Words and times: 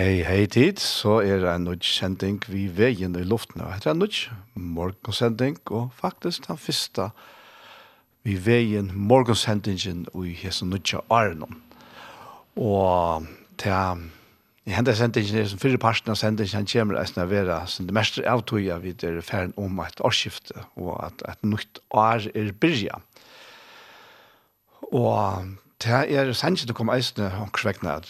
Hei, 0.00 0.22
hei 0.24 0.46
tid, 0.48 0.78
så 0.80 1.18
er 1.20 1.42
det 1.42 1.48
en 1.50 1.66
nødt 1.66 1.84
sending 1.84 2.38
vi 2.48 2.62
veien 2.72 3.12
i 3.20 3.24
luften. 3.28 3.60
Det 3.60 3.84
er 3.84 3.90
en 3.92 3.98
nødt 4.00 4.30
morgensending, 4.54 5.58
og 5.68 5.90
faktisk 5.92 6.46
den 6.48 6.56
første 6.56 7.10
vi 8.24 8.38
veien 8.46 8.88
morgensendingen 8.94 10.06
i 10.24 10.32
hese 10.40 10.64
nødt 10.64 10.94
Arnon. 11.10 11.58
Og 12.56 13.26
til 13.60 14.06
i 14.64 14.72
hendet 14.72 14.96
sendingen 14.96 15.36
er 15.36 15.50
som 15.50 15.60
fyrre 15.60 15.82
parten 15.82 16.14
av 16.14 16.16
sendingen 16.16 16.62
han 16.62 16.70
kommer 16.70 17.02
eisen 17.02 17.20
å 17.20 17.26
være 17.28 17.58
som 17.68 17.90
det 17.90 17.96
mest 17.98 18.16
avtøya 18.24 18.78
vi 18.80 18.94
er 19.04 19.20
ferden 19.20 19.52
om 19.60 19.82
et 19.84 20.00
årsskifte, 20.00 20.64
og 20.80 20.94
at 21.10 21.26
et 21.28 21.44
nytt 21.44 21.82
år 21.90 22.24
er 22.32 22.54
byrja. 22.56 23.02
Og 24.94 25.52
til 25.76 26.16
er 26.16 26.32
sendingen 26.32 26.72
det 26.72 26.78
kommer 26.80 26.96
eisen 26.96 27.28
å 27.28 27.50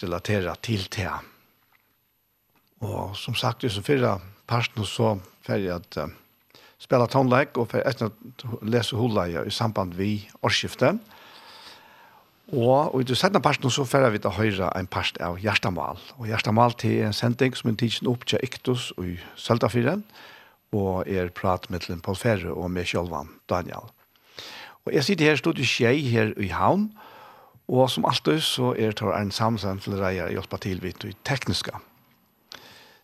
relatera 0.05 0.55
til 0.63 0.87
det 0.95 1.11
Og 2.81 3.15
som 3.17 3.35
sagt, 3.37 3.65
så 3.69 3.83
fyra 3.85 4.17
parten 4.49 4.85
så 4.85 5.15
ferdig 5.45 5.69
at 5.73 5.97
uh, 6.01 6.09
spela 6.81 7.07
tonleik 7.09 7.57
og 7.61 7.69
for 7.71 7.85
etter 7.85 8.09
å 8.09 8.61
lese 8.65 8.97
holeie 8.97 9.45
i 9.45 9.53
samband 9.53 9.93
vi 9.97 10.15
årsskiftet. 10.41 10.97
Og, 12.51 12.91
og 12.91 12.97
i 12.99 13.07
det 13.07 13.15
sette 13.15 13.39
parten 13.39 13.71
så 13.71 13.85
ferdig 13.87 14.17
vi 14.17 14.23
til 14.25 14.35
høyre 14.35 14.71
en 14.75 14.89
part 14.91 15.19
av 15.23 15.37
Gjerstamal. 15.39 16.01
Og 16.17 16.27
Gjerstamal 16.27 16.75
til 16.81 17.05
en 17.05 17.15
sending 17.15 17.55
som 17.55 17.71
en 17.71 17.79
tidsen 17.79 18.09
opp 18.11 18.25
til 18.27 18.41
Iktus 18.43 18.89
og 18.97 19.13
i 19.13 19.15
Søltafyren, 19.39 20.03
og 20.75 21.07
er 21.07 21.31
prat 21.35 21.69
med 21.69 21.85
til 21.85 21.99
Paul 22.03 22.17
Ferre 22.17 22.51
og 22.55 22.71
med 22.71 22.89
Kjølvan 22.89 23.29
Daniel. 23.51 23.91
Og 24.87 24.95
jeg 24.95 25.05
sitter 25.05 25.29
her, 25.29 25.39
stod 25.39 25.59
i 25.61 25.67
Kjei 25.67 26.01
her 26.09 26.33
i 26.41 26.49
Havn, 26.51 26.89
og 27.71 27.87
som 27.91 28.07
alltid 28.09 28.41
så 28.43 28.73
er 28.73 28.95
Tor 28.97 29.13
Arne 29.15 29.31
Samsen 29.31 29.79
til 29.79 29.95
å 29.95 30.01
reie 30.01 30.31
hjelpe 30.33 30.59
til 30.63 30.81
vidt 30.83 31.05
i 31.07 31.13
tekniska 31.27 31.77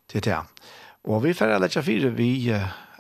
til 0.09 0.23
det. 0.23 0.40
Og 1.07 1.23
vi 1.23 1.34
får 1.38 1.57
lette 1.59 1.84
fire 1.84 2.12
vi 2.16 2.31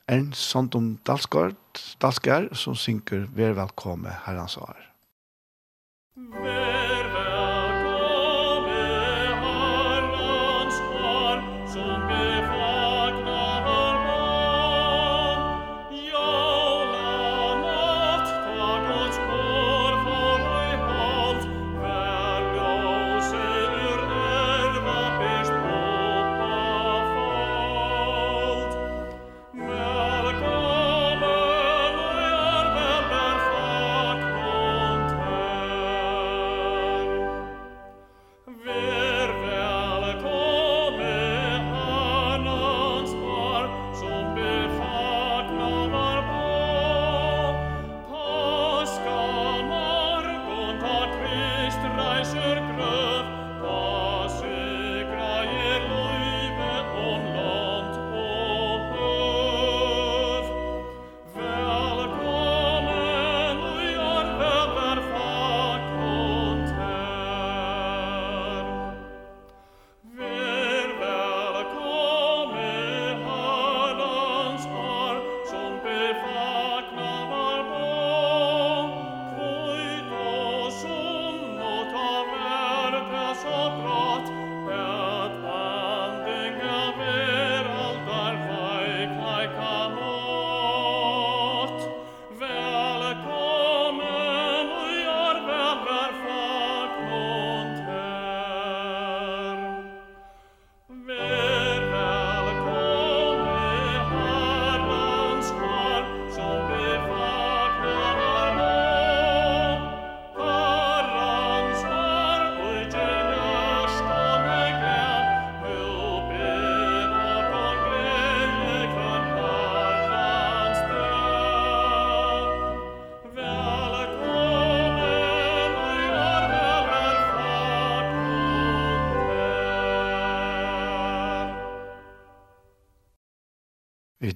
Ernst 0.07 0.51
Sondom 0.51 0.97
Dalsgaard, 1.07 1.57
Dalsgaard 2.01 2.53
som 2.55 2.75
synker 2.75 3.27
«Vær 3.35 3.57
velkommen, 3.57 4.11
herrens 4.25 4.57
år». 4.57 4.79
Vær 6.15 6.66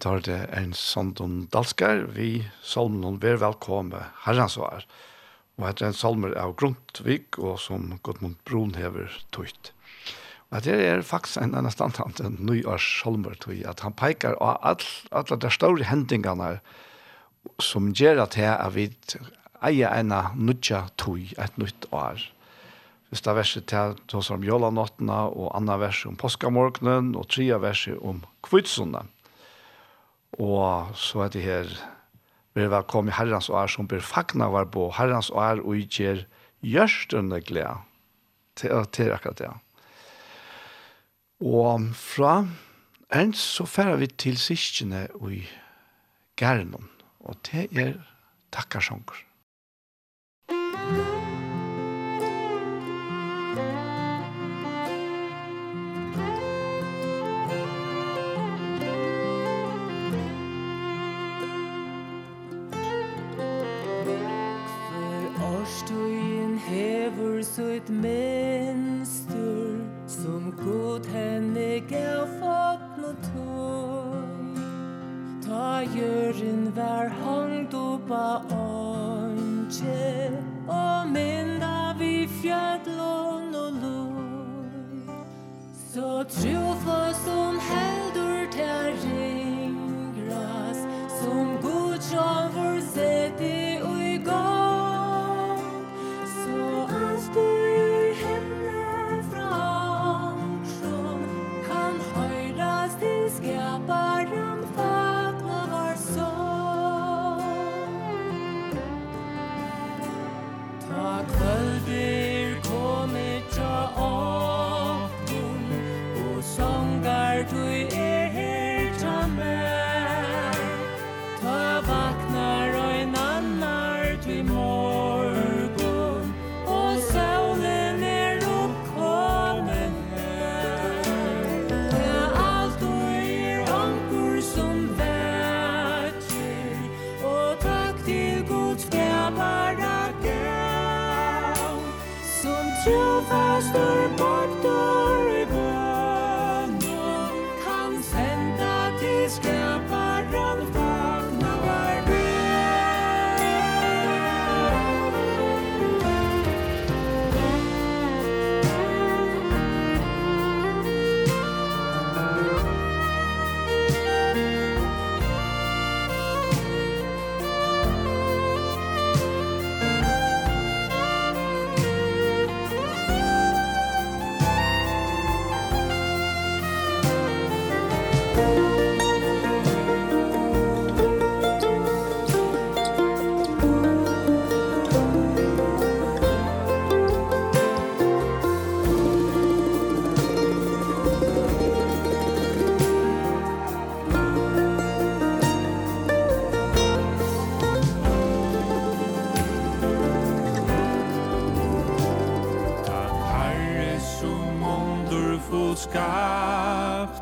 vid 0.02 0.10
har 0.10 0.22
det 0.26 0.50
en 0.58 0.74
sondon 0.74 1.48
dalskar, 1.54 2.08
vi 2.16 2.48
salmen 2.64 3.20
ver 3.22 3.38
velkomme 3.38 4.00
herrens 4.26 4.58
år. 4.58 4.86
Og 5.60 5.68
etter 5.70 5.92
en 5.92 5.94
salmer 5.94 6.34
av 6.42 6.56
Grundtvig, 6.58 7.38
og 7.38 7.60
som 7.60 8.00
Gudmund 8.02 8.40
Brun 8.44 8.74
hever 8.74 9.14
tøyt. 9.32 9.72
Og 10.50 10.64
det 10.66 10.74
er 10.74 11.06
faktisk 11.06 11.38
en 11.38 11.54
annen 11.54 11.72
standant 11.72 12.20
en 12.20 12.40
nyårs 12.42 12.88
salmer 13.04 13.38
tøy, 13.38 13.62
at 13.62 13.86
han 13.86 13.94
peikar 13.94 14.34
av 14.42 14.58
all, 14.66 14.82
alle 15.12 15.38
de 15.38 15.54
store 15.54 15.86
hendingene 15.86 16.60
som 17.62 17.94
gjør 17.94 18.26
at 18.26 18.38
jeg 18.38 18.58
er 18.58 18.74
vi 18.74 18.90
eier 19.62 19.94
en 19.94 20.18
nødja 20.34 20.88
tøy, 20.98 21.30
et 21.38 21.62
nytt 21.62 21.86
år. 21.94 22.26
Fyrsta 23.12 23.38
verset 23.38 23.70
til 23.70 23.98
tås 24.10 24.34
om 24.34 24.42
jolanottene, 24.42 25.28
og 25.30 25.54
anna 25.54 25.78
verset 25.78 26.10
om 26.10 26.18
påskamorgnen, 26.18 27.14
og 27.14 27.30
tria 27.30 27.62
verset 27.62 28.02
om 28.02 28.26
kvitsundene. 28.42 29.06
Og 30.40 30.94
så 30.96 31.26
er 31.26 31.34
det 31.34 31.44
her, 31.44 31.72
vi 32.56 32.64
er 32.64 32.72
velkommen 32.72 33.12
i 33.12 33.16
herrens 33.16 33.50
år 33.50 33.72
som 33.72 33.88
blir 33.88 34.04
fagna 34.04 34.48
var 34.52 34.70
på, 34.72 34.90
herrens 34.96 35.32
år 35.32 35.64
og 35.64 35.76
utgjør 35.82 36.24
gjørstene 36.64 37.42
glede. 37.44 37.80
Til, 38.56 38.86
til 38.92 39.12
akkurat 39.16 39.40
det. 39.40 39.50
Og 41.42 41.88
fra 41.98 42.46
en 43.16 43.34
så 43.34 43.66
færer 43.66 43.98
vi 44.00 44.08
til 44.08 44.38
sistene 44.38 45.08
i 45.32 45.42
Gernon, 46.38 46.90
og 47.20 47.40
det 47.48 47.68
er 47.80 47.96
takkarsjonger. 48.52 49.31
Årstøyen 65.72 66.58
hever 66.58 67.44
sutt 67.44 67.90
mønster 67.90 69.78
Som 70.08 70.50
god 70.60 71.08
henne 71.14 71.80
gav 71.88 72.28
fått 72.42 72.98
no 73.00 73.14
tøy 73.28 74.60
Ta 75.46 75.70
gjøren 75.96 76.68
vær 76.76 77.16
hangt 77.24 77.78
opp 77.80 78.12
av 78.12 78.52
åndje 78.58 80.36
Og 80.68 81.10
mynda 81.16 81.96
vi 82.04 82.28
fjallon 82.42 83.56
og 83.64 83.82
løy 83.86 85.20
Så 85.88 86.14
trofast 86.36 87.30
som 87.30 87.64
henne 87.72 88.11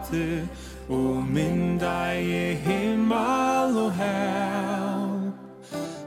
fader 0.09 0.47
Og 0.89 1.23
minn 1.29 1.77
deg 1.79 2.25
i 2.25 2.53
himmel 2.65 3.77
og 3.77 3.91
hel. 3.93 5.31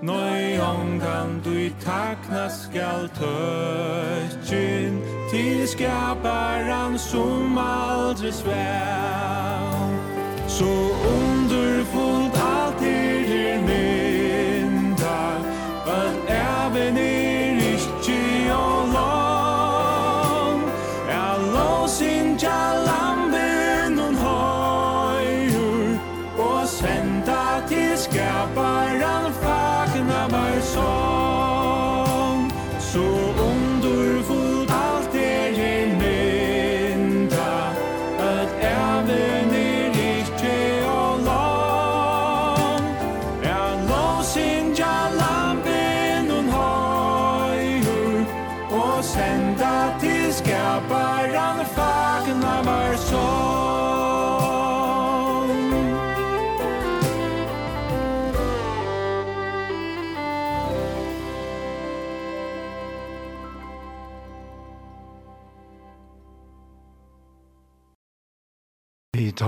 Nøy 0.02 0.58
omgang 0.58 1.44
du 1.44 1.50
i 1.50 1.72
takna 1.84 2.48
skal 2.50 3.06
tøtjen 3.14 4.98
Til 5.30 5.68
skaparen 5.68 6.98
som 6.98 7.58
aldri 7.58 8.32
svel. 8.32 9.94
Så 10.48 10.72
om 11.14 11.31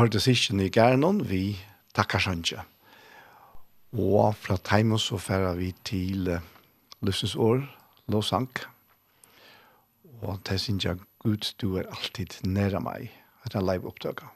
hørte 0.04 0.20
sisten 0.20 0.60
i 0.60 0.68
Gernon, 0.68 1.22
vi 1.24 1.56
takkar 1.96 2.20
Sanja. 2.20 2.66
Og 3.96 4.34
fra 4.36 4.58
Teimos 4.60 5.06
så 5.08 5.16
færa 5.16 5.54
vi 5.56 5.70
til 5.80 6.28
uh, 6.28 6.42
Løsens 7.00 7.32
år, 7.40 7.62
Låsank. 8.12 8.66
Og 10.20 10.42
til 10.44 10.60
sinja, 10.60 10.94
Gud, 11.24 11.54
du 11.56 11.78
er 11.80 11.88
alltid 11.88 12.36
næra 12.44 12.82
meg. 12.84 13.08
Det 13.48 13.56
er 13.56 13.64
live 13.64 13.88
opptøkene. 13.88 14.28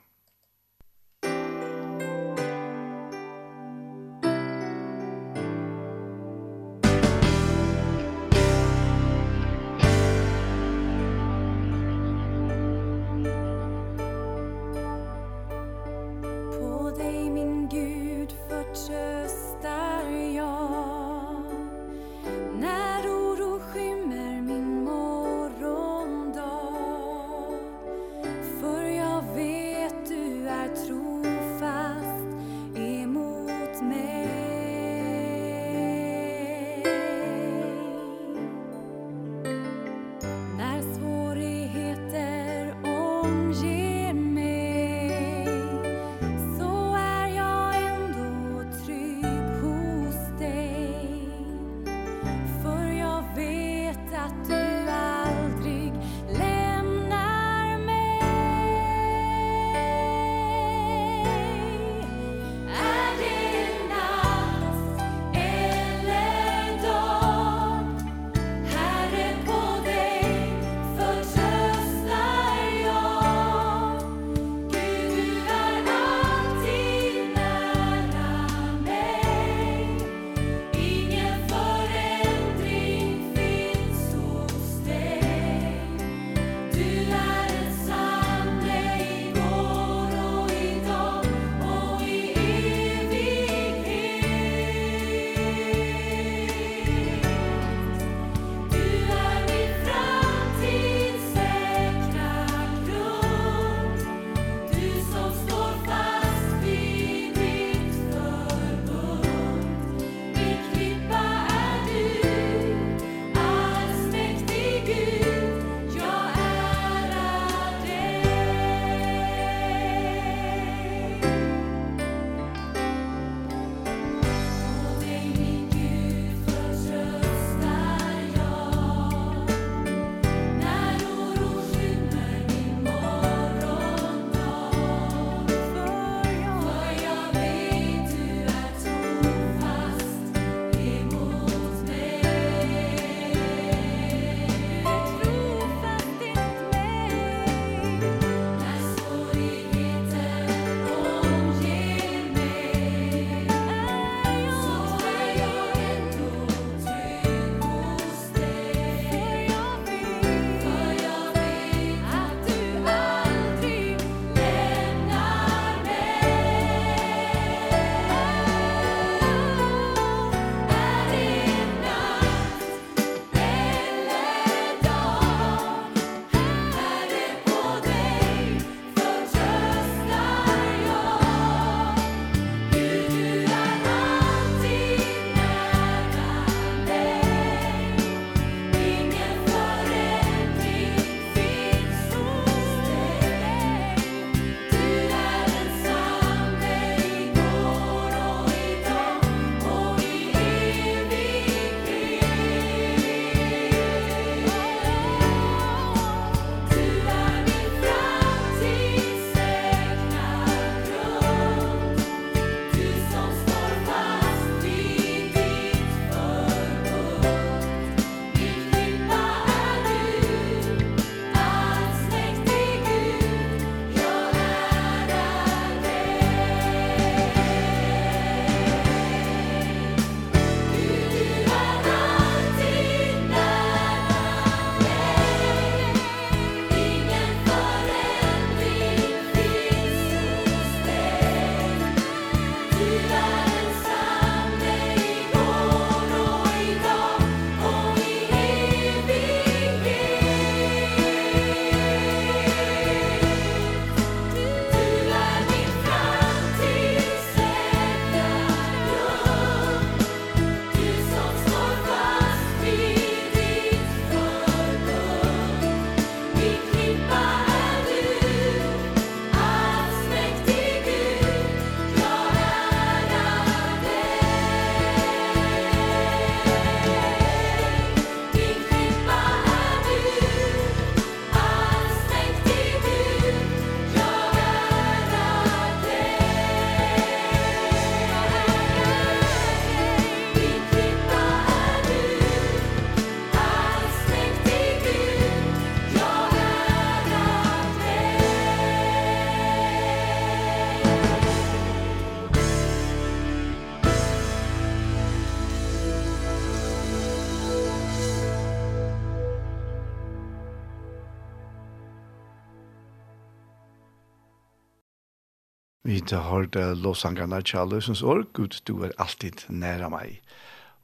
Vi 315.89 316.03
har 316.11 316.27
hørt 316.29 316.57
lovsangerne 316.77 317.39
Kjalløsens 317.41 318.03
år, 318.05 318.27
Gud, 318.37 318.59
du 318.69 318.83
er 318.85 318.91
alltid 319.01 319.47
nære 319.49 319.87
meg. 319.89 320.19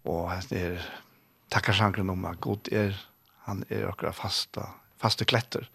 Og 0.09 0.31
det 0.49 0.63
er 0.63 0.87
takkar 1.53 2.01
om 2.01 2.25
at 2.25 2.41
Gud 2.41 2.71
er, 2.73 2.97
han 3.45 3.67
er 3.69 3.91
akkurat 3.91 4.17
fasta, 4.17 4.65
faste 4.97 5.27
kletter. 5.29 5.69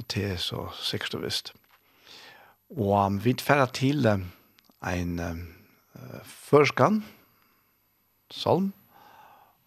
Og 0.00 0.06
det 0.14 0.24
er 0.30 0.40
så 0.40 0.64
sikkert 0.80 1.18
og 1.18 1.26
visst. 1.26 1.52
Og 2.72 3.20
vi 3.20 3.36
færre 3.36 3.68
til 3.68 4.08
en 4.08 5.20
uh, 5.20 6.24
førskan, 6.24 7.04
salm, 8.32 8.72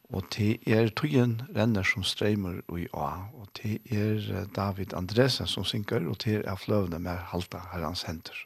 Og 0.10 0.26
til 0.34 0.58
er 0.66 0.90
tøyen 0.98 1.36
renner 1.56 1.86
som 1.86 2.04
streimer 2.04 2.62
i 2.78 2.88
A. 2.98 3.10
Og 3.38 3.48
til 3.54 3.78
er 3.94 4.48
David 4.56 4.94
Andresen 4.98 5.48
som 5.48 5.64
synker, 5.66 6.10
og 6.10 6.20
til 6.20 6.42
er 6.46 6.56
fløvene 6.56 7.00
med 7.00 7.18
halta 7.30 7.62
herrens 7.74 8.04
henter. 8.10 8.46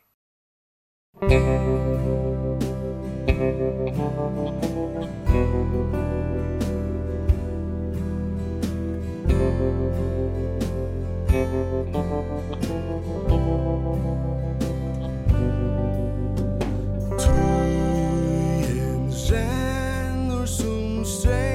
Tøyen 17.20 19.08
renner 19.32 20.46
som 20.46 21.06
streimer 21.06 21.53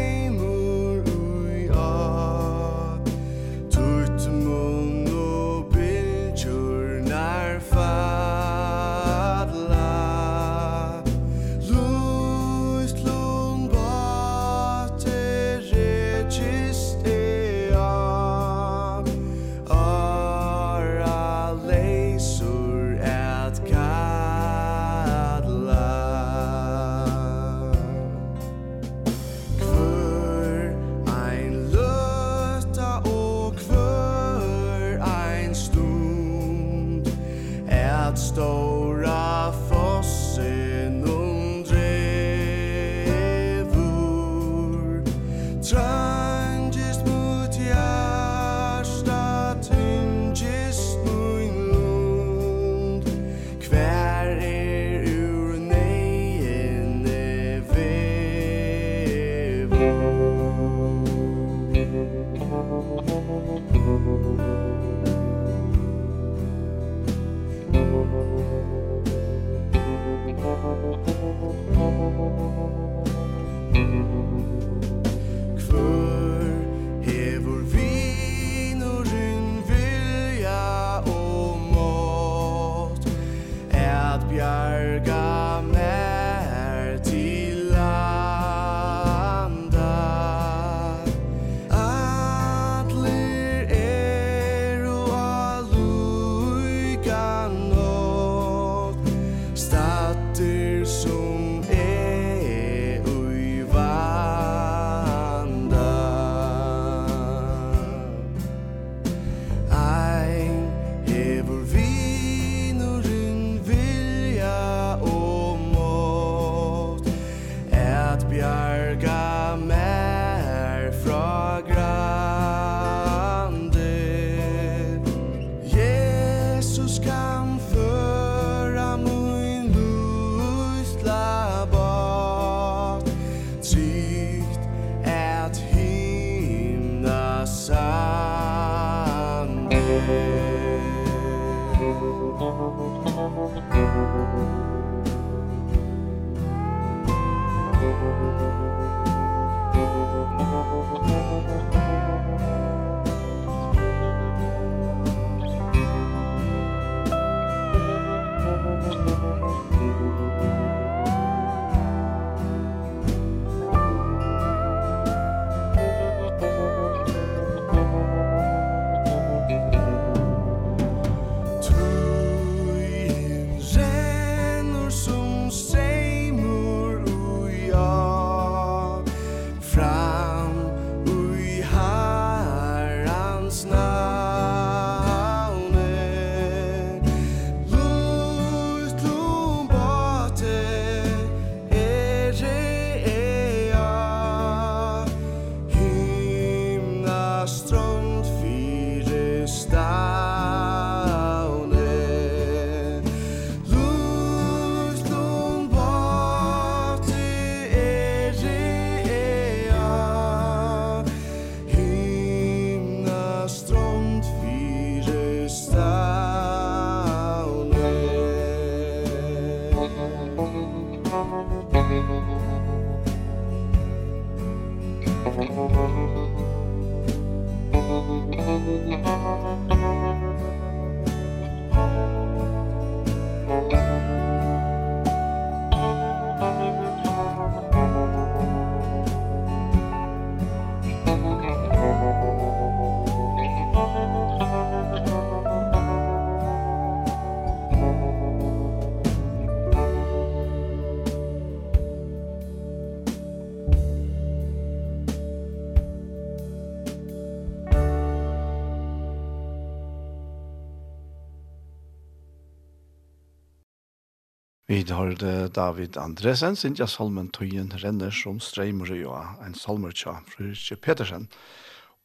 har 264.95 265.15
David 265.55 265.97
Andresen, 265.97 266.57
Sintja 266.57 266.87
Salmen 266.87 267.31
Tøyen 267.35 267.73
renner 267.83 268.11
som 268.15 268.41
streimer 268.41 268.91
jo 268.95 269.13
en 269.45 269.57
salmer 269.57 269.93
tja, 269.93 270.19
Fridtje 270.29 270.77
Petersen. 270.77 271.29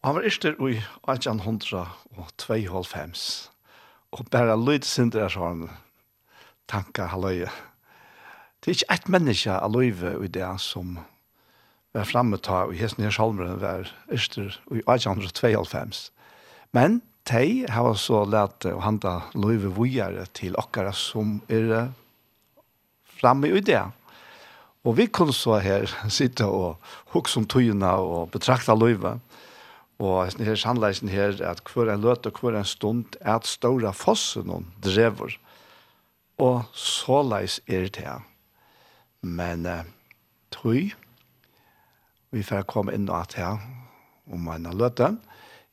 Og 0.01 0.09
han 0.09 0.17
var 0.17 0.27
ister 0.27 0.57
i 0.59 0.81
1800 1.07 1.85
og 2.17 2.33
2,5. 2.41 3.49
Og 4.11 4.25
bare 4.31 4.57
lyd 4.59 4.83
sindre 4.83 5.23
er 5.25 5.31
sånn 5.33 5.69
tanka 6.67 7.07
halvøye. 7.13 7.47
Det 8.59 8.71
er 8.71 8.77
ikke 8.77 8.95
et 8.95 9.09
menneske 9.15 9.55
av 9.55 9.73
løyve 9.73 10.13
i 10.23 10.31
det 10.31 10.51
som 10.63 10.97
var 11.93 12.07
fremme 12.09 12.39
ta 12.41 12.65
og 12.67 12.77
hesten 12.77 13.05
her 13.05 13.13
salmer 13.13 13.57
var 13.61 13.89
ister 14.11 14.53
i 14.73 14.81
1800 14.83 15.31
2,5. 15.39 15.97
Men 16.73 17.01
Tei 17.23 17.63
har 17.71 17.93
så 17.95 18.25
lært 18.27 18.65
å 18.67 18.81
handla 18.83 19.29
løyve 19.39 19.69
vujere 19.77 20.25
til 20.35 20.57
okkara 20.59 20.91
som 20.91 21.37
er 21.47 21.93
framme 23.23 23.49
i 23.49 23.63
det. 23.63 23.81
Og 24.83 24.97
vi 24.97 25.07
kunne 25.07 25.33
så 25.33 25.61
her 25.63 25.87
sitte 26.17 26.45
og 26.45 26.75
hukse 27.15 27.39
om 27.39 27.47
tøyene 27.47 27.93
og 27.95 28.33
betrakta 28.35 28.75
løyve. 28.75 29.17
Og 30.03 30.33
her 30.43 30.59
sannleisen 30.59 31.11
her 31.13 31.37
at 31.45 31.61
hver 31.69 31.93
en 31.93 32.03
løt 32.03 32.27
og 32.27 32.41
hver 32.41 32.57
en 32.59 32.67
stund 32.67 33.15
er 33.21 33.37
at 33.37 33.47
ståre 33.47 33.93
fossen 33.95 34.49
og 34.51 34.65
drever. 34.83 35.37
Og 36.41 36.65
såleis 36.73 37.61
er 37.67 37.87
det 37.87 38.03
her. 38.03 38.25
Men 39.21 39.65
uh, 39.69 39.85
tøy, 40.51 40.91
vi 42.33 42.43
får 42.43 42.65
komme 42.67 42.91
inn 42.91 43.07
og 43.07 43.21
at 43.21 43.37
her 43.39 43.61
om 44.27 44.49
en 44.51 44.67
løte. 44.75 45.13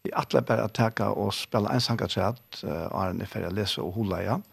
Vi 0.05 0.13
atler 0.15 0.45
bare 0.47 0.69
at 0.69 0.77
teka 0.77 1.11
og 1.17 1.33
spille 1.35 1.73
en 1.73 1.83
sangatræt, 1.83 2.61
uh, 2.63 2.87
Arne 2.95 3.25
er 3.25 3.33
ferdig 3.33 3.51
å 3.51 3.57
lese 3.57 3.83
og 3.83 3.97
hula 3.97 4.21
igjen. 4.23 4.45
Ja. 4.45 4.50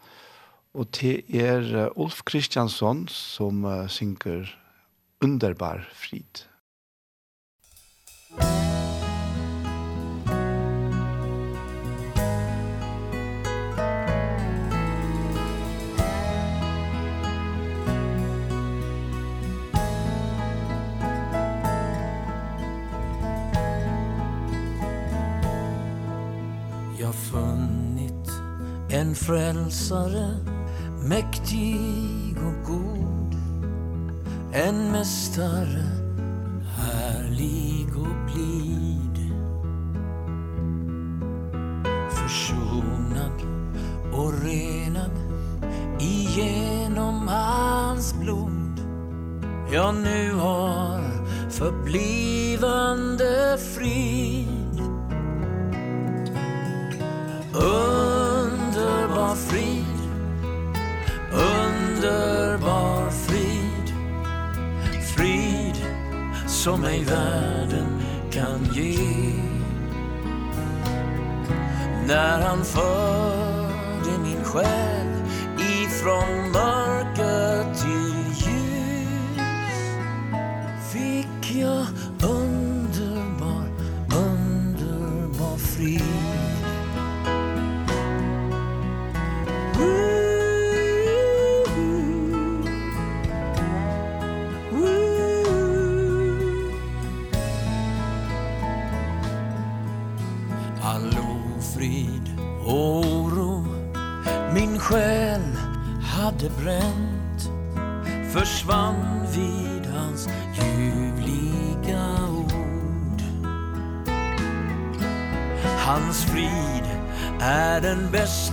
Og 0.78 0.86
det 1.00 1.24
er 1.34 1.88
Ulf 1.98 2.22
Kristiansson 2.22 3.08
som 3.10 3.64
synker 3.90 4.46
Underbar 5.20 5.88
frid. 5.92 6.46
Jag 26.98 27.14
funnit 27.14 28.30
en 28.90 29.14
frälsare 29.14 30.57
Mäktig 31.08 32.36
och 32.36 32.66
god 32.66 33.34
En 34.52 34.92
mästare 34.92 35.84
Härlig 36.76 37.96
och 37.96 38.32
blid. 38.32 39.32
Försonad 42.10 43.42
och 44.12 44.32
renad 44.42 45.10
Igenom 46.00 47.28
hans 47.28 48.14
blod. 48.14 48.80
Jag 49.72 49.94
nu 49.94 50.32
har 50.32 51.02
förblivande 51.50 53.58
frid. 53.58 54.80
Underbar 57.54 59.34
frid. 59.34 59.97
Underbar 61.32 63.10
frid 63.10 63.94
Frid 65.16 65.76
som 66.46 66.84
ej 66.84 67.04
världen 67.04 68.02
kan 68.30 68.68
ge 68.74 69.32
När 72.06 72.40
han 72.40 72.64
förde 72.64 74.18
min 74.22 74.44
själ 74.44 75.22
ifrån 75.58 76.50
mörker 76.52 77.74
till 77.74 78.07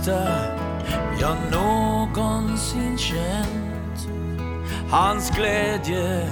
bästa 0.06 0.28
jag 1.20 1.36
någonsin 1.52 2.98
känt. 2.98 4.08
Hans 4.90 5.30
glädje 5.30 6.30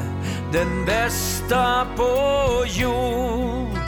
den 0.53 0.85
bästa 0.87 1.87
på 1.97 2.65
jord. 2.67 3.79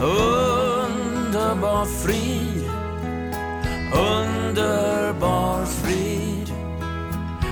Underbar 0.00 1.84
frid 1.84 2.70
Underbar 3.92 5.64
frid. 5.66 6.52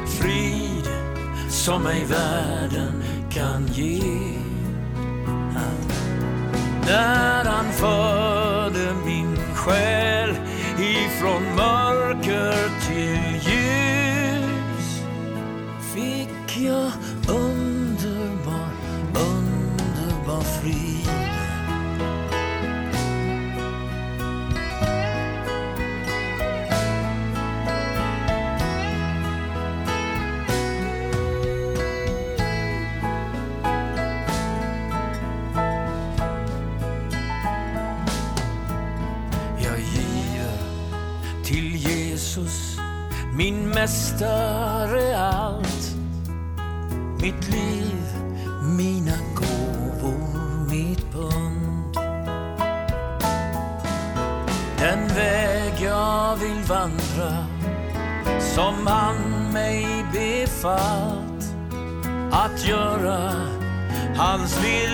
Frid 0.06 0.88
som 1.48 1.86
ej 1.86 2.04
världen 2.04 3.02
kan 3.30 3.66
ge. 3.66 4.02
När 6.86 7.44
han 7.44 7.72
för 7.72 8.41
själ 9.62 10.36
ifrån 10.78 11.42
mörker 11.56 12.68
till 12.86 13.31
större 44.22 45.18
allt. 45.18 45.96
Mitt 47.20 47.48
liv, 47.48 48.02
mina 48.76 49.18
gåvor, 49.34 50.70
mitt 50.70 51.12
pund. 51.12 51.96
Den 54.78 55.08
väg 55.08 55.72
jag 55.80 56.36
vill 56.36 56.62
vandra 56.68 57.46
Som 58.40 58.86
han 58.86 59.16
mig 59.52 59.86
befallt. 60.12 61.54
Att 62.32 62.68
göra 62.68 63.32
hans 64.16 64.64
vilja 64.64 64.91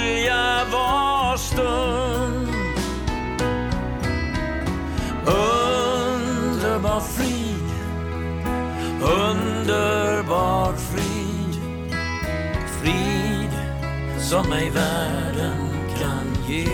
som 14.29 14.53
ej 14.53 14.71
världen 14.71 15.57
kan 15.99 16.45
ge. 16.49 16.69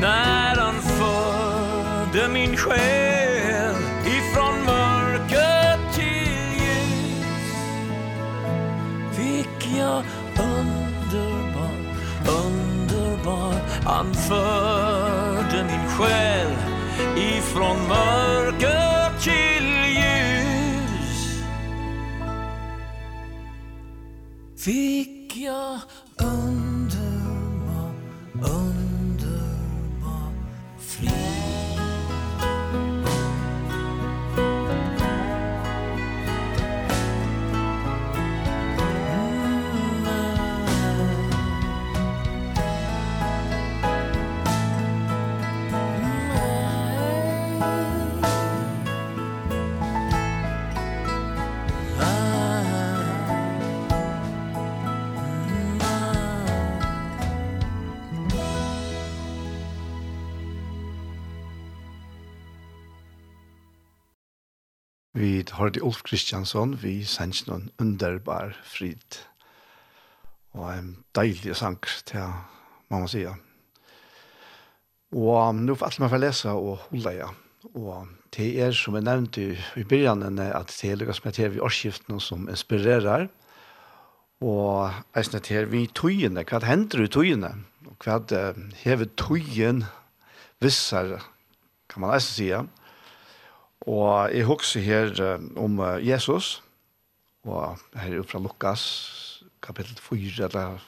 När 0.00 0.56
han 0.56 0.74
förde 0.74 2.28
min 2.28 2.56
själ 2.56 3.74
ifrån 4.06 4.64
mörker 4.66 5.92
till 5.94 6.60
ljus 6.60 7.54
Fick 9.12 9.78
jag 9.78 10.04
underbar, 10.38 11.76
underbar. 12.44 13.54
Han 13.84 14.14
förde 14.14 15.64
min 15.64 15.88
själ 15.88 16.52
ifrån 17.16 17.88
mörker 17.88 18.23
Ulf 65.84 66.02
Kristiansson 66.06 66.76
vi 66.80 67.02
sendte 67.08 67.48
noen 67.50 67.70
underbar 67.82 68.54
frid. 68.66 69.20
Og 70.54 70.68
en 70.70 70.90
deilig 71.16 71.56
sang 71.58 71.80
til 72.08 72.32
mamma 72.92 73.08
sier. 73.10 73.36
Og 75.14 75.54
nå 75.54 75.76
får 75.78 75.88
alt 75.88 76.02
man 76.02 76.12
får 76.12 76.22
lese 76.22 76.52
og 76.54 76.86
holde 76.88 77.14
ja. 77.16 77.30
Og 77.74 78.08
det 78.36 78.50
er 78.60 78.74
som 78.76 78.96
jeg 78.98 79.06
nevnte 79.06 79.44
i 79.78 79.84
begynnelsen 79.86 80.40
at 80.42 80.72
det 80.74 80.90
er 80.90 81.00
lykkes 81.00 81.22
med 81.24 81.36
TV 81.36 81.60
årsskiftene 81.62 82.20
som 82.20 82.48
inspirerer. 82.50 83.28
Og 84.44 84.90
jeg 85.14 85.28
snakker 85.30 85.54
her 85.54 85.70
vi 85.70 85.86
tøyene, 85.86 86.44
hva 86.44 86.60
hender 86.66 87.04
i 87.06 87.10
tøyene? 87.12 87.52
Og 87.88 88.04
hva 88.04 88.18
hever 88.82 89.08
tøyen 89.20 89.84
visser, 90.60 91.16
kan 91.88 92.02
man 92.02 92.14
nesten 92.16 92.48
ja. 92.50 92.64
Og 93.90 94.32
jeg 94.32 94.46
husker 94.48 94.80
her 94.80 95.10
om 95.60 95.80
Jesus, 96.00 96.62
og 97.44 97.76
her 98.00 98.18
er 98.18 98.24
fra 98.24 98.40
Lukas, 98.40 98.84
kapittel 99.62 99.98
4, 100.00 100.46
eller 100.46 100.78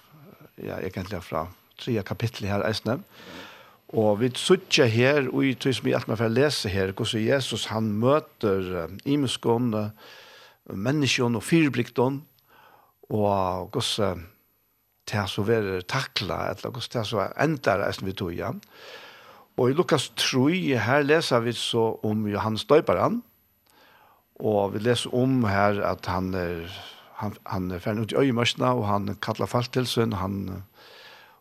ja, 0.57 0.79
egentlig 0.81 1.21
fra 1.25 1.47
3 1.79 2.03
kapittel 2.03 2.49
her 2.49 2.65
eisne. 2.65 3.01
Og 3.89 4.21
vi 4.21 4.31
sutja 4.35 4.87
her, 4.91 5.29
og 5.31 5.45
i 5.45 5.55
tog 5.55 5.75
som 5.77 5.87
jeg 5.87 5.99
alt 5.99 6.09
meg 6.09 6.19
for 6.19 6.27
å 6.27 6.33
lese 6.33 6.73
her, 6.73 6.95
hvordan 6.97 7.23
Jesus 7.23 7.69
han 7.71 7.93
møter 8.01 8.73
uh, 8.73 8.97
imeskån, 9.07 9.69
menneskjån 10.73 11.39
og 11.39 11.45
fyrblikton, 11.47 12.23
og 13.13 13.77
hvordan 13.77 14.25
det 15.07 15.21
er 15.21 15.29
så 15.31 15.45
er 15.55 15.69
takla, 15.87 16.49
eller 16.51 16.73
hvordan 16.73 16.93
det 16.93 17.03
er 17.05 17.11
så 17.13 17.29
endar 17.45 17.85
eisne 17.87 18.09
vi 18.09 18.17
tog, 18.17 18.33
igjen. 18.35 18.59
ja. 18.59 18.65
Og 18.65 19.06
Og 19.57 19.71
i 19.71 19.77
Lukas 19.77 20.11
3, 20.21 20.77
her 20.85 21.05
leser 21.07 21.41
vi 21.41 21.55
så 21.57 21.95
om 22.05 22.27
Johannes 22.29 22.67
Døyperen, 22.69 23.23
og 24.37 24.75
vi 24.75 24.83
leser 24.85 25.15
om 25.17 25.47
her 25.49 25.81
at 25.89 26.05
han 26.13 26.35
er, 26.37 26.67
han, 27.23 27.39
han 27.49 27.71
er 27.73 27.81
ferdig 27.81 28.05
ut 28.05 28.13
i 28.13 28.19
øyemørsene, 28.27 28.69
og 28.77 28.85
han 28.91 29.15
kallar 29.25 29.49
falt 29.49 29.73
til 29.73 29.89
sin, 29.89 30.13
han, 30.21 30.63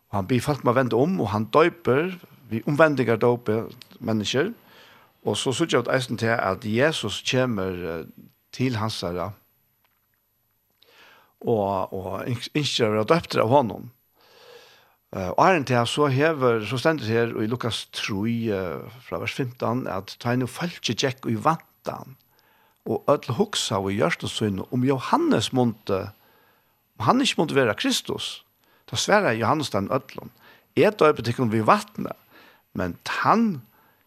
og 0.08 0.16
han 0.16 0.30
blir 0.30 0.40
falt 0.40 0.64
med 0.64 0.72
å 0.72 0.78
vende 0.78 0.96
om, 0.96 1.18
og 1.20 1.28
han 1.34 1.44
døyper, 1.52 2.14
vi 2.48 2.62
omvendinger 2.64 3.20
døyper 3.20 3.68
mennesker, 4.00 4.54
og 5.26 5.36
så 5.36 5.52
sier 5.52 5.74
jeg 5.74 5.84
ut 5.84 5.92
eisen 5.92 6.16
til 6.16 6.32
at 6.32 6.64
Jesus 6.64 7.20
kommer 7.28 8.06
til 8.56 8.80
hans 8.80 9.02
herre, 9.04 9.34
og, 11.44 11.92
og 11.92 12.24
ikke 12.32 12.88
er 12.88 13.04
døypter 13.04 13.44
av 13.44 13.52
honom. 13.52 13.90
Uh, 15.14 15.30
og 15.38 15.42
æren 15.46 15.64
til 15.64 15.86
så 15.86 16.08
hever, 16.10 16.64
så 16.66 16.78
stendet 16.78 17.06
her 17.06 17.30
i 17.38 17.46
Lukas 17.46 17.84
3 17.94 18.14
uh, 18.14 18.96
fra 19.06 19.20
vers 19.22 19.32
15, 19.32 19.86
at 19.86 20.16
ta 20.20 20.34
inn 20.34 20.42
og 20.42 20.50
falskje 20.50 20.96
tjekk 20.98 21.28
i 21.30 21.36
vantan, 21.38 22.16
og 22.86 23.06
ødel 23.10 23.38
hoksa 23.38 23.78
og 23.78 23.94
gjørste 23.94 24.28
synd 24.28 24.64
om 24.74 24.84
Johannes 24.84 25.52
måtte, 25.54 26.08
om 26.98 27.06
han 27.06 27.22
ikke 27.22 27.40
måtte 27.42 27.58
være 27.58 27.78
Kristus, 27.78 28.42
da 28.90 28.98
sverre 28.98 29.36
Johannes 29.38 29.70
den 29.70 29.88
ødelen, 29.94 30.34
et 30.76 31.00
og 31.02 31.22
til 31.24 31.50
vi 31.54 31.62
vattnet, 31.66 32.18
men 32.74 32.98
han 33.22 33.62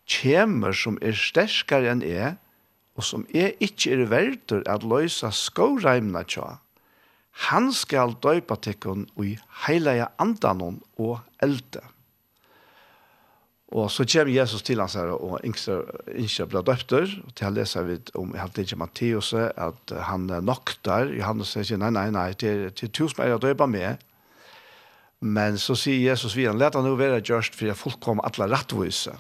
kjemer 0.10 0.76
som 0.76 1.00
er 1.02 1.16
sterskere 1.18 1.90
enn 1.94 2.04
jeg, 2.06 2.36
og 3.00 3.06
som 3.08 3.26
er 3.34 3.56
ikke 3.64 3.96
er 3.96 4.10
verdt 4.12 4.52
at 4.68 4.84
løysa 4.84 5.32
skåreimene 5.32 6.26
tja, 6.28 6.58
Han 7.48 7.72
skal 7.72 8.18
døypa 8.20 8.58
tikkun 8.60 9.08
i 9.24 9.38
heilige 9.66 10.10
andanon 10.20 10.82
og 11.00 11.22
elde. 11.44 11.82
Og 13.70 13.92
så 13.94 14.04
kommer 14.10 14.34
Jesus 14.34 14.64
til 14.66 14.80
hans 14.82 14.96
her 14.98 15.12
og 15.14 15.40
yngste 15.46 16.46
ble 16.50 16.64
døpter. 16.66 17.06
Og 17.06 17.34
til 17.36 17.46
han 17.46 17.54
leser 17.54 17.86
vi 17.86 18.00
om 18.18 18.34
i 18.34 18.42
halvdelen 18.42 18.72
til 18.72 18.82
Matteus 18.82 19.34
at 19.38 19.94
han 20.10 20.26
nokter. 20.42 21.14
Johannes 21.14 21.54
sier 21.54 21.78
nei, 21.78 21.92
nei, 21.94 22.10
nei, 22.10 22.32
til, 22.34 22.72
til 22.74 22.90
tusen 22.90 23.22
er 23.24 23.36
jeg 23.36 23.44
døypa 23.46 23.70
med. 23.70 24.02
Men 25.22 25.60
så 25.62 25.76
sier 25.78 26.12
Jesus 26.12 26.36
vi 26.36 26.48
han, 26.48 26.58
leta 26.58 26.82
nu 26.82 26.94
nå 26.94 26.98
være 27.00 27.22
gjørst 27.22 27.56
for 27.56 27.70
jeg 27.70 27.78
fullkom 27.78 28.24
alle 28.24 28.50
rettvise. 28.50 29.14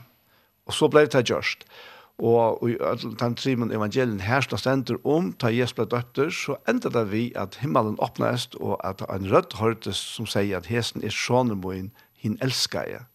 Og 0.65 0.73
så 0.73 0.89
ble 0.89 1.05
det 1.05 1.27
gjørst. 1.29 1.65
Og 1.65 1.98
Og 2.19 2.59
i 2.67 2.75
den 3.19 3.35
trimen 3.39 3.71
evangelien 3.71 4.19
her 4.19 4.43
som 4.43 4.59
stender 4.59 4.97
om 5.07 5.31
ta 5.39 5.51
Jesu 5.55 5.77
ble 5.77 5.85
døtter, 5.87 6.31
så 6.35 6.57
ender 6.67 6.91
det 6.91 7.05
vi 7.13 7.29
at 7.39 7.55
himmelen 7.61 7.95
åpnes, 8.03 8.49
og 8.59 8.75
at 8.83 9.05
en 9.07 9.29
rødt 9.31 9.55
hørtes 9.59 10.01
som 10.17 10.27
sier 10.27 10.59
at 10.59 10.67
hesen 10.67 11.03
er 11.03 11.15
sjånemoen, 11.15 11.93
hin 12.19 12.35
elsker 12.43 12.89
jeg, 12.91 13.05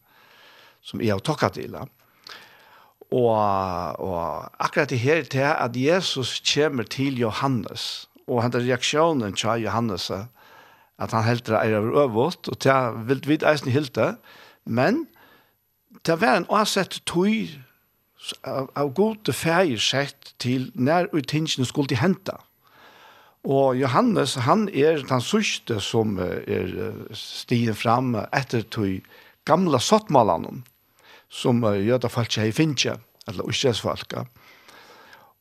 som 0.80 1.02
jeg 1.04 1.12
har 1.12 1.20
tokket 1.20 1.58
til. 1.58 1.76
Og, 1.76 3.36
og 4.00 4.48
akkurat 4.64 4.88
det 4.90 5.02
her 5.04 5.28
til 5.28 5.44
at 5.52 5.76
Jesus 5.76 6.40
kommer 6.54 6.88
til 6.88 7.20
Johannes, 7.20 8.08
og 8.24 8.40
henne 8.40 8.64
reaksjonen 8.64 9.36
til 9.36 9.66
Johannes, 9.66 10.08
at 10.10 11.12
han 11.12 11.28
helt 11.28 11.48
er 11.48 11.76
over 11.76 12.06
øvått, 12.06 12.48
og 12.48 12.58
til 12.58 13.04
vil 13.04 13.20
vi 13.26 13.38
eisen 13.44 13.72
hilte, 13.74 14.14
men 14.64 15.04
til 16.04 16.16
å 16.16 16.22
være 16.24 16.40
en 16.42 16.50
åsett 16.52 17.02
tøyre, 17.04 17.63
av, 18.46 18.70
av 18.74 18.92
gode 18.96 19.34
feir 19.36 19.80
sett 19.82 20.34
til 20.42 20.70
når 20.74 21.10
utingene 21.12 21.66
skulle 21.68 21.92
til 21.92 22.00
hente. 22.00 22.36
Og 23.44 23.76
Johannes, 23.76 24.38
han 24.46 24.68
er 24.72 25.02
den 25.04 25.20
sørste 25.20 25.76
som 25.84 26.16
er 26.22 26.70
stigen 27.12 27.76
fram 27.76 28.14
etter 28.32 28.64
de 28.76 29.02
gamle 29.44 29.80
sottmalene, 29.84 30.62
som 31.28 31.60
jøda 31.60 32.08
folk 32.08 32.38
i 32.40 32.54
finne, 32.56 32.96
eller 33.28 33.50
Østresfolka. 33.50 34.24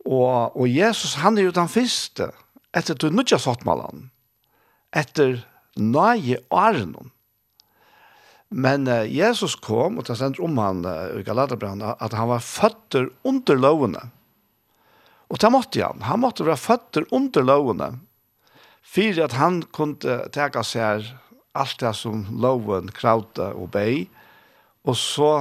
Og, 0.03 0.57
og 0.59 0.67
Jesus, 0.67 1.15
han 1.23 1.37
er 1.37 1.47
jo 1.47 1.55
den 1.55 1.71
første 1.71 2.33
etter 2.75 2.97
de 2.99 3.11
nødja 3.13 3.39
sottmalene, 3.39 4.09
etter 4.91 5.39
nøye 5.79 6.41
årene. 6.51 7.07
Men 8.53 8.85
uh, 8.87 9.03
Jesus 9.09 9.55
kom, 9.57 9.97
og 9.97 10.05
det 10.07 10.19
stender 10.19 10.43
om 10.45 10.59
han 10.61 10.83
uh, 10.85 11.09
i 11.17 11.25
Galaterbrand, 11.25 11.83
at 11.83 12.13
han 12.13 12.29
var 12.29 12.45
føtter 12.45 13.09
under 13.25 13.57
lovene. 13.57 14.03
Og 15.33 15.41
det 15.41 15.49
måtte 15.49 15.81
han. 15.81 16.03
Han 16.05 16.21
måtte 16.21 16.45
være 16.45 16.61
føtter 16.61 17.07
under 17.11 17.45
lovene. 17.45 17.89
For 18.85 19.23
at 19.25 19.33
han 19.39 19.63
kunne 19.73 20.19
teka 20.35 20.61
seg 20.67 21.07
alt 21.57 21.79
det 21.81 21.93
som 21.97 22.25
loven 22.41 22.91
kravde 22.93 23.49
og 23.57 23.71
bei, 23.73 24.05
og 24.85 24.97
så 24.99 25.31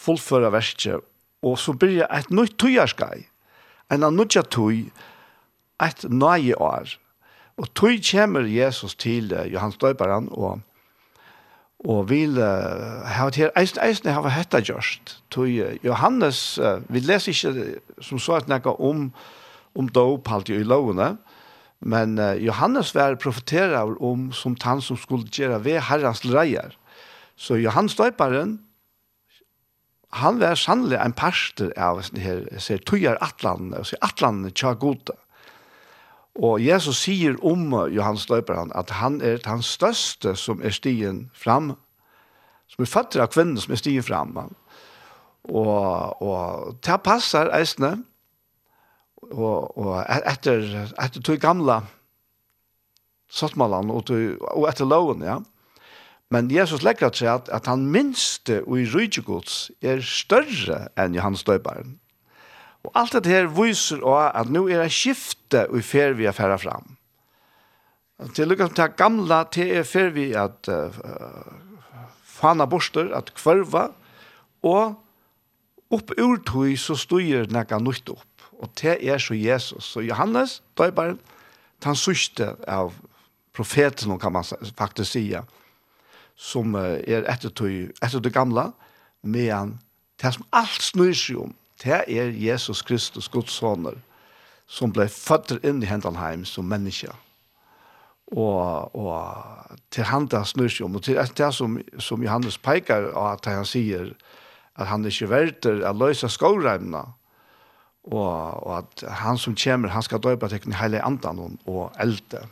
fullføre 0.00 0.50
verset, 0.52 1.04
og 1.44 1.58
så 1.60 1.72
blir 1.76 2.00
det 2.00 2.08
et 2.12 2.32
nytt 2.32 2.58
tøyerskai, 2.60 3.26
en 3.92 4.04
av 4.06 4.12
nødja 4.14 4.42
tøy, 4.48 4.88
et 5.80 6.04
nøye 6.08 6.56
år. 6.60 6.96
Og 7.60 7.68
tøy 7.76 8.00
kommer 8.04 8.48
Jesus 8.48 8.96
til 8.96 9.32
uh, 9.32 9.46
Johannes 9.48 9.80
Døyberen, 9.80 10.28
og 10.32 10.60
Og 11.88 12.10
vil 12.10 12.36
uh, 12.36 13.06
ha 13.08 13.30
til 13.32 13.48
eisen, 13.56 13.80
eisen 13.80 14.10
har 14.12 14.28
hetta 14.28 14.60
gjørst. 14.60 15.22
to 15.30 15.46
uh, 15.48 15.76
Johannes, 15.84 16.58
uh, 16.58 16.82
vi 16.92 17.00
leser 17.00 17.32
ikke 17.32 17.80
som 18.04 18.18
så 18.18 18.36
at 18.36 18.48
nekka 18.48 18.76
om, 18.76 19.12
om 19.74 19.88
dop 19.88 20.28
halt 20.28 20.48
i 20.48 20.62
lovene, 20.62 21.16
men 21.80 22.18
uh, 22.18 22.36
Johannes 22.36 22.94
var 22.94 23.16
profeterer 23.16 23.96
om 24.02 24.28
som 24.32 24.56
tann 24.56 24.82
som 24.84 24.96
skulle 24.96 25.30
gjøre 25.32 25.64
ved 25.64 25.80
herrens 25.80 26.20
reier. 26.24 26.76
Så 27.36 27.56
Johannes 27.56 27.96
døparen, 27.96 28.58
han 30.12 30.40
var 30.40 30.58
sannelig 30.58 30.98
en 31.00 31.14
parster 31.16 31.72
av 31.78 32.02
sin 32.02 32.20
her, 32.20 32.44
ser 32.58 32.82
tøyer 32.84 33.16
atlan, 33.24 33.72
og 33.78 33.86
ser 33.86 34.02
atlan 34.04 34.42
tja 34.52 34.74
gode. 34.74 35.16
Og 36.40 36.62
Jesus 36.64 37.02
sier 37.04 37.36
om 37.44 37.68
Johannes 37.92 38.28
Løyperen 38.30 38.72
at 38.74 38.94
han 38.96 39.20
er 39.20 39.42
den 39.44 39.62
største 39.62 40.32
som 40.40 40.62
er 40.64 40.72
stien 40.72 41.26
fram, 41.36 41.74
som 42.70 42.84
er 42.84 42.88
fatter 42.88 43.20
av 43.20 43.32
kvinnen 43.34 43.60
som 43.60 43.74
er 43.74 43.80
stien 43.82 44.04
fram. 44.06 44.38
Og, 45.44 46.22
og 46.24 46.78
det 46.80 46.96
passer 47.04 47.52
eisene, 47.56 47.98
og, 49.30 49.76
og 49.76 49.94
etter, 50.08 50.64
etter 50.96 51.20
to 51.22 51.36
gamle 51.36 51.82
sottmalene 53.30 53.92
og, 53.94 54.10
og 54.56 54.68
etter 54.70 54.88
loven, 54.88 55.22
ja. 55.22 55.38
Men 56.30 56.48
Jesus 56.50 56.84
legger 56.86 57.10
til 57.12 57.26
at, 57.26 57.48
at 57.52 57.66
han 57.66 57.88
minste 57.90 58.62
og 58.62 58.78
i 58.80 58.86
rydgjegods 58.88 59.70
er 59.82 60.00
større 60.00 60.86
enn 60.96 61.16
Johannes 61.18 61.42
Løyperen. 61.48 61.98
Og 62.84 62.94
alt 62.96 63.12
dette 63.12 63.30
her 63.30 63.50
viser 63.52 64.00
også 64.00 64.30
at 64.40 64.52
nå 64.52 64.64
er 64.68 64.84
det 64.84 64.94
skifte 64.94 65.66
og 65.68 65.84
fer 65.84 66.16
vi 66.16 66.28
er 66.28 66.36
færre 66.36 66.58
fram. 66.58 66.96
Til 68.36 68.48
lykkes 68.48 68.74
til 68.74 68.82
det 68.82 68.96
gamle, 69.00 69.44
til 69.52 69.70
er 69.80 69.84
fer 69.88 70.10
vi 70.12 70.30
at 70.36 70.68
uh, 70.68 70.96
fana 72.24 72.66
borster, 72.68 73.12
at 73.16 73.32
kvarva, 73.36 73.90
og 74.62 74.98
opp 75.90 76.12
ur 76.20 76.40
tog 76.46 76.72
så 76.78 76.96
styrer 77.00 77.48
nekka 77.52 77.80
nytt 77.80 78.12
opp. 78.12 78.26
Og 78.60 78.68
det 78.80 78.98
er 79.00 79.18
så 79.18 79.34
Jesus. 79.34 79.84
Så 79.84 80.04
Johannes, 80.04 80.60
da 80.76 80.88
er 80.88 80.96
bare 80.96 81.16
den 81.84 81.96
sørste 81.96 82.52
av 82.68 82.92
profeten, 83.56 84.18
kan 84.20 84.32
man 84.32 84.44
faktisk 84.76 85.12
sige, 85.12 85.40
som 86.36 86.74
er 86.76 87.24
etter 87.28 87.52
tog, 87.52 87.88
etter 88.02 88.20
det 88.20 88.32
gamle, 88.32 88.70
men 89.22 89.78
det 90.20 90.34
som 90.36 90.44
alt 90.52 90.84
snur 90.84 91.16
seg 91.16 91.40
om, 91.40 91.54
det 91.84 92.02
er 92.06 92.34
Jesus 92.36 92.82
Kristus, 92.82 93.28
Guds 93.28 93.56
sønner, 93.56 93.96
som 94.70 94.92
ble 94.94 95.08
født 95.10 95.58
inn 95.64 95.82
i 95.82 95.88
Hendelheim 95.88 96.44
som 96.46 96.68
menneske. 96.70 97.12
Og, 98.30 98.94
og 98.94 99.78
til 99.90 100.06
han 100.06 100.28
det 100.30 100.44
snur 100.46 100.70
seg 100.70 100.86
om, 100.86 100.98
og 101.00 101.06
til 101.06 101.18
det 101.18 101.48
som, 101.56 101.80
som 101.98 102.22
Johannes 102.22 102.60
peker 102.62 103.10
av 103.10 103.32
at 103.34 103.48
han 103.50 103.66
sier 103.66 104.12
at 104.78 104.86
han 104.86 105.04
ikke 105.04 105.28
verter 105.32 105.82
å 105.82 105.96
løse 105.96 106.30
skåreimene, 106.30 107.02
og, 108.10 108.30
og 108.64 108.70
at 108.78 109.02
han 109.24 109.36
som 109.38 109.56
kommer, 109.58 109.92
han 109.92 110.06
skal 110.06 110.22
døpe 110.22 110.48
til 110.48 110.62
den 110.64 110.78
hele 110.78 111.02
andan 111.04 111.58
og 111.68 111.90
elte. 112.00 112.46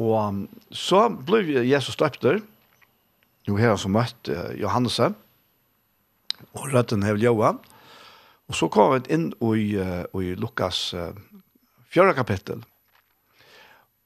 Og 0.00 0.46
så 0.74 1.06
ble 1.26 1.66
Jesus 1.66 1.98
døpter, 1.98 2.40
nu 3.46 3.58
här 3.58 3.76
som 3.76 3.92
møtt 3.92 4.28
Johannes 4.56 5.00
og 5.00 6.72
rødden 6.72 7.02
hev 7.02 7.16
Johan. 7.16 7.58
Og 8.48 8.54
så 8.54 8.68
kom 8.68 8.92
vi 8.94 9.14
inn 9.14 9.32
i, 9.32 9.76
i 9.76 10.34
Lukas 10.36 10.94
fjärde 11.92 12.14
kapittel. 12.16 12.64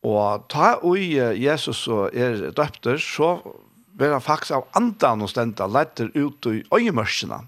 Og 0.07 0.47
ta 0.51 0.77
ui 0.87 1.17
Jesus 1.17 1.87
og 1.91 2.15
er 2.15 2.51
døpter, 2.55 3.01
så 3.03 3.39
var 3.99 4.15
han 4.15 4.23
faktisk 4.23 4.55
av 4.55 4.69
andan 4.79 5.25
og 5.25 5.31
stenda 5.33 5.67
lätter 5.67 6.13
ut 6.15 6.47
i 6.47 6.63
øyemørsene. 6.75 7.41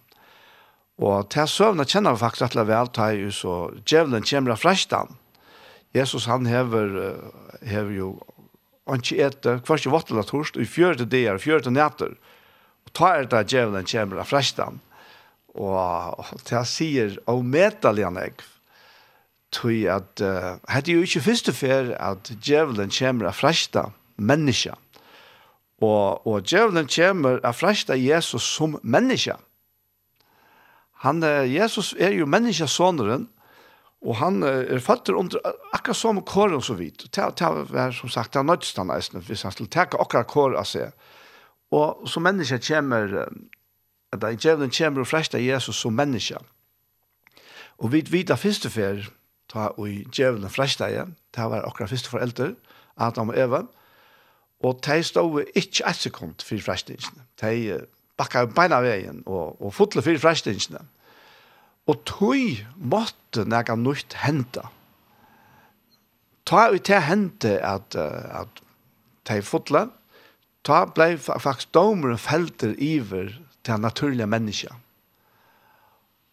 Og 1.01 1.31
til 1.33 1.49
søvnene 1.49 1.87
kjenner 1.89 2.17
vi 2.17 2.21
faktisk 2.25 2.51
alle 2.51 2.67
vel, 2.69 2.91
ta 2.93 3.13
i 3.15 3.31
så 3.33 3.71
djevelen 3.87 4.27
kommer 4.27 4.57
av 4.57 4.61
freshtan. 4.61 5.15
Jesus 5.95 6.27
han 6.27 6.47
hever, 6.47 7.17
hever 7.63 7.95
jo 7.95 8.11
ikke 8.99 9.27
ete, 9.27 9.57
hver 9.63 9.79
ikke 9.79 9.93
vattelig 9.95 10.27
torst, 10.27 10.57
og 10.57 10.65
i 10.65 10.69
fjørte 10.69 11.07
dager, 11.07 11.39
fjørte 11.39 11.71
nætter, 11.71 12.17
og 12.87 12.93
tar 12.97 13.29
det 13.31 13.45
djevelen 13.53 13.87
kommer 13.87 14.23
av 14.23 14.31
frestan, 14.31 14.81
og 15.55 16.25
det 16.49 16.63
sier 16.71 17.19
av 17.31 17.43
medaljen 17.45 18.19
jeg, 18.21 18.35
tog 19.51 19.87
at, 19.91 20.23
uh, 20.23 20.59
hette 20.71 20.95
jo 20.95 21.03
ikke 21.03 21.25
første 21.25 21.53
fer 21.55 21.91
at 21.99 22.31
djevelen 22.39 22.93
kommer 22.95 23.31
av 23.31 23.39
frestan, 23.39 23.95
menneska, 24.17 24.77
og, 25.81 26.27
og 26.29 26.45
djevelen 26.45 26.91
kommer 26.91 27.41
av 27.47 27.57
frestan 27.57 27.99
Jesus 27.99 28.45
som 28.45 28.77
menneska. 28.83 29.39
Han, 31.01 31.23
Jesus 31.49 31.95
er 31.97 32.13
jo 32.13 32.27
menneskasåneren, 32.29 33.25
Og 34.01 34.17
han 34.17 34.43
er 34.43 34.81
fatter 34.81 35.17
under 35.19 35.43
akkurat 35.75 35.99
som 35.99 36.23
kåren 36.25 36.63
så 36.65 36.75
vidt. 36.79 37.05
Det 37.13 37.49
var 37.71 37.93
som 37.93 38.09
sagt, 38.09 38.33
det 38.33 38.41
er 38.41 38.49
nødstand 38.49 38.93
eisen, 38.95 39.21
hvis 39.21 39.43
han 39.43 39.53
skulle 39.53 39.71
teke 39.71 40.01
akkurat 40.01 40.31
kår 40.31 40.57
av 40.57 40.69
seg. 40.69 40.95
Og 41.71 42.09
som 42.09 42.25
menneske 42.25 42.59
kommer, 42.65 43.29
at 44.13 44.25
en 44.25 44.41
djevelen 44.41 44.73
kommer 44.73 45.05
og 45.05 45.11
fresta 45.11 45.39
Jesus 45.39 45.77
som 45.77 45.93
menneske. 45.95 46.41
Og 47.79 47.93
vi 47.93 48.03
vet 48.11 48.33
at 48.33 48.41
første 48.41 48.71
fer, 48.73 49.05
ta 49.51 49.71
og 49.77 49.89
djevelen 50.15 50.51
fresta 50.51 50.89
igjen, 50.89 51.15
det 51.37 51.51
var 51.53 51.67
akkurat 51.67 51.93
første 51.93 52.11
foreldre, 52.11 52.55
Adam 52.97 53.33
og 53.33 53.39
Eva, 53.39 53.63
og 54.61 54.81
de 54.85 55.03
stod 55.03 55.45
ikke 55.55 55.89
et 55.89 55.97
sekund 55.97 56.45
for 56.45 56.61
frestingen. 56.61 57.23
De 57.41 57.81
bakka 58.21 58.45
beina 58.45 58.81
veien 58.85 59.23
og, 59.27 59.57
og 59.63 59.73
fotle 59.75 60.03
for 60.05 60.21
frestingen. 60.21 60.89
Og 61.91 62.03
tøy 62.07 62.61
måtte 62.77 63.47
nega 63.49 63.75
nøyt 63.75 64.15
henta. 64.23 64.69
Ta 66.47 66.69
ut 66.71 66.85
til 66.87 67.03
hente 67.03 67.57
at, 67.67 67.97
at 67.97 68.63
de 69.27 69.39
i 69.39 69.47
fotle, 69.47 69.89
ta 70.67 70.85
blei 70.87 71.17
faktisk 71.19 71.73
domer 71.75 72.15
og 72.15 72.23
felter 72.23 72.77
iver 72.79 73.35
til 73.67 73.83
naturlige 73.83 74.31
mennesker 74.31 74.79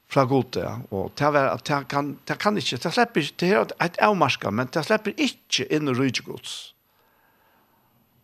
fra 0.07 0.23
gode, 0.23 0.63
og 0.95 1.11
ta 1.19 1.29
å 1.33 1.41
at 1.51 1.65
det 1.67 1.81
kan, 1.91 2.13
det 2.27 2.37
kan 2.39 2.57
ikke, 2.57 2.79
det 2.79 2.93
slipper 2.95 3.23
ikke, 3.25 3.35
det 3.43 3.49
er 3.51 3.73
et 3.83 3.99
avmarska, 4.03 4.51
men 4.55 4.69
det 4.71 4.85
slipper 4.87 5.15
ikke 5.19 5.67
inn 5.73 5.91
i 5.91 5.95
rydgjegods. 5.95 6.53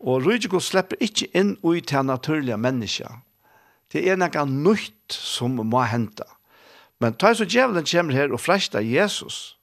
Og 0.04 0.24
rydgjegods 0.24 0.72
slipper 0.72 1.00
ikke 1.04 1.28
inn 1.36 1.58
i 1.60 1.82
til 1.84 2.08
naturlige 2.08 2.60
mennesker. 2.60 3.20
Det 3.92 4.06
er 4.08 4.20
noe 4.20 4.46
nytt 4.48 5.12
som 5.16 5.60
må 5.60 5.84
hente. 5.92 6.26
Men 7.02 7.18
ta 7.18 7.34
så 7.36 7.46
djevelen 7.50 7.86
kommer 7.90 8.14
her 8.14 8.34
og 8.34 8.42
fresta 8.42 8.82
Jesus, 8.84 9.58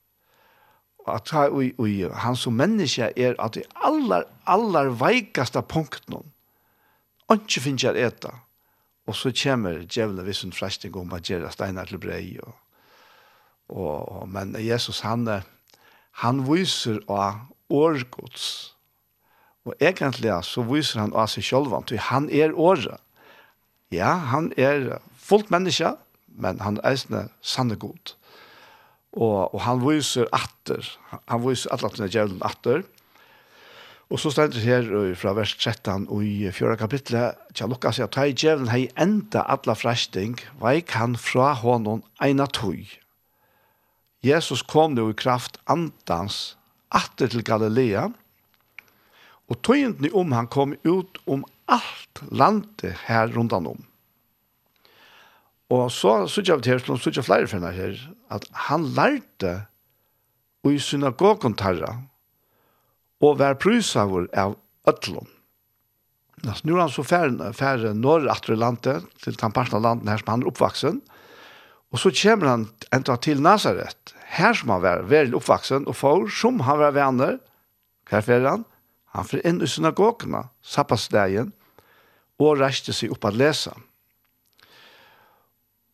at 1.08 1.30
ta, 1.30 1.46
ui, 1.48 1.72
ui, 1.80 2.02
han 2.04 2.36
som 2.36 2.58
menneske 2.58 3.10
er 3.16 3.36
at 3.40 3.56
i 3.56 3.64
aller, 3.86 4.26
aller 4.46 4.90
veikaste 5.00 5.62
punkten, 5.62 6.24
ikke 7.30 7.62
finnes 7.62 7.84
jeg 7.86 7.96
eta, 8.08 8.34
og 9.06 9.16
så 9.16 9.32
kommer 9.34 9.84
djevelen 9.86 10.26
hvis 10.26 10.42
hun 10.44 10.54
fresta 10.54 10.90
om 10.94 11.14
at 11.16 11.30
gjøre 11.30 11.52
steiner 11.54 11.88
til 11.88 12.02
brei, 12.02 12.36
og, 12.42 12.52
og, 13.68 13.96
og, 14.20 14.28
men 14.28 14.56
Jesus 14.58 15.00
han, 15.06 15.26
han 16.22 16.44
viser 16.46 17.00
av 17.08 17.46
årgods, 17.70 18.74
og 19.64 19.74
egentlig 19.80 20.34
så 20.44 20.64
viser 20.66 21.00
han 21.04 21.14
av 21.14 21.30
seg 21.30 21.46
selv, 21.46 21.74
han 22.10 22.28
er 22.30 22.52
året, 22.52 23.00
ja, 23.90 24.14
han 24.30 24.52
er 24.56 25.00
fullt 25.18 25.50
menneske, 25.50 25.94
men 26.36 26.60
han 26.64 26.78
er 26.80 26.92
eisne 26.92 27.26
sanne 27.42 27.76
god. 27.80 28.14
Og, 29.12 29.54
og 29.54 29.60
han 29.64 29.82
viser 29.82 30.28
atter, 30.34 30.86
han 31.10 31.42
viser 31.42 31.72
alle 31.74 31.90
atene 31.90 32.10
djevelen 32.10 32.42
atter. 32.46 32.84
Og 34.10 34.18
så 34.18 34.32
stender 34.34 34.62
her 34.62 34.86
fra 35.18 35.34
vers 35.38 35.52
13 35.55 36.09
og 36.11 36.24
i 36.26 36.50
fjøra 36.55 36.76
kapitlet, 36.78 37.38
tja 37.55 37.68
lukka 37.70 37.92
seg 37.94 38.09
at 38.09 38.18
hei 38.18 38.30
djevelen 38.34 38.70
hei 38.72 38.88
enda 38.98 39.44
atla 39.55 39.76
fræsting, 39.78 40.38
veik 40.62 40.96
han 40.98 41.14
fra 41.18 41.52
honom 41.59 42.02
eina 42.22 42.48
tøy. 42.50 42.86
Jesus 44.26 44.62
kom 44.66 44.96
nu 44.98 45.07
i 45.11 45.16
kraft 45.16 45.61
andans 45.70 46.57
atter 46.92 47.30
til 47.30 47.46
Galilea, 47.46 48.09
og 49.50 49.62
tøyendni 49.66 50.11
om 50.14 50.34
han 50.34 50.50
kom 50.50 50.74
ut 50.86 51.22
om 51.26 51.46
alt 51.70 52.22
landet 52.30 52.98
her 53.07 53.30
rundan 53.34 53.66
om 53.70 53.89
Og 55.70 55.90
så 55.94 56.14
sykja 56.30 56.56
vi 56.58 56.66
til 56.66 56.74
her, 56.74 56.82
som 56.82 56.98
sykja 56.98 57.22
flere 57.22 57.50
finner 57.50 57.74
her, 57.74 57.98
at 58.32 58.46
han 58.68 58.88
lærte 58.96 59.60
i 60.66 60.78
synagogen 60.82 61.54
tarra, 61.56 61.94
og 63.20 63.38
vær 63.40 63.58
prysavur 63.60 64.26
av 64.36 64.56
øtlån. 64.88 65.28
Altså, 66.40 66.64
nu 66.64 66.74
er 66.74 66.82
han 66.86 66.92
så 66.92 67.04
færre, 67.04 67.52
færre 67.52 67.92
norr 67.94 68.28
atre 68.32 68.56
landet, 68.56 69.04
til 69.22 69.36
den 69.36 69.52
parten 69.52 69.76
av 69.76 69.84
landet 69.84 70.08
her 70.08 70.22
som 70.22 70.32
han 70.32 70.44
er 70.44 70.50
oppvaksen, 70.50 71.00
og 71.90 72.00
så 72.00 72.12
kommer 72.22 72.48
han 72.48 72.66
enda 72.94 73.16
til 73.20 73.42
Nazaret, 73.42 74.14
her 74.30 74.56
som 74.56 74.72
han 74.72 74.82
var 74.82 75.06
veldig 75.10 75.36
oppvaksen, 75.36 75.86
og 75.90 75.96
for 75.98 76.30
som 76.32 76.62
han 76.66 76.80
var 76.80 76.96
venner, 76.96 77.38
hva 78.10 78.22
er 78.24 78.46
han? 78.46 78.64
Han 79.14 79.26
får 79.26 79.42
inn 79.46 79.60
i 79.62 79.68
synagogene, 79.68 80.44
sappasdagen, 80.62 81.52
og 82.40 82.60
reiste 82.62 82.94
seg 82.96 83.12
opp 83.12 83.26
at 83.28 83.36
lese 83.36 83.72
ham. 83.74 83.84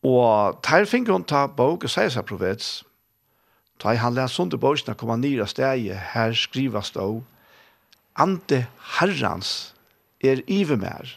Og 0.07 0.59
der 0.63 0.85
finner 0.87 1.17
hun 1.17 1.25
ta 1.27 1.47
bok 1.51 1.83
og 1.87 1.91
sier 1.91 2.11
seg 2.13 2.27
profets. 2.29 2.81
Da 3.81 3.93
han 3.99 4.15
lær 4.15 4.29
sunde 4.31 4.57
bokene 4.61 4.95
komme 4.97 5.17
nere 5.21 5.47
steg, 5.49 5.91
her 6.13 6.33
skrivas 6.33 6.93
då, 6.95 7.23
Ante 8.17 8.63
herrans 8.97 9.73
er 10.23 10.41
ive 10.49 10.77
mer. 10.81 11.11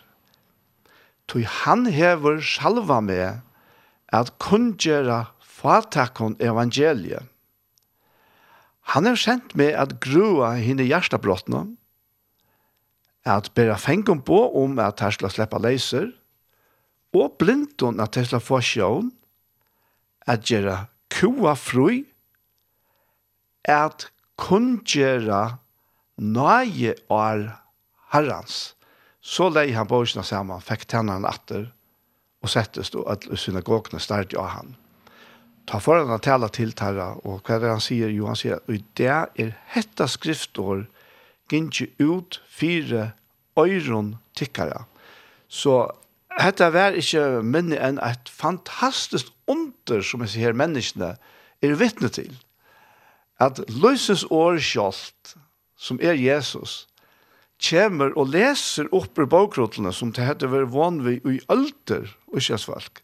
Toi 1.30 1.46
han 1.46 1.86
hever 1.86 2.42
salva 2.44 3.00
med 3.00 3.40
at 4.12 4.34
kunngjera 4.42 5.30
fatakon 5.40 6.36
evangeliet. 6.42 7.24
Han 8.92 9.06
er 9.06 9.16
kjent 9.16 9.54
med 9.56 9.72
at 9.78 10.00
grua 10.02 10.56
henne 10.58 10.84
hjertabrottene, 10.84 11.76
at 13.24 13.52
bera 13.54 13.76
fengum 13.78 14.20
på 14.26 14.40
om 14.56 14.78
at 14.82 15.00
her 15.00 15.14
skal 15.14 15.30
sleppa 15.32 15.60
leiser, 15.62 16.10
og 17.16 17.36
blindon 17.38 18.00
at 18.00 18.14
Tesla 18.14 18.38
får 18.42 18.64
sjån, 18.66 19.10
at 20.30 20.44
gjøre 20.46 20.76
kua 21.10 21.56
fru, 21.58 22.02
at 23.66 24.06
kun 24.40 24.78
gjøre 24.86 25.56
nøye 26.20 26.94
år 27.10 27.48
herrens. 28.12 28.74
Så 29.20 29.50
leie 29.52 29.76
han 29.76 29.88
borgene 29.88 30.24
sammen, 30.24 30.62
fikk 30.64 30.86
tennene 30.88 31.28
atter, 31.28 31.68
og 32.40 32.52
settes 32.52 32.92
då 32.94 33.02
at 33.10 33.26
synagogene 33.36 34.00
stærte 34.00 34.38
av 34.40 34.54
han. 34.54 34.76
Ta 35.68 35.78
foran 35.78 36.08
han 36.10 36.22
tala 36.24 36.48
til 36.48 36.72
tarra, 36.72 37.12
og 37.22 37.44
hva 37.44 37.56
er 37.56 37.62
det 37.62 37.74
han 37.74 37.84
sier? 37.84 38.10
Jo, 38.10 38.30
han 38.30 38.38
sier, 38.38 38.62
og 38.64 38.86
det 38.98 39.10
er 39.12 39.52
hetta 39.74 40.08
skriftår, 40.08 40.86
gynnsje 41.50 41.90
ut 42.00 42.40
fire 42.48 43.12
øyron 43.58 44.14
tikkara. 44.38 44.86
Så 45.50 45.90
Hetta 46.40 46.70
var 46.72 46.96
ikkje 46.96 47.42
minne 47.44 47.76
enn 47.76 47.98
eit 48.04 48.30
fantastisk 48.32 49.28
under 49.50 50.00
som 50.06 50.22
jeg 50.24 50.34
sier 50.34 50.56
menneskene 50.56 51.14
er 51.60 51.76
vittne 51.76 52.08
til. 52.12 52.32
At 53.40 53.60
løsens 53.68 54.24
år 54.30 54.60
sjalt, 54.64 55.34
som 55.76 56.00
er 56.00 56.16
Jesus, 56.16 56.86
kjemur 57.60 58.14
og 58.16 58.32
leser 58.32 58.88
opp 58.96 59.20
i 59.20 59.28
bakgrunnene 59.28 59.92
som 59.92 60.12
det 60.16 60.24
hette 60.24 60.48
var 60.48 60.68
vanlig 60.72 61.20
i 61.28 61.38
alder 61.52 62.08
og 62.32 62.40
kjøsvalg 62.40 63.02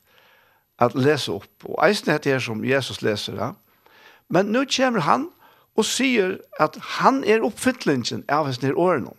at 0.83 0.97
lese 0.97 1.33
opp. 1.33 1.65
Og 1.65 1.79
eisen 1.87 2.13
heter 2.13 2.37
det 2.37 2.43
som 2.45 2.65
Jesus 2.65 3.03
leser 3.05 3.37
det. 3.37 3.53
Men 4.33 4.53
nå 4.53 4.65
kjemur 4.69 5.05
han 5.07 5.29
og 5.77 5.85
sier 5.89 6.39
at 6.61 6.77
han 6.99 7.23
er 7.25 7.45
oppfyllingen 7.45 8.25
av 8.33 8.49
hans 8.49 8.63
nere 8.63 8.77
årene. 8.81 9.13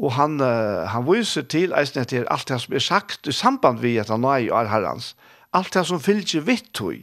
Og 0.00 0.14
han, 0.16 0.40
han 0.40 1.04
viser 1.06 1.44
til 1.52 1.74
eisen 1.76 2.00
etter 2.02 2.28
alt 2.32 2.48
det 2.48 2.60
som 2.62 2.74
er 2.74 2.84
sagt 2.84 3.28
i 3.28 3.34
samband 3.36 3.82
vi 3.82 3.98
at 4.00 4.10
han 4.12 4.24
er 4.24 4.46
i 4.46 4.48
herrens. 4.50 5.12
Alt 5.52 5.74
det 5.74 5.84
som 5.86 6.00
fylgjer 6.00 6.46
vitt 6.46 6.70
tog. 6.72 7.02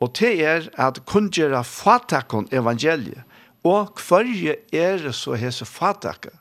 Og 0.00 0.12
det 0.16 0.32
er 0.44 0.68
at 0.80 1.02
kunngjera 1.08 1.62
fatakon 1.64 2.48
evangeliet. 2.52 3.24
Og 3.64 3.96
hverje 4.00 4.56
er 4.72 5.00
det 5.02 5.14
så 5.16 5.36
hese 5.36 5.66
fatakon? 5.68 6.36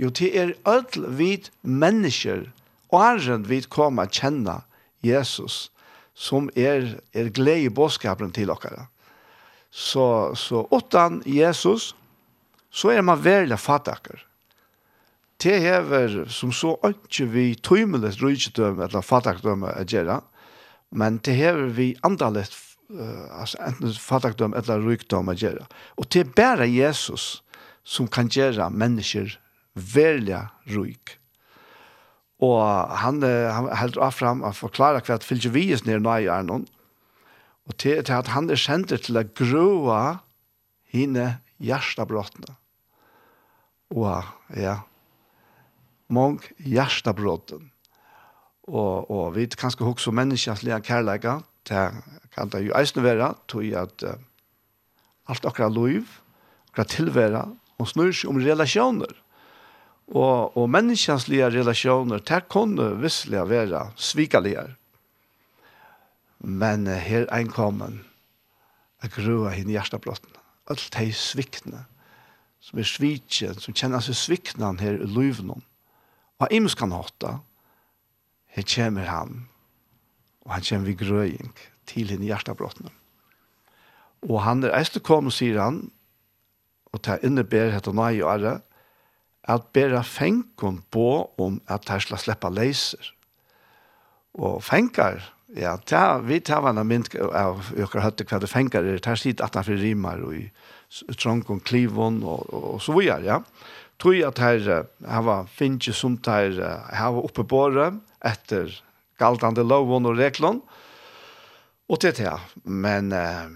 Jo, 0.00 0.08
det 0.08 0.30
er 0.36 0.54
ødel 0.68 1.04
vid 1.18 1.50
mennesker, 1.62 2.46
og 2.88 3.02
æren 3.04 3.44
vid 3.48 3.68
koma 3.68 4.06
kjenne 4.08 4.62
Jesus, 5.04 5.68
som 6.14 6.48
er, 6.56 6.96
er 7.12 7.28
glede 7.28 7.68
i 7.68 7.72
bådskapen 7.72 8.32
til 8.32 8.48
dere. 8.48 8.86
Så, 9.70 10.34
så 10.34 10.64
utan 10.72 11.22
Jesus, 11.26 11.94
så 12.70 12.90
er 12.96 13.04
man 13.04 13.24
veldig 13.24 13.58
fatakker 13.58 14.24
det 15.42 15.60
hever 15.64 16.24
som 16.32 16.52
så 16.52 16.74
ikke 16.86 17.26
vi 17.32 17.44
tøymelig 17.56 18.16
rydgedømme 18.20 18.86
eller 18.86 19.04
fattakdømme 19.04 19.72
å 19.72 19.84
gjøre, 19.88 20.20
men 20.90 21.20
det 21.24 21.36
hever 21.38 21.70
vi 21.76 21.92
andalet 22.06 22.52
uh, 22.92 23.40
altså 23.40 23.60
enten 23.66 23.94
fattakdømme 23.94 24.58
eller 24.58 24.84
rydgedømme 24.84 25.36
å 25.36 25.40
gjøre. 25.40 25.68
Og 25.96 26.10
det 26.12 26.24
er 26.24 26.34
bare 26.36 26.68
Jesus 26.68 27.40
som 27.86 28.08
kan 28.10 28.30
gjøre 28.30 28.70
mennesker 28.70 29.36
velja 29.74 30.48
rydg. 30.68 31.16
Og 32.44 32.60
han, 33.02 33.22
uh, 33.24 33.52
han 33.54 33.70
helder 33.76 34.04
av 34.08 34.16
fram 34.16 34.44
å 34.44 34.52
forklare 34.56 35.02
hva 35.04 35.18
at 35.18 35.26
fylgje 35.26 35.52
vi 35.54 35.70
er 35.74 35.84
nere 35.86 36.04
nøye 36.04 36.32
er 36.32 36.46
noen. 36.46 36.66
Og 37.68 37.76
til, 37.78 38.00
til 38.02 38.16
at 38.16 38.32
han 38.34 38.50
er 38.50 38.58
kjent 38.58 38.92
til 38.92 39.20
å 39.20 39.26
grua 39.36 40.02
hine 40.90 41.36
hjertabrottene. 41.62 42.56
Og 43.94 44.24
ja, 44.58 44.80
mång 46.10 46.40
hjertabrotten. 46.56 47.70
Och, 48.62 49.10
och 49.10 49.36
vi 49.36 49.46
kan 49.46 49.70
ska 49.70 49.84
också 49.84 50.12
menneskens 50.12 50.62
lea 50.62 50.80
kærleika, 50.80 51.42
Det 51.62 51.92
kan 52.34 52.48
det 52.48 52.62
ju 52.64 52.72
eisne 52.74 53.02
være, 53.02 53.34
tog 53.46 53.64
jag 53.64 53.82
att 53.82 54.02
uh, 54.02 54.14
allt 55.24 55.44
akkurat 55.44 55.72
liv, 55.72 56.06
akkurat 56.70 56.88
tillvera, 56.88 57.42
og 57.78 57.88
snur 57.88 58.12
seg 58.12 58.30
om 58.30 58.40
relationer. 58.40 59.12
Og, 60.10 60.56
og 60.56 60.70
menneskens 60.70 61.28
relasjoner, 61.28 62.18
det 62.18 62.48
kunne 62.50 62.94
visselig 63.02 63.44
være 63.48 63.90
svikalige. 63.96 64.66
Men 66.38 66.88
uh, 66.88 66.96
her 66.96 67.28
einkommen, 67.34 68.04
jeg 69.02 69.14
grua 69.14 69.54
henne 69.54 69.76
hjertabrotten. 69.76 70.32
Alt 70.70 70.90
de 70.96 71.12
sviktene, 71.12 71.84
som 72.60 72.78
er 72.78 72.88
svikjen, 72.88 73.56
som 73.60 73.74
kjenner 73.74 74.02
seg 74.04 74.16
sviktene 74.16 74.74
her 74.80 74.98
i 74.98 75.08
løvnene. 75.08 75.60
På 76.40 76.48
imskan 76.48 76.94
hotta, 76.96 77.34
her 78.56 78.64
kommer 78.64 79.10
han, 79.12 79.42
og 80.46 80.54
han 80.54 80.64
kommer 80.64 80.88
vi 80.88 80.96
grøying 80.96 81.50
til 81.90 82.08
henne 82.08 82.30
hjertabrottene. 82.30 82.88
Og 84.24 84.40
han 84.46 84.64
er 84.64 84.72
eist 84.78 84.96
kom, 85.04 85.28
sier 85.32 85.60
han, 85.60 85.82
og 86.90 87.02
ta 87.04 87.18
innebærer 87.20 87.74
hette 87.76 87.92
nøy 87.92 88.22
og 88.22 88.30
ære, 88.32 88.54
at 89.52 89.68
bæra 89.76 90.00
fengen 90.04 90.80
på 90.92 91.10
om 91.40 91.60
at 91.68 91.88
her 91.92 92.00
skal 92.00 92.20
slippe 92.20 92.48
leiser. 92.52 93.12
Og 94.40 94.62
fengar, 94.64 95.20
ja, 95.56 95.74
ta, 95.76 96.22
vi 96.24 96.40
tar 96.40 96.64
henne 96.64 96.86
mynd 96.88 97.12
av 97.36 97.68
økker 97.76 98.00
høtte 98.04 98.24
hva 98.24 98.40
det 98.40 98.48
fengar 98.48 98.88
er, 98.88 99.02
ta 99.04 99.12
sitt 99.18 99.44
at 99.44 99.60
han 99.60 99.66
for 99.66 99.76
rimar 99.76 100.24
og 100.24 100.40
i 100.40 100.46
trången 101.20 101.60
klivon 101.60 102.22
og, 102.24 102.48
og, 102.48 102.66
og 102.74 102.82
så 102.84 102.96
videre. 102.96 103.28
Ja 103.28 103.42
tror 104.00 104.20
at 104.26 104.38
her 104.40 104.86
hava 105.06 105.42
finnje 105.46 105.92
som 105.96 106.18
her 106.26 106.56
hava 106.96 107.20
oppe 107.20 107.44
båret 107.44 107.98
etter 108.24 108.72
galdande 109.20 109.64
lovon 109.64 110.08
og 110.08 110.16
reglon, 110.18 110.62
og 111.90 111.98
det 112.00 112.14
er 112.14 112.18
det, 112.24 112.64
men 112.64 113.12
uh, 113.12 113.50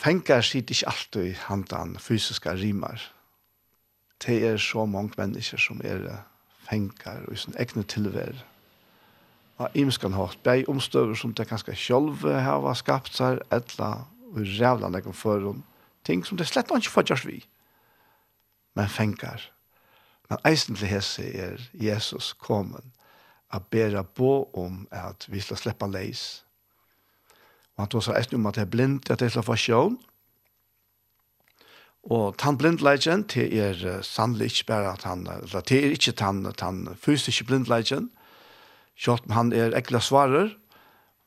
fengar 0.00 0.42
sitt 0.42 0.72
ikke 0.72 0.90
alltid 0.90 1.34
handan 1.46 1.94
fysiska 2.02 2.56
rimar. 2.58 3.00
Det 4.20 4.40
er 4.44 4.58
så 4.60 4.84
mange 4.86 5.14
mennesker 5.16 5.60
som 5.60 5.80
er 5.84 6.02
fengar 6.66 7.24
og 7.28 7.38
sin 7.38 7.54
egne 7.56 7.84
tilvær. 7.88 8.34
Og 9.60 9.76
imskan 9.76 10.16
har 10.16 10.34
bei 10.44 10.64
omstøver 10.68 11.14
som 11.14 11.32
det 11.36 11.48
kanskje 11.48 11.76
sjølv 11.76 12.24
har 12.24 12.74
skapt 12.74 13.16
seg, 13.16 13.40
etla 13.52 14.06
og 14.30 14.42
rævla 14.58 14.88
nekken 14.88 15.16
foran, 15.16 15.64
ting 16.04 16.24
som 16.26 16.38
det 16.40 16.48
slett 16.48 16.70
ikke 16.72 16.92
får 16.92 17.08
gjørs 17.10 17.26
vi, 17.28 17.40
men 18.76 18.88
fengar. 18.88 19.42
Men 20.30 20.38
eisen 20.46 20.78
til 20.78 20.92
hese 20.92 21.26
er 21.26 21.62
Jesus 21.74 22.32
kommen 22.38 22.92
a 23.50 23.58
bera 23.58 24.04
bo 24.04 24.44
om 24.54 24.84
at 24.94 25.26
vi 25.28 25.40
skal 25.42 25.58
sleppa 25.58 25.88
leis. 25.90 26.44
Og 27.74 27.82
han 27.82 27.90
tog 27.90 28.04
seg 28.06 28.20
eisen 28.20 28.38
om 28.38 28.46
at 28.46 28.60
det 28.60 28.62
er 28.68 28.70
blind, 28.70 29.10
at 29.10 29.18
det 29.18 29.26
er 29.26 29.34
skal 29.34 29.46
få 29.46 29.56
sjån. 29.58 29.98
Og 32.14 32.38
tann 32.40 32.56
blindleikjen, 32.56 33.26
til 33.28 33.52
er 33.58 34.00
sannlig 34.06 34.52
ikke 34.52 34.70
bare 34.70 34.94
at 34.94 35.04
han, 35.04 35.26
eller 35.26 35.66
til 35.66 35.84
er 35.84 35.98
ikke 35.98 36.14
tann, 36.16 36.46
tann 36.56 36.86
fysiske 36.96 37.44
blindleikjen, 37.50 38.08
om 39.08 39.34
han 39.34 39.52
er 39.52 39.76
ekla 39.76 40.00
svarer, 40.00 40.54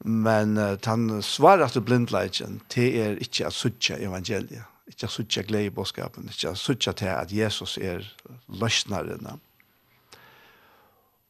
men 0.03 0.55
tann 0.81 1.21
svarer 1.21 1.67
at 1.67 1.77
blindleikjen, 1.85 2.61
til 2.69 2.97
er 3.03 3.19
ikke 3.21 3.51
at 3.51 3.53
suttje 3.57 3.99
evangeliet 3.99 4.72
ikke 4.89 5.07
suttje 5.07 5.43
glede 5.47 5.69
i 5.71 5.73
bådskapen, 5.73 6.29
ikke 6.29 6.55
suttje 6.59 6.93
til 6.93 7.11
at 7.11 7.31
Jesus 7.31 7.77
er 7.77 8.03
løsneren. 8.47 9.41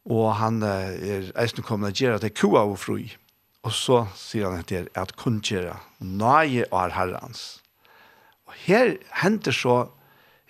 Og 0.06 0.36
han 0.36 0.64
er 0.64 1.32
eisen 1.40 1.64
kommer 1.64 1.92
til 1.92 2.08
å 2.08 2.10
gjøre 2.10 2.24
det 2.26 2.34
kua 2.36 2.66
og 2.68 2.80
fru. 2.82 2.98
Og 3.64 3.72
så 3.72 4.04
sier 4.20 4.50
han 4.50 4.60
etter 4.60 4.90
at 5.00 5.16
kun 5.16 5.40
gjøre 5.40 5.78
nøye 6.00 6.66
er 6.68 6.96
herrens. 6.98 7.62
Og 8.50 8.58
her 8.66 8.98
hender 9.22 9.56
så, 9.56 9.78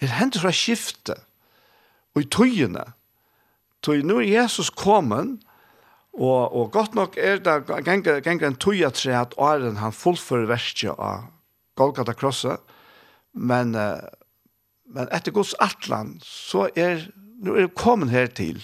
her 0.01 0.16
hender 0.18 0.41
så 0.41 0.54
skifte 0.56 1.20
og 2.16 2.24
i 2.24 2.30
tøyene. 2.30 2.88
Tøy, 3.84 4.01
nå 4.06 4.22
er 4.22 4.32
Jesus 4.32 4.70
kommet, 4.74 5.41
Og, 6.14 6.56
og 6.56 6.72
godt 6.72 6.93
nok 6.95 7.18
er 7.18 7.39
det 7.41 7.66
ganger, 7.66 8.20
ganger 8.22 8.51
en 8.51 8.56
tøya 8.62 8.91
tre 8.93 9.16
at 9.18 9.34
åren 9.41 9.80
han 9.82 9.95
fullfører 9.95 10.45
verset 10.51 10.93
av 10.93 11.26
Golgata 11.80 12.14
krosset, 12.14 12.62
Men, 13.34 13.73
men 13.73 15.09
etter 15.09 15.34
Guds 15.34 15.55
atlan, 15.63 16.19
så 16.23 16.67
er, 16.77 17.07
nu 17.41 17.55
er 17.55 17.67
det 17.67 17.77
kommet 17.79 18.13
her 18.13 18.29
til 18.29 18.61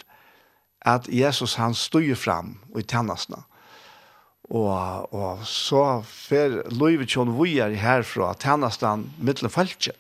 at 0.86 1.10
Jesus 1.12 1.58
han 1.60 1.74
styr 1.74 2.16
fram 2.16 2.58
i 2.78 2.84
tennasene. 2.86 3.42
Og, 4.50 5.14
og 5.14 5.42
så 5.46 6.02
fer 6.06 6.62
Louis 6.74 6.98
Vuitton 6.98 7.36
Vujar 7.38 7.74
herfra 7.78 8.32
tennasene 8.42 9.12
mittlen 9.22 9.54
falskje. 9.54 9.94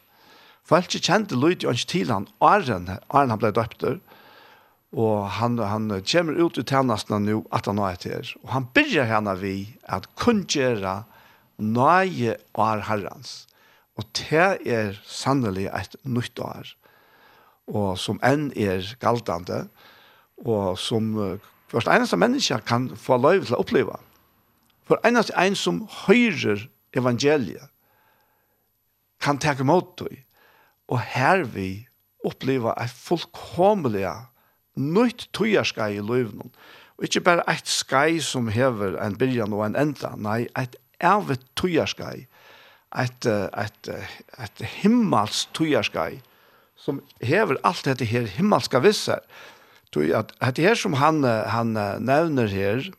Falskje 0.65 1.01
kjente 1.05 1.37
Louis 1.37 1.57
Tjån 1.61 1.85
til 1.89 2.13
han, 2.13 2.27
Arren, 2.41 2.89
Arren 3.09 3.33
han 3.33 3.41
ble 3.41 3.51
døpter, 3.53 3.99
og 4.89 5.29
han, 5.37 5.59
han 5.61 5.89
kommer 6.01 6.37
ut 6.41 6.57
i 6.57 6.65
tennasene 6.65 7.19
nu 7.21 7.43
at 7.53 7.69
han 7.69 7.81
har 7.81 7.97
etter. 7.97 8.33
Og 8.41 8.53
han 8.55 8.65
byrjar 8.73 9.09
henne 9.09 9.35
vi 9.37 9.55
at 9.85 10.09
kunngjera 10.17 11.03
nøye 11.61 12.37
og 12.57 12.85
herrens. 12.87 13.48
Og 13.99 14.05
det 14.15 14.69
er 14.71 14.95
sannelig 15.03 15.67
et 15.67 15.95
nytt 16.07 16.39
år, 16.39 16.71
og 17.67 17.97
som 17.99 18.19
enn 18.23 18.47
er 18.55 18.85
galtande, 19.01 19.65
og 20.39 20.79
som 20.79 21.11
først 21.69 21.91
eneste 21.91 22.17
menneske 22.17 22.61
kan 22.69 22.87
få 22.95 23.17
lov 23.19 23.43
til 23.43 23.57
å 23.57 23.59
oppleve. 23.65 23.97
For 24.87 25.03
eneste 25.05 25.35
en 25.35 25.57
som 25.59 25.83
høyrer 26.07 26.63
evangeliet, 26.95 27.67
kan 29.19 29.37
takke 29.37 29.67
mot 29.67 29.91
det, 29.99 30.23
og 30.87 31.03
her 31.11 31.43
vi 31.43 31.89
oppleva 32.23 32.71
et 32.79 32.93
fullkomelig 32.95 34.07
nytt 34.79 35.27
tøyerskai 35.35 35.97
i 35.97 36.03
løvnen. 36.03 36.53
Og 36.97 37.07
ikke 37.07 37.25
bare 37.27 37.43
et 37.51 37.67
skai 37.67 38.21
som 38.23 38.47
hever 38.47 38.95
en 39.03 39.17
byrjan 39.19 39.53
og 39.55 39.65
en 39.67 39.77
enda, 39.79 40.15
nei, 40.15 40.47
et 40.55 40.79
evigt 41.03 41.43
tøyerskai 41.59 42.28
et, 42.95 43.25
et, 43.25 43.89
et 44.37 44.61
himmels 44.81 45.47
tujarskai 45.53 46.21
som 46.79 47.01
hever 47.21 47.59
allt 47.63 47.85
dette 47.85 48.05
här 48.05 48.21
himmelska 48.21 48.79
visser. 48.79 49.19
Du 49.89 50.13
att 50.15 50.55
det 50.55 50.63
här 50.63 50.75
som 50.75 50.93
han 50.93 51.23
han 51.23 51.73
nämner 51.73 52.47
här 52.47 52.91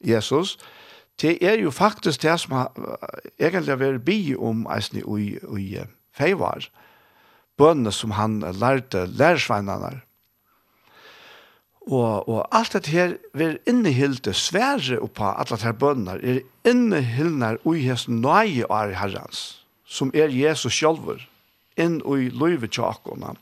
Jesus 0.00 0.58
det 1.20 1.44
är 1.44 1.58
ju 1.58 1.70
faktiskt 1.70 2.20
det 2.20 2.38
som 2.38 2.68
egentligen 3.38 3.78
vært 3.78 4.04
bi 4.04 4.36
om 4.36 4.66
alltså 4.66 4.96
i 5.18 5.38
i 5.58 5.80
feivar, 6.14 6.70
bönne 7.58 7.92
som 7.92 8.10
han 8.10 8.40
lærte 8.40 9.06
lærsveinene 9.06 10.00
Og, 11.88 12.28
og 12.28 12.42
alt 12.52 12.74
dette 12.76 12.92
her 12.92 13.14
vil 13.38 13.56
innehilde 13.68 14.34
svære 14.36 14.98
oppa 15.00 15.32
alle 15.40 15.56
disse 15.56 15.72
bønner, 15.80 16.20
er 16.20 16.42
innehildner 16.68 17.56
ui 17.64 17.86
hans 17.86 18.04
nøye 18.12 18.68
av 18.68 18.92
herrens, 18.92 19.62
som 19.88 20.12
er 20.12 20.28
Jesus 20.28 20.76
sjølver, 20.76 21.22
inn 21.80 22.02
ui 22.04 22.28
løyve 22.28 22.68
tjakona. 22.68 23.32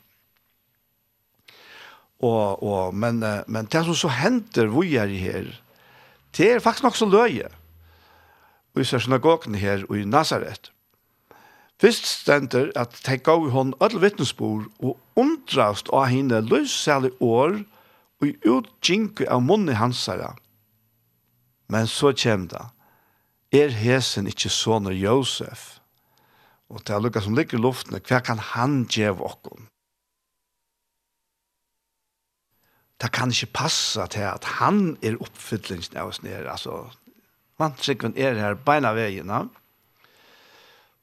Og, 2.22 2.62
og, 2.62 2.94
men, 2.94 3.18
men 3.46 3.68
det 3.72 3.82
som 3.84 3.98
så 3.98 4.14
henter 4.14 4.70
vi 4.72 4.94
er 4.96 5.10
her, 5.10 5.50
det 6.38 6.52
er 6.52 6.62
faktisk 6.62 6.86
nok 6.86 6.96
så 6.96 7.10
løye. 7.10 7.50
Og 8.76 8.86
ser 8.86 9.00
synagogen 9.00 9.56
her 9.56 9.82
og 9.88 9.98
i 9.98 10.04
Nazaret. 10.04 10.70
Fyrst 11.80 12.06
stender 12.08 12.70
at 12.76 12.94
tenk 13.04 13.26
av 13.28 13.50
hon 13.52 13.74
alle 13.84 14.00
vittnesbord 14.00 14.68
og 14.80 14.96
undrast 15.18 15.90
av 15.92 16.06
henne 16.12 16.40
løs 16.44 16.76
år, 16.88 17.10
og 17.20 17.64
og 18.22 18.48
utgjinke 18.48 19.28
av 19.30 19.42
munni 19.44 19.76
hansara. 19.76 20.32
Men 21.72 21.88
så 21.90 22.12
kjem 22.14 22.46
det, 22.52 22.62
er 23.54 23.74
hesen 23.74 24.28
ikkje 24.30 24.52
soner 24.52 24.94
Josef? 24.96 25.76
Og 26.70 26.82
til 26.86 27.02
lukka 27.02 27.22
som 27.22 27.36
ligger 27.36 27.58
i 27.58 27.62
luftene, 27.62 28.02
hva 28.02 28.20
kan 28.24 28.42
han 28.42 28.84
gjeve 28.90 29.22
okkom? 29.22 29.68
Det 32.96 33.10
kan 33.12 33.30
ikkje 33.30 33.52
passa 33.54 34.06
til 34.10 34.24
at 34.24 34.46
han 34.56 34.96
er 35.04 35.18
oppfyllingsen 35.20 35.98
av 36.00 36.10
oss 36.10 36.22
nere, 36.24 36.48
altså, 36.50 36.86
man 37.60 37.76
sikkert 37.80 38.16
er 38.16 38.38
her 38.40 38.56
beina 38.56 38.94
vegina, 38.96 39.44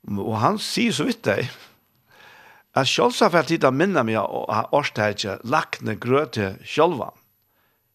og 0.10 0.36
han 0.42 0.58
sier 0.60 0.96
så 0.96 1.06
vidt 1.08 1.22
deg, 1.26 1.48
Jeg 2.74 2.90
selv 2.90 3.14
sa 3.14 3.30
for 3.30 3.46
tid 3.46 3.66
å 3.68 3.70
minne 3.74 4.02
meg 4.06 4.18
og 4.24 4.48
har 4.50 4.72
årstegje 4.74 5.38
lakne 5.46 5.94
grøte 6.02 6.56
sjølva. 6.66 7.12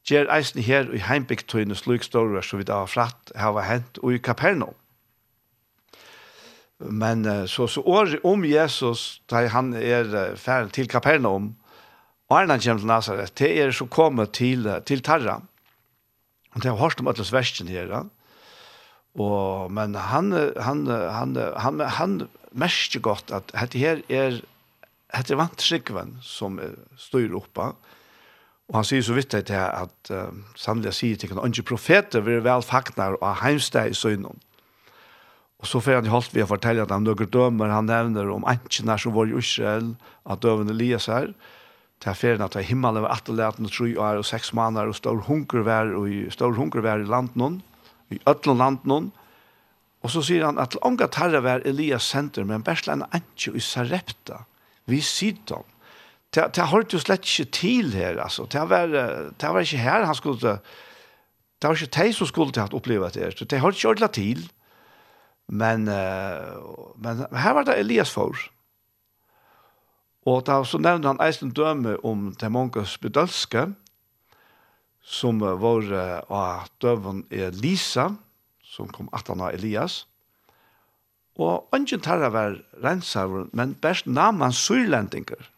Gjer 0.06 0.28
eisen 0.32 0.62
her 0.62 0.86
i 0.94 1.00
heimbygtøyne 1.02 1.76
slik 1.76 2.06
store 2.06 2.42
så 2.46 2.60
vidt 2.60 2.70
av 2.72 2.86
fratt 2.88 3.32
hava 3.36 3.64
hent 3.66 3.98
og 4.00 4.14
i 4.14 4.20
Kapernaum. 4.22 4.76
Men 6.78 7.26
så, 7.50 7.66
så 7.66 7.82
året 7.82 8.22
om 8.22 8.44
Jesus, 8.46 9.18
da 9.26 9.42
han 9.50 9.72
er 9.74 10.36
ferdig 10.38 10.76
til 10.76 10.90
Kapernaum, 10.90 11.56
og 12.28 12.36
han 12.36 12.52
kommer 12.52 12.78
til 12.78 12.86
Nazaret, 12.86 13.32
det 13.40 13.50
er 13.58 13.72
så 13.74 13.88
kommet 13.90 14.36
til, 14.38 14.68
til 14.86 15.02
Tarra. 15.02 15.40
Og 16.54 16.62
det 16.62 16.70
har 16.70 16.78
hørt 16.78 17.00
om 17.00 17.10
Atlas 17.10 17.32
Vesten 17.34 17.68
her, 17.72 17.90
ja. 17.90 18.04
Og, 19.18 19.72
men 19.74 19.96
han, 19.98 20.30
han, 20.62 20.86
han, 20.86 21.34
han, 21.34 21.56
han, 21.58 21.80
han 21.98 22.14
merker 22.52 23.02
godt 23.02 23.32
at 23.34 23.50
dette 23.50 23.80
her 23.80 24.04
er 24.06 24.38
det 25.14 25.34
er 25.34 25.40
vant 25.40 25.62
skikven 25.64 26.16
som 26.22 26.58
styr 27.00 27.32
oppa, 27.36 27.72
og 28.68 28.76
han 28.76 28.84
sier 28.84 29.04
så 29.04 29.14
vidt 29.16 29.32
det 29.32 29.46
til 29.48 29.62
at 29.64 30.10
uh, 30.12 30.34
sannelig 30.58 30.92
sier 30.98 31.16
til 31.16 31.32
han, 31.32 31.40
«Ønge 31.40 31.64
profeter 31.64 32.20
vil 32.24 32.42
vel 32.44 32.64
faknar 32.64 33.16
og 33.16 33.38
heimsteg 33.40 33.94
i 33.94 33.96
søgnen». 33.96 34.36
Og 35.58 35.66
så 35.66 35.80
får 35.82 35.98
han 35.98 36.06
i 36.06 36.12
holdt 36.12 36.34
vi 36.36 36.44
å 36.44 36.50
fortelle 36.50 36.84
at 36.84 36.92
han 36.94 37.02
noen 37.02 37.30
dømer, 37.32 37.72
han 37.72 37.88
nevner 37.88 38.28
om 38.30 38.44
antjene 38.46 38.94
som 39.00 39.16
var 39.16 39.26
i 39.26 39.38
Israel, 39.40 39.94
at 40.28 40.44
døvende 40.44 40.76
lies 40.76 41.08
her, 41.10 41.32
til 41.98 42.14
ferien 42.14 42.44
at 42.44 42.54
himmelen 42.68 43.02
var 43.02 43.16
atterleten 43.16 43.66
og 43.66 43.72
tro 43.74 43.88
år 43.88 44.20
og 44.20 44.28
seks 44.28 44.52
måneder, 44.54 44.92
og 44.92 44.98
stor 45.00 45.18
hunker 45.26 45.64
var, 45.66 45.90
og 45.98 46.06
i, 46.12 46.20
stor 46.30 46.54
hunker 46.54 46.84
var 46.84 47.02
i 47.02 47.08
landen, 47.08 47.58
i 48.14 48.20
øtlen 48.30 48.60
landen, 48.60 49.10
og 49.98 50.12
så 50.14 50.22
sier 50.22 50.44
han 50.46 50.60
at 50.62 50.76
ångat 50.86 51.18
herre 51.18 51.40
var 51.42 51.64
Elias 51.66 52.06
senter, 52.06 52.46
men 52.46 52.62
bærsla 52.62 52.94
en 52.94 53.08
antje 53.10 53.56
i 53.58 53.64
Sarepta, 53.64 54.44
vi 54.88 55.00
sitter 55.04 55.60
om. 55.60 55.66
Det, 56.34 56.44
det 56.56 56.68
hørte 56.68 56.96
jo 56.96 57.00
slett 57.02 57.24
ikke 57.24 57.50
til 57.56 57.94
her, 57.96 58.20
altså. 58.20 58.44
Det 58.52 58.62
var, 58.68 58.92
det 59.40 59.54
var 59.54 59.64
ikke 59.64 59.80
her 59.80 60.04
han 60.04 60.16
skulle, 60.16 60.58
det 61.60 61.68
var 61.68 61.76
ikke 61.76 62.04
de 62.04 62.12
som 62.12 62.28
skulle 62.28 62.52
til 62.52 62.68
å 62.68 62.80
oppleve 62.80 63.08
det 63.14 63.24
her, 63.24 63.36
det 63.38 63.60
har 63.60 63.72
ikke 63.72 63.88
ordentlig 63.88 64.10
til. 64.16 64.46
Men, 65.48 65.88
uh, 65.88 66.92
men 67.00 67.24
her 67.32 67.56
var 67.56 67.64
det 67.64 67.78
Elias 67.80 68.12
for. 68.12 68.36
Og 70.28 70.42
da 70.44 70.60
så 70.68 70.76
nevnte 70.80 71.08
han 71.08 71.22
eisen 71.24 71.54
døme 71.56 71.96
om 72.04 72.34
det 72.36 72.50
mange 72.52 72.84
spedalske, 72.84 73.70
som 75.00 75.40
var 75.40 75.88
av 76.28 76.68
døven 76.84 77.22
Elisa, 77.32 78.10
som 78.60 78.90
kom 78.92 79.08
18 79.08 79.40
av 79.40 79.54
Elias, 79.56 80.02
Og 81.38 81.68
ungen 81.72 82.02
tarra 82.02 82.32
var 82.34 82.58
rensaver, 82.82 83.46
men 83.52 83.76
best 83.78 84.06
naman 84.06 84.52
syrlendingar. 84.52 85.50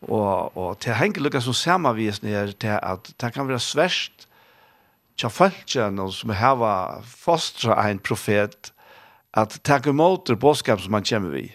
Og, 0.00 0.56
og 0.56 0.78
til 0.80 0.96
hengi 0.96 1.20
lukka 1.20 1.40
som 1.40 1.56
samavisni 1.56 2.32
er 2.36 2.52
til 2.52 2.78
at 2.82 3.12
det 3.20 3.32
kan 3.34 3.48
være 3.48 3.60
sverst 3.60 4.26
tja 5.16 5.30
fölkjen 5.32 6.00
som 6.12 6.32
hava 6.36 7.02
fostra 7.04 7.76
ein 7.86 7.98
profet 7.98 8.72
at 9.36 9.58
takk 9.64 9.88
imot 9.92 10.28
det 10.28 10.38
bådskap 10.40 10.80
som 10.80 10.96
han 10.96 11.04
kommer 11.04 11.32
vi. 11.36 11.46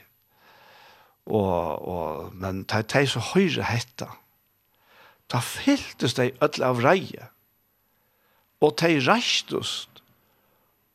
Og, 1.25 1.87
og, 1.87 2.33
men 2.33 2.63
det 2.69 2.95
er 2.97 3.05
så 3.09 3.21
høyre 3.33 3.65
hetta. 3.69 4.09
Da 5.31 5.39
fylltes 5.41 6.17
de 6.17 6.31
ødel 6.43 6.65
av 6.65 6.81
reie. 6.83 7.29
Og 8.61 8.75
de 8.81 8.97
reistes 9.05 9.87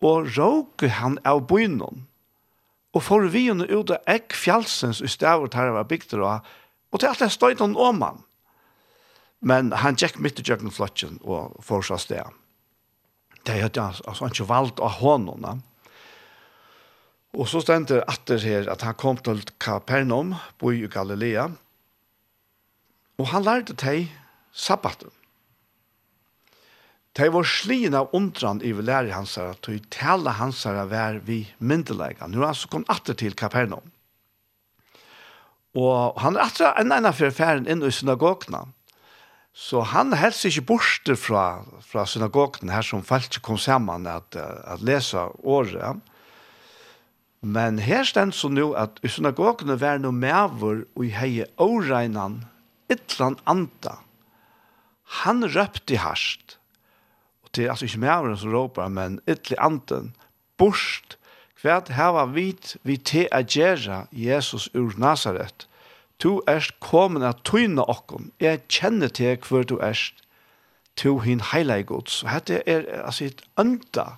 og 0.07 0.31
råk 0.37 0.87
han 0.99 1.19
av 1.27 1.47
bynnen. 1.51 2.05
Og 2.97 3.05
for 3.05 3.27
vi 3.33 3.49
henne 3.51 3.67
ut 3.69 3.93
av 3.93 4.07
ekk 4.09 4.37
fjallsens 4.37 5.03
i 5.05 5.11
stedet 5.11 5.59
her 5.59 5.75
var 5.75 5.91
bygd 5.91 6.17
og 6.17 6.47
og 6.95 7.01
til 7.03 7.11
alt 7.11 7.21
det 7.21 7.33
støyde 7.35 7.61
han 7.61 7.77
om 7.77 8.03
han. 8.03 8.21
Men 9.45 9.73
han 9.77 9.99
gikk 10.01 10.21
midt 10.23 10.41
i 10.41 10.45
jøkkenflotjen 10.47 11.19
og 11.27 11.59
fortsatt 11.67 12.07
sted. 12.07 12.37
Det 13.45 13.59
hadde 13.61 13.83
han 13.83 13.99
altså 14.09 14.31
ikke 14.31 14.49
valgt 14.49 14.81
av 14.81 14.97
hånden. 15.03 15.61
Og 17.37 17.51
så 17.51 17.61
stendte 17.61 18.01
atter 18.09 18.41
her 18.41 18.71
at 18.73 18.87
han 18.87 18.97
kom 18.97 19.21
til 19.21 19.43
Kapernaum, 19.61 20.35
bo 20.59 20.73
i 20.73 20.89
Galilea, 20.89 21.51
og 23.17 23.29
han 23.33 23.45
lærte 23.45 23.77
til 23.77 24.09
sabbaten. 24.53 25.13
De 27.17 27.29
var 27.33 27.47
slien 27.49 27.95
av 27.97 28.11
undran 28.13 28.61
i 28.61 28.75
lærer 28.77 29.15
hansara, 29.15 29.55
tog 29.65 29.81
hans 29.97 30.37
hansara 30.37 30.85
vær 30.91 31.21
vi 31.25 31.47
myndelega. 31.59 32.29
Nu 32.29 32.43
er 32.43 32.51
han 32.51 32.59
så 32.59 32.69
kom 32.69 32.85
atter 32.93 33.17
til 33.17 33.35
Kapernaum. 33.35 33.93
Og 35.77 36.17
han 36.21 36.37
er 36.37 36.49
atter 36.49 36.77
enn 36.81 36.93
enn 36.93 37.09
for 37.17 37.33
færen 37.33 37.69
inn 37.69 37.85
i 37.85 37.93
synagogna. 37.93 38.67
Så 39.57 39.81
han 39.89 40.13
helst 40.13 40.45
ikke 40.45 40.67
borste 40.69 41.17
fra, 41.17 41.65
fra 41.81 42.05
synagogna 42.05 42.77
her 42.77 42.85
som 42.85 43.05
falt 43.05 43.41
kom 43.45 43.57
sammen 43.57 44.05
at, 44.09 44.37
at 44.37 44.85
lese 44.85 45.23
året. 45.41 46.03
Men 47.41 47.81
her 47.81 48.05
stend 48.05 48.37
så 48.37 48.51
nu 48.53 48.75
at 48.77 49.01
i 49.05 49.09
synagogna 49.09 49.79
vær 49.81 50.01
no 50.03 50.13
mever 50.13 50.85
og 50.85 51.05
i 51.05 51.15
hei 51.17 51.47
åreinan 51.57 52.43
ytlan 52.93 53.41
anta. 53.49 53.97
Han 55.25 55.45
røpte 55.49 55.97
harst 56.05 56.59
det 57.57 57.65
er 57.65 57.71
altså 57.73 57.89
ikke 57.89 58.03
mer 58.05 58.35
som 58.37 58.53
råper, 58.53 58.89
men 58.89 59.21
ytterlig 59.29 59.59
anten, 59.61 60.13
borst, 60.59 61.17
hvert 61.63 61.89
hava 61.97 62.27
vit 62.31 62.77
vi 62.85 62.97
te 62.97 63.27
a 63.33 63.43
gjerra 63.43 64.05
Jesus 64.13 64.69
ur 64.75 64.93
Nazaret. 65.01 65.67
Tu 66.19 66.41
erst 66.49 66.77
komin 66.81 67.25
a 67.27 67.33
tøyna 67.45 67.85
okkom, 67.89 68.31
jeg 68.41 68.63
kjenner 68.69 69.09
te 69.13 69.35
hver 69.49 69.67
du 69.69 69.77
erst, 69.83 70.23
tu 70.97 71.19
hin 71.21 71.43
heilig 71.53 71.87
gods. 71.91 72.23
Og 72.25 72.31
hette 72.33 72.63
er 72.67 72.87
altså 73.03 73.29
et 73.29 73.43
ønda, 73.61 74.17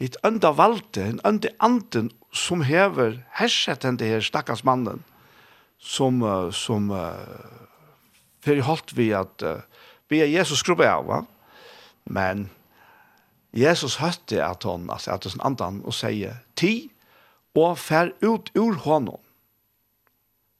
et 0.00 0.16
ønda 0.24 0.52
valde, 0.52 1.04
en 1.04 1.20
ønda 1.24 1.52
anden 1.60 2.10
som 2.32 2.66
hever 2.68 3.22
herset 3.38 3.86
enn 3.88 3.96
det 3.96 4.10
her 4.10 4.24
stakkars 4.24 4.64
mannen, 4.64 5.04
som, 5.80 6.20
som 6.52 6.90
uh, 6.92 7.06
fyrir 8.44 8.64
holdt 8.66 8.92
vi 8.96 9.10
at 9.16 9.44
uh, 9.44 9.64
vi 10.12 10.20
er 10.20 10.30
Jesus 10.30 10.60
skrubbe 10.64 10.88
av, 10.88 11.08
va? 11.08 11.22
Men 12.06 12.48
Jesus 13.56 13.98
hørte 14.02 14.42
at 14.44 14.62
hon, 14.62 14.88
altså 14.90 15.14
at 15.16 15.24
hon 15.24 15.44
andan 15.44 15.80
og 15.84 15.94
sier, 15.96 16.42
ti 16.56 16.90
og 17.56 17.78
fer 17.80 18.12
ut 18.20 18.50
ur 18.56 18.76
honom. 18.84 19.20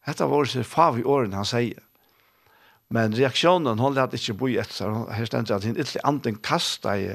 Hetta 0.07 0.28
var 0.30 0.49
så 0.49 0.62
fav 0.64 1.01
i 1.01 1.05
åren 1.05 1.34
han 1.36 1.49
sier. 1.49 1.82
Men 2.88 3.16
reaksjonen, 3.18 3.80
hon 3.82 3.97
lät 3.97 4.14
ikke 4.14 4.36
bo 4.38 4.49
i 4.49 4.61
etter, 4.62 4.92
her 5.11 5.26
stendet 5.26 5.55
at 5.57 5.66
hon 5.66 5.74
ytterlig 5.76 6.05
anden 6.07 6.38
kasta 6.38 6.94
i 6.99 7.09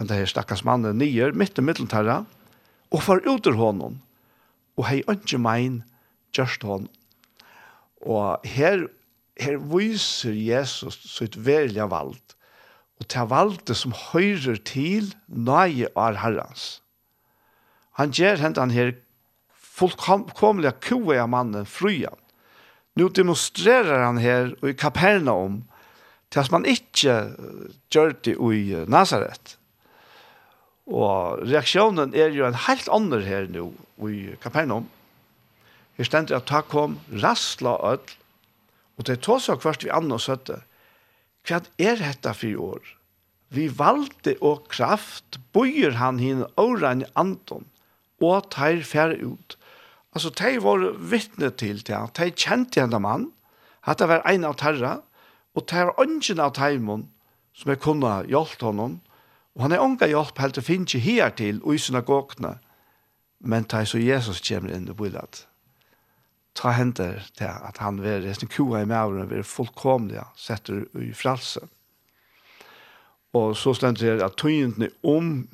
henne 0.00 0.18
her 0.18 0.28
stakkars 0.28 0.64
mannen 0.64 0.98
nyer, 1.00 1.36
mitt 1.36 1.58
i 1.60 1.64
middeltarra, 1.64 2.22
og 2.92 3.04
fer 3.04 3.20
ut 3.28 3.46
ur 3.48 3.58
honom. 3.60 4.00
Og 4.76 4.88
hei 4.88 5.02
ønske 5.08 5.38
mein, 5.40 5.82
gjørst 6.36 6.64
hon. 6.68 6.88
Og 8.04 8.44
her, 8.48 8.86
her 9.40 9.60
viser 9.72 10.36
Jesus 10.36 10.98
sitt 11.12 11.36
verlige 11.46 11.88
vald, 11.92 12.20
og 13.00 13.08
til 13.12 13.28
valde 13.30 13.76
som 13.76 13.94
høyrer 14.12 14.60
til 14.64 15.12
nøye 15.28 15.90
av 15.96 16.20
herrens. 16.22 16.80
Han 18.00 18.12
gjør 18.12 18.40
hentan 18.40 18.72
her 18.72 18.94
fullkomlige 19.76 20.72
kue 20.84 21.18
av 21.20 21.28
mannen 21.32 21.68
frujan. 21.68 22.16
Nu 22.96 23.08
demonstrerer 23.12 24.04
han 24.06 24.20
her 24.20 24.54
i 24.64 24.72
Kapernaum 24.72 25.62
til 26.32 26.42
at 26.42 26.52
man 26.52 26.64
ikke 26.68 27.16
gjør 27.92 28.14
det 28.24 28.36
i 28.36 28.84
Nazaret. 28.88 29.56
Og 30.86 31.42
reaksjonen 31.42 32.14
er 32.14 32.32
jo 32.34 32.46
en 32.46 32.60
helt 32.66 32.88
annen 32.92 33.24
her 33.26 33.48
nå 33.52 33.68
i 34.08 34.36
Kapernaum. 34.40 34.86
Her 35.96 36.08
stender 36.08 36.38
at 36.38 36.48
ta 36.48 36.62
kom 36.64 36.98
rastla 37.22 37.76
ødel, 37.92 38.16
og 38.96 39.06
det 39.08 39.20
tås 39.24 39.48
så 39.48 39.56
hvert 39.60 39.84
vi 39.84 39.92
annet 39.92 40.20
søtte. 40.24 40.60
Hva 41.46 41.60
er 41.78 42.00
dette 42.00 42.32
for 42.34 42.62
år? 42.72 42.92
Vi 43.54 43.68
valde 43.78 44.34
og 44.42 44.66
kraft 44.72 45.38
bøyer 45.54 45.94
han 46.00 46.18
henne 46.18 46.48
åren 46.58 47.04
i 47.04 47.10
anton, 47.14 47.68
og 48.18 48.50
tar 48.50 48.82
fær 48.82 49.14
ut. 49.22 49.54
Altså, 50.16 50.32
de 50.34 50.56
var 50.64 50.82
vittne 50.98 51.52
til 51.54 51.82
det. 51.86 52.00
De 52.18 52.30
kjente 52.32 52.80
henne 52.82 52.98
mann, 52.98 53.28
at 53.86 54.00
det 54.00 54.08
var 54.10 54.26
en 54.26 54.48
av 54.48 54.56
terra, 54.58 54.96
og 55.54 55.68
det 55.70 55.86
var 55.86 56.02
ønsken 56.02 56.42
av 56.42 56.56
teimen 56.56 57.06
som 57.56 57.70
jeg 57.70 57.80
kunne 57.84 58.24
hjelpe 58.28 58.66
honom, 58.66 58.98
og 59.56 59.62
han 59.64 59.72
er 59.72 59.84
unga 59.84 60.08
hjelp 60.10 60.40
helt 60.42 60.58
til 60.58 60.66
finne 60.66 60.88
ikke 60.88 61.04
her 61.04 61.30
til 61.36 61.62
og 61.62 61.76
i 61.76 61.80
synagogene, 61.80 62.56
men 63.40 63.64
det 63.64 63.78
er 63.78 63.88
så 63.88 64.00
Jesus 64.02 64.42
kommer 64.44 64.74
inn 64.74 64.88
i 64.90 64.96
bøylet 64.96 65.46
ta 66.56 66.72
henter 66.76 67.20
til 67.36 67.50
at 67.50 67.78
han 67.82 68.00
var 68.02 68.24
resten 68.24 68.50
kua 68.50 68.82
i 68.82 68.88
mauren 68.88 69.28
var 69.30 69.46
fullkomlig 69.46 70.22
setter 70.40 70.84
i 71.00 71.12
fralse. 71.14 71.62
Og 73.36 73.56
så 73.56 73.74
stendt 73.76 74.00
det 74.00 74.22
at 74.24 74.38
tøyentene 74.40 74.88
om 75.04 75.46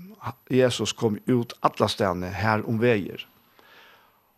Jesus 0.51 0.93
kom 0.95 1.19
ut 1.27 1.55
alle 1.67 1.89
stedene 1.91 2.31
her 2.31 2.63
om 2.69 2.79
veier. 2.83 3.27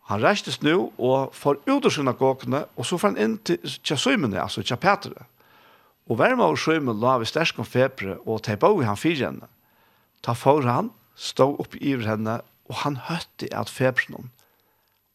Han 0.09 0.21
reistes 0.21 0.61
nå 0.61 0.91
og 0.97 1.33
får 1.33 1.61
ut 1.65 1.85
av 1.85 1.93
synagogene, 1.93 2.63
og 2.77 2.85
så 2.85 2.97
får 2.97 3.13
han 3.13 3.21
inn 3.21 3.37
til 3.45 3.61
Tjasøymene, 3.81 4.41
altså 4.41 4.61
Tjapetere. 4.65 5.25
Og 6.09 6.19
verma 6.19 6.49
og 6.49 6.59
Sjøymen 6.61 7.01
la 7.01 7.15
vi 7.21 7.29
stersk 7.29 7.61
om 7.61 7.65
febre, 7.65 8.19
og 8.25 8.43
ta 8.45 8.53
i 8.53 8.85
han 8.85 8.97
fire 8.97 9.25
henne. 9.25 9.49
Ta 10.21 10.33
for 10.33 10.61
han, 10.61 10.91
stå 11.15 11.55
opp 11.61 11.75
i 11.81 11.95
henne, 11.97 12.41
og 12.69 12.75
han 12.81 12.97
høtte 13.09 13.49
at 13.53 13.69
febren 13.69 14.17
henne 14.17 14.35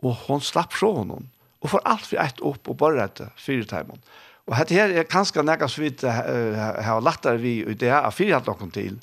og 0.02 0.16
hon 0.26 0.42
slapp 0.44 0.74
fra 0.76 0.90
honom 1.00 1.28
og 1.60 1.72
får 1.72 1.86
alt 1.88 2.08
vi 2.08 2.18
ett 2.20 2.40
opp 2.46 2.68
og 2.68 2.78
bare 2.80 3.04
etter 3.04 3.32
fire 3.40 3.66
timer. 3.68 4.00
Og 4.48 4.56
dette 4.56 4.74
her 4.74 4.92
er 4.96 5.08
kanskje 5.08 5.44
nekka 5.46 5.68
så 5.70 5.84
vidt 5.84 6.02
har 6.02 7.04
lattere 7.04 7.38
vi 7.42 7.60
i 7.62 7.76
det 7.78 7.92
av 7.94 8.14
fire 8.16 8.40
hatt 8.40 8.48
noen 8.48 8.72
til, 8.74 8.96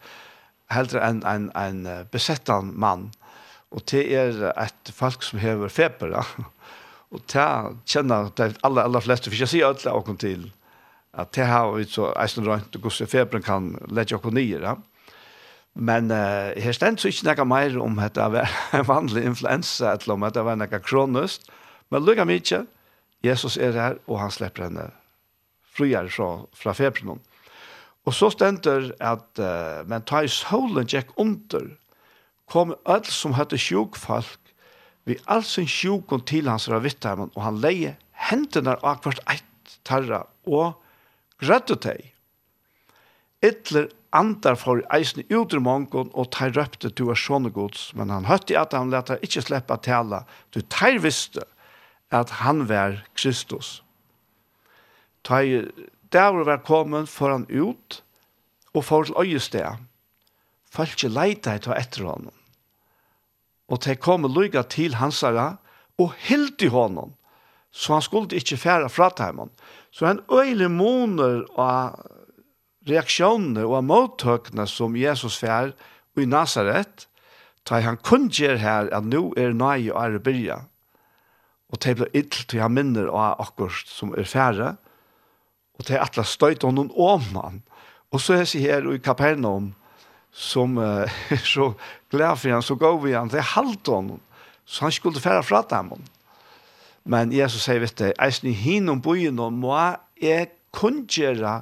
heldre 0.73 1.03
enn 1.05 1.21
en, 1.23 1.47
en, 1.55 1.79
en 1.85 2.09
besettan 2.11 2.73
mann. 2.75 3.07
Og 3.71 3.83
det 3.91 4.03
er 4.15 4.41
et 4.55 4.91
folk 4.95 5.23
som 5.23 5.39
hever 5.39 5.71
feber, 5.71 6.17
ja. 6.17 6.25
Og 7.15 7.21
det 7.31 7.43
kjenner 7.87 8.33
det 8.35 8.49
aller, 8.67 8.83
aller 8.83 9.03
fleste, 9.03 9.31
for 9.31 9.39
jeg 9.39 9.47
sier 9.47 9.69
alle 9.69 9.93
noen 9.93 10.17
til, 10.19 10.49
at 11.15 11.31
det 11.37 11.45
har 11.47 11.69
vi 11.71 11.85
så 11.87 12.09
eisen 12.19 12.43
rønt, 12.43 12.75
og 12.75 12.83
hvordan 12.83 13.07
feberen 13.07 13.45
kan 13.45 13.69
lette 13.87 14.17
oss 14.17 14.33
nye, 14.35 14.59
ja. 14.59 14.75
Men 15.77 16.09
uh, 16.11 16.51
her 16.57 16.73
stendt 16.73 17.03
så 17.03 17.11
ikke 17.11 17.29
nekka 17.29 17.45
mer 17.47 17.77
om 17.79 17.99
at 18.01 18.17
det 18.17 18.25
var 18.33 18.51
en 18.73 18.87
vanlig 18.91 19.23
influensa, 19.29 19.93
eller 19.93 20.17
om 20.17 20.25
at 20.27 20.35
det 20.35 20.43
var 20.43 20.59
nekka 20.59 20.81
kronisk, 20.83 21.47
Men 21.91 22.05
lukka 22.05 22.25
mykje, 22.27 22.65
Jesus 23.25 23.57
er 23.57 23.75
her, 23.77 23.99
og 24.07 24.19
han 24.21 24.33
slipper 24.33 24.67
henne 24.67 24.89
friere 25.77 26.09
fra, 26.09 26.31
fra 26.55 26.73
februnnen. 26.77 27.21
Og 28.07 28.15
så 28.15 28.29
stender 28.31 28.93
at, 29.03 29.27
uh, 29.39 29.83
men 29.89 30.05
ta 30.07 30.23
i 30.23 30.31
solen 30.31 30.87
gikk 30.87 31.11
under, 31.19 31.73
kom 32.47 32.71
alt 32.87 33.09
som 33.11 33.35
høtte 33.35 33.59
sjukfolk, 33.59 34.39
vi 35.07 35.17
all 35.31 35.43
sin 35.47 35.67
sjukon 35.67 36.23
til 36.27 36.49
hans 36.51 36.67
ravittarmen, 36.71 37.31
og 37.35 37.43
han 37.43 37.59
leie 37.63 37.95
hendene 38.27 38.75
av 38.83 39.03
hvert 39.03 39.21
eit 39.31 39.77
tarra, 39.87 40.25
og 40.47 40.79
grøtte 41.43 41.77
teg. 41.83 42.09
Ytler 43.45 43.87
andar 44.15 44.57
for 44.59 44.81
eisen 44.95 45.23
utru 45.27 45.61
mongon, 45.63 46.09
og 46.15 46.31
tar 46.35 46.55
røpte 46.55 46.91
du 46.95 47.05
er 47.11 47.19
sånne 47.19 47.51
gods, 47.55 47.91
men 47.95 48.11
han 48.11 48.27
høtti 48.27 48.57
at 48.59 48.75
han 48.75 48.91
lette 48.91 49.19
ikkje 49.23 49.45
sleppa 49.49 49.77
tala, 49.83 50.23
du 50.55 50.59
tar 50.63 50.99
visste, 51.03 51.45
at 52.11 52.29
han 52.41 52.67
var 52.69 53.03
Kristus. 53.15 53.83
Ta 55.23 55.41
i 55.43 55.65
dævur 56.13 56.45
var 56.47 56.63
kommet 56.63 57.09
for 57.09 57.31
han 57.31 57.47
ut 57.49 58.03
og 58.73 58.85
for 58.85 59.03
til 59.03 59.15
øyested. 59.19 59.83
Falske 60.71 61.09
leita 61.11 61.55
i 61.55 61.59
ta 61.63 61.75
etter 61.75 62.05
honom. 62.07 62.33
Og 63.67 63.81
te 63.83 63.95
kom 63.95 64.25
og 64.27 64.35
lyga 64.35 64.63
til 64.63 64.95
hansara 64.95 65.57
og 65.99 66.13
hilt 66.17 66.61
i 66.61 66.71
honom. 66.71 67.13
Så 67.71 67.93
han 67.93 68.01
skulle 68.01 68.35
ikke 68.35 68.57
fære 68.57 68.89
fra 68.89 69.09
teimen. 69.09 69.51
Så 69.91 70.05
han 70.05 70.23
øyelig 70.31 70.71
måner 70.71 71.43
av 71.59 71.99
reaksjonene 72.87 73.65
og 73.67 73.75
av 73.81 73.83
mottøkene 73.83 74.67
som 74.67 74.95
Jesus 74.95 75.37
fær 75.37 75.73
i 76.17 76.25
Nazaret, 76.25 77.07
da 77.67 77.81
han 77.83 77.99
kun 77.99 78.29
gjør 78.31 78.57
her 78.57 78.87
at 78.95 79.05
nå 79.05 79.33
er 79.37 79.53
nøye 79.53 79.91
å 79.91 79.99
arbeide 79.99 80.61
og 81.71 81.79
det 81.83 81.95
ble 81.99 82.07
ill 82.15 82.29
til 82.31 82.61
han 82.63 82.75
minner 82.75 83.09
av 83.11 83.41
akkurat 83.43 83.89
som 83.91 84.13
er 84.15 84.27
færre, 84.27 84.75
og 85.77 85.87
det 85.87 85.97
er 85.97 86.05
atle 86.05 86.23
støyt 86.25 86.63
av 86.65 86.73
noen 86.73 86.93
han. 87.35 87.61
Og 88.11 88.21
så 88.23 88.37
er 88.37 88.45
jeg 88.45 88.63
her 88.63 88.87
i 88.93 89.01
Kapernaum, 89.03 89.73
som 90.31 90.77
uh, 90.77 91.05
er 91.33 91.43
så 91.43 91.73
glad 92.11 92.37
for 92.37 92.55
han, 92.55 92.63
så 92.63 92.75
går 92.75 93.01
vi 93.03 93.15
han, 93.17 93.29
til 93.29 93.41
er 93.41 93.53
halvt 93.55 93.89
av 93.89 94.15
så 94.67 94.83
han 94.83 94.91
skulle 94.91 95.23
fære 95.23 95.43
fra 95.47 95.61
dem. 95.69 95.93
Men 97.07 97.31
Jesus 97.31 97.63
sier, 97.63 97.79
vet 97.79 97.95
du, 97.95 98.09
eisen 98.19 98.49
i 98.51 98.55
hinnom 98.55 98.99
byen 99.01 99.39
og 99.39 99.53
må 99.55 99.75
jeg 100.19 100.49
kunngjøre 100.75 101.61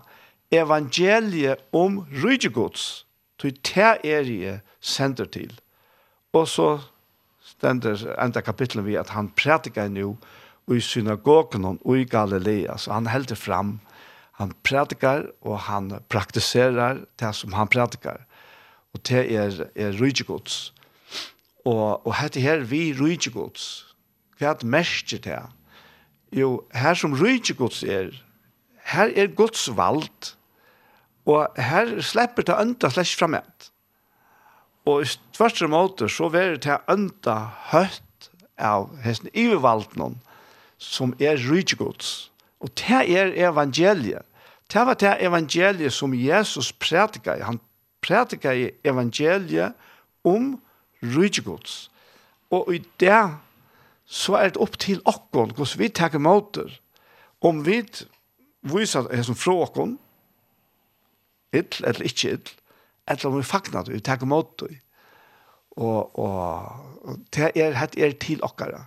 evangeliet 0.54 1.62
om 1.76 2.02
rydgjegods, 2.10 3.06
til 3.38 3.54
det 3.54 3.92
er 4.02 4.26
jeg 4.26 4.60
sender 4.82 5.30
til. 5.30 5.54
Og 6.34 6.48
så 6.50 6.70
stender 7.58 8.06
enda 8.22 8.42
kapitlet 8.42 8.86
vi 8.86 8.96
at 9.00 9.10
han 9.10 9.30
prætikar 9.30 9.88
nu 9.88 10.18
i 10.68 10.80
synagogen 10.80 11.66
og 11.66 11.98
i 11.98 12.06
Galilea, 12.06 12.78
så 12.78 12.94
han 12.94 13.08
helder 13.08 13.36
fram, 13.36 13.80
han 14.32 14.52
prætikar 14.64 15.24
og 15.42 15.60
han 15.60 16.00
praktiserar 16.10 16.98
det 17.20 17.36
som 17.36 17.54
han 17.54 17.68
prætikar. 17.68 18.20
og 18.96 19.08
det 19.08 19.36
er, 19.36 19.66
er 19.76 19.92
rydgjegods. 20.02 20.74
Og, 21.66 22.08
og 22.08 22.16
hette 22.16 22.40
her 22.40 22.64
vi 22.64 22.94
rydgjegods, 22.96 23.96
hva 24.40 24.54
er 24.54 24.64
merker 24.64 25.20
det? 25.24 25.42
Jo, 26.32 26.64
her 26.74 26.94
som 26.94 27.16
rydgjegods 27.20 27.84
er, 27.84 28.12
her 28.94 29.12
er 29.16 29.28
Guds 29.36 29.68
vald, 29.76 30.36
og 31.26 31.52
her 31.58 32.00
slipper 32.02 32.46
det 32.48 32.56
ønda 32.62 32.90
slett 32.94 33.20
fremmed. 33.20 33.72
Og 34.86 35.02
i 35.02 35.10
tvørste 35.34 35.68
måte 35.68 36.10
så 36.10 36.30
var 36.30 36.54
det 36.54 36.62
til 36.66 36.92
ønta 36.92 37.36
høtt 37.72 38.30
av 38.62 38.92
hesten 39.04 39.32
ivervalden 39.34 40.20
som 40.78 41.16
er 41.20 41.40
rydgjegods. 41.42 42.32
Og 42.62 42.72
det 42.78 43.02
er 43.18 43.34
evangeliet. 43.50 44.26
Det 44.72 44.86
var 44.86 44.94
det 44.94 45.18
evangeliet 45.22 45.94
som 45.94 46.14
Jesus 46.14 46.72
prædika 46.72 47.36
i. 47.36 47.42
Han 47.42 47.60
prædika 48.02 48.54
i 48.54 48.70
evangeliet 48.84 49.74
om 50.24 50.62
rydgjegods. 51.04 51.92
Og 52.52 52.76
i 52.76 52.84
det 53.00 53.38
så 54.06 54.38
er 54.38 54.54
det 54.54 54.62
opp 54.62 54.78
til 54.80 55.02
okkon 55.06 55.56
hvordan 55.58 55.80
vi 55.80 55.90
tar 55.90 56.18
måter. 56.18 56.70
Om 57.42 57.66
vi 57.66 57.82
viser 58.62 59.10
det 59.10 59.26
som 59.26 59.36
fra 59.38 59.54
okkon, 59.66 59.98
ill 61.54 61.82
eller 61.84 62.06
ikke 62.06 62.30
ill, 62.30 62.54
eller 63.08 63.30
om 63.30 63.38
vi 63.38 63.46
fagnar 63.46 63.86
det, 63.86 63.94
vi 63.94 64.04
tar 64.06 64.24
imot 64.24 64.58
det. 64.64 64.80
Og, 65.76 66.20
og 66.20 67.18
det 67.36 67.52
er, 67.60 67.76
det 67.92 68.04
er 68.04 68.14
til 68.20 68.44
okkara. 68.44 68.86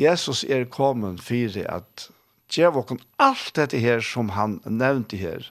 Jesus 0.00 0.44
er 0.44 0.64
kommet 0.70 1.20
for 1.20 1.58
at 1.68 2.08
gjør 2.52 2.82
okken 2.82 3.00
alt 3.22 3.52
dette 3.56 3.80
her 3.80 4.00
som 4.04 4.32
han 4.36 4.60
nevnte 4.68 5.18
her, 5.20 5.44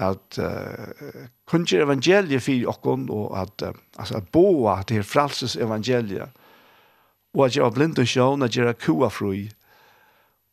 at 0.00 0.38
uh, 0.38 1.26
kun 1.50 1.66
gjør 1.68 1.88
evangeliet 1.88 2.44
for 2.44 2.68
okken, 2.72 3.08
og 3.12 3.34
at, 3.40 3.64
uh, 3.66 3.80
altså, 3.98 4.20
at 4.20 4.28
boa 4.32 4.80
til 4.88 5.04
fralses 5.04 5.56
evangeliet, 5.56 6.30
og 7.34 7.46
at 7.46 7.56
gjør 7.56 7.74
blind 7.74 7.98
og 8.00 8.08
sjøen, 8.08 8.42
at 8.46 8.56
gjør 8.56 8.72
kua 8.80 9.10
fru, 9.12 9.34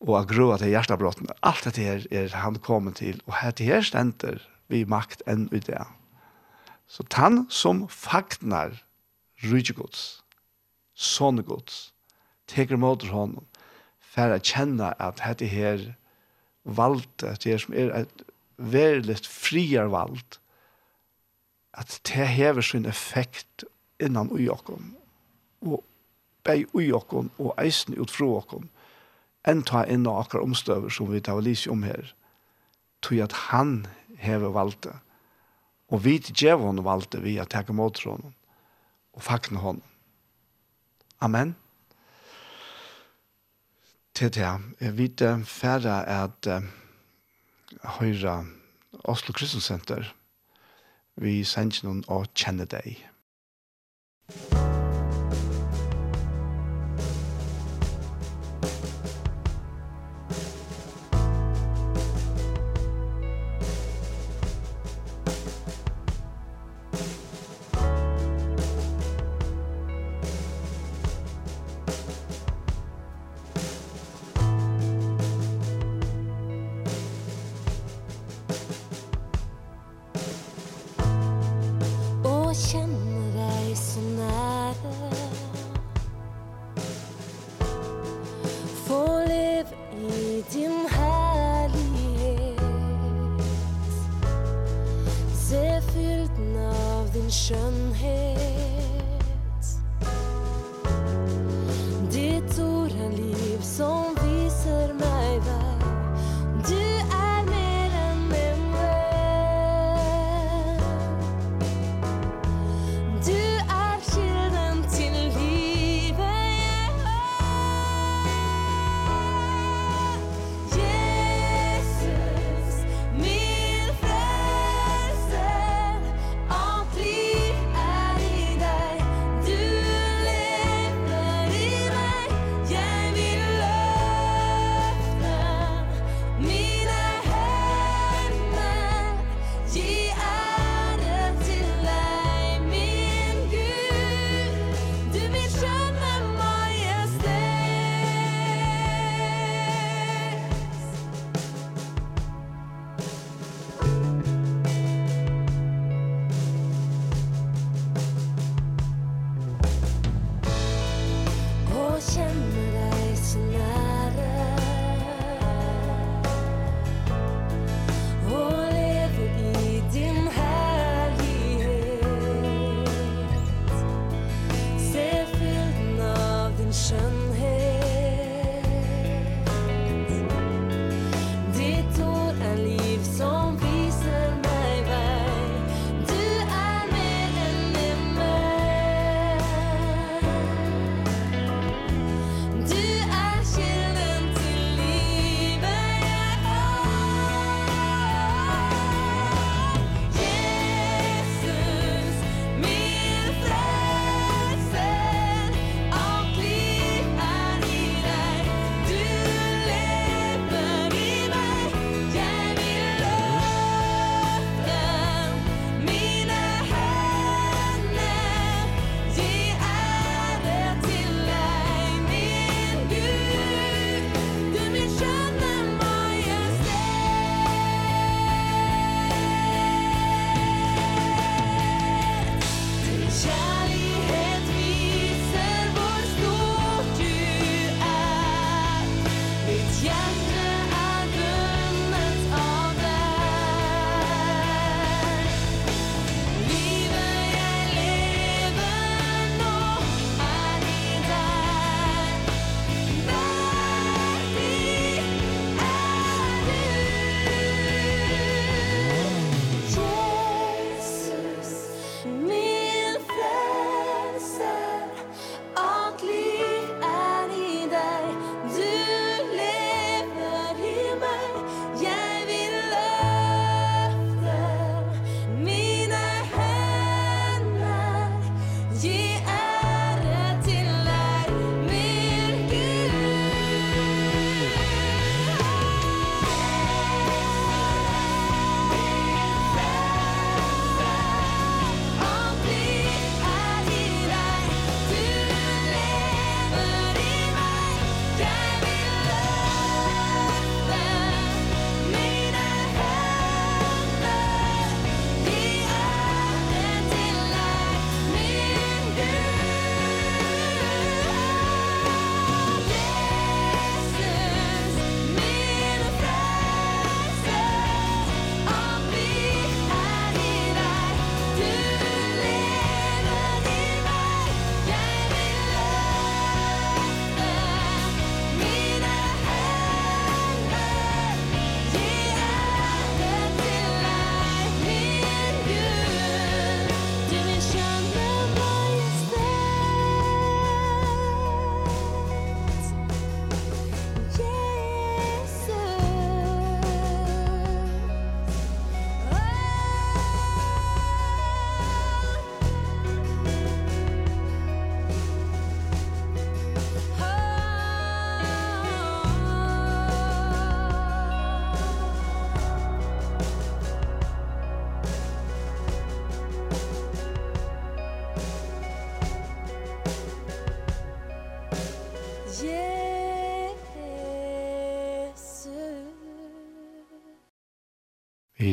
og 0.05 0.13
at 0.19 0.29
grua 0.29 0.57
til 0.61 0.73
hjertabrotten. 0.73 1.29
Alt 1.41 1.65
dette 1.65 1.85
her 1.85 2.03
er 2.11 2.33
han 2.43 2.59
kommet 2.61 2.99
til, 3.01 3.21
og 3.25 3.37
dette 3.39 3.65
her 3.65 3.85
stender 3.85 4.41
vi 4.69 4.83
makt 4.85 5.23
enn 5.29 5.47
i 5.55 5.63
det. 5.63 5.85
Så 6.87 7.03
tann 7.11 7.45
som 7.51 7.85
fagnar 7.91 8.83
rydgjegods, 9.43 10.23
sonegods, 10.95 11.91
teker 12.47 12.79
måter 12.79 13.11
honom, 13.11 13.45
for 13.99 14.33
å 14.33 14.39
kjenne 14.41 14.93
at 15.03 15.19
dette 15.21 15.49
her 15.51 15.83
valgte, 16.63 17.35
det 17.35 17.51
her 17.53 17.61
som 17.61 17.75
er 17.77 17.91
et 18.01 18.23
verlig 18.57 19.19
frier 19.27 19.91
valgt, 19.93 20.39
at 21.77 21.99
det 22.09 22.25
hever 22.33 22.65
sin 22.65 22.87
effekt 22.89 23.67
innan 24.01 24.31
ui 24.33 24.47
okkom, 24.49 24.95
og 25.61 25.83
bei 26.47 26.63
ui 26.73 26.89
okkom, 26.95 27.29
og 27.37 27.53
eisen 27.61 27.97
ut 27.99 28.13
fra 28.13 28.29
okkom, 28.39 28.69
enn 29.47 29.61
ta 29.67 29.83
inn 29.85 30.07
av 30.09 30.23
akkurat 30.23 30.47
omstøver 30.47 30.91
som 30.93 31.11
vi 31.11 31.21
tar 31.23 31.43
lise 31.43 31.69
om 31.71 31.83
her, 31.85 32.13
tog 33.05 33.21
at 33.27 33.35
han 33.51 33.85
hever 34.17 34.55
valgte, 34.55 34.95
Og 35.87 36.03
vi 36.03 36.17
gjev 36.19 36.59
honom 36.65 36.87
alltid 36.87 37.23
vi 37.23 37.37
at 37.39 37.51
teka 37.53 37.73
mot 37.73 38.03
honom 38.03 38.33
og 39.17 39.23
fakna 39.23 39.59
honom. 39.59 39.83
Amen. 41.23 41.55
Til 44.13 44.33
det, 44.33 44.49
jeg 44.81 44.97
vet 44.97 45.23
færre 45.45 46.03
at 46.09 46.49
uh, 46.49 46.61
høyre 47.97 48.45
Oslo 49.03 49.33
Kristensenter 49.33 50.13
vi 51.17 51.41
sender 51.45 51.85
noen 51.87 52.03
å 52.13 52.23
kjenne 52.37 52.67
deg. 52.69 53.06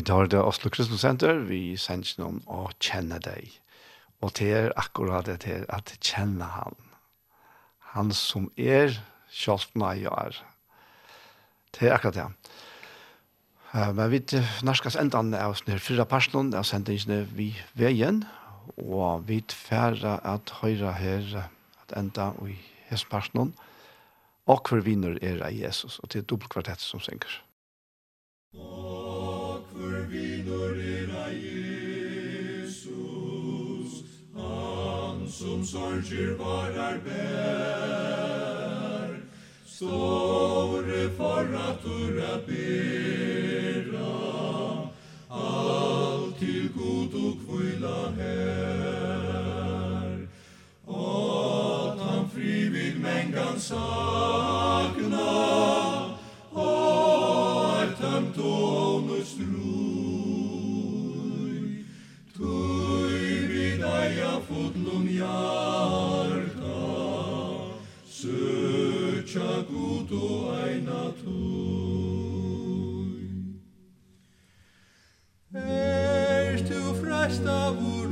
tar 0.05 0.26
det 0.26 0.40
Oslo 0.42 0.70
Christmas 0.70 1.00
Center, 1.05 1.38
vi 1.48 1.76
sender 1.80 2.20
noen 2.20 2.40
å 2.50 2.66
kjenne 2.82 3.20
deg. 3.22 3.52
Og 4.24 4.32
det 4.38 4.50
er 4.57 4.74
akkurat 4.80 5.26
det 5.28 5.40
til 5.44 5.66
at 5.72 5.92
kjenne 6.00 6.48
han. 6.48 6.76
Han 7.94 8.12
som 8.16 8.48
er, 8.57 8.96
selv 9.30 9.66
når 9.74 10.00
jeg 10.00 10.12
er. 10.12 10.38
Det 11.74 11.88
er 11.88 11.96
akkurat 11.96 12.18
det. 12.18 12.26
Uh, 13.74 13.90
men 13.94 14.11
vi 14.12 14.22
norskas 14.66 14.96
endan 15.00 15.34
av 15.34 15.57
sånne 15.59 15.80
fyra 15.82 16.07
personen, 16.07 16.55
av 16.55 16.66
sendingene 16.68 17.24
vi 17.34 17.50
veien, 17.78 18.22
og 18.78 19.26
vi 19.28 19.40
tverre 19.50 20.20
at 20.24 20.57
høyre 20.62 20.94
her 20.98 21.26
at 21.42 21.96
enda 21.98 22.32
i 22.46 22.57
hespersonen, 22.90 23.52
og 24.46 24.68
hver 24.68 24.84
vinner 24.84 25.18
er 25.24 25.42
av 25.44 25.57
Jesus, 25.57 25.98
og 26.00 26.12
det 26.12 26.22
er 26.22 26.28
dobbeltkvartett 26.30 26.82
som 26.82 27.02
synger. 27.02 27.40
som 35.35 35.64
sorger 35.64 36.35
varar 36.39 36.99
bär 37.05 38.45
Store 39.66 41.11
for 41.16 41.55
at 41.68 41.85
ura 41.85 42.39
bera 42.47 44.14
Alt 45.30 46.39
til 46.39 46.72
god 46.72 47.14
og 47.24 47.35
kvila 47.47 48.11
her. 48.18 48.49
At 50.89 51.99
han 52.07 52.24
fri 52.35 52.55
mengan 52.99 53.61
saknar 53.61 55.05
Chakuto 69.35 70.26
aina 70.62 71.11
tui 71.20 71.59
Er 75.53 76.62
tu 76.68 76.80
fresta 77.01 77.59
vur 77.72 78.03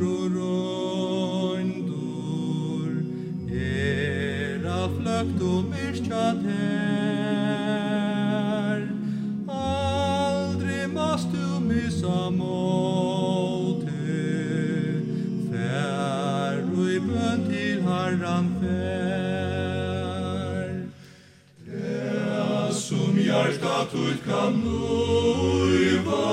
tut 23.90 24.24
kam 24.24 24.52
nuiva 24.64 26.28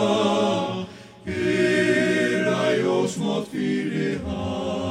Hira 1.25 2.77
jos 2.77 3.17
mot 3.17 3.47
fire 3.47 4.19
han 4.25 4.83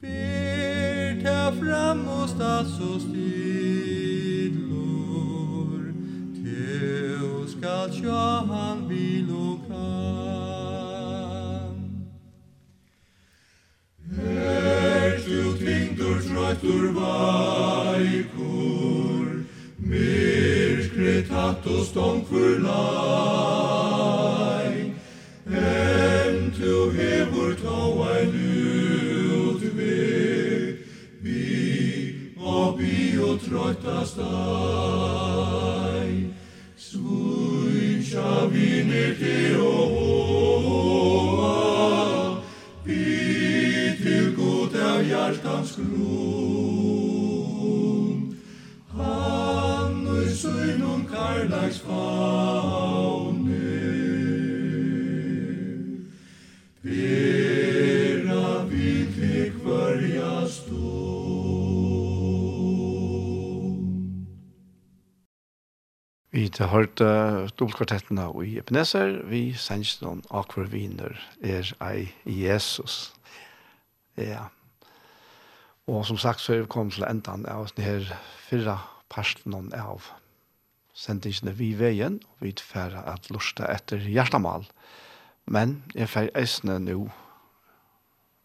Bir 0.00 1.24
ta 1.24 1.52
fram 1.52 2.08
och 2.08 2.28
statsos 2.28 3.04
tidlor 3.04 4.72
Teo 6.36 7.46
skal 7.46 7.90
tja 7.92 8.44
han 8.48 8.88
vil 8.88 9.30
och 9.30 9.66
kan. 9.68 9.86
Herst 14.16 15.26
du 15.26 15.58
tvingdur 15.58 16.20
tröttur 16.20 16.92
vaik 16.92 18.35
Katus 21.36 21.92
tom 21.92 22.24
fyrlein 22.24 22.66
En 25.52 26.36
tu 26.56 26.74
hevur 26.96 27.52
tau 27.62 28.02
ein 28.08 28.32
ut 28.32 29.62
vi 29.76 29.98
Vi 31.24 31.52
og 32.40 32.78
bi 32.78 32.96
og 33.28 33.36
trøytast 33.44 34.16
ein 34.24 36.16
Svuncha 36.86 38.32
vinir 38.54 39.12
te 39.20 39.38
og 39.60 39.85
Det 66.56 66.64
har 66.64 66.72
hørt 66.72 67.00
uh, 67.00 67.48
dobbeltkvartettene 67.58 68.30
i 68.40 68.54
Ebenezer. 68.56 69.18
Vi 69.28 69.50
sender 69.60 70.06
noen 70.06 70.22
akvar 70.32 70.70
viner 70.72 71.18
er 71.44 71.68
ei 71.84 72.06
Jesus. 72.24 73.10
Ja. 74.16 74.46
Og 75.84 76.06
som 76.08 76.16
sagt 76.16 76.40
så 76.40 76.54
er 76.54 76.62
vi 76.62 76.70
kommet 76.72 76.96
til 76.96 77.04
enden 77.04 77.44
av 77.44 77.68
denne 77.74 77.84
her 77.84 78.14
fyrre 78.46 78.78
parten 79.12 79.52
av 79.76 80.08
sendingene 80.96 81.52
vi 81.58 81.74
veien, 81.76 82.22
og 82.24 82.46
vi 82.46 82.54
utfærer 82.54 83.04
at 83.04 83.28
lusta 83.28 83.68
etter 83.68 84.00
hjertemal. 84.08 84.64
Men 85.44 85.82
jeg 85.92 86.08
fer 86.08 86.32
eisene 86.32 86.78
nå, 86.80 87.10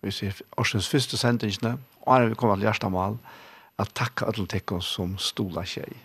vi 0.03 0.11
ser 0.11 0.43
årsens 0.59 0.91
første 0.91 1.15
sendingene, 1.15 1.77
og 2.03 2.13
her 2.17 2.27
vi 2.27 2.35
kommer 2.35 2.59
til 2.59 2.67
hjertemal, 2.67 3.17
at 3.79 3.95
takk 3.95 4.27
alle 4.27 4.49
tekken 4.51 4.83
som 4.83 5.15
stola 5.15 5.63
tjei. 5.63 5.95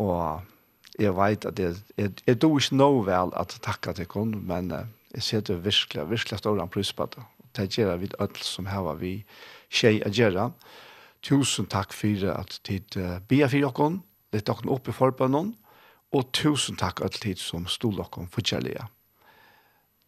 Og 0.00 0.53
jeg 0.98 1.14
vet 1.16 1.46
at 1.48 1.58
jeg, 1.58 1.76
jeg, 1.98 2.12
jeg 2.26 2.40
do 2.42 2.52
ikke 2.58 2.78
nå 2.78 2.88
vel 3.06 3.32
at 3.38 3.56
takka 3.62 3.94
til 3.96 4.08
kun, 4.10 4.34
men 4.46 4.70
uh, 4.72 4.84
jeg 5.14 5.22
ser 5.22 5.44
det 5.46 5.64
virkelig, 5.64 6.08
virkelig 6.10 6.38
stor 6.38 6.60
en 6.62 6.70
pris 6.70 6.92
på 6.92 7.06
det. 7.14 7.24
Det 7.56 7.68
gjør 7.78 7.96
vi 8.02 8.10
alt 8.18 8.42
som 8.44 8.66
her 8.66 8.94
vi 8.98 9.14
tjej 9.70 10.02
å 10.06 10.10
gjøre. 10.10 10.48
Tusen 11.24 11.66
takk 11.70 11.94
for 11.96 12.26
at 12.34 12.60
tid 12.66 12.98
uh, 12.98 13.18
bia 13.28 13.48
for 13.50 13.64
dere, 13.64 13.90
litt 14.34 14.46
dere 14.46 14.70
opp 14.70 14.90
i 14.90 14.96
forbønnen, 14.96 15.54
og 16.14 16.30
tusen 16.36 16.78
takk 16.78 17.02
all 17.02 17.14
tid 17.14 17.42
som 17.42 17.66
stod 17.66 17.98
dere 17.98 18.28
for 18.30 18.46
kjærlige. 18.46 18.86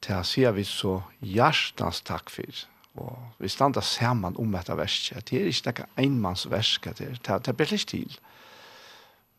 Det 0.07 0.23
sier 0.29 0.53
vi 0.55 0.63
så 0.69 1.01
hjertens 1.25 2.03
takk 2.07 2.31
for 2.31 2.67
og 2.97 3.43
vi 3.43 3.49
standa 3.53 3.83
sammen 3.85 4.37
om 4.41 4.55
dette 4.55 4.77
verset. 4.77 5.25
Det 5.29 5.41
er 5.41 5.51
ikke 5.51 5.73
noe 5.83 5.89
enmannsversk, 6.01 6.89
det 6.97 7.11
er, 7.11 7.19
det 7.21 7.35
er, 7.35 7.43
det 7.45 7.73
er 7.73 7.85
til. 7.85 8.19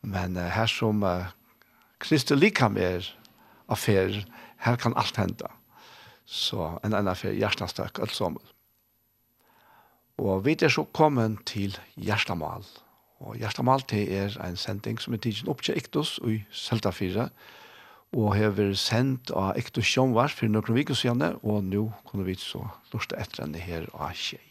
Men 0.06 0.36
uh, 0.38 0.46
her 0.54 0.70
som 0.70 1.02
uh, 1.02 1.32
Kristi 1.98 2.36
likam 2.36 2.76
er 2.78 3.06
affær, 3.68 4.14
her 4.64 4.76
kan 4.76 4.94
alt 4.96 5.16
henda. 5.18 5.50
Så 6.24 6.74
en 6.84 6.92
annen 6.92 7.10
affær, 7.10 7.34
hjertastøk, 7.34 7.98
alt 8.02 8.14
sammen. 8.14 8.42
Og 10.18 10.44
vi 10.44 10.56
er 10.62 10.70
så 10.70 10.84
kommet 10.84 11.44
til 11.46 11.78
hjertamal. 11.96 12.66
Og 13.22 13.36
hjertamal 13.38 13.82
til 13.90 14.10
er 14.14 14.34
en 14.44 14.58
sending 14.58 14.98
som 15.00 15.14
er 15.14 15.22
tidsen 15.22 15.50
opp 15.50 15.62
til 15.62 15.78
Iktus 15.78 16.18
i 16.26 16.40
Selta 16.50 16.90
4, 16.94 17.28
og 18.18 18.34
har 18.34 18.54
vært 18.56 18.80
sendt 18.80 19.32
av 19.36 19.58
Iktus 19.60 19.90
Sjønvars 19.90 20.34
for 20.34 20.50
noen 20.50 20.74
viker 20.74 20.96
siden, 20.96 21.24
og 21.42 21.64
nå 21.66 21.88
kunne 22.08 22.26
vi 22.28 22.38
så 22.40 22.64
lortet 22.92 23.18
etter 23.20 23.44
henne 23.44 23.62
her 23.62 23.90
av 23.92 24.14
Kjei. 24.16 24.47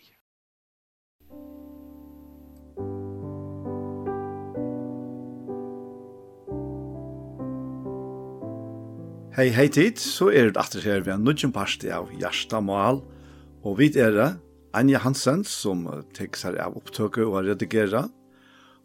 Hei, 9.37 9.51
hei 9.53 9.67
tid, 9.69 9.99
så 10.01 10.31
er 10.33 10.47
det 10.49 10.57
atter 10.57 10.81
her 10.81 11.03
vi 11.05 11.11
er 11.13 11.19
nødgjum 11.21 11.51
parti 11.53 11.91
av 11.93 12.07
Gjersta 12.17 12.57
og 12.57 13.75
vi 13.77 13.91
er 13.93 14.15
det 14.15 14.29
Anja 14.73 14.97
Hansen 15.03 15.43
som 15.45 15.83
teker 16.17 16.39
seg 16.41 16.57
av 16.57 16.73
opptøket 16.73 17.21
og 17.21 17.45
redigerer, 17.45 18.07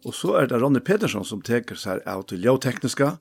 og 0.05 0.13
så 0.13 0.35
er 0.37 0.51
det 0.51 0.59
Ronny 0.61 0.77
Pedersen 0.85 1.25
som 1.25 1.41
teker 1.41 1.73
seg 1.73 2.05
av 2.05 2.21
til 2.29 2.45
ljøtekniska, 2.45 3.17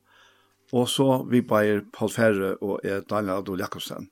og 0.77 0.85
så 0.93 1.25
vi 1.25 1.41
beier 1.41 1.81
Paul 1.97 2.13
Ferre 2.13 2.53
og 2.61 2.85
er 2.85 3.01
Daniel 3.09 3.41
Adol 3.41 3.65
Jakobsen. 3.65 4.11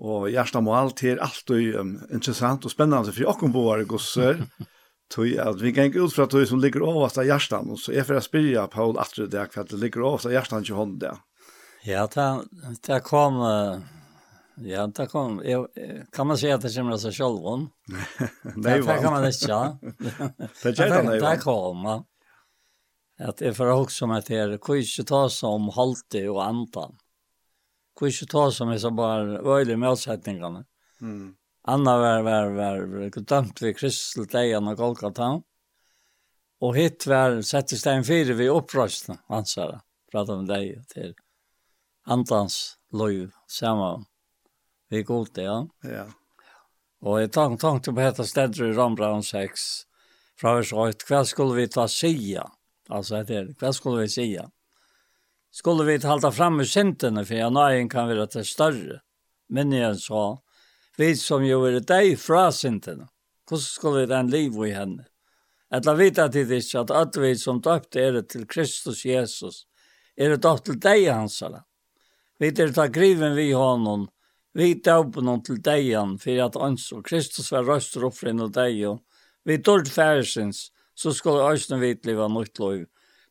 Og 0.00 0.30
Gjersta 0.32 0.64
Mål 0.64 0.96
til 0.96 1.20
alt 1.20 1.52
er 1.52 1.82
um, 1.82 1.98
interessant 2.08 2.64
og 2.64 2.72
spennende 2.72 3.12
for 3.12 3.28
åkken 3.34 3.52
på 3.52 3.68
våre 3.68 3.84
gosser, 3.84 4.40
Tui 5.12 5.36
at 5.38 5.60
vi 5.60 5.70
geng 5.70 5.92
ut 5.94 6.10
fra 6.10 6.24
tui 6.26 6.48
som 6.48 6.58
ligger 6.58 6.82
overast 6.82 7.20
av 7.20 7.28
hjertan, 7.28 7.68
og 7.70 7.78
så 7.78 7.92
er 7.94 8.08
for 8.08 8.18
å 8.18 8.24
spyrja 8.24 8.64
Paul 8.72 8.96
Atre 8.98 9.28
det 9.30 9.44
hva 9.52 9.62
det 9.68 9.78
ligger 9.78 10.02
overast 10.02 10.26
av 10.26 10.34
hjertan 10.34 10.64
til 10.66 10.80
hånden 10.80 11.02
det. 11.04 11.12
Ja, 11.86 12.06
det, 12.06 12.44
det 12.86 13.00
kom... 13.00 13.34
Ja, 14.56 14.86
det 14.86 15.06
kom... 15.06 15.40
Jeg, 15.44 15.66
kan 16.12 16.26
man 16.26 16.38
si 16.38 16.50
at 16.50 16.62
det 16.62 16.74
kommer 16.74 16.96
sig 16.96 17.12
själv? 17.12 17.40
Nej, 18.56 18.78
det 18.80 18.86
det 18.86 19.00
kan 19.02 19.12
man 19.12 19.26
ikke, 19.28 19.48
ja. 19.48 19.78
det 20.62 20.78
gör 20.78 21.02
det, 21.02 21.20
det 21.20 21.38
kom, 21.38 21.84
ja. 21.84 22.04
At 23.18 23.36
det 23.36 23.54
för 23.54 23.70
också 23.70 23.96
som 23.96 24.10
att 24.10 24.26
det 24.26 24.60
hvor 24.64 24.76
ikke 24.76 25.04
ta 25.04 25.28
sig 25.30 25.46
om 25.46 25.68
halte 25.68 26.28
och 26.28 26.44
antan. 26.44 26.98
ikke 28.02 28.26
ta 28.26 28.52
sig 28.52 28.64
om 28.64 28.70
är 28.70 28.78
så 28.78 28.90
bara 28.90 29.38
öjliga 29.38 29.76
målsättningarna. 29.76 30.64
Mm. 31.00 31.34
Anna 31.62 31.98
var, 31.98 32.22
var, 32.22 32.46
var, 32.46 32.78
var 32.78 33.20
dømt 33.20 33.62
ved 33.62 33.76
Kristel, 33.76 34.26
Dejan 34.26 34.68
og 34.68 34.76
Golgata. 34.76 35.40
Og 36.60 36.76
hitt 36.76 37.06
var 37.06 37.42
sett 37.42 37.72
i 37.72 37.76
stein 37.76 38.04
fire 38.04 38.34
ved 38.34 38.50
opprøstene, 38.50 39.18
han 39.28 39.46
sa 39.46 39.66
det. 39.70 39.80
Prata 40.12 40.32
om 40.32 40.46
dig 40.46 40.84
till 40.88 41.14
antans 42.06 42.78
liv 42.92 43.32
sama 43.46 44.06
vi 44.88 45.02
god 45.02 45.28
det, 45.34 45.42
ja. 45.42 45.68
Ja. 45.82 46.04
Og 47.02 47.20
jeg 47.20 47.32
tank, 47.34 47.60
tankte 47.60 47.92
på 47.94 48.02
dette 48.02 48.26
stedet 48.26 48.62
i 48.62 48.74
Rambrand 48.74 49.26
6, 49.26 49.64
fra 50.38 50.54
vers 50.58 50.72
8, 50.72 51.08
hva 51.08 51.22
skulle 51.26 51.56
vi 51.58 51.66
ta 51.72 51.88
sida? 51.90 52.46
Altså, 52.88 53.18
heter, 53.20 53.50
hva 53.58 53.72
skulle 53.74 54.04
vi 54.04 54.12
sida? 54.12 54.46
Skulle 55.50 55.86
vi 55.88 55.98
halda 56.06 56.30
fram 56.30 56.60
med 56.60 56.70
syndene, 56.70 57.24
for 57.26 57.40
ja, 57.40 57.50
nøyen 57.50 57.90
kan 57.90 58.08
være 58.08 58.28
til 58.30 58.46
større. 58.46 59.00
Men 59.48 59.72
jeg 59.74 59.98
sa, 60.02 60.24
vi 60.98 61.12
som 61.18 61.44
jo 61.46 61.62
er 61.66 61.80
deg 61.80 62.14
fra 62.20 62.48
syndene, 62.54 63.08
hvordan 63.46 63.66
skulle 63.66 64.04
vi 64.04 64.12
den 64.14 64.30
liv 64.30 64.58
i 64.66 64.74
henne? 64.74 65.06
Etla 65.74 65.96
vita 65.98 66.28
til 66.30 66.50
ikke 66.52 66.84
at 66.84 66.92
alt 66.94 67.16
vi 67.18 67.34
som 67.38 67.58
døpte 67.62 68.02
er 68.02 68.20
til 68.22 68.46
Kristus 68.46 69.02
Jesus, 69.06 69.64
er 70.16 70.30
det 70.34 70.44
døpt 70.46 70.68
til 70.70 70.78
deg 70.78 71.08
hansala. 71.10 71.65
Vi 72.38 72.50
er 72.52 72.72
ta 72.76 72.86
griven 72.92 73.34
vi 73.36 73.52
honom. 73.56 74.08
Vi 74.56 74.74
døper 74.84 75.24
noen 75.24 75.42
til 75.44 75.60
deian, 75.64 76.16
for 76.20 76.42
at 76.44 76.56
ans 76.60 76.90
og 76.92 77.04
Kristus 77.08 77.48
var 77.52 77.64
røster 77.64 78.04
opp 78.04 78.16
for 78.18 78.28
en 78.28 78.44
og 78.44 78.52
deian. 78.56 79.00
Vi 79.44 79.56
dørt 79.56 79.88
færesins, 79.88 80.70
så 80.96 81.12
skal 81.12 81.40
øyne 81.44 81.80
vi 81.80 81.94
utleva 81.94 82.28
nytt 82.28 82.58
lov. 82.58 82.84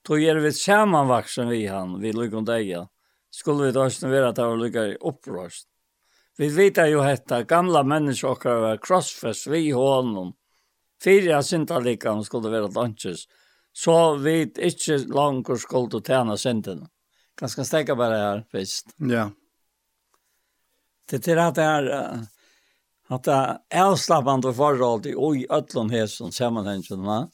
Då 0.07 0.19
er 0.19 0.35
vi 0.35 0.51
sammanvaksen 0.51 1.49
vi 1.49 1.65
han, 1.65 1.99
vi 2.01 2.13
lukker 2.13 2.37
om 2.37 2.45
deg. 2.45 2.87
Skulle 3.31 3.67
vi 3.67 3.77
døyne 3.77 4.11
være 4.11 4.29
at 4.29 4.35
det 4.35 4.45
var 4.45 4.61
lykker 4.61 4.97
opprøst. 5.01 5.67
Vi 6.37 6.49
vet 6.49 6.77
jo 6.91 7.01
hetta, 7.01 7.43
gamla 7.43 7.83
mennesker 7.83 8.33
okkar 8.33 8.59
var 8.61 8.81
krossfest 8.83 9.47
vi 9.47 9.69
honom. 9.71 10.33
Fyra 11.03 11.41
syndalikam 11.43 12.23
skulle 12.23 12.51
være 12.51 12.73
danses, 12.73 13.27
så 13.73 14.15
vi 14.17 14.41
ikke 14.43 14.97
langer 15.13 15.57
skulle 15.61 16.01
tjene 16.01 16.37
syndene. 16.37 16.89
Jag 17.41 17.49
ska 17.49 17.63
steka 17.63 17.95
bara 17.95 18.17
här 18.17 18.45
först. 18.51 18.85
Ja. 18.97 19.31
Det 21.09 21.27
är 21.27 21.37
att 21.37 21.55
det 21.55 21.63
är 21.63 22.19
att 23.07 23.23
det 23.23 23.59
är 23.69 23.83
avslappande 23.83 24.53
förhåll 24.53 25.07
i 25.07 25.13
oj 25.17 25.47
öllon 25.49 25.89
hästen 25.89 26.31
sammanhängen 26.31 27.03
va. 27.03 27.29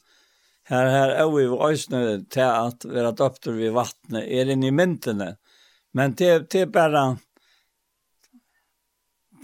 Här 0.64 0.86
här 0.86 1.08
är 1.08 1.30
vi 1.30 1.72
ösnö 1.72 2.20
till 2.30 2.42
att 2.42 2.84
vara 2.84 3.12
döpter 3.12 3.52
vid 3.52 3.72
vattnet 3.72 4.24
är 4.24 4.50
inne 4.50 4.66
i 4.66 4.70
myntene. 4.70 5.36
Men 5.92 6.14
det 6.14 6.50
det 6.50 6.60
är 6.60 6.66
bara 6.66 7.18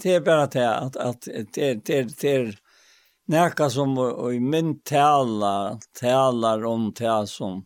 det 0.03 0.15
är 0.15 0.21
bara 0.21 0.47
det 0.47 0.75
att 0.75 0.97
att 0.97 1.27
det 1.53 1.73
det 1.73 2.21
det 2.21 2.55
näka 3.25 3.69
som 3.69 3.97
i 4.33 4.39
mynt 4.39 4.85
tala 4.85 5.79
talar 5.99 6.65
om 6.65 6.93
det 6.95 7.27
som 7.27 7.65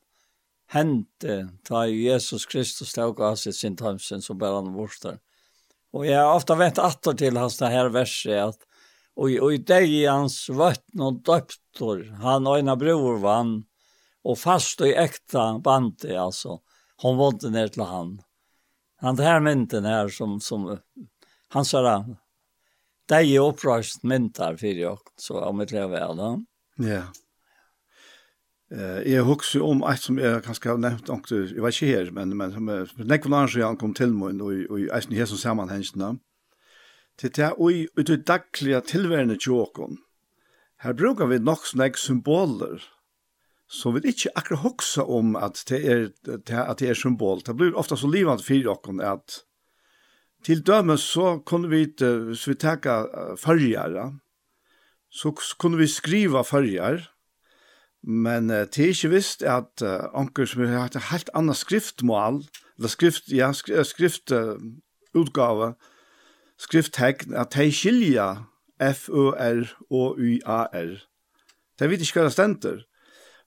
hente 0.73 1.49
ta 1.63 1.87
Jesus 1.87 2.45
Kristus 2.45 2.93
tog 2.93 3.21
av 3.21 3.35
sitt 3.35 3.55
sin 3.55 3.75
tamsen 3.75 4.21
som 4.21 4.37
bär 4.37 4.53
han 4.53 4.73
vårstar. 4.73 5.19
Och 5.91 6.05
jag 6.05 6.25
har 6.25 6.35
ofta 6.35 6.55
vett 6.55 6.77
attor 6.77 7.13
till 7.13 7.37
hans 7.37 7.57
det 7.57 7.65
här 7.65 7.89
verset 7.89 8.43
att 8.43 8.57
och, 9.15 9.29
och 9.29 9.53
i 9.53 9.57
dig 9.57 10.05
hans 10.05 10.49
vatten 10.49 11.01
och 11.01 11.13
döptor 11.13 12.17
han 12.21 12.47
och 12.47 12.59
ena 12.59 12.75
bror 12.75 13.17
vann 13.17 13.63
och 14.23 14.39
fast 14.39 14.81
och 14.81 14.87
i 14.87 14.93
äkta 14.93 15.59
bante 15.59 16.21
alltså 16.21 16.59
hon 16.97 17.17
vant 17.17 17.41
ner 17.41 17.67
till 17.67 17.81
han. 17.81 18.21
Han 18.95 19.15
det 19.15 19.23
här 19.23 19.39
mynten 19.39 19.85
här 19.85 20.09
som, 20.09 20.39
som 20.39 20.77
han 21.47 21.65
sa 21.65 22.05
det 23.07 23.15
är 23.15 23.39
upprörst 23.39 24.03
myntar 24.03 24.55
för 24.55 24.67
jag 24.67 24.99
så 25.15 25.39
om 25.39 25.57
det 25.57 25.87
vel, 25.87 26.17
da. 26.17 26.43
Ja. 26.75 26.85
Yeah. 26.85 27.05
Eh 28.71 29.13
jag 29.13 29.23
huxar 29.23 29.61
om 29.61 29.83
et 29.83 29.99
som 30.01 30.17
jeg 30.17 30.43
kanskje 30.43 30.69
har 30.69 30.77
nevnt, 30.77 31.09
också 31.09 31.35
jag 31.35 31.63
vet 31.63 31.75
her, 31.75 32.11
men 32.11 32.37
men 32.37 32.51
som 32.51 32.67
för 32.67 33.03
nästa 33.03 33.29
gång 33.29 33.63
han 33.63 33.77
kom 33.77 33.93
til 33.93 34.13
meg, 34.13 34.41
og, 34.41 34.53
og 34.69 34.79
i 34.79 34.85
nästan 34.85 35.17
her 35.17 35.25
som 35.25 35.37
sammanhängna. 35.37 36.19
Til 37.17 37.29
det 37.35 37.53
oj 37.57 37.87
ut 37.97 38.09
i 38.09 38.15
daglige 38.15 38.81
tilværende 38.81 39.37
tjokon. 39.37 39.97
Her 40.79 40.93
brukar 40.93 41.25
vi 41.25 41.39
nok 41.39 41.65
sånne 41.65 41.93
symboler 41.95 42.81
som 43.73 43.95
vi 43.95 44.09
ikke 44.09 44.33
akkurat 44.35 44.63
hugsa 44.63 45.03
om 45.03 45.35
at 45.35 45.63
det 45.69 45.79
er, 45.89 46.09
det, 46.25 46.53
at 46.53 46.79
det 46.79 46.89
er 46.89 46.97
symbol. 46.97 47.41
Det 47.41 47.55
blir 47.57 47.77
ofta 47.77 47.95
så 47.95 48.07
livande 48.07 48.43
for 48.43 48.53
jokon 48.53 49.01
at 49.01 49.43
til 50.43 50.61
dømes 50.61 51.01
så 51.01 51.39
kunne 51.45 51.69
vi 51.71 51.85
inte 51.87 52.35
så 52.35 52.51
vi 52.51 52.55
tacka 52.59 53.05
fargjere, 53.39 54.19
så 55.09 55.31
kunne 55.59 55.77
vi 55.77 55.87
skriva 55.87 56.43
färger 56.43 57.12
Men 58.03 58.49
uh, 58.51 58.65
det 58.67 58.83
er 58.83 58.91
ikke 58.91 59.13
visst 59.15 59.43
at 59.47 59.83
uh, 59.83 60.11
onker 60.13 60.45
som 60.49 60.65
har 60.65 60.85
hatt 60.85 60.97
et 60.99 61.09
helt 61.11 61.29
annet 61.33 61.57
skriftmål, 61.57 62.43
eller 62.77 62.91
skrift, 62.91 63.31
ja, 63.31 63.51
skriftutgave, 63.53 64.57
uh, 64.59 65.19
utgave, 65.21 65.73
skrifttegn, 66.59 67.35
at 67.37 67.55
de 67.55 67.69
skilja 67.71 68.27
F-O-R 68.83 69.69
og 69.89 70.19
U-A-R. 70.19 70.97
Det 71.79 71.89
vet 71.89 72.03
ikke 72.03 72.19
hva 72.19 72.27
det 72.27 72.35
stender. 72.35 72.83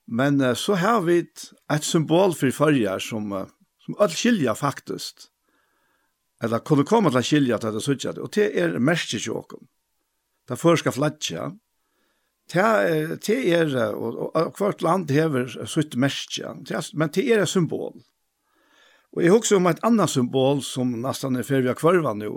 Men 0.07 0.41
uh, 0.41 0.55
så 0.55 0.79
har 0.79 1.01
vi 1.05 1.19
et 1.21 1.85
symbol 1.85 2.33
for 2.33 2.51
farger 2.55 2.99
som, 3.03 3.31
uh, 3.31 3.45
som 3.85 3.97
alle 3.99 4.15
skilja 4.15 4.55
faktisk. 4.57 5.27
Eller 6.41 6.61
kunne 6.65 6.85
komme 6.85 7.11
til 7.11 7.21
å 7.21 7.25
skilja 7.25 7.57
til 7.61 7.73
det 7.73 7.81
er 7.81 7.85
sånn. 7.85 8.21
Og 8.23 8.33
det 8.33 8.49
er 8.57 8.77
mest 8.79 9.13
ikke 9.13 9.37
åkken. 9.37 9.67
Det 10.47 10.59
først 10.59 10.85
skal 10.85 10.95
flatja, 10.95 11.47
Det 12.47 12.63
er, 12.63 13.15
det 13.19 13.37
er, 13.51 13.95
og, 13.95 14.19
og 14.31 14.53
hvert 14.55 14.81
land 14.81 15.11
hever 15.11 15.49
sutt 15.67 15.97
merke, 15.99 16.53
men 16.93 17.11
det 17.11 17.25
er 17.25 17.43
et 17.43 17.51
symbol. 17.51 17.97
Og 19.15 19.23
jeg 19.23 19.33
husker 19.33 19.59
om 19.59 19.67
et 19.67 19.81
annet 19.87 20.11
symbol 20.11 20.61
som 20.63 20.93
nesten 21.03 21.35
er 21.35 21.47
ferdig 21.47 21.73
av 21.73 21.79
kvarva 21.79 22.13
nå, 22.15 22.31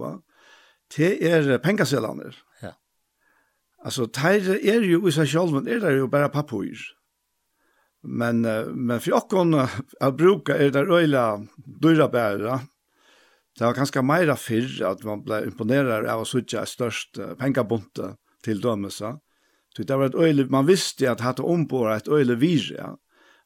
det 0.97 1.13
er 1.23 1.51
pengaselaner. 1.63 2.35
Ja. 2.63 2.73
Altså, 3.85 4.09
det 4.11 4.59
er 4.59 4.83
jo 4.89 5.05
i 5.07 5.15
seg 5.15 5.31
selv, 5.31 5.61
det 5.67 5.79
er 5.79 6.01
jo 6.01 6.11
bare 6.11 6.33
papur. 6.33 6.75
Men, 8.03 8.43
men 8.43 8.99
for 8.99 9.21
åkken 9.21 9.55
å 9.61 10.11
bruke 10.17 10.57
er 10.57 10.73
det 10.75 10.89
øyla 10.89 11.45
dyra 11.55 12.09
bæra, 12.09 12.61
Det 13.59 13.67
var 13.67 13.75
ganske 13.75 14.03
meira 14.03 14.37
fyrr 14.39 14.87
at 14.89 15.03
man 15.05 15.21
ble 15.27 15.43
imponeret 15.45 16.07
av 16.09 16.23
å 16.23 16.29
sitte 16.29 16.63
størst 16.65 17.19
pengabonte 17.37 18.15
til 18.47 18.63
dømesa. 18.63 19.19
Så 19.77 19.85
det 19.87 19.97
var 19.97 20.11
et 20.11 20.19
öle 20.19 20.47
man 20.51 20.67
visste 20.67 21.11
at 21.11 21.21
hade 21.21 21.43
ombord 21.43 21.93
et 21.95 22.09
öle 22.09 22.37
vir 22.41 22.73
ja. 22.75 22.95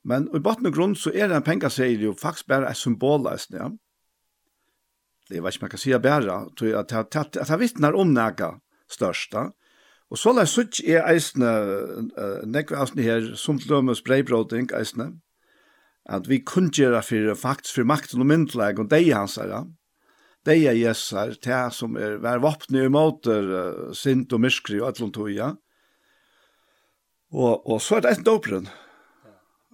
Men 0.04 0.28
i 0.36 0.40
botten 0.40 0.66
og 0.66 0.74
grunn 0.76 0.94
så 0.96 1.10
er 1.14 1.28
det 1.28 1.36
en 1.36 1.42
pengar 1.42 1.72
jo 1.78 2.12
faktisk 2.12 2.46
bare 2.46 2.64
et 2.64 2.70
ett 2.70 2.76
symbolist 2.76 3.52
ja. 3.52 3.70
Det 5.28 5.42
var 5.42 5.50
ikke 5.50 5.62
man 5.62 5.70
kan 5.70 5.78
si 5.78 5.98
bare, 5.98 6.50
tror 6.56 6.70
jag 6.70 6.80
att 6.80 7.16
att 7.16 7.36
att 7.36 7.48
han 7.48 7.58
vittnar 7.58 7.92
om 7.92 8.14
några 8.14 8.60
största. 8.90 9.52
Og 10.10 10.18
så 10.18 10.32
lär 10.32 10.44
sutt 10.44 10.80
er 10.84 11.02
eisne 11.08 11.50
nekve 12.46 12.76
eisne 12.76 13.02
her 13.02 13.34
som 13.34 13.58
lömmes 13.58 14.02
breibroding 14.04 14.68
eisne 14.72 15.20
at 16.04 16.28
vi 16.28 16.42
kungjera 16.44 17.00
for 17.02 17.34
faktisk 17.34 17.78
for 17.78 17.88
makten 17.88 18.20
og 18.20 18.28
myndleg 18.28 18.78
og 18.78 18.90
deg 18.92 19.08
hans 19.14 19.38
her, 19.40 19.48
ja. 19.48 19.62
Deg 20.44 20.66
er 20.68 20.76
jessar, 20.76 21.32
det 21.40 21.60
som 21.72 21.96
er 21.96 22.18
vær 22.20 22.42
vopne 22.44 22.84
i 22.84 22.92
måter, 22.92 23.46
sint 23.96 24.32
og 24.36 24.42
myskri 24.44 24.76
og 24.82 24.90
ætlom 24.90 25.12
toja. 25.14 25.54
Og, 27.34 27.64
og 27.66 27.80
så 27.82 27.98
er 27.98 28.04
det 28.04 28.12
en 28.14 28.26
doperen 28.28 28.68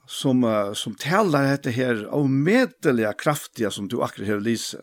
som, 0.08 0.40
uh, 0.46 0.72
som 0.72 0.96
taler 0.98 1.50
dette 1.52 1.74
her 1.76 2.06
av 2.08 2.24
medelige 2.30 3.12
kraftige 3.20 3.70
som 3.74 3.90
du 3.90 4.00
akkurat 4.00 4.32
har 4.32 4.42
lyse. 4.44 4.80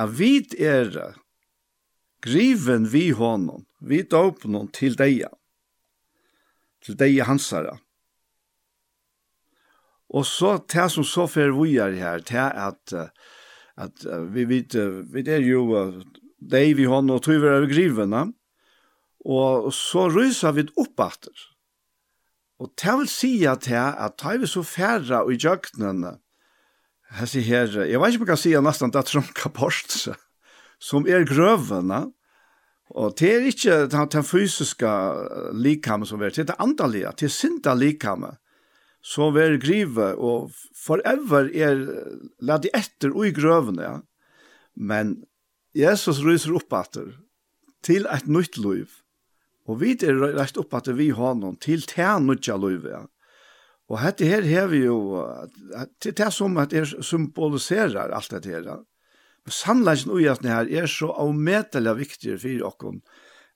Jeg 0.00 0.14
vet 0.16 0.56
er 0.56 0.96
griven 2.24 2.88
vi 2.88 3.10
hånden, 3.12 3.66
vi 3.84 4.00
doperen 4.02 4.70
til 4.72 4.96
deg, 4.96 5.26
til 6.80 6.96
deg 6.96 7.20
hansere. 7.28 7.76
Og 10.12 10.24
så 10.28 10.56
det 10.72 10.88
som 10.92 11.04
så 11.08 11.28
fer 11.28 11.52
vi 11.56 11.76
er 11.80 11.94
her, 11.96 12.24
det 12.24 12.36
er 12.36 12.56
at, 12.68 12.96
at 13.80 14.04
vi 14.32 14.44
vet, 14.48 14.76
vi 15.12 15.24
er 15.24 15.44
jo 15.44 15.64
deg 16.40 16.76
vi 16.76 16.88
hånden 16.88 17.16
og 17.16 17.22
tog 17.24 17.40
vi 17.40 17.48
er 17.48 17.68
grivene, 17.68 18.26
Og 19.22 19.70
så 19.74 20.08
ryser 20.10 20.54
vi 20.56 20.66
opp 20.80 21.02
etter. 21.04 21.48
Og 22.62 22.70
det 22.78 22.94
vil 22.98 23.10
si 23.10 23.32
at 23.48 23.66
jeg, 23.70 23.94
at 23.98 24.18
tar 24.18 24.38
vi 24.38 24.50
så 24.50 24.62
færre 24.66 25.22
i 25.30 25.38
jøknene, 25.38 26.16
jeg 27.12 27.28
sier 27.28 27.44
her, 27.44 27.74
jeg 27.84 28.00
vet 28.00 28.14
ikke 28.14 28.22
om 28.22 28.26
jeg 28.26 28.30
kan 28.30 28.40
si 28.40 28.52
at 28.56 28.64
nesten 28.64 28.92
det 28.92 29.02
er 29.02 29.08
tromka 29.08 29.50
post, 29.52 29.96
som 30.80 31.04
er 31.10 31.26
grøvene, 31.28 32.06
og 32.92 33.16
det 33.18 33.28
er 33.32 33.48
ikke 33.48 33.76
den 33.92 34.08
den 34.12 34.24
fysiske 34.24 34.92
likhammen 35.56 36.08
som 36.08 36.22
er, 36.22 36.30
det 36.30 36.44
er 36.44 36.50
det 36.52 36.60
andalige, 36.62 37.12
det 37.18 37.28
er 37.28 37.34
sinta 37.34 37.74
likhammen, 37.74 38.38
som 39.02 39.36
er 39.36 39.58
grive, 39.60 40.14
og 40.14 40.52
forever 40.78 41.50
er 41.50 41.82
lade 42.40 42.70
etter 42.72 43.12
og 43.12 43.26
i 43.26 43.34
grøvene, 43.34 43.82
ja. 43.82 43.98
men 44.76 45.16
Jesus 45.74 46.22
ryser 46.22 46.54
opp 46.54 46.72
etter 46.78 47.16
til 47.82 48.06
et 48.06 48.28
nytt 48.28 48.56
liv. 48.60 49.01
Og 49.70 49.78
vi 49.82 49.94
er 50.02 50.18
rett 50.34 50.58
opp 50.58 50.74
at 50.74 50.90
vi 50.98 51.10
har 51.14 51.36
noen 51.38 51.58
til 51.62 51.84
tænutja 51.86 52.56
løyve. 52.58 53.04
Og 53.92 54.00
dette 54.00 54.26
her 54.26 54.46
har 54.48 54.70
vi 54.72 54.84
jo, 54.86 55.22
til 56.00 56.16
det 56.16 56.30
som 56.32 56.56
at 56.58 56.72
det 56.72 56.86
symboliserer 57.04 58.14
alt 58.14 58.32
dette 58.32 58.50
her. 58.50 58.66
Men 59.44 59.54
sannleggen 59.54 60.14
ui 60.14 60.26
at 60.30 60.44
her 60.46 60.70
er 60.70 60.88
så 60.90 61.12
avmetelig 61.18 61.96
viktig 61.98 62.38
for 62.42 62.66
okken, 62.70 63.00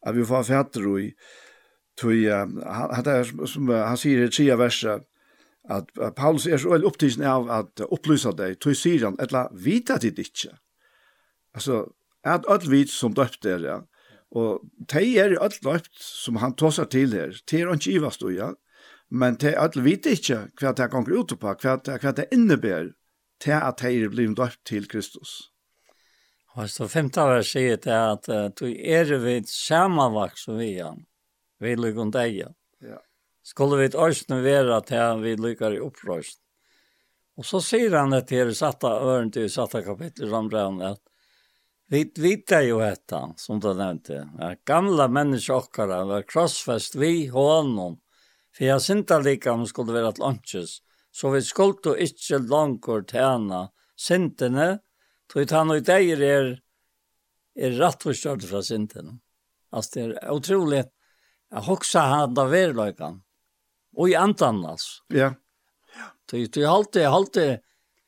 at 0.07 0.17
vi 0.17 0.27
får 0.27 0.49
fætter 0.51 0.87
ui, 0.87 1.11
tui, 1.99 2.27
han, 2.29 3.47
som 3.47 3.71
han 3.73 3.99
sier 3.99 4.27
i 4.27 4.31
tria 4.31 4.59
verset, 4.61 5.07
at 5.67 5.91
Paulus 6.15 6.47
er 6.47 6.61
så 6.63 6.71
veldig 6.71 6.87
opptidsen 6.87 7.25
av 7.27 7.49
at 7.51 7.83
opplysa 7.89 8.31
deg, 8.37 8.59
tui 8.63 8.75
sier 8.79 9.09
han, 9.09 9.17
etla 9.23 9.49
vita 9.51 9.97
dit 10.03 10.19
ikkje. 10.23 10.53
Altså, 11.57 11.87
at 12.27 12.47
alt 12.51 12.69
vit 12.71 12.93
som 12.93 13.15
døpt 13.17 13.47
er, 13.49 13.65
ja, 13.65 13.81
Og 14.35 14.63
de 14.91 15.03
er 15.21 15.37
alt 15.41 15.63
løpt 15.65 15.99
som 16.03 16.41
han 16.43 16.57
tåsar 16.59 16.89
til 16.91 17.15
her. 17.15 17.35
De 17.47 17.61
er 17.61 17.73
ikke 17.75 17.95
ivast 17.99 18.25
og 18.27 18.35
ja. 18.35 18.53
Men 19.09 19.37
de 19.39 19.55
alt 19.55 19.77
vet 19.79 20.07
ikke 20.11 20.49
hva 20.59 20.73
de 20.75 20.89
kan 20.91 21.07
ut 21.07 21.35
på, 21.39 21.53
hva 21.63 21.77
de, 21.79 21.99
hva 22.03 22.13
de 22.13 22.27
innebærer 22.35 22.95
til 23.43 23.55
at 23.55 23.83
de 23.83 23.93
er 24.03 24.11
blitt 24.11 24.39
løpt 24.39 24.65
til 24.67 24.89
Kristus. 24.91 25.53
Og 26.57 26.71
så 26.73 26.89
femte 26.89 27.21
vers 27.29 27.51
sier 27.53 27.77
det 27.77 27.93
at 27.93 28.29
du 28.57 28.67
er 28.73 29.13
ved 29.21 29.47
samavak 29.51 30.39
som 30.41 30.57
vi 30.59 30.73
er. 30.81 30.97
Vi 31.61 31.75
lykker 31.77 32.07
om 32.07 32.13
deg. 32.13 32.41
Ja. 32.83 32.99
Skulle 33.45 33.79
vi 33.79 33.93
også 33.93 34.41
være 34.43 34.81
til 34.89 35.23
vi 35.23 35.37
lykker 35.37 35.77
i 35.77 35.83
opprøst. 35.85 36.41
Og 37.37 37.45
så 37.45 37.61
sier 37.61 37.93
han 37.99 38.15
det 38.15 38.25
til 38.31 38.55
satta 38.57 38.89
øren 39.05 39.31
til 39.33 39.51
satta 39.53 39.83
kapittel 39.85 40.31
som 40.33 40.49
brann 40.49 40.81
at 40.83 41.03
Vi 41.89 42.13
vita 42.17 42.63
jo 42.63 42.81
detta, 42.81 43.35
som 43.37 43.61
du 43.61 43.75
nevnte. 43.75 44.29
Att 44.39 44.65
gamla 44.65 45.09
människor 45.09 45.87
var 46.05 46.23
krossfest 46.23 46.95
vi 46.95 47.27
honom. 47.27 48.01
For 48.57 48.65
jeg 48.65 48.83
synte 48.83 49.19
like 49.21 49.51
om 49.51 49.67
skulle 49.67 49.93
være 49.93 50.09
ett 50.09 50.19
lunches. 50.19 50.81
Så 51.13 51.31
vi 51.31 51.43
skulle 51.43 51.79
jo 51.85 51.95
ikke 51.95 52.39
långt 52.39 53.11
tjene 53.13 53.69
syntene, 53.97 54.79
tog 55.31 55.51
han 55.51 55.71
og 55.71 55.85
deg 55.85 56.11
dig 56.19 56.29
er, 56.29 56.51
er 57.57 57.79
rätt 57.79 58.03
förstörd 58.03 58.43
fra 58.49 58.63
syntene. 58.63 59.19
Altså 59.73 59.95
det 59.95 60.05
er 60.07 60.33
otroligt. 60.33 60.93
Jag 61.51 61.63
hoksa 61.69 62.01
han 62.01 62.35
da 62.35 62.45
verlöjkan. 62.51 63.23
Og 63.97 64.11
i 64.11 64.15
antan 64.15 64.65
altså. 64.67 65.03
Ja. 65.09 65.35
Så 66.31 66.37
jag 66.37 66.69
har 66.69 66.77
alltid, 66.77 67.03
jag 67.03 67.11
har 67.11 67.17
alltid, 67.17 67.59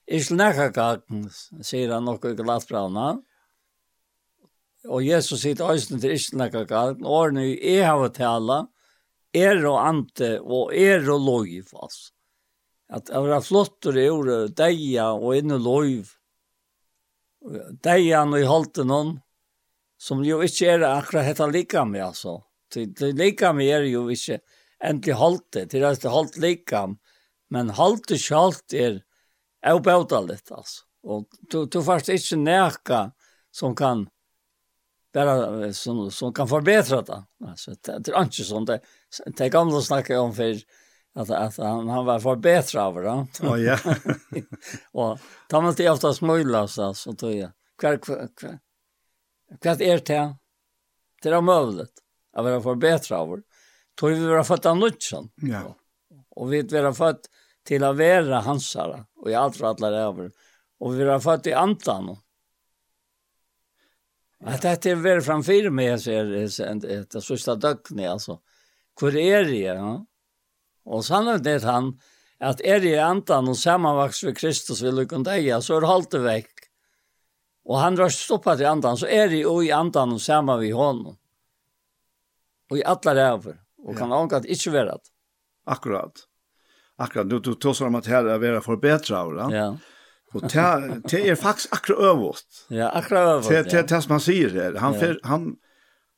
jag 0.06 0.14
har 0.14 0.58
alltid, 0.58 1.88
jag 1.88 1.92
har 1.92 2.10
alltid, 2.10 3.24
og 4.88 5.04
Jesus 5.04 5.42
sitt 5.44 5.60
øyne 5.60 6.00
til 6.00 6.14
ikke 6.16 6.38
noe 6.40 6.64
galt, 6.68 7.02
årene 7.04 7.44
jeg 7.52 7.84
har 7.84 8.08
tala, 8.16 8.62
er 9.36 9.60
og 9.68 9.78
ante, 9.84 10.38
og 10.40 10.72
er 10.74 11.04
og 11.12 11.26
loiv, 11.26 11.74
altså. 11.76 12.12
At 12.88 13.10
det 13.10 13.20
var 13.20 13.44
flott 13.44 13.84
og 13.84 13.92
det 13.92 14.06
gjorde 14.06 14.36
deia 14.56 15.10
og 15.12 15.36
inne 15.36 15.58
lov. 15.60 16.14
Deia 17.84 18.22
når 18.24 18.40
jeg 18.40 18.48
holdt 18.48 18.80
noen, 18.88 19.10
som 20.00 20.22
jo 20.24 20.38
ikke 20.46 20.70
er 20.72 20.86
akkurat 20.88 21.26
hette 21.28 21.50
lika 21.52 21.84
med, 21.84 22.06
altså. 22.06 22.38
Det 22.72 23.12
lika 23.16 23.52
med 23.52 23.68
er 23.68 23.84
jo 23.90 24.06
ikke 24.12 24.40
endelig 24.84 25.18
holdt 25.20 25.46
det, 25.52 25.66
det 25.72 25.82
er 25.82 25.98
ikke 25.98 26.14
holdt 26.14 26.40
med, 26.40 26.96
men 27.52 27.76
holdt 27.76 28.08
det 28.08 28.20
sjalt 28.22 28.72
er 28.72 29.02
avbøta 29.66 30.22
litt, 30.24 30.48
altså. 30.48 30.86
Og 31.04 31.28
du, 31.52 31.66
du 31.66 31.82
først 31.84 32.08
ikke 32.08 32.40
nækka 32.40 33.10
som 33.54 33.74
kan 33.76 34.06
bara 35.12 35.72
som 35.72 36.10
som 36.10 36.32
kan 36.32 36.48
förbättra 36.48 37.02
det. 37.02 37.24
Alltså 37.46 37.74
det 37.82 38.08
är 38.08 38.22
inte 38.22 38.44
sånt 38.44 38.66
det 38.66 38.80
det 39.26 39.48
gamla 39.48 39.80
snacka 39.80 40.20
om 40.20 40.34
för 40.34 40.56
att 41.14 41.30
att 41.30 41.56
han 41.56 41.88
han 41.88 42.04
var 42.04 42.20
förbättrad 42.20 42.84
av 42.84 42.94
det. 43.02 43.26
Ja 43.42 43.58
ja. 43.58 43.94
Och 44.92 45.18
tar 45.48 45.62
man 45.62 45.74
det 45.76 45.90
ofta 45.90 46.14
smöjla 46.14 46.68
så 46.68 46.94
så 46.94 47.12
tror 47.12 47.32
jag. 47.32 47.50
Kvar 47.78 47.96
kvar. 47.96 48.28
Kvar 49.60 49.82
är 49.82 50.02
det 50.06 50.34
det 51.22 51.28
är 51.28 51.40
möjligt 51.40 52.02
att 52.32 52.44
vara 52.44 52.60
förbättrad 52.60 53.20
av. 53.20 53.40
Tror 54.00 54.10
vi 54.10 54.26
vara 54.26 54.44
fått 54.44 54.64
en 54.64 54.78
nutchen. 54.78 55.30
Ja. 55.36 55.76
Och 56.30 56.52
vi 56.52 56.62
vara 56.62 56.94
fått 56.94 57.20
till 57.64 57.84
att 57.84 57.96
vara 57.96 58.40
hansare 58.40 59.04
och 59.16 59.30
i 59.30 59.34
allt 59.34 59.62
alla 59.62 59.88
över. 59.88 60.30
Och 60.80 61.00
vi 61.00 61.04
har 61.04 61.20
fått 61.20 61.46
i 61.46 61.52
antan. 61.52 62.16
Att 64.44 64.62
det 64.62 64.86
är 64.86 64.94
väl 64.94 65.20
framför 65.20 65.70
mig 65.70 65.98
så 65.98 66.10
är 66.10 66.24
det 66.24 66.40
det 67.10 67.20
sista 67.20 67.54
dögnet 67.54 68.10
alltså. 68.10 68.40
Hur 69.00 69.16
är 69.16 69.44
det? 69.44 69.58
Ja? 69.58 70.06
Och 70.84 71.04
sannolikt 71.04 71.44
det 71.44 71.62
han 71.62 72.00
att 72.38 72.60
är 72.60 72.80
det 72.80 72.98
antan 72.98 73.48
och 73.48 73.58
sammanvax 73.58 74.20
för 74.20 74.34
Kristus 74.34 74.82
vill 74.82 74.98
och 74.98 75.24
dig 75.24 75.62
så 75.62 75.76
är 75.76 75.80
det 75.80 75.86
halt 75.86 76.14
väck. 76.14 76.50
Och 77.64 77.78
han 77.78 77.94
drar 77.94 78.08
stoppat 78.08 78.60
i 78.60 78.64
antan 78.64 78.96
så 78.96 79.06
är 79.06 79.28
det 79.28 79.64
i 79.64 79.72
antan 79.72 80.12
och 80.12 80.22
samma 80.22 80.56
vi 80.56 80.70
honom. 80.70 81.16
Och 82.70 82.78
i 82.78 82.84
alla 82.84 83.14
räver. 83.14 83.60
Och 83.78 83.98
kan 83.98 84.10
ja. 84.10 84.20
ankat 84.20 84.44
inte 84.44 84.70
vara 84.70 84.84
det. 84.84 84.98
Akkurat. 85.64 86.12
Akkurat. 86.96 87.30
Du, 87.30 87.38
du 87.38 87.54
tar 87.54 87.72
om 87.86 87.94
att 87.94 88.06
här 88.06 88.24
är 88.24 88.38
vara 88.38 88.60
förbättra. 88.60 89.16
Ja. 89.16 89.54
ja. 89.56 89.76
Og 90.34 90.42
det 90.42 91.02
det 91.10 91.28
är 91.28 91.34
faktiskt 91.34 91.72
akra 91.72 91.96
överst. 91.96 92.66
Ja, 92.68 92.88
akkurat 92.88 93.28
överst. 93.28 93.48
Det 93.48 93.70
det 93.70 93.88
det 93.88 94.02
som 94.02 94.10
han 94.10 94.20
sier 94.20 94.50
her. 94.50 94.74
Han 94.74 94.94
ja. 94.94 95.00
fer, 95.00 95.20
han 95.22 95.56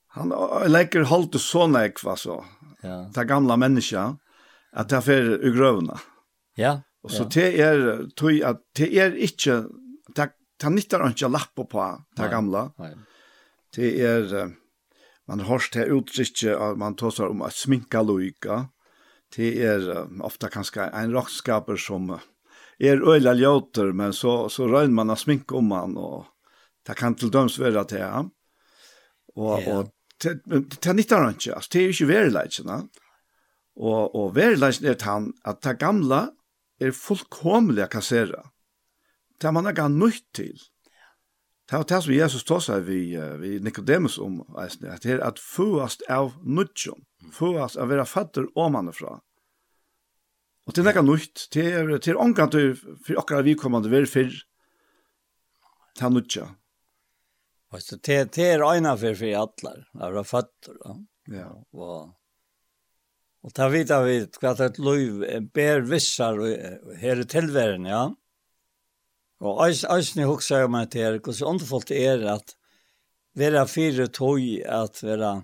han 0.09 0.33
legger 0.67 1.05
holdt 1.05 1.33
det 1.33 1.39
så 1.39 1.67
där 1.67 1.89
kvar 1.89 2.17
så. 2.17 2.45
Ja. 2.83 3.11
Det 3.15 3.25
gamla 3.25 3.57
menneska, 3.57 4.17
at 4.73 4.89
det 4.89 5.03
för 5.03 5.45
ugrövna. 5.47 5.99
Ja. 6.55 6.81
Og 7.03 7.11
så 7.11 7.23
ja. 7.23 7.29
det 7.29 7.61
er, 7.61 8.09
tog 8.17 8.43
at 8.43 8.57
det 8.77 8.99
er 8.99 9.15
ikke, 9.15 9.65
det 10.17 10.31
tar 10.59 10.71
nyttar 10.71 11.07
ikke 11.09 11.29
lappa 11.29 11.65
på 11.65 11.87
det 12.17 12.29
gamla. 12.31 12.73
Nej. 12.79 12.97
Det 13.77 14.01
är 14.01 14.51
man 15.27 15.41
har 15.41 15.47
hørt 15.47 15.73
det 15.73 15.85
uttrykket, 15.87 16.57
att 16.57 16.79
man 16.79 16.97
tar 16.97 17.21
om 17.21 17.43
att 17.43 17.55
sminka 17.55 18.03
loika. 18.03 18.69
Det 19.37 19.63
är 19.63 20.07
ofta 20.23 20.49
kanskje 20.49 20.83
en 20.83 21.13
rockskaper 21.13 21.77
som 21.77 22.19
er 22.81 23.03
øyla 23.05 23.35
ljóter, 23.37 23.93
men 23.93 24.15
så, 24.17 24.49
så 24.49 24.69
røyner 24.69 24.95
man 24.97 25.13
å 25.13 25.19
smink 25.19 25.53
om 25.57 25.73
han, 25.77 25.97
og 26.01 26.25
det 26.89 26.97
kan 26.97 27.17
til 27.19 27.33
døms 27.33 27.59
være 27.61 27.85
til 27.91 28.05
han. 28.07 28.31
Og, 29.37 29.61
yeah. 29.61 29.77
og 29.77 29.91
det 30.21 30.89
er 30.89 30.97
nyttar 30.97 31.25
han 31.25 31.37
ikke, 31.37 31.55
altså 31.57 31.73
det 31.73 31.81
er 31.81 31.87
jo 31.87 31.97
ikke 31.97 32.11
verileitsene. 32.11 32.79
Og, 33.81 34.17
og 34.17 34.35
verileitsene 34.37 34.95
er 34.95 35.07
han 35.07 35.31
at 35.49 35.63
det 35.65 35.79
gamla 35.81 36.27
er 36.81 36.97
fullkomlig 36.97 37.85
å 37.85 37.93
kassere. 37.93 38.43
Det 39.41 39.53
man 39.53 39.69
er 39.69 39.77
gann 39.77 39.99
nøyt 40.01 40.27
til. 40.37 40.57
Det 41.71 41.79
var 41.79 41.87
det 41.87 42.01
som 42.03 42.13
Jesus 42.13 42.45
tog 42.45 42.63
seg 42.65 42.83
vi, 42.89 43.01
vi 43.39 43.59
Nicodemus 43.63 44.19
om, 44.19 44.41
at 44.59 44.81
det 44.83 45.15
er 45.15 45.21
at 45.23 45.39
fuast 45.39 46.03
av 46.11 46.33
nødtjon, 46.43 47.05
fuast 47.33 47.79
av 47.79 47.93
være 47.93 48.09
fatter 48.11 48.49
omanifra. 48.59 49.21
Og 50.69 50.75
det 50.75 50.83
er 50.83 50.89
nekka 50.91 51.03
nytt, 51.03 51.47
det 51.55 51.67
er, 51.73 51.89
det 51.97 52.13
er 52.13 52.21
omgang 52.21 52.51
til 52.53 52.75
for 52.77 53.21
okkara 53.23 53.47
vidkommande 53.47 53.91
være 53.93 54.11
fyrr 54.11 54.37
ta 55.99 56.11
nutja. 56.13 56.47
Og 57.71 57.83
så 57.83 57.99
det, 58.03 58.33
det 58.37 58.47
er 58.55 58.65
øyna 58.67 58.97
fyrr 58.99 59.19
fyrr 59.19 59.43
atlar, 59.45 59.85
av 59.99 60.15
ra 60.15 60.25
føtter, 60.27 60.79
da. 60.83 60.97
Ja. 61.31 61.51
Og, 61.77 62.11
og 63.47 63.53
ta 63.55 63.69
vita 63.71 64.01
vi 64.03 64.23
hva 64.41 64.55
det 64.59 64.81
loiv 64.83 65.23
ber 65.55 65.85
vissar 65.87 66.41
og 66.43 66.95
her 67.01 67.23
i 67.23 67.29
tilværen, 67.31 67.87
ja. 67.87 68.09
Og 69.41 69.63
eisne 69.65 70.27
huksa 70.29 70.65
jeg 70.65 70.73
meg 70.73 70.91
til 70.93 71.07
her, 71.07 71.21
hvordan 71.21 71.55
underfullt 71.55 71.93
er 71.97 72.27
at 72.35 72.57
vera 73.39 73.65
fire 73.71 74.11
tog 74.13 74.43
at 74.67 75.01
vera 75.01 75.39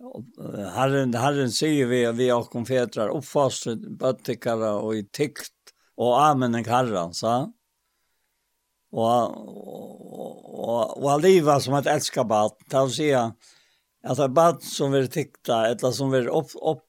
Herren, 0.00 1.12
herren 1.12 1.50
sier 1.52 1.88
vi 1.90 2.04
at 2.08 2.16
vi 2.16 2.30
har 2.30 2.46
konfetrar 2.48 3.12
oppfastret 3.12 3.82
bøttikere 4.00 4.72
og 4.80 4.94
i 4.96 5.02
tykt 5.12 5.74
og 6.00 6.14
amen 6.16 6.56
en 6.56 6.64
herren, 6.64 7.12
sa 7.12 7.50
Og, 8.90 9.04
og, 9.04 10.38
og, 10.56 10.94
og 11.04 11.20
livet 11.22 11.62
som 11.62 11.76
et 11.78 11.90
elsker 11.92 12.24
bad, 12.26 12.56
til 12.72 12.88
å 12.88 12.94
si 12.94 13.10
at 13.14 14.16
det 14.16 14.24
er 14.24 14.32
bad 14.34 14.64
som 14.64 14.96
vil 14.96 15.10
tykta, 15.12 15.66
eller 15.68 15.92
som 15.94 16.10
vil 16.10 16.30
opp, 16.32 16.56
opp, 16.56 16.86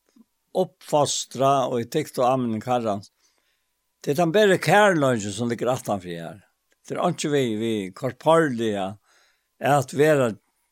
oppfastra 0.56 1.68
og 1.68 1.84
i 1.84 1.90
tykt 1.92 2.18
og 2.22 2.30
amen 2.30 2.56
en 2.58 2.66
herren, 2.66 3.04
det 4.02 4.16
er 4.16 4.24
den 4.24 4.34
bedre 4.34 4.58
kærlønge 4.58 5.36
som 5.36 5.52
ligger 5.52 5.76
attanfri 5.76 6.16
her. 6.18 6.40
Det 6.88 6.96
er 6.96 7.14
ikke 7.14 7.30
vi, 7.36 7.44
vi 7.60 7.74
korporlige, 7.94 8.88
at 9.62 9.94
vi 9.94 10.08
er 10.08 10.24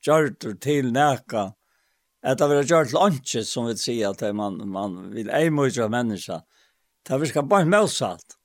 gjørt 0.01 0.47
til 0.63 0.89
nækka, 0.95 1.51
att 2.21 2.37
det 2.37 2.47
var 2.47 2.63
til 2.63 2.93
lunch 2.93 3.35
som 3.47 3.67
vi 3.69 3.75
sier, 3.79 4.09
at 4.09 4.35
man 4.35 4.59
man 4.67 5.11
vill 5.13 5.29
ej 5.29 5.47
av 5.81 5.91
menneska. 5.91 6.41
Det 7.07 7.13
er 7.13 7.19
vi 7.19 7.27
ska 7.27 7.41
bara 7.41 7.65
mosat. 7.65 8.35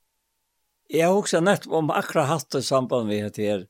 Jeg 0.91 1.09
har 1.09 1.17
også 1.17 1.41
nett 1.41 1.67
om 1.67 1.91
akkurat 1.91 2.29
hatt 2.29 2.51
det 2.51 2.63
samband 2.63 3.09
vi 3.09 3.23
heter 3.23 3.43
her, 3.43 3.67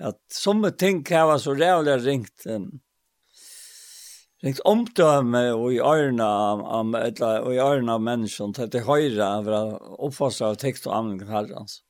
at 0.00 0.18
som 0.30 0.62
ting 0.78 1.02
kan 1.04 1.26
vara 1.26 1.38
så 1.38 1.54
rævlig 1.54 2.04
ringt 2.04 2.46
um, 2.46 2.80
ringt 4.42 4.60
omdöme 4.64 5.52
og 5.54 5.72
i 5.72 5.80
ørene 5.80 6.24
av, 6.24 6.60
om 6.60 6.94
eller 6.94 7.42
og 7.42 7.54
i 7.54 7.58
ørene 7.62 7.92
av 7.92 8.02
människan 8.02 8.54
til 8.54 8.70
det 8.70 8.84
høyre 8.86 9.26
av 9.26 9.48
å 9.48 9.62
uppfostran 10.08 10.54
av 10.54 10.60
tekst 10.62 10.86
og 10.86 10.94
anvendt 10.96 11.30
herrans. 11.30 11.82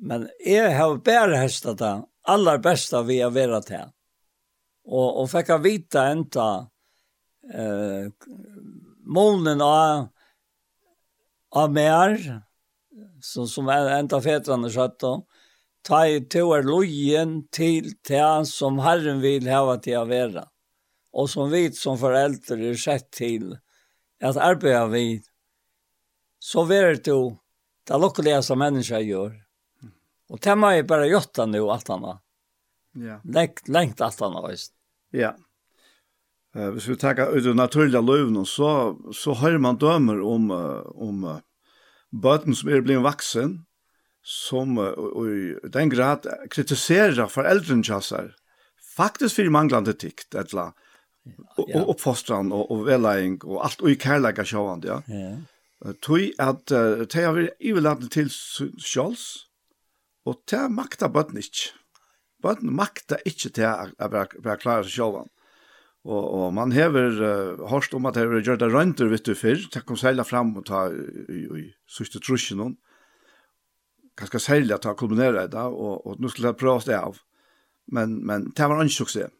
Men 0.00 0.28
jeg 0.46 0.76
har 0.76 0.96
bare 1.04 1.40
hestet 1.42 1.80
det 1.80 1.94
aller 2.28 2.60
beste 2.62 3.02
vi 3.04 3.20
har 3.20 3.32
vært 3.36 3.68
til 3.68 3.90
og, 4.90 5.08
og 5.22 5.30
fikk 5.30 5.52
jeg 5.54 5.64
vite 5.64 6.04
enda 6.12 6.46
eh, 7.46 8.10
månen 9.06 9.62
av, 9.62 10.08
av 11.54 11.74
mer, 11.74 12.16
som, 13.22 13.46
som 13.46 13.70
enda 13.70 14.20
fetrene 14.24 14.70
skjøtt 14.72 15.06
om, 15.06 15.24
ta 15.86 16.02
i 16.10 16.20
to 16.30 16.50
er 16.56 16.66
lojen 16.66 17.40
til 17.54 17.92
det 18.06 18.46
som 18.50 18.80
Herren 18.84 19.22
vil 19.22 19.48
hava 19.48 19.78
til 19.82 20.00
å 20.00 20.08
være. 20.10 20.44
Og 21.16 21.30
som 21.30 21.50
vi 21.50 21.64
som 21.74 21.98
foreldre 21.98 22.58
er 22.70 22.78
sett 22.78 23.08
til 23.16 23.54
at 24.22 24.38
arbeidet 24.38 24.90
vi, 24.92 25.06
så 26.40 26.64
vil 26.68 27.00
du 27.02 27.36
det 27.88 27.98
lukkeligste 27.98 28.56
mennesker 28.58 29.06
gjør. 29.06 29.32
Og 30.30 30.38
det 30.44 30.54
må 30.58 30.70
jeg 30.74 30.86
bare 30.86 31.08
gjøre 31.10 31.48
nå, 31.50 31.64
alt 31.72 31.90
annet. 31.90 32.20
Ja. 33.00 33.18
Lengt, 33.24 33.66
lengt 33.68 34.02
alt 34.04 34.22
annet, 34.22 34.46
visst. 34.50 34.74
Ja. 35.16 35.34
Eh, 36.56 36.70
hvis 36.74 36.88
vi 36.88 36.96
tar 36.98 37.18
ut 37.30 37.44
det 37.44 37.54
naturliga 37.54 38.02
løvene, 38.02 38.44
så, 38.46 38.96
så 39.14 39.34
har 39.38 39.58
man 39.62 39.78
dømer 39.78 40.22
om, 40.26 40.50
om 40.50 41.24
uh, 41.24 41.38
bøten 42.10 42.56
som 42.58 42.70
er 42.70 42.82
blitt 42.82 43.02
vaksen, 43.04 43.60
som 44.26 44.78
uh, 44.78 44.90
i 45.30 45.54
den 45.70 45.92
grad 45.92 46.26
kritiserar 46.50 47.30
foreldren 47.30 47.84
kjassar, 47.86 48.32
faktisk 48.96 49.38
for 49.38 49.54
manglande 49.54 49.94
tikt, 49.94 50.34
etla, 50.34 50.72
og 51.60 51.92
oppfostran 51.94 52.50
og, 52.56 52.70
og 52.72 52.86
velæring 52.88 53.36
og 53.44 53.60
alt 53.66 53.82
og 53.84 53.92
i 53.92 53.98
kærleika 54.00 54.42
sjåvand, 54.46 54.86
ja. 54.88 55.02
ja. 55.06 55.92
Tui 56.02 56.32
at 56.42 56.72
uh, 56.74 57.06
det 57.06 57.22
har 57.22 57.36
vært 57.36 57.62
ivelatne 57.62 58.10
til 58.10 58.30
sjåls, 58.30 59.46
og 60.26 60.42
det 60.50 60.66
makta 60.74 61.08
bøtten 61.08 61.38
ikke. 61.40 61.70
Bøtten 62.40 62.72
makta 62.76 63.18
ikke 63.28 63.52
til 63.56 63.68
å 63.68 64.08
være 64.12 64.58
klare 64.62 64.86
seg 64.86 64.94
sjålan. 64.94 65.28
Og, 66.08 66.20
og 66.24 66.46
man 66.56 66.72
hever 66.72 67.18
uh, 67.20 67.64
hørst 67.68 67.92
om 67.96 68.06
at 68.08 68.16
det 68.16 68.24
har 68.24 68.46
gjort 68.46 68.62
det 68.62 68.70
røyntur, 68.72 69.10
vet 69.12 69.26
du, 69.26 69.34
før, 69.36 69.58
til 69.66 69.82
å 69.82 69.84
komme 69.84 70.00
seila 70.00 70.24
fram 70.24 70.54
og 70.56 70.64
ta 70.70 70.86
i, 70.88 71.02
i, 71.28 71.40
i 71.60 71.64
sørste 71.84 72.22
trusjen 72.24 72.62
noen. 72.62 72.78
Ganske 74.16 74.40
særlig 74.40 74.72
at 74.76 74.84
det 74.84 74.90
har 74.90 74.96
kulmineret 75.00 75.52
da, 75.52 75.66
og, 75.68 76.06
og 76.08 76.20
nå 76.20 76.32
skulle 76.32 76.54
jeg 76.54 76.60
prøve 76.60 76.86
det 76.88 76.96
av. 76.96 77.20
Men, 77.92 78.16
men 78.24 78.48
det 78.56 78.68
var 78.70 78.80
ikke 78.80 78.96
suksess. 78.96 79.36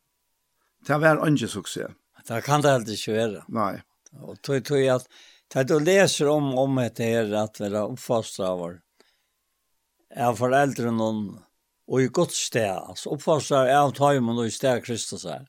Det 0.84 1.00
var 1.00 1.24
ikke 1.28 1.48
suksess. 1.48 1.96
Det 2.28 2.44
kan 2.44 2.62
det 2.64 2.74
aldri 2.76 2.96
ikke 2.98 3.16
være. 3.16 3.42
Nei. 3.56 3.74
Og 4.20 4.40
tog, 4.44 4.60
tog 4.66 4.84
at, 4.92 5.06
det 5.54 5.66
du 5.70 5.78
leser 5.82 6.28
om, 6.30 6.52
om 6.60 6.80
det 6.96 7.08
her, 7.08 7.32
at 7.40 7.60
vi 7.60 7.70
har 7.70 7.88
oppfostret 7.88 8.46
av 8.46 8.60
vår, 8.60 8.76
er 10.10 10.36
foreldre 10.36 10.92
noen, 10.92 11.38
og 11.90 12.02
i 12.02 12.10
godt 12.14 12.34
sted, 12.36 12.70
altså 12.70 13.16
oppfarsar 13.16 13.70
av 13.74 13.90
tøymen 13.96 14.38
og 14.38 14.46
i 14.46 14.54
sted 14.54 14.84
Kristus 14.86 15.24
er, 15.26 15.48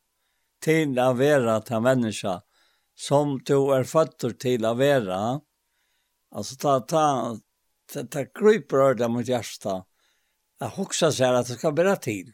til 0.61 0.97
å 0.97 1.11
være 1.17 1.59
til 1.67 1.83
menneska 1.85 2.39
som 2.97 3.37
du 3.45 3.69
er 3.75 3.85
født 3.87 4.25
til 4.41 4.65
å 4.65 4.73
være, 4.77 5.19
altså 6.33 6.57
ta, 6.61 6.73
ta, 6.89 7.05
ta, 7.93 8.03
ta 8.03 8.25
kryper 8.25 8.87
av 8.87 8.97
det 8.97 9.09
mot 9.13 9.27
hjertet, 9.27 9.85
jeg 10.61 10.75
husker 10.77 11.13
seg 11.13 11.37
at 11.37 11.49
det 11.49 11.57
skal 11.57 11.77
være 11.77 11.95
til. 12.01 12.33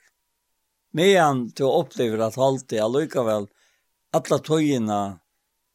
Men 0.95 1.45
du 1.55 1.63
opplever 1.67 2.23
at 2.25 2.39
alltid, 2.39 2.81
allikevel, 2.83 3.47
alle 4.15 4.39
tøyene 4.43 5.01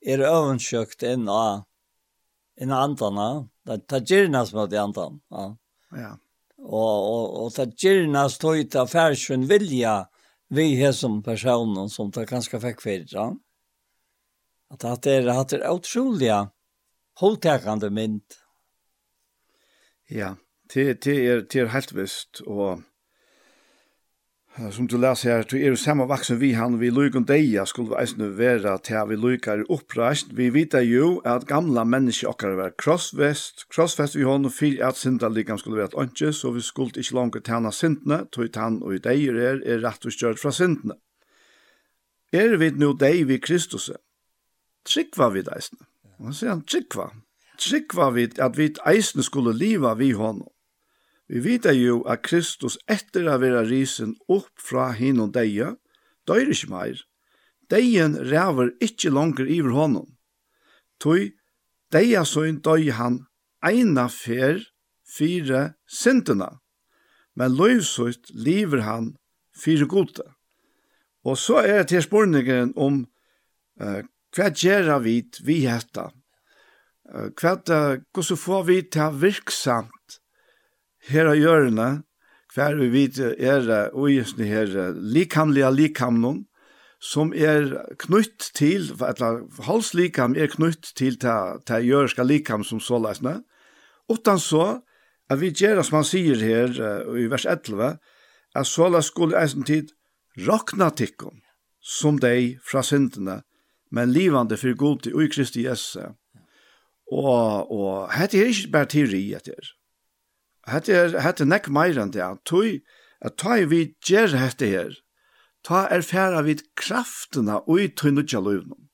er 0.02 0.24
øvensjøkt 0.28 1.04
inn 1.08 1.28
av, 1.32 1.64
inn 2.60 2.72
av 2.72 2.88
andene, 2.88 3.30
det 3.68 3.80
er 3.92 4.04
gjerne 4.08 4.44
som 4.48 4.64
er 4.64 4.72
det 4.72 4.80
andene, 4.82 5.20
ja. 5.32 5.48
Ja 6.00 6.12
Og, 6.62 6.94
og, 7.12 7.24
og 7.42 7.54
det 7.56 7.72
gjernas 7.82 8.38
tog 8.38 8.60
ta 8.70 8.84
færsven 8.86 9.48
vilja 9.50 10.04
vi 10.52 10.74
her 10.78 10.92
som 10.94 11.22
personen 11.24 11.90
som 11.90 12.10
det 12.14 12.28
ganske 12.30 12.60
fikk 12.62 12.84
fyrir. 12.84 13.16
At 14.72 14.84
det 15.04 15.16
er, 15.18 15.28
at 15.32 15.50
det 15.50 15.60
er 15.62 15.74
utrolig 15.74 16.30
holdtakande 17.20 17.90
mynd. 17.90 18.38
Ja, 20.10 20.34
det, 20.74 21.04
det, 21.04 21.16
er, 21.26 21.42
det 21.42 21.60
er 21.60 21.72
helt 21.72 21.94
visst, 21.96 22.42
og 22.46 22.82
som 24.70 24.86
du 24.86 24.98
läser 24.98 25.30
här, 25.30 25.46
du 25.48 25.56
är 25.56 25.64
ju 25.64 25.76
samma 25.76 26.06
vaksen 26.06 26.38
vi 26.38 26.52
han, 26.52 26.78
vi 26.78 26.90
lyk 26.90 27.14
och 27.14 27.22
deja 27.22 27.66
skulle 27.66 27.88
vi 27.88 27.96
eisne 27.96 28.28
vera 28.28 28.76
til 28.78 28.98
at 29.00 29.08
vi 29.08 29.16
lykar 29.16 29.64
uppreist. 29.72 30.32
Vi 30.36 30.50
vet 30.52 30.74
jo 30.84 31.22
at 31.24 31.46
gamla 31.48 31.84
mennesker 31.84 32.28
okkar 32.28 32.56
var 32.58 32.74
krossvest, 32.78 33.64
krossfest 33.72 34.16
vi 34.16 34.26
hånden 34.28 34.52
fyrir 34.52 34.84
at 34.84 35.00
synda 35.00 35.28
likam 35.28 35.58
skulle 35.58 35.80
vera 35.80 35.88
et 35.88 35.96
ønske, 35.96 36.32
så 36.32 36.52
vi 36.52 36.60
skulle 36.60 36.92
ikke 36.92 37.14
langt 37.14 37.44
tjena 37.44 37.72
syndene, 37.72 38.26
tog 38.32 38.48
han 38.54 38.82
og 38.82 38.94
i 38.94 38.98
deir 38.98 39.40
er, 39.40 39.62
er 39.64 39.80
rett 39.86 40.04
og 40.04 40.12
stjørt 40.12 40.40
fra 40.40 40.52
syndene. 40.52 40.98
Er 42.32 42.56
vi 42.56 42.70
nu 42.70 42.92
deg 42.92 43.26
vi 43.28 43.38
Kristus? 43.40 43.90
Tryggva 44.84 45.30
vi 45.32 45.46
eisne. 45.48 45.80
Og 46.18 46.32
så 46.32 46.38
sier 46.38 46.52
han, 46.52 46.64
tryggva. 46.68 47.08
Tryggva 47.58 48.10
vi 48.10 48.28
at 48.38 48.56
vi 48.58 48.68
eisne 48.84 49.24
skulle 49.24 49.56
liva 49.56 49.94
vi 49.94 50.12
honom. 50.12 50.48
Vi 51.32 51.40
vet 51.40 51.64
jo 51.72 52.02
at 52.04 52.26
Kristus 52.26 52.74
etter 52.92 53.24
å 53.24 53.38
være 53.40 53.64
risen 53.64 54.12
opp 54.28 54.52
fra 54.60 54.90
hin 54.92 55.20
og 55.22 55.30
deia, 55.32 55.70
døyr 56.28 56.50
ikke 56.52 56.68
meir. 56.68 56.98
Deien 57.72 58.18
ræver 58.28 58.74
ikke 58.84 59.08
langer 59.08 59.48
iver 59.48 59.72
honom. 59.72 60.10
Toi, 61.00 61.32
deia 61.88 62.26
søyn 62.28 62.60
døy 62.60 62.90
han 62.92 63.22
eina 63.64 64.10
fer 64.12 64.60
fire 65.08 65.72
sintena, 65.88 66.58
men 67.32 67.56
løysøyt 67.56 68.28
liver 68.36 68.84
han 68.84 69.14
fire 69.56 69.88
gode. 69.88 70.26
Og 71.24 71.38
så 71.40 71.62
er 71.62 71.80
det 71.80 71.88
til 71.94 72.04
spørningen 72.04 72.74
om 72.76 73.06
uh, 73.80 74.02
hva 74.36 74.52
gjør 74.52 74.98
vi 75.00 75.16
vi 75.46 75.62
hetta? 75.64 76.10
Uh, 77.08 77.32
hva, 77.40 77.56
uh, 77.56 78.04
hvordan 78.12 78.42
får 78.44 78.62
vi 78.68 78.78
til 78.92 79.20
virksamt 79.22 80.01
her 81.08 81.32
av 81.32 81.38
hjørne, 81.38 81.90
hver 82.54 82.76
vi 82.76 82.88
vet 82.92 83.18
er 83.18 83.90
øyesne 83.96 84.46
her 84.46 84.92
likamlige 84.94 85.70
likamnon, 85.72 86.44
som 87.02 87.32
er 87.34 87.72
knytt 87.98 88.52
til, 88.54 88.92
eller 89.02 89.42
halslikam 89.66 90.36
er 90.38 90.52
knytt 90.52 90.92
til 90.94 91.18
ta, 91.18 91.58
ta 91.66 91.80
jørska 91.82 92.22
likam 92.22 92.62
som 92.64 92.80
så 92.80 93.00
lesne, 93.02 93.40
utan 94.12 94.38
så, 94.38 94.82
at 95.30 95.40
vi 95.40 95.50
gjør 95.50 95.82
som 95.82 95.98
han 96.00 96.06
sier 96.06 96.38
her 96.38 96.76
uh, 96.78 97.18
i 97.18 97.26
vers 97.32 97.46
11, 97.48 97.96
at 98.54 98.68
så 98.68 98.88
la 98.92 99.00
skulle 99.02 99.38
eisen 99.40 99.66
tid 99.66 99.90
rakna 100.46 100.92
tikkum, 100.94 101.40
som 101.80 102.20
dei 102.22 102.58
fra 102.62 102.84
syndene, 102.86 103.40
men 103.90 104.12
livande 104.12 104.56
for 104.60 104.76
god 104.78 105.02
til 105.04 105.16
ui 105.18 105.28
Kristi 105.32 105.66
Jesu. 105.66 106.04
Og, 107.12 107.72
og 107.72 108.12
hette 108.14 108.38
er 108.38 108.52
ikke 108.52 108.72
bare 108.72 108.90
teori 108.94 109.24
etter, 109.36 109.72
Hette 110.68 110.94
er, 110.94 111.16
hette 111.24 111.46
nekk 111.48 111.68
meir 111.74 111.98
enn 111.98 112.12
det, 112.14 112.24
tog, 112.46 112.78
at 113.22 113.38
ta 113.38 113.58
vi 113.70 113.94
gjer 114.06 114.34
hette 114.38 114.68
her, 114.70 114.94
ta 115.66 115.86
er 115.90 116.02
færa 116.06 116.42
vid 116.46 116.62
kraftena 116.78 117.62
ui 117.70 117.88
tunnutja 117.88 118.42
løyvnum. 118.42 118.88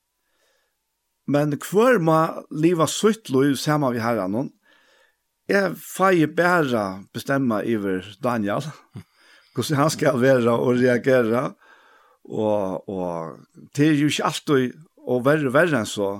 Men 1.29 1.53
hver 1.53 1.99
ma 2.01 2.41
liva 2.49 2.87
sutt 2.89 3.29
løyv 3.29 3.57
sama 3.61 3.91
vi 3.93 4.01
herran 4.01 4.49
jeg 5.49 5.73
fai 5.81 6.27
bæra 6.29 7.01
bestemma 7.13 7.63
iver 7.65 8.05
Daniel, 8.21 8.65
hvordan 9.53 9.79
han 9.81 9.89
skal 9.89 10.21
være 10.21 10.51
og 10.53 10.77
reagera, 10.77 11.53
og, 12.29 12.89
og 12.89 13.39
det 13.75 13.87
er 13.87 13.95
jo 13.97 14.11
ikke 14.11 14.27
alltid 14.29 14.75
og 15.09 15.23
verre 15.25 15.53
verre 15.53 15.81
enn 15.81 15.89
så, 15.89 16.19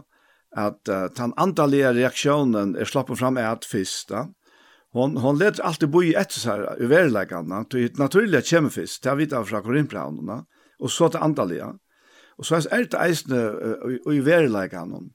at 0.57 0.89
uh, 0.89 1.05
den 1.13 1.35
andalige 1.38 1.91
reaksjonen 1.93 2.73
er 2.73 2.89
slappet 2.89 3.19
fram 3.19 3.38
er 3.38 3.51
at 3.51 3.67
fyrst, 3.69 4.09
da 4.09 4.26
hon 4.91 5.18
hon 5.18 5.38
let 5.38 5.60
alltid 5.60 5.90
bo 5.90 6.03
i 6.03 6.14
ett 6.14 6.32
så 6.32 6.49
här 6.49 6.82
i 6.82 7.66
till 7.70 7.99
naturliga 7.99 8.41
kemifis 8.41 8.99
ta 8.99 9.16
vi 9.16 9.28
tar 9.28 9.44
fra 9.44 9.61
korinpranerna 9.61 10.45
och 10.80 10.91
så 10.91 11.06
att 11.06 11.16
andaliga. 11.16 11.76
Och 12.38 12.45
så 12.45 12.56
är 12.56 12.88
det 12.91 12.98
eisne 12.98 13.49
och 14.06 14.16
i 14.16 14.20
verkligheten 14.20 15.14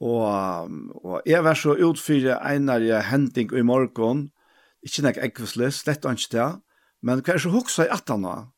og 0.00 0.70
og 1.04 1.22
jeg 1.26 1.44
var 1.44 1.54
så 1.54 1.74
utfyrir 1.74 2.38
einar 2.38 2.80
jeg 2.80 3.02
hending 3.02 3.52
i 3.52 3.62
morgen, 3.62 4.30
ikke 4.82 5.02
nek 5.02 5.18
ekvislig, 5.18 5.72
slett 5.72 6.06
ikkje 6.06 6.38
det 6.38 6.60
men 7.02 7.22
kvar 7.22 7.38
så 7.38 7.50
hoksa 7.50 7.86
i 7.86 7.90
atana 7.90 8.50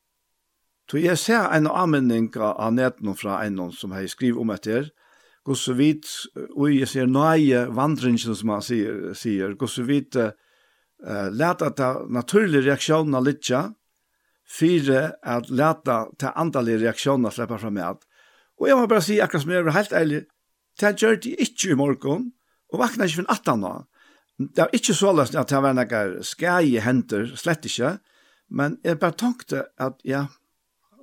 to 0.87 0.97
eg 0.97 1.17
ser 1.17 1.49
en 1.49 1.67
avmenning 1.67 2.29
av 2.37 2.73
netten 2.73 3.15
fra 3.15 3.41
en 3.45 3.71
som 3.71 3.91
har 3.91 4.07
skriv 4.07 4.37
om 4.37 4.49
etter 4.49 4.91
gos 5.45 5.65
så 5.65 5.73
vidt, 5.73 6.07
og 6.53 6.69
jeg 6.69 6.89
ser 6.89 7.09
nøye 7.09 7.65
vandringen 7.73 8.35
som 8.35 8.53
han 8.53 8.65
sier, 8.65 9.11
sier 9.17 9.55
gos 9.59 9.77
så 9.79 9.85
vidt, 9.87 10.17
uh, 10.17 11.29
leta 11.33 11.71
ta 11.77 11.93
naturlig 12.09 12.63
reaksjonen 12.65 13.17
litja, 13.25 13.69
fire 14.51 15.03
at 15.23 15.49
leta 15.49 16.03
ta 16.19 16.33
andalig 16.37 16.77
reaksjonen 16.81 17.29
av 17.29 17.35
slipper 17.35 17.61
fram 17.61 17.77
med. 17.79 18.03
Og 18.61 18.69
jeg 18.69 18.77
må 18.77 18.87
bare 18.89 19.05
si, 19.05 19.17
akkurat 19.23 19.45
som 19.45 19.53
jeg 19.53 19.63
er 19.63 19.77
helt 19.77 19.95
ærlig, 19.97 20.21
det 20.79 20.93
gjør 21.01 21.17
de 21.23 21.33
ikke 21.43 21.71
i 21.73 21.79
morgen, 21.79 22.29
og 22.71 22.83
vakna 22.83 23.07
ikke 23.07 23.23
for 23.23 23.33
18 23.33 23.65
år. 23.67 23.81
Det 24.41 24.63
er 24.63 24.75
ikke 24.75 24.95
så 24.97 25.11
løsning 25.13 25.41
at 25.41 25.49
det 25.51 25.61
var 25.63 25.75
noen 25.77 26.21
skje 26.25 26.81
henter, 26.85 27.25
slett 27.37 27.65
ikke, 27.67 27.97
men 28.51 28.77
jeg 28.83 28.99
bare 28.99 29.17
tenkte 29.17 29.65
at, 29.79 29.99
ja, 30.05 30.25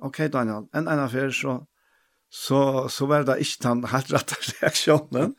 ok 0.05 0.27
Daniel, 0.31 0.67
en 0.75 0.87
en 0.87 1.03
affær 1.05 1.31
så 1.33 1.59
så, 2.29 2.87
så 2.89 3.05
var 3.09 3.25
det 3.25 3.39
ikke 3.43 3.63
den 3.65 3.85
helt 3.89 4.13
rette 4.13 4.37
reaksjonen. 4.61 5.35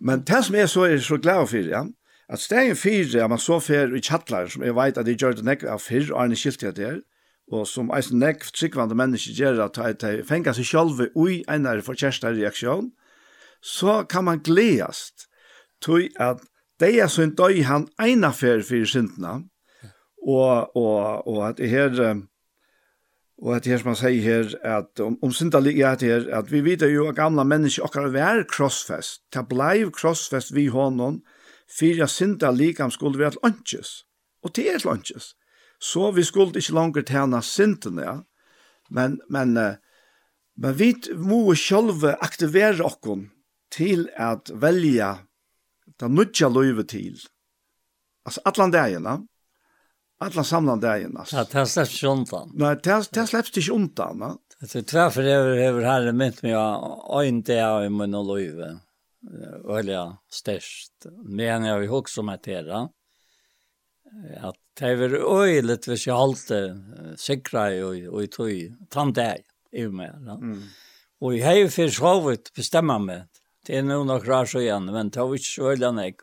Men 0.00 0.24
det 0.28 0.42
som 0.44 0.58
jeg 0.58 0.68
så 0.68 0.84
er 0.84 0.98
så 1.00 1.16
glad 1.16 1.46
for, 1.48 1.70
ja, 1.72 1.84
at 2.28 2.42
stegen 2.42 2.76
fire, 2.76 3.18
ja, 3.20 3.26
man 3.30 3.40
så 3.40 3.60
fer 3.62 3.94
i 3.94 4.02
kjattler, 4.02 4.50
som 4.50 4.64
jeg 4.66 4.74
vet 4.76 4.98
at 4.98 5.06
de 5.06 5.14
gjør 5.16 5.38
det 5.38 5.46
nekk 5.46 5.64
av 5.70 5.80
fire, 5.80 6.10
og 6.12 6.24
Arne 6.24 6.38
skilt 6.38 6.64
det 6.76 6.96
og 7.54 7.66
som 7.70 7.92
eisen 7.94 8.18
nekk 8.18 8.42
tryggvande 8.50 8.96
mennesker 8.98 9.36
gjør 9.38 9.60
at 9.68 9.78
de 10.02 10.24
fengar 10.26 10.56
seg 10.56 10.66
sjølve 10.66 11.12
ui 11.14 11.44
enere 11.46 11.84
for 11.86 11.94
kjæreste 11.94 12.32
reaksjon, 12.34 12.90
så 13.62 14.02
kan 14.10 14.26
man 14.26 14.42
gledast 14.42 15.28
til 15.82 16.08
at 16.18 16.42
de 16.82 16.90
er 17.00 17.10
sånn 17.12 17.36
døy 17.38 17.62
han 17.68 17.86
einafer 18.02 18.64
for 18.66 18.88
syndene, 18.90 19.46
og, 20.26 20.74
og, 20.74 21.22
og 21.30 21.38
at 21.46 21.60
det 21.60 21.70
her, 21.70 21.94
Og 23.42 23.52
at 23.56 23.66
her 23.68 23.80
som 23.80 23.92
han 23.92 23.98
sier 24.00 24.22
her, 24.24 24.52
at 24.64 25.00
om, 25.04 25.18
om 25.22 25.32
synda 25.34 25.60
ligger 25.60 25.90
at 25.90 26.04
her, 26.06 26.24
at 26.32 26.48
vi 26.52 26.62
vet 26.64 26.84
jo 26.88 27.08
at 27.10 27.18
gamla 27.18 27.44
mennesker 27.44 27.84
okkar 27.84 28.08
vær 28.14 28.46
krossfest, 28.48 29.26
ta 29.32 29.44
bleiv 29.44 29.92
krossfest 29.92 30.54
vi 30.56 30.70
honom, 30.72 31.20
fyrir 31.68 32.06
at 32.06 32.14
synda 32.14 32.50
ligam 32.50 32.90
skulle 32.90 33.20
være 33.20 33.36
lunches. 33.42 34.06
Og 34.42 34.54
det 34.56 34.70
er 34.72 34.86
lunches. 34.86 35.34
Så 35.80 36.10
vi 36.16 36.24
skulle 36.24 36.56
ikke 36.56 36.72
langer 36.72 37.04
tjene 37.04 37.42
syndene, 37.44 38.02
ja. 38.02 38.16
men, 38.88 39.20
men, 39.28 39.52
men 40.56 40.78
vi 40.78 40.94
må 41.20 41.52
sjølve 41.54 42.14
aktivere 42.24 42.84
okkon 42.86 43.28
til 43.74 44.08
at 44.16 44.48
velja 44.54 45.18
det 46.00 46.10
nødja 46.10 46.48
løyve 46.48 46.86
til. 46.88 47.20
Altså, 48.24 48.40
atlan 48.48 48.72
ja 48.74 49.18
alla 50.18 50.44
samlan 50.44 50.80
dagen 50.80 51.16
alltså. 51.16 51.36
Ja, 51.36 51.46
det 51.52 51.66
släpps 51.66 52.02
ju 52.02 52.08
undan. 52.08 52.50
Nej, 52.54 52.76
det, 52.82 53.08
det 53.12 53.26
släpps 53.26 53.56
inte 53.56 53.72
undan. 53.72 54.18
Va? 54.18 54.36
Det 54.60 54.74
är 54.74 54.82
tvärför 54.82 55.22
över 55.22 55.56
över 55.56 55.82
här 55.82 56.12
mitt 56.12 56.42
med 56.42 56.50
jag 56.52 57.26
inte 57.26 57.52
jag 57.52 57.86
i 57.86 57.88
min 57.88 58.10
liv. 58.10 58.54
Olja 59.64 60.16
störst. 60.30 60.92
Men 61.24 61.64
jag 61.64 61.78
vill 61.78 61.90
också 61.90 62.22
med 62.22 62.40
det 62.42 62.62
Att 64.40 64.56
det 64.78 64.84
är 64.84 64.94
väl 64.94 65.14
öjligt 65.14 65.88
hvis 65.88 66.06
jag 66.06 66.16
hållte 66.16 66.82
sikra 67.16 67.74
i 67.74 68.08
och 68.08 68.22
i 68.22 68.26
tog 68.26 68.50
tandäg 68.90 69.42
i 69.72 69.88
mig. 69.88 70.08
Mm. 70.08 70.62
Och 71.20 71.36
jag 71.36 71.46
har 71.46 71.54
ju 71.54 71.68
för 71.68 71.88
bestämma 72.54 72.98
mig. 72.98 73.24
Det 73.66 73.76
är 73.76 73.82
nog 73.82 74.06
några 74.06 74.40
år 74.40 74.44
så 74.44 74.60
igen, 74.60 74.84
men 74.84 75.10
det 75.10 75.20
har 75.20 75.28
vi 75.28 75.32
inte 75.32 75.44
så 75.44 75.70
öjligt 75.70 76.16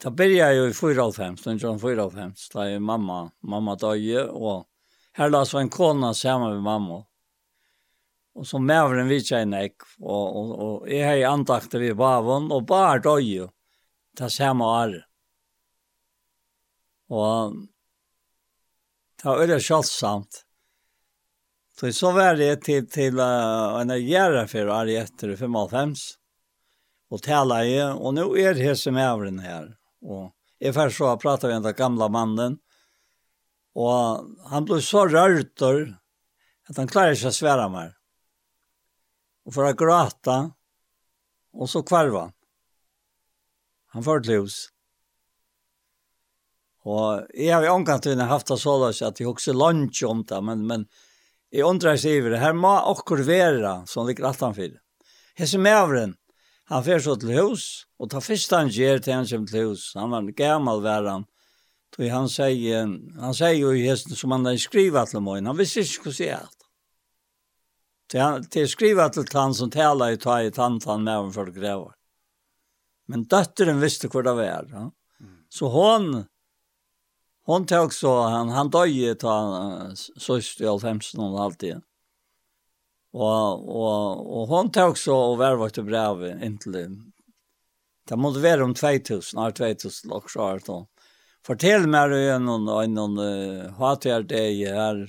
Da 0.00 0.08
begynte 0.08 0.38
jeg 0.38 0.56
jo 0.56 0.68
i 0.70 0.72
4,5, 0.72 1.42
den 1.44 1.58
John 1.60 1.78
4,5, 1.80 2.46
da 2.54 2.64
er 2.64 2.80
mamma, 2.80 3.26
mamma 3.44 3.74
døye, 3.76 4.22
og 4.32 4.64
her 5.18 5.28
la 5.28 5.42
så 5.44 5.58
en 5.60 5.68
kona 5.68 6.14
sammen 6.16 6.54
med 6.54 6.62
mamma. 6.64 7.02
Og 8.32 8.46
så 8.48 8.56
mävren 8.62 9.10
vi 9.10 9.18
tjejna 9.20 9.60
ek, 9.66 9.84
og, 10.00 10.36
og, 10.40 10.52
og 10.64 10.86
jeg 10.88 11.04
har 11.04 11.18
ju 11.18 11.24
antakt 11.28 11.74
vi 11.74 11.92
bavon, 11.94 12.52
och 12.52 12.64
bara 12.64 12.98
döje, 12.98 13.50
ta 14.16 14.30
samma 14.30 14.86
Og 17.08 17.18
Och 17.18 17.54
ta 19.22 19.36
öre 19.36 19.60
kjølsamt. 19.60 20.46
Så 21.80 21.92
så 21.92 22.12
var 22.12 22.36
det 22.36 22.62
til, 22.64 22.86
til 22.88 23.18
uh, 23.20 23.80
en 23.80 23.90
gjerne 23.90 24.46
for 24.48 24.68
å 24.68 24.80
för 24.80 24.88
etter 24.96 25.36
5,5 25.36 26.16
og 27.10 27.22
tala 27.22 27.64
i, 27.64 27.80
og 27.82 28.14
nå 28.14 28.36
er 28.36 28.54
det 28.54 28.64
här 28.64 28.74
som 28.74 28.96
är 28.96 29.40
her. 29.40 29.79
Og 30.06 30.30
jeg 30.60 30.76
først 30.76 31.00
så 31.00 31.14
pratet 31.20 31.50
med 31.52 31.64
den 31.64 31.76
gamla 31.76 32.08
mannen, 32.12 32.58
og 33.78 34.26
han 34.50 34.66
ble 34.66 34.80
så 34.82 35.06
rørt 35.06 35.62
at 35.62 36.76
han 36.76 36.90
klarer 36.90 37.14
ikke 37.14 37.30
å 37.30 37.36
svære 37.36 37.68
mer. 37.72 37.94
Og 39.46 39.54
for 39.54 39.68
å 39.68 39.76
gråte, 39.78 40.36
og 41.54 41.70
så 41.70 41.82
kvarva 41.86 42.28
han. 42.28 42.36
Han 43.94 44.06
får 44.06 44.20
til 44.22 44.44
hus. 44.44 44.58
Og 46.86 47.26
jeg 47.34 47.52
har 47.52 47.64
jo 47.66 47.74
omgang 47.74 48.00
til 48.02 48.20
haft 48.22 48.52
det 48.52 48.60
så 48.62 48.76
løs 48.80 49.02
at 49.04 49.18
jeg 49.20 49.28
også 49.28 49.52
lunch 49.56 50.02
om 50.06 50.22
det, 50.24 50.38
men, 50.46 50.62
men 50.66 50.86
jeg 51.50 51.66
undrer 51.66 51.98
seg 51.98 52.20
over 52.20 52.34
det. 52.34 52.42
Her 52.44 52.54
må 52.56 52.70
akkur 52.92 53.24
være 53.26 53.80
som 53.90 54.06
ligger 54.06 54.30
alt 54.30 54.44
han 54.46 54.56
fyrer. 54.56 54.78
Hesse 55.38 55.58
maveren, 55.58 56.14
Han 56.70 56.84
fer 56.86 57.02
så 57.02 57.16
til 57.18 57.34
hus, 57.34 57.86
og 57.98 58.12
ta 58.12 58.20
fyrst 58.22 58.52
han 58.54 58.70
gjer 58.70 59.00
til 59.02 59.16
han 59.16 59.26
kommer 59.26 59.50
til 59.50 59.70
hus. 59.70 59.90
Han 59.98 60.10
var 60.14 60.30
gammal 60.38 60.82
væran. 60.82 61.26
han. 61.98 62.08
Han 62.10 62.28
sier, 62.28 62.86
han 63.20 63.34
sier 63.34 63.58
jo 63.58 63.72
i 63.74 63.86
hesten 63.88 64.16
som 64.16 64.30
han 64.30 64.46
har 64.46 64.56
skrivit 64.56 65.10
til 65.10 65.20
mig. 65.20 65.42
Han 65.44 65.58
visste 65.58 65.80
ikke 65.80 66.04
hur 66.04 66.16
det 66.18 66.30
alt. 66.30 66.60
Det 68.10 68.20
han 68.20 68.44
til 68.44 68.68
skriva 68.68 69.08
til 69.08 69.26
han 69.32 69.54
som 69.54 69.70
talar 69.70 70.14
i 70.14 70.16
ta 70.16 70.40
i 70.42 70.50
tantan 70.50 71.04
med 71.04 71.16
honom 71.16 71.32
för 71.32 71.50
grävar. 71.50 71.94
Men 73.06 73.24
døtteren 73.24 73.80
visste 73.80 74.08
hur 74.12 74.22
det 74.22 74.34
var. 74.34 74.66
Ja? 74.70 74.90
Så 75.48 75.68
hon 75.68 76.24
hon 77.46 77.66
tog 77.66 77.94
så 77.94 78.22
han 78.28 78.48
han 78.48 78.70
døg 78.70 78.90
ju 78.90 79.14
ta 79.14 79.94
så 79.94 80.38
i 80.38 80.78
15 80.80 81.20
og 81.20 81.40
alt 81.44 81.58
det. 81.58 81.80
Og, 83.10 83.66
og, 83.66 84.20
og 84.22 84.50
hon 84.52 84.70
tok 84.70 84.98
så 84.98 85.16
og 85.32 85.40
vervart 85.40 85.74
til 85.74 85.86
brevet 85.88 86.42
inntil 86.46 86.76
det. 86.76 86.86
Det 88.06 88.18
måtte 88.18 88.42
være 88.42 88.66
om 88.66 88.74
2000, 88.74 89.38
nær 89.38 89.54
2000 89.54 90.14
og 90.14 90.30
så 90.30 90.46
er 90.46 90.62
det. 90.66 90.78
Fortell 91.46 91.86
meg 91.90 92.14
igjen 92.14 92.46
noen, 92.46 92.68
noen 92.94 93.16
uh, 93.18 93.70
hater 93.78 94.26
det 94.28 94.44
her, 94.60 95.06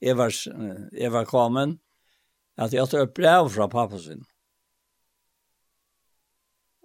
Evers, 0.00 0.42
uh, 0.50 0.88
Eva 0.92 1.22
Kamen, 1.28 1.76
at 2.58 2.74
jeg 2.74 2.90
tar 2.90 3.08
brev 3.14 3.48
fra 3.54 3.68
pappa 3.70 4.00
sin. 4.02 4.24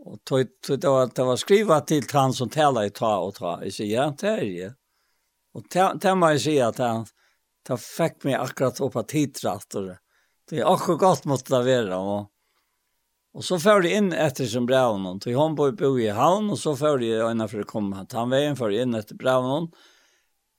Og 0.03 0.19
tog, 0.27 0.45
tog, 0.61 0.79
det, 0.79 0.91
var, 0.91 1.09
det 1.15 1.25
var 1.25 1.41
skrivet 1.41 1.89
til 1.89 2.07
han 2.11 2.35
som 2.35 2.51
taler 2.51 2.87
i 2.87 2.93
ta 2.93 3.15
og 3.23 3.35
ta. 3.39 3.57
Jeg 3.63 3.75
sier, 3.75 3.91
ja, 3.95 4.07
det 4.19 4.29
er 4.29 4.45
jeg. 4.45 4.73
Og 5.55 5.67
det 5.71 6.15
må 6.19 6.33
jeg 6.33 6.43
si 6.43 6.55
at 6.63 6.79
han, 6.83 7.07
det 7.67 7.79
fikk 7.79 8.27
meg 8.27 8.39
akkurat 8.39 8.83
opp 8.83 8.99
av 8.99 9.07
tidratter. 9.11 9.93
Mm 9.95 10.03
Det 10.49 10.59
är 10.59 10.65
också 10.65 10.95
gott 10.95 11.25
mot 11.25 11.45
det 11.45 11.63
vara. 11.63 11.97
Och, 11.97 12.27
och 13.33 13.45
så 13.45 13.59
får 13.59 13.81
de 13.81 13.89
in 13.89 14.13
efter 14.13 14.45
som 14.45 14.65
braunen. 14.65 15.19
Till 15.19 15.35
hon 15.35 15.55
bor 15.55 15.71
bo 15.71 15.99
i 15.99 16.09
havn 16.09 16.49
och 16.49 16.59
så 16.59 16.75
får 16.75 16.97
det 16.97 17.31
ena 17.31 17.47
för 17.47 17.59
att 17.59 17.67
komma. 17.67 18.07
Han 18.11 18.29
vägen 18.29 18.55
för 18.55 18.69
in 18.69 18.93
efter 18.93 19.15
braunen. 19.15 19.71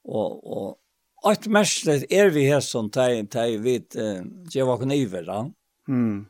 Och, 0.04 0.56
och 0.56 0.78
Allt 1.24 1.46
mestlet 1.48 2.04
er 2.12 2.28
vi 2.34 2.42
her 2.44 2.60
som 2.60 2.90
teg, 2.92 3.30
teg 3.32 3.54
vid 3.64 3.94
eh, 3.96 4.20
Jevakon 4.52 4.92
Ivera. 4.92 5.46
Mm. 5.88 6.26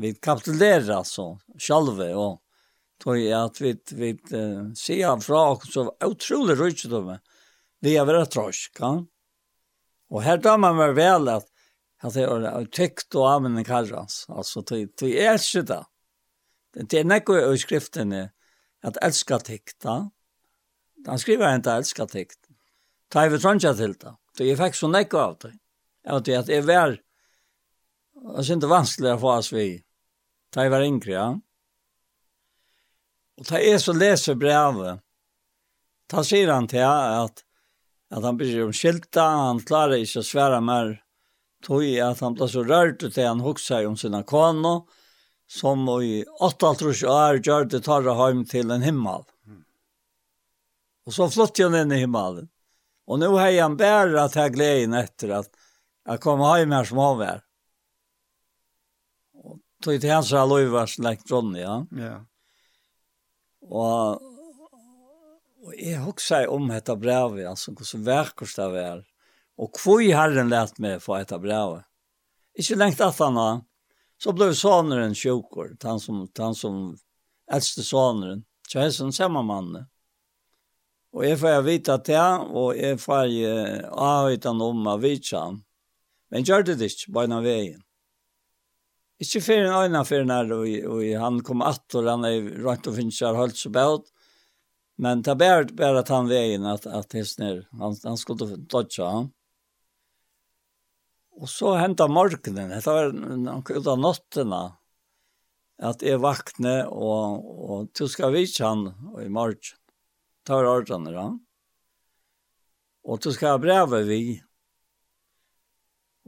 Vi 0.00 0.14
kapitulerer 0.14 0.88
alltså 0.96 1.34
sjalve, 1.60 2.08
og 2.16 2.40
tog 3.02 3.18
jeg 3.20 3.36
at 3.36 3.60
vi, 3.60 3.74
vi 3.92 4.14
eh, 4.32 4.62
sier 4.78 5.20
fra 5.20 5.42
oss 5.50 5.68
så 5.74 5.84
utrolig 6.00 6.56
rydgjødomme. 6.56 7.18
Vi 7.84 7.92
er 7.98 8.08
veldig 8.08 8.30
trosk 8.32 8.80
ja. 8.80 8.94
Og 10.12 10.24
her 10.24 10.40
tar 10.40 10.56
man 10.60 10.80
vel 10.80 10.96
vel 10.96 11.28
at 11.34 11.51
att 12.02 12.14
det 12.14 12.22
är 12.22 12.64
täckt 12.64 13.14
och 13.14 13.30
använder 13.30 13.64
kallrans. 13.64 14.26
Alltså, 14.28 14.60
det 14.60 15.00
är 15.02 15.32
älskar 15.32 15.62
det. 15.62 15.84
Det 16.72 16.98
är 16.98 17.04
näkva 17.04 17.54
i 17.54 17.58
skriften 17.58 18.28
att 18.82 18.96
älska 18.96 19.38
täckta. 19.38 20.10
Han 21.06 21.18
skriver 21.18 21.54
inte 21.54 21.72
älska 21.72 22.06
täckt. 22.06 22.38
Ta 23.08 23.26
i 23.26 23.30
förtröntja 23.30 23.74
till 23.74 23.92
det. 23.92 24.16
Det 24.38 24.44
är 24.44 24.56
faktiskt 24.56 24.80
så 24.80 24.88
näkva 24.88 25.24
av 25.24 25.38
det. 25.40 25.52
Jag 26.02 26.26
vet 26.26 26.38
att 26.38 26.46
det 26.46 26.56
är 26.56 26.62
väl 26.62 27.00
det 28.14 28.48
är 28.48 28.52
inte 28.52 28.66
vanskligare 28.66 29.18
få 29.18 29.32
oss 29.32 29.52
vi. 29.52 29.82
Ta 30.50 30.64
i 30.64 30.68
var 30.68 30.80
yngre, 30.80 31.12
ja. 31.12 31.40
Och 33.36 33.46
ta 33.46 33.58
är 33.58 33.78
så 33.78 33.92
läser 33.92 34.34
brevet. 34.34 35.00
Ta 36.06 36.24
sier 36.24 36.48
han 36.48 36.68
till 36.68 36.82
att, 36.82 37.44
att 38.10 38.22
han 38.22 38.36
blir 38.36 38.64
omskylta, 38.64 39.22
han 39.22 39.60
klarar 39.60 39.94
inte 39.94 40.18
att 40.18 40.26
svära 40.26 40.60
mer 40.60 41.01
tog 41.62 41.84
jeg 41.84 42.02
at 42.04 42.22
han 42.22 42.36
ble 42.36 42.48
så 42.50 42.64
rørt 42.66 43.02
til 43.02 43.26
han 43.26 43.42
hoksa 43.44 43.82
om 43.86 43.96
sina 43.98 44.22
kano, 44.26 44.82
som 45.52 45.84
i 46.00 46.22
8-3 46.40 46.94
år 47.10 47.40
gjør 47.44 47.68
det 47.70 47.82
tarra 47.86 48.14
hjem 48.16 48.44
til 48.48 48.72
en 48.72 48.84
himmel. 48.84 49.24
Og 51.06 51.14
så 51.14 51.28
flyttet 51.30 51.66
han 51.66 51.76
inn 51.82 51.94
i 51.94 52.02
himmelen. 52.04 52.48
Og 53.10 53.18
nå 53.18 53.32
har 53.34 53.52
han 53.58 53.76
bare 53.76 54.22
at 54.22 54.36
jeg 54.38 54.54
gleden 54.54 54.94
etter 54.96 55.34
at 55.40 55.50
jeg 56.06 56.22
kommer 56.22 56.60
hjem 56.60 56.74
her 56.74 56.88
som 56.88 57.00
han 57.02 57.16
var. 57.20 57.40
Og 59.42 59.58
tog 59.82 59.98
til 59.98 60.14
hans 60.14 60.30
her 60.32 60.46
lovvers 60.48 60.96
lekt 61.02 61.30
Ronny, 61.30 61.60
ja. 61.64 61.80
Ja. 61.98 62.16
Og, 63.66 64.22
og 65.62 65.74
jeg 65.78 66.00
hoksa 66.02 66.44
om 66.50 66.70
dette 66.70 66.96
brevet, 66.98 67.44
altså, 67.50 67.74
hvordan 67.74 68.06
vekkert 68.06 68.56
det 68.58 68.70
var. 68.78 69.02
Ja 69.02 69.11
Og 69.60 69.72
kvoi 69.76 70.12
herren 70.12 70.50
lett 70.52 70.78
meg 70.80 71.02
få 71.02 71.18
äta 71.20 71.38
brevet. 71.38 71.84
Ikke 72.58 72.76
lengt 72.76 73.00
at 73.00 73.18
han 73.20 73.36
var, 73.36 73.60
så 74.22 74.32
blev 74.32 74.54
soneren 74.54 75.14
sjukker, 75.14 75.74
han 75.82 76.00
som, 76.00 76.26
han 76.38 76.54
som 76.54 76.96
äldste 77.52 77.82
soneren, 77.82 78.44
samme 78.68 79.12
sammanmannet. 79.12 79.88
Og 81.12 81.26
jeg 81.26 81.38
får 81.42 81.64
vite 81.66 81.92
at 81.92 82.06
det, 82.08 82.20
og 82.56 82.76
jeg 82.76 83.00
får 83.00 83.32
avhøyte 83.92 84.48
han 84.48 84.62
om 84.64 84.86
av 84.88 85.02
vitsan. 85.02 85.58
Men 86.32 86.46
gjør 86.48 86.64
det 86.70 86.78
ikke, 86.86 87.12
bare 87.12 87.36
av 87.36 87.44
veien. 87.44 87.82
Ikke 89.22 89.42
før 89.44 89.66
en 89.66 89.76
øyne 89.84 90.04
før 90.08 90.24
når 90.26 90.54
og, 90.56 90.70
og 90.94 91.02
han 91.20 91.42
kom 91.44 91.62
att 91.62 91.94
og 91.94 92.08
han 92.08 92.24
er 92.24 92.48
rønt 92.64 92.86
og 92.86 92.96
finnes 92.96 93.20
her 93.20 93.36
holdt 93.38 93.56
så 93.56 93.70
bæt. 93.70 94.08
Men 94.98 95.22
det 95.22 95.30
er 95.30 95.68
bare 95.74 95.98
at 95.98 96.08
han 96.08 96.28
veien 96.28 96.64
at, 96.66 96.86
at 96.86 97.12
hesner, 97.12 97.62
han, 97.78 97.94
han 98.04 98.16
skulle 98.16 98.56
dodge 98.56 99.04
han. 99.04 99.30
Og 101.40 101.48
så 101.48 101.76
hentet 101.80 102.12
morgenen, 102.12 102.74
det 102.74 102.84
var 102.84 103.12
noe 103.12 103.62
ut 103.62 103.88
av 103.88 104.00
nottene, 104.00 104.62
at 105.82 106.02
jeg 106.04 106.20
vakne, 106.22 106.82
og, 106.92 107.42
og 107.42 107.88
du 107.96 108.04
skal 108.10 108.34
vise 108.36 108.62
han 108.62 108.90
i 109.22 109.30
morgen. 109.32 109.78
Ta 110.46 110.58
var 110.58 110.68
ordene, 110.70 111.12
da. 111.14 111.26
Og 113.06 113.18
du 113.22 113.30
skal 113.34 113.56
ha 113.56 113.62
brevet 113.62 114.06
vi. 114.06 114.22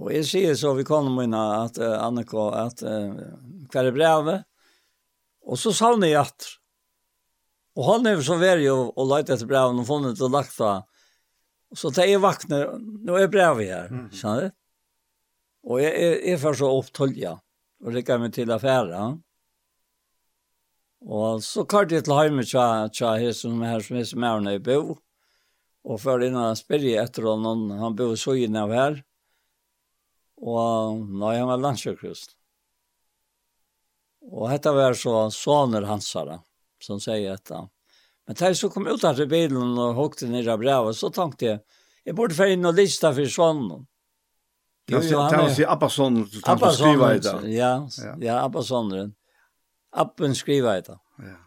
Og 0.00 0.10
jeg 0.10 0.26
sier 0.26 0.56
så 0.58 0.72
vi 0.74 0.86
kom 0.86 1.12
med 1.14 1.34
at 1.36 1.78
uh, 1.78 2.00
Anneko, 2.02 2.48
at 2.54 2.82
uh, 2.82 3.14
hva 3.70 3.84
er 3.84 3.94
brevet? 3.94 4.46
Og 5.44 5.60
så 5.60 5.70
sa 5.70 5.92
savner 5.92 6.10
i 6.10 6.18
at. 6.18 6.48
Og 7.78 7.86
han 7.90 8.10
er 8.10 8.22
så 8.24 8.38
vær 8.40 8.62
og, 8.72 8.90
og 8.96 9.08
lagt 9.10 9.30
etter 9.34 9.50
brevet 9.50 9.82
og 9.82 9.86
funnet 9.86 10.22
og 10.22 10.34
lagt 10.34 10.56
det. 10.58 10.74
Så 11.74 11.90
da 11.94 12.06
jeg 12.06 12.22
vakner, 12.22 12.76
nå 12.78 13.18
er 13.18 13.30
brevet 13.30 13.70
her, 13.70 13.94
skjønner 14.14 14.48
du? 14.48 14.58
Og 15.64 15.80
jeg, 15.80 15.94
jeg, 15.96 16.18
jeg 16.28 16.40
får 16.42 16.58
så 16.60 16.68
opptølja, 16.78 17.32
og 17.84 17.96
det 17.96 18.04
kan 18.04 18.20
vi 18.22 18.30
til 18.34 18.52
affæra. 18.52 19.06
Og 21.04 21.42
så 21.44 21.64
kart 21.68 21.92
jeg 21.92 22.04
til 22.04 22.16
hjemme 22.16 22.44
tja, 22.48 22.88
tja 22.92 23.14
her 23.20 23.32
som 23.36 23.60
er 23.62 23.74
her 23.74 23.84
som 23.84 23.98
er 24.00 24.06
som 24.08 24.24
er 24.24 24.44
når 24.44 24.56
jeg 24.56 24.64
bor. 24.68 24.94
Og 25.84 26.00
før 26.00 26.24
innan 26.24 26.48
han 26.48 26.56
spyrje 26.56 27.02
etter 27.02 27.26
honom, 27.28 27.66
han 27.76 27.96
bo 27.96 28.14
så 28.16 28.36
inn 28.40 28.56
av 28.56 28.72
her. 28.72 29.02
Og 30.40 31.04
nå 31.04 31.28
er 31.30 31.42
han 31.42 31.50
var 31.50 31.60
landsjøkrust. 31.60 32.36
Og 34.32 34.48
dette 34.48 34.72
var 34.72 34.96
så 34.96 35.28
soner 35.32 35.84
hansara, 35.84 36.38
som 36.80 37.00
sier 37.00 37.34
dette. 37.34 37.60
Men 38.24 38.38
da 38.40 38.48
jeg 38.48 38.56
så 38.56 38.70
kom 38.72 38.88
ut 38.88 39.04
av 39.04 39.20
bilen 39.28 39.76
og 39.76 39.98
hukte 39.98 40.28
ned 40.32 40.48
av 40.48 40.62
brevet, 40.62 40.96
så 40.96 41.12
tenkte 41.12 41.50
jeg, 41.50 41.60
jeg 42.04 42.16
burde 42.16 42.36
få 42.36 42.48
inn 42.52 42.64
og 42.64 42.76
lista 42.76 43.12
for 43.12 43.28
sonen. 43.28 43.84
Jo, 44.90 45.00
jo, 45.00 45.20
han 45.24 45.46
er... 45.46 45.54
Det 45.56 45.66
Abbason, 45.68 46.18
han 46.44 46.60
skriva 46.76 47.14
i 47.14 47.20
det. 47.24 47.34
Ja, 47.54 47.72
ja 48.20 48.40
Abbason. 48.44 49.14
Appen 49.94 50.34
skriva 50.36 50.76
i 50.78 50.82
det. 50.84 50.98
Ja. 51.24 51.38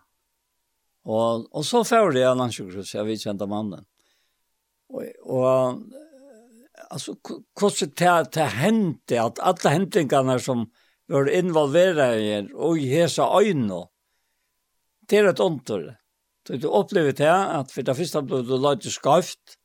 Og, 1.07 1.45
og 1.55 1.63
så 1.63 1.83
fører 1.87 2.17
jeg 2.17 2.31
en 2.31 2.41
annen 2.43 2.83
jeg 2.83 3.05
vet 3.07 3.23
kjente 3.23 3.47
mannen. 3.47 3.85
Og, 4.91 5.05
og 5.23 5.83
altså, 6.89 7.15
hvordan 7.59 7.93
det, 7.99 8.33
det 8.35 8.47
hendte, 8.57 9.21
at 9.21 9.39
alle 9.43 9.75
hendingene 9.75 10.39
som 10.43 10.65
var 11.07 11.29
involveret 11.31 12.19
i 12.19 12.27
her, 12.31 12.49
og 12.55 12.79
i 12.79 12.89
hese 12.91 13.23
øynene, 13.23 13.85
det 15.07 15.21
er 15.21 15.29
et 15.31 15.39
åndtøy. 15.43 15.93
Så 16.47 16.57
du 16.59 16.67
opplever 16.71 17.15
det 17.15 17.31
at 17.31 17.71
for 17.71 17.83
det 17.83 17.95
første 17.95 18.23
ble 18.23 18.41
du 18.47 18.55
lagt 18.59 18.87
skøft 18.91 19.57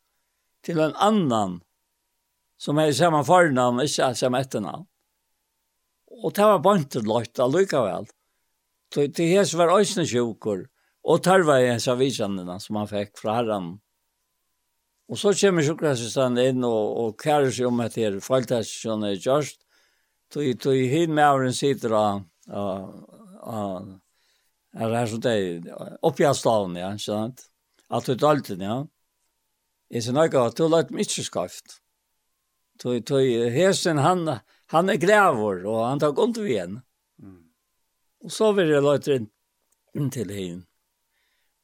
til 0.67 0.81
en 0.83 0.95
annan 0.99 1.61
som 2.63 2.79
er 2.79 2.93
samme 2.95 3.25
fornavn, 3.27 3.83
ikke 3.83 4.13
samme 4.15 4.43
etternavn. 4.45 4.87
Og 6.23 6.35
det 6.37 6.45
var 6.45 6.59
bare 6.61 6.67
bantelagt 6.67 7.41
allikevel. 7.43 8.07
Det 8.93 9.27
hes 9.27 9.55
var 9.59 9.73
øyne 9.73 10.05
sjukker, 10.07 10.67
og 11.03 11.23
tarva 11.25 11.59
i 11.59 11.71
hans 11.73 11.89
avisandene 11.91 12.59
som 12.63 12.79
han 12.79 12.91
fikk 12.91 13.17
fra 13.19 13.41
herren. 13.41 13.73
Og 15.11 15.19
så 15.19 15.33
kommer 15.35 15.67
sjukkerhetsstanden 15.67 16.53
inn 16.53 16.65
og, 16.69 16.85
og 17.01 17.17
kærer 17.21 17.51
seg 17.51 17.67
om 17.69 17.83
at 17.85 17.97
det 17.99 18.07
er 18.07 18.21
feiltestasjonen 18.23 19.11
er 19.11 19.19
gjørst. 19.19 19.59
Tog, 20.33 20.47
tog 20.63 20.79
hin 20.95 21.13
med 21.13 21.27
åren 21.27 21.57
sitter 21.57 21.97
og 21.97 22.23
er 22.47 23.91
av 24.87 24.95
her 24.97 25.11
som 25.11 25.21
det 25.21 25.33
er 25.35 25.49
oppi 25.59 25.75
av 25.75 25.99
oppgjastdagen, 26.09 26.79
ja, 26.81 26.95
ikke 26.95 27.05
sant? 27.05 27.47
Alt 27.93 28.09
ut 28.09 28.23
dalte, 28.23 28.57
ja. 28.57 28.79
Jeg 29.93 30.07
sier 30.07 30.17
noe 30.17 30.47
at 30.47 30.57
du 30.57 30.69
lagt 30.71 30.95
mye 30.95 31.05
skaft. 31.05 31.82
Så 32.83 32.97
tøy 33.07 33.47
hesen 33.55 34.01
han 34.03 34.27
han 34.73 34.91
er 34.91 34.99
grävor 34.99 35.67
och 35.67 35.85
han 35.87 36.01
tar 36.01 36.13
kont 36.13 36.37
vi 36.37 36.51
igen. 36.51 36.81
Mm. 37.23 37.45
Och 38.25 38.33
så 38.33 38.53
vill 38.53 38.69
det 38.69 38.81
låta 38.81 39.13
in 39.95 40.11
till 40.11 40.31
hin. 40.31 40.67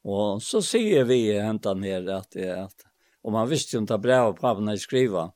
Och 0.03 0.43
så 0.43 0.61
ser 0.61 1.03
vi 1.03 1.39
hända 1.39 1.73
ner 1.73 2.09
att 2.09 2.31
det 2.31 2.63
att 2.63 2.85
om 3.21 3.33
man 3.33 3.49
visste 3.49 3.75
ju 3.75 3.79
inte 3.79 3.97
bra 3.97 4.33
på 4.33 4.53
när 4.53 4.73
att 4.73 4.79
skriva 4.79 5.31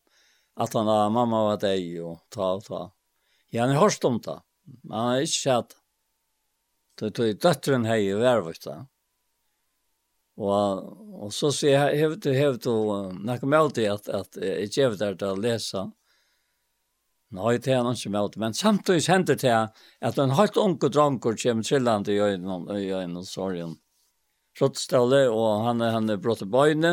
att 0.56 0.74
han 0.74 0.88
har 0.88 1.10
mamma 1.10 1.44
var 1.44 1.58
dig 1.58 2.02
och 2.02 2.26
ta 2.30 2.54
och 2.54 2.64
ta. 2.64 2.94
Ja, 3.50 3.62
han 3.62 3.76
har 3.76 3.82
hört 3.82 4.04
om 4.04 4.22
det. 4.22 4.42
Man 4.84 5.08
har 5.08 5.20
inte 5.20 5.32
sett. 5.32 5.76
Tøy 6.96 7.10
tøy 7.10 7.34
døtteren 7.34 7.86
hei 7.86 8.06
i 8.12 8.14
värvsta. 8.14 8.86
Og, 10.42 10.86
og 11.28 11.34
så 11.34 11.52
sier 11.54 11.76
jeg, 11.76 12.00
jeg 12.00 12.22
du, 12.24 12.30
jeg 12.34 12.62
du, 12.64 12.72
når 13.22 13.44
jeg 13.44 13.60
alltid 13.60 13.90
at, 13.92 14.10
at 14.10 14.40
jeg 14.42 14.72
gjør 14.74 14.96
det 14.98 15.12
til 15.22 15.30
å 15.30 15.42
lese, 15.42 15.84
Nei, 17.34 17.56
det 17.58 17.72
er 17.74 17.80
han 17.82 17.96
ikke 17.98 18.12
med, 18.14 18.36
men 18.38 18.54
samtidig 18.54 19.08
hender 19.10 19.38
det 19.42 19.54
at 20.06 20.20
en 20.22 20.36
helt 20.38 20.58
unge 20.62 20.90
dranker 20.94 21.34
kommer 21.42 21.66
til 21.66 21.88
han 21.90 22.06
til 22.06 22.20
øynene, 22.22 22.76
øynene, 22.78 23.24
sorgen. 23.26 23.80
Trottståle, 24.54 25.24
og 25.34 25.64
han, 25.66 25.82
han 25.82 26.14
er 26.14 26.22
brått 26.22 26.44
i 26.46 26.50
bøyne, 26.54 26.92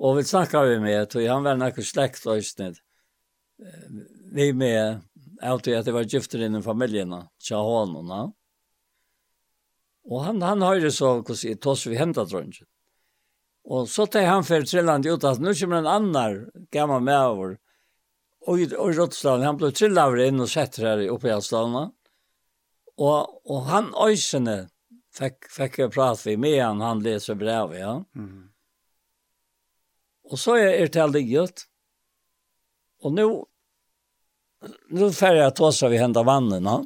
og 0.00 0.16
vi 0.16 0.24
snakker 0.24 0.70
vi 0.70 0.78
med, 0.80 1.12
og 1.12 1.28
han 1.28 1.44
var 1.44 1.60
noe 1.60 1.84
slekt 1.84 2.24
og 2.24 2.40
snitt. 2.48 2.80
Vi 4.32 4.48
med, 4.56 5.04
alltid 5.44 5.82
at 5.82 5.90
det 5.90 5.96
var 5.98 6.08
gifter 6.08 6.46
innen 6.46 6.64
familien, 6.64 7.12
tja 7.36 7.60
hånden, 7.60 8.32
Og 10.08 10.24
han, 10.24 10.42
han 10.42 10.64
høyre 10.64 10.90
så, 10.94 11.18
hva 11.20 11.36
sier, 11.36 11.58
tås 11.60 11.84
vi 11.88 11.98
hentet 11.98 12.30
dronjen. 12.32 12.66
Og 13.68 13.88
så 13.92 14.06
tar 14.08 14.24
han 14.30 14.46
for 14.48 14.64
trillende 14.64 15.12
ut 15.12 15.26
at 15.28 15.42
nå 15.44 15.52
kommer 15.58 15.82
en 15.82 15.90
annan 15.92 16.38
gammel 16.72 17.02
med 17.04 17.18
over. 17.20 17.56
Og, 18.48 18.62
og 18.72 18.94
Rottstaden, 18.96 19.44
han 19.44 19.58
ble 19.60 19.68
trillavere 19.76 20.30
inn 20.30 20.40
og 20.40 20.48
setter 20.48 20.86
her 20.88 21.02
oppe 21.12 21.28
i 21.28 21.34
Alstaden. 21.34 21.90
Og, 22.96 23.34
og 23.44 23.66
han 23.68 23.90
øysene 24.00 24.70
fikk, 25.14 25.50
fikk 25.52 25.82
jeg 25.82 25.92
prate 25.92 26.30
vi 26.30 26.38
med 26.40 26.56
han, 26.62 26.80
han 26.80 27.04
leser 27.04 27.36
brev, 27.38 27.76
ja. 27.76 27.98
Mm. 28.16 28.48
Og 30.28 30.40
så 30.40 30.56
er 30.60 30.72
det 30.78 30.92
til 30.96 31.12
ligget. 31.12 31.66
Og 33.04 33.14
nå, 33.14 33.26
nå 34.96 35.10
får 35.14 35.42
jeg 35.42 35.56
tås 35.60 35.82
vi 35.92 36.00
hentet 36.00 36.26
vannet, 36.28 36.64
no? 36.64 36.80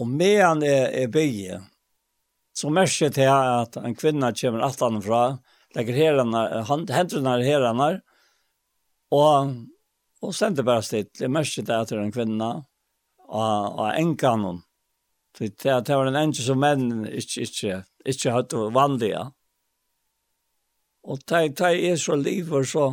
Og 0.00 0.08
medan 0.08 0.62
er, 0.64 0.88
er 1.02 1.12
bygge, 1.12 1.60
så 2.56 2.70
merker 2.72 3.08
jeg 3.08 3.16
til 3.16 3.28
at 3.32 3.76
en 3.80 3.96
kvinne 3.96 4.32
kommer 4.36 4.64
alt 4.64 4.82
annet 4.84 5.04
fra, 5.04 5.22
legger 5.76 5.96
herene, 5.96 6.42
hendene 6.68 7.36
herene, 7.44 7.88
og, 9.12 9.54
og 10.24 10.34
sender 10.36 10.64
bare 10.64 10.84
stilt. 10.84 11.20
Jeg 11.20 11.32
merker 11.32 11.64
til 11.64 11.74
at 11.76 11.92
det 11.92 11.98
er 11.98 12.04
en 12.04 12.14
kvinne, 12.14 12.50
og, 13.28 13.78
og 13.80 13.86
en 13.90 14.16
kanon. 14.16 14.62
Det, 15.38 15.54
det 15.64 15.96
var 15.96 16.08
en 16.08 16.18
enke 16.20 16.44
som 16.44 16.60
menn 16.60 17.06
ikke, 17.08 17.46
ikke, 17.46 17.78
ikke 18.08 18.34
hadde 18.34 18.66
vanlige. 18.76 19.22
Og 21.02 21.22
det 21.28 21.60
er 21.60 21.96
så 21.96 22.16
liv 22.16 22.52
så, 22.68 22.92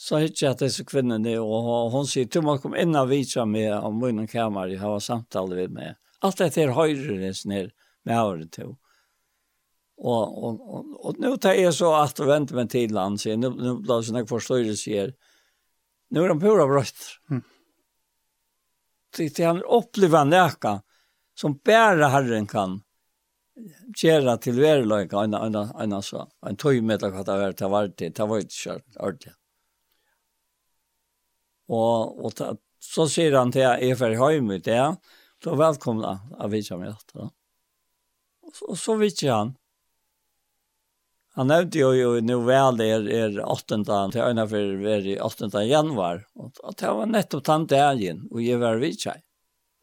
Så 0.00 0.16
hittar 0.16 0.46
jag 0.46 0.58
dessa 0.58 0.84
kvinnor 0.84 1.18
nu 1.18 1.38
och 1.38 1.90
hon 1.90 2.06
säger 2.06 2.26
till 2.26 2.42
mig 2.42 2.58
kom 2.58 2.76
in 2.76 2.96
och 2.96 3.12
visa 3.12 3.44
mig 3.44 3.72
om 3.72 3.98
min 3.98 4.26
kammare 4.26 4.72
jag 4.72 4.80
har 4.80 5.00
samtal 5.00 5.54
med 5.54 5.70
mig. 5.70 5.94
Allt 6.18 6.36
det 6.36 6.56
är 6.56 6.68
höjre 6.68 7.32
ner 7.44 7.72
med 8.02 8.22
året 8.22 8.52
till. 8.52 8.74
Och 9.96 10.44
och 10.44 10.74
och, 10.74 11.06
och 11.06 11.18
nu 11.18 11.36
tar 11.36 11.52
jag 11.52 11.74
så 11.74 11.94
att 11.94 12.20
vänta 12.20 12.54
med 12.54 12.70
till 12.70 12.94
land 12.94 13.20
så 13.20 13.36
nu 13.36 13.50
nu 13.50 13.74
blir 13.74 14.02
så 14.02 14.14
jag 14.14 14.28
förstår 14.28 14.58
det 14.58 14.76
ser. 14.76 15.14
Nu 16.10 16.24
är 16.24 16.28
de 16.28 16.40
pura 16.40 16.66
bröst. 16.66 16.96
Mm. 17.30 17.42
Det 19.16 19.40
är 19.40 19.46
han 19.46 19.62
upplever 19.62 20.24
näka 20.24 20.82
som 21.34 21.60
bära 21.64 22.08
Herren 22.08 22.46
kan 22.46 22.82
gjøre 24.02 24.36
til 24.38 24.60
verløyga 24.60 25.24
en, 25.24 25.34
en, 25.34 25.54
en, 25.56 25.92
en, 25.92 26.30
en 26.46 26.56
tøymeter 26.56 27.10
hva 27.10 27.24
det 27.26 27.38
var 27.42 27.52
til 27.52 27.74
vart 27.74 27.96
til, 27.96 28.12
det 28.14 28.28
var 28.30 28.38
ikke 28.44 28.62
kjørt 28.62 28.96
ordentlig. 28.96 29.37
Og, 31.68 32.24
og 32.24 32.34
ta, 32.38 32.52
så 32.80 33.06
sier 33.10 33.36
han 33.36 33.52
til 33.52 33.66
jeg 33.66 33.92
er 33.92 33.98
ferdig 34.00 34.20
høyme 34.20 34.58
ut, 34.58 34.68
ja. 34.70 34.92
Så 35.44 35.54
velkomna 35.58 36.18
av 36.38 36.50
vidtja 36.50 36.78
med 36.80 36.94
dette. 36.94 37.28
Og 38.48 38.54
så, 38.56 38.74
så 38.80 38.96
vidtja 38.98 39.36
han. 39.36 39.56
Han 41.38 41.46
nevnte 41.52 41.78
jo, 41.78 41.92
jo 41.94 42.08
nå 42.24 42.40
vel 42.42 42.80
er, 42.82 43.04
er 43.14 43.36
8. 43.44 43.76
til 43.86 44.24
øyne 44.24 44.46
for 44.50 44.72
å 44.88 44.94
i 45.06 45.18
8. 45.22 45.50
januar. 45.68 46.24
Og 46.34 46.56
at 46.66 46.80
det 46.80 46.94
var 46.98 47.12
nettopp 47.12 47.44
den 47.46 47.66
dagen, 47.70 48.24
og 48.32 48.42
jeg 48.42 48.58
var 48.58 48.80
vidtja. 48.82 49.14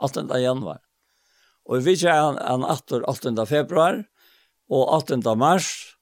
8. 0.03 0.26
januar. 0.44 0.82
Og 1.64 1.86
vidtja 1.86 2.18
han, 2.18 2.41
han 2.44 2.66
8. 2.68 3.45
februar, 3.48 4.02
og 4.68 4.84
8. 4.98 5.22
mars, 5.40 5.95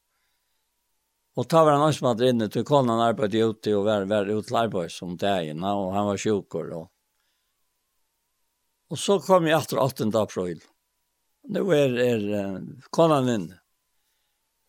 Och 1.36 1.50
ta 1.50 1.64
var 1.66 1.72
han 1.72 1.94
som 1.94 2.08
hade 2.08 2.30
inne 2.30 2.50
till 2.50 2.64
konan 2.64 3.00
arbeidde 3.00 3.38
ute 3.38 3.76
och 3.76 3.86
var, 3.86 4.02
var 4.06 4.26
ute 4.26 4.58
arbetade 4.58 4.90
som 4.90 5.18
dagarna 5.18 5.76
och 5.76 5.94
han 5.94 6.06
var 6.06 6.18
sjukker. 6.18 6.74
Og, 6.74 6.90
och 8.90 9.00
så 9.00 9.20
kom 9.20 9.48
jeg 9.48 9.58
etter 9.58 9.78
18 9.78 10.16
april. 10.16 10.62
Nu 11.44 11.60
er, 11.74 11.98
är 11.98 12.62
konan 12.90 13.30
inne. 13.30 13.60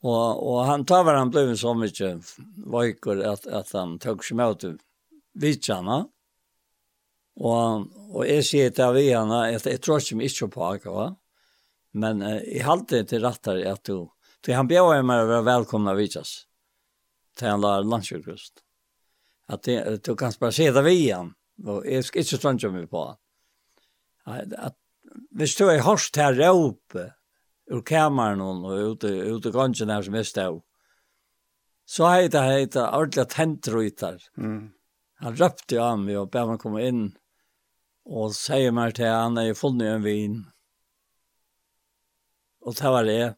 Och, 0.00 0.52
och 0.52 0.64
han 0.64 0.84
tar 0.84 1.04
var 1.04 1.14
han 1.14 1.30
blev 1.30 1.56
så 1.56 1.74
mycket 1.74 2.20
vøyker 2.56 3.16
att, 3.16 3.46
att 3.46 3.72
han 3.72 3.98
tog 3.98 4.24
sig 4.24 4.36
med 4.36 4.58
til 4.60 4.78
vidtjene. 5.34 6.04
Og, 7.36 7.86
Och, 8.14 8.16
och 8.16 8.24
sier 8.24 8.70
til 8.70 8.74
till 8.74 8.84
aviarna 8.84 9.54
at 9.54 9.66
jag 9.66 9.80
tror 9.80 9.98
inte 9.98 10.14
mig 10.14 10.24
inte 10.24 10.48
på 10.48 10.64
akkurat. 10.64 11.18
Men 11.92 12.22
eh, 12.22 12.42
jeg 12.56 12.64
halte 12.64 13.04
til 13.04 13.22
rettere 13.22 13.66
at 13.66 13.72
att 13.72 13.84
du, 13.84 14.08
till 14.42 14.54
han 14.54 14.68
bjöd 14.68 15.04
meg 15.04 15.22
å 15.24 15.26
være 15.26 15.44
välkomna 15.44 15.94
vidtjene 15.94 16.53
til 17.36 17.48
han 17.48 17.60
lär 17.60 17.82
landsjukvist. 17.82 18.62
Att 19.46 19.62
det, 19.62 20.04
du 20.04 20.16
kan 20.16 20.32
bare 20.40 20.52
se 20.52 20.70
det 20.70 20.82
vid 20.82 21.00
igjen, 21.00 21.34
og 21.66 21.84
jeg 21.86 22.04
skal 22.04 22.22
ikke 22.22 22.38
strömsa 22.38 22.70
meg 22.72 22.88
på. 22.90 23.02
At, 24.26 24.52
at 24.56 24.76
hvis 25.30 25.56
du 25.56 25.68
är 25.70 25.82
hörst 25.82 26.16
här 26.16 26.34
råpe 26.34 27.12
ur 27.66 27.82
kameran 27.82 28.64
og 28.64 28.78
ute, 28.78 29.08
ute 29.08 29.50
gången 29.50 29.90
her 29.90 30.02
som 30.02 30.14
er 30.14 30.22
stå. 30.28 30.62
Så 31.86 32.08
heter 32.08 32.42
det 32.42 32.60
heter 32.60 32.96
ordentliga 32.96 33.24
tentruitar. 33.24 34.22
Mm. 34.36 34.72
Han 35.20 35.36
røpte 35.36 35.76
jo 35.76 35.84
av 35.84 36.00
meg 36.00 36.18
og 36.20 36.30
ber 36.32 36.48
meg 36.48 36.60
komme 36.60 36.84
inn 36.84 37.04
og 38.04 38.34
sier 38.36 38.72
meg 38.76 38.96
til 38.96 39.12
han 39.12 39.38
er 39.40 39.56
funnet 39.56 39.94
en 39.94 40.04
vin. 40.04 40.38
Og 42.64 42.76
det 42.76 42.92
var 42.96 43.08
det. 43.08 43.34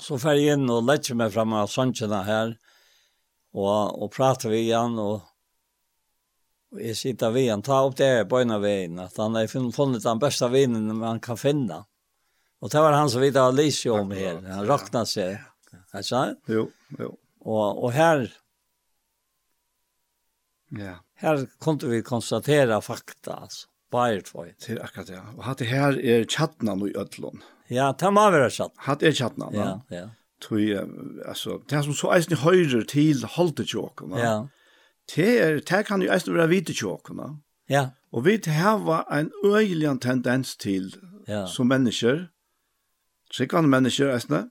Så 0.00 0.18
fer 0.20 0.38
jeg 0.38 0.56
inn 0.56 0.68
og 0.70 0.84
lägger 0.88 1.16
meg 1.18 1.32
frem 1.32 1.52
av 1.52 1.68
såntjena 1.72 2.22
här 2.22 2.56
og, 3.56 4.02
og 4.02 4.10
prater 4.14 4.52
vi 4.52 4.64
igjen, 4.66 4.98
og, 5.00 5.22
og 6.74 6.82
jeg 6.84 6.98
sitter 6.98 7.32
vi 7.34 7.46
igjen, 7.46 7.64
ta 7.64 7.80
opp 7.86 7.96
det 8.00 8.26
på 8.30 8.42
en 8.42 8.56
av 8.56 8.64
veien, 8.64 8.98
at 9.02 9.16
han 9.20 9.38
har 9.38 9.48
funnet 9.48 10.04
den 10.04 10.20
beste 10.22 10.50
vinen 10.52 10.90
man 10.98 11.22
kan 11.24 11.40
finne. 11.40 11.84
Og 12.58 12.72
det 12.72 12.82
var 12.82 12.96
han 12.96 13.10
som 13.10 13.22
vi 13.22 13.30
da 13.34 13.46
lyser 13.54 13.94
om 14.00 14.12
her, 14.16 14.42
han 14.42 14.66
raknet 14.68 15.10
seg, 15.10 15.38
er 15.72 16.00
det 16.00 16.06
sant? 16.08 16.42
Jo, 16.50 16.68
jo. 16.98 17.14
Og, 17.48 17.84
og 17.86 17.92
her, 17.94 18.26
ja. 20.76 20.98
her 21.22 21.44
kunne 21.62 21.92
vi 21.92 22.02
konstatera 22.04 22.80
fakta, 22.84 23.44
altså. 23.46 23.68
Bayer 23.88 24.20
Det 24.20 24.74
er 24.74 24.82
akkurat, 24.84 25.06
det. 25.06 25.20
Og 25.36 25.44
hatt 25.44 25.60
det 25.62 25.66
her 25.70 25.96
er 25.96 26.24
tjattnan 26.28 26.82
i 26.84 26.92
Øtlån. 26.92 27.40
Ja, 27.72 27.92
det 27.92 28.10
må 28.12 28.26
være 28.30 28.50
tjattnan. 28.50 28.84
Hatt 28.84 29.02
er 29.02 29.14
tjattnan, 29.16 29.54
ja. 29.56 29.68
Ja, 29.88 29.96
ja. 29.96 30.08
Tui, 30.40 30.70
altså, 31.26 31.58
det 31.70 31.78
er 31.78 31.82
som 31.82 31.96
så 31.98 32.12
eisen 32.14 32.36
høyrer 32.38 32.84
til 32.86 33.24
holdetjåkene. 33.26 34.18
Ja. 34.22 34.34
Det 35.14 35.30
er, 35.42 35.60
det 35.60 35.86
kan 35.86 36.02
jo 36.02 36.12
eisen 36.12 36.34
være 36.34 36.48
vitetjåkene. 36.52 37.32
Ja. 37.68 37.88
Og 38.12 38.24
vi 38.24 38.38
hava 38.46 39.02
en 39.12 39.30
øyelig 39.44 40.00
tendens 40.00 40.56
til, 40.56 40.94
ja. 41.28 41.46
som 41.46 41.66
mennesker, 41.66 42.28
trikkende 43.34 43.68
mennesker 43.68 44.14
eisne, 44.14 44.48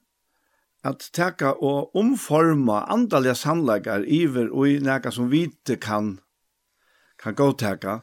at 0.84 1.10
teka 1.14 1.56
og 1.64 1.96
omforma 1.96 2.84
andalige 2.94 3.36
sannleggar 3.36 4.06
iver 4.08 4.52
og 4.52 4.70
i 4.70 4.80
neka 4.80 5.12
som 5.12 5.32
vite 5.32 5.76
kan, 5.76 6.20
kan 7.20 7.36
gå 7.36 7.52
teka. 7.58 8.00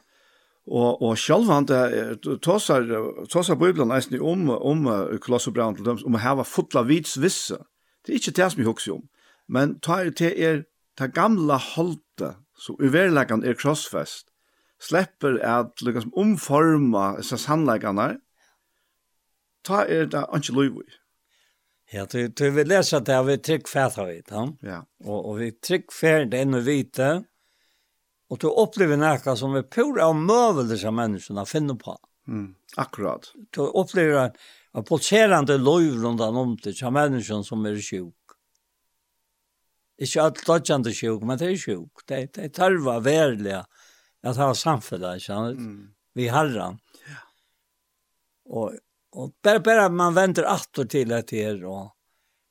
Og, 0.65 1.01
og 1.01 1.17
selv 1.17 1.51
han 1.51 1.67
det 1.69 2.39
tåsar, 2.41 2.89
tåsar 3.29 3.55
Bibelen 3.55 3.93
eisne 3.93 4.19
om, 4.21 4.49
om 4.49 4.87
Kolossobrand, 5.21 5.77
til 5.77 5.85
dem, 5.85 6.01
om 6.05 6.17
å 6.17 6.21
hava 6.23 6.43
fotla 6.43 6.81
vitsvisse. 6.83 7.61
Det 8.05 8.13
er 8.13 8.21
ikke 8.21 8.35
det 8.37 8.51
som 8.51 8.61
jeg 8.61 8.69
husker 8.69 8.95
om, 8.95 9.05
men 9.47 9.79
ta 9.79 9.99
er 10.03 10.13
til 10.15 10.33
er 10.37 10.63
det 10.99 11.13
gamla 11.13 11.57
holdet 11.57 12.35
som 12.57 12.79
i 12.79 12.91
verleggen 12.93 13.43
er 13.43 13.57
krossfest, 13.59 14.29
slipper 14.79 15.39
at 15.43 15.81
liksom 15.83 16.13
omforma 16.15 17.15
disse 17.19 17.39
sannleggene, 17.41 18.15
ta 19.65 19.83
er 19.89 20.07
det 20.11 20.23
ikke 20.37 20.55
lov 20.55 20.79
i. 20.83 20.95
Ja, 21.93 22.05
du, 22.09 22.27
du 22.27 22.49
vil 22.51 22.67
lese 22.67 22.97
at 22.97 23.05
det 23.07 23.13
er 23.13 23.25
vi 23.27 23.37
trygg 23.37 23.69
færdhøyt, 23.69 24.31
ja? 24.31 24.45
Ja. 24.65 24.81
Og, 25.05 25.19
og 25.19 25.39
vi 25.39 25.51
trygg 25.63 25.93
færdhøyt 25.93 26.33
enn 26.39 26.57
vi 26.57 26.63
vite, 26.65 27.09
og 28.29 28.41
du 28.41 28.47
opplever 28.49 28.97
noe 28.97 29.35
som 29.37 29.53
er 29.57 29.67
pura 29.69 30.09
av 30.09 30.17
møvelser 30.17 30.81
som 30.81 30.97
menneskene 30.97 31.45
finner 31.45 31.77
på. 31.77 31.93
Mm, 32.25 32.55
akkurat. 32.81 33.29
Du 33.53 33.67
opplever 33.67 34.31
at 34.31 34.39
En 34.75 34.83
pulserande 34.83 35.57
löv 35.57 36.01
runt 36.03 36.21
om 36.21 36.57
det 36.63 36.73
som 36.73 36.93
människan 36.93 37.43
som 37.43 37.65
er 37.65 37.79
sjuk. 37.79 38.15
Ikke 39.97 40.21
alt 40.21 40.41
dodjande 40.43 40.91
sjuk, 40.91 41.23
men 41.23 41.39
det 41.39 41.47
er 41.47 41.59
sjuk. 41.59 42.03
Det, 42.07 42.33
det 42.35 42.49
tarva 42.57 42.97
verlig 42.99 43.55
at 43.55 44.39
ha 44.41 44.49
samfunnet, 44.51 45.21
ikke 45.21 45.29
sant? 45.29 45.61
Mm. 45.61 45.93
Vi 46.15 46.27
harran. 46.31 46.81
Ja. 47.07 47.21
Og, 48.51 48.75
og 49.15 49.31
bare, 49.43 49.61
bare 49.63 49.87
man 49.89 50.15
venter 50.17 50.47
atter 50.49 50.89
til 50.91 51.15
at 51.15 51.31
det 51.31 51.45
er, 51.45 51.63
og, 51.63 51.93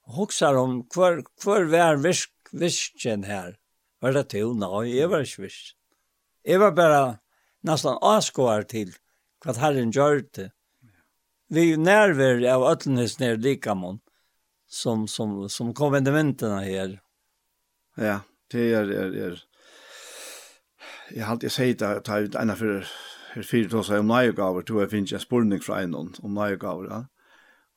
og 0.09 0.16
hoksar 0.22 0.56
om 0.56 0.80
hver, 0.94 1.20
hver 1.44 1.68
vær 1.68 2.01
virk, 2.01 2.32
virkjen 2.56 3.28
her. 3.28 3.59
Var 4.01 4.16
det 4.16 4.26
til? 4.32 4.56
Nei, 4.56 4.86
jeg 4.96 5.12
var 5.12 5.28
ikke 5.28 5.44
virkjen. 5.44 5.76
Jeg 6.44 6.60
var 6.60 6.74
bare 6.76 7.05
nesten 7.64 8.01
avskåret 8.01 8.72
til 8.72 8.96
hva 9.44 9.52
herren 9.60 9.92
gjør 9.92 10.24
det 10.36 10.51
vi 11.48 11.76
nerver 11.76 12.54
av 12.54 12.64
ötlenes 12.64 13.18
ner 13.18 13.36
likamon 13.36 13.98
som 14.66 15.08
som 15.08 15.48
som 15.48 15.74
konventementerna 15.74 16.60
här. 16.60 17.00
Ja, 17.96 18.20
det 18.50 18.72
är 18.72 18.90
är 18.90 19.14
är 19.16 19.42
Jag 21.10 21.24
har 21.24 21.32
alltid 21.32 21.52
sagt 21.52 21.82
att 21.82 22.04
ta 22.04 22.18
ut 22.18 22.34
en 22.34 22.56
för 22.56 22.86
för 23.34 23.42
fyra 23.42 23.68
då 23.68 23.82
så 23.82 23.98
om 23.98 24.06
nöjgaver 24.06 24.62
tror 24.62 24.80
jag 24.80 24.90
finns 24.90 25.12
en 25.12 25.20
spurning 25.20 25.60
från 25.60 25.78
en 25.78 25.94
om 25.94 26.34
nöjgaver. 26.34 26.88
Ja. 26.88 27.06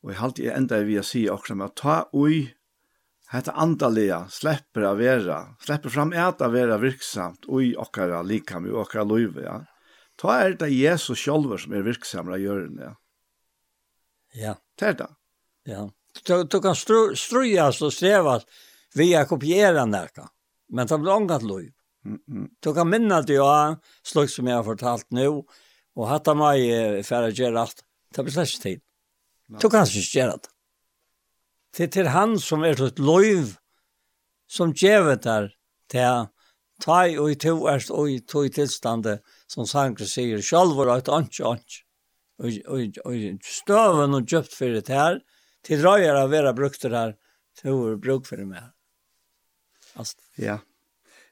Och 0.01 0.11
jag 0.11 0.17
har 0.17 0.25
alltid 0.25 0.51
ända 0.51 0.79
vi 0.79 0.99
att 0.99 1.05
se 1.05 1.29
också 1.29 1.55
med 1.55 1.65
att 1.65 1.75
ta 1.75 2.09
oj 2.11 2.57
Hetta 3.29 3.51
andalega 3.51 4.27
släpper 4.29 4.81
av 4.81 4.97
vera, 4.97 5.55
slepper 5.59 5.89
fram 5.89 6.13
äta 6.13 6.47
vera 6.47 6.77
virksamt 6.79 7.43
og 7.51 7.73
okkara 7.83 8.21
likam 8.23 8.65
i 8.65 8.71
okkara 8.71 9.03
løyve, 9.03 9.43
ja. 9.43 9.57
Ta 10.15 10.37
er 10.45 10.55
det 10.55 10.69
Jesus 10.71 11.19
sjálfur 11.19 11.59
som 11.59 11.75
er 11.75 11.83
virksamra 11.83 12.39
gjørende, 12.39 12.87
ja. 12.87 12.93
Ja. 14.37 14.55
Det 14.77 14.91
er 14.93 14.97
det. 15.01 15.09
Ja. 15.67 15.85
Du, 16.25 16.43
du 16.43 16.59
kan 16.61 16.75
stru, 16.77 17.15
strujas 17.17 17.81
og 17.85 17.93
strevas 17.93 18.45
via 18.97 19.25
kopiera 19.25 19.85
nærka. 19.85 20.27
Men 20.69 20.87
det 20.87 20.99
blir 21.01 21.13
ångat 21.13 21.43
lov. 21.43 21.61
Mm 22.05 22.19
-mm. 22.27 22.47
Du 22.59 22.73
kan 22.73 22.89
minna 22.89 23.21
det 23.21 23.33
ja, 23.33 23.75
slik 24.03 24.29
som 24.29 24.47
jeg 24.47 24.55
har 24.55 24.63
fortalt 24.63 25.11
nu, 25.11 25.45
og 25.95 26.07
hatta 26.07 26.33
meg 26.33 27.05
færre 27.05 27.31
gjøre 27.31 27.59
alt. 27.59 27.83
Det 28.15 28.23
blir 28.23 28.33
slett 28.33 28.61
tid. 28.61 28.81
Du 29.61 29.69
kan 29.69 29.85
ikke 29.85 30.19
gjøre 30.19 30.31
det. 30.31 30.49
Det 31.77 31.83
er 31.83 31.87
til 31.87 32.07
han 32.07 32.39
som 32.39 32.63
er 32.63 32.81
et 32.81 32.99
lov 32.99 33.53
som 34.47 34.73
gjør 34.73 35.15
der 35.15 35.49
til 35.89 36.27
ta 36.81 37.07
i 37.07 37.17
og 37.17 37.31
i 37.31 37.35
to 37.35 37.67
erst 37.67 37.91
og 37.91 38.09
i 38.11 38.19
to 38.19 38.43
i 38.43 38.49
tilstande 38.49 39.19
som 39.49 39.65
Sankre 39.65 40.05
sier, 40.05 40.41
sjalvor 40.41 40.91
og 40.91 40.97
et 40.97 41.09
anki 41.09 41.43
anki 41.43 41.83
og 42.37 43.43
støven 43.43 44.15
og 44.17 44.29
kjøpt 44.29 44.53
for 44.53 44.77
det 44.77 44.87
her, 44.93 45.19
til 45.65 45.81
drøyer 45.81 46.15
av 46.21 46.31
vera 46.31 46.53
brukter 46.55 46.93
her, 46.93 47.15
til 47.57 47.73
å 47.73 47.95
bruk 48.01 48.27
for 48.29 48.39
det 48.39 48.47
med. 48.47 48.73
Altså. 49.97 50.19
Ja. 50.37 50.59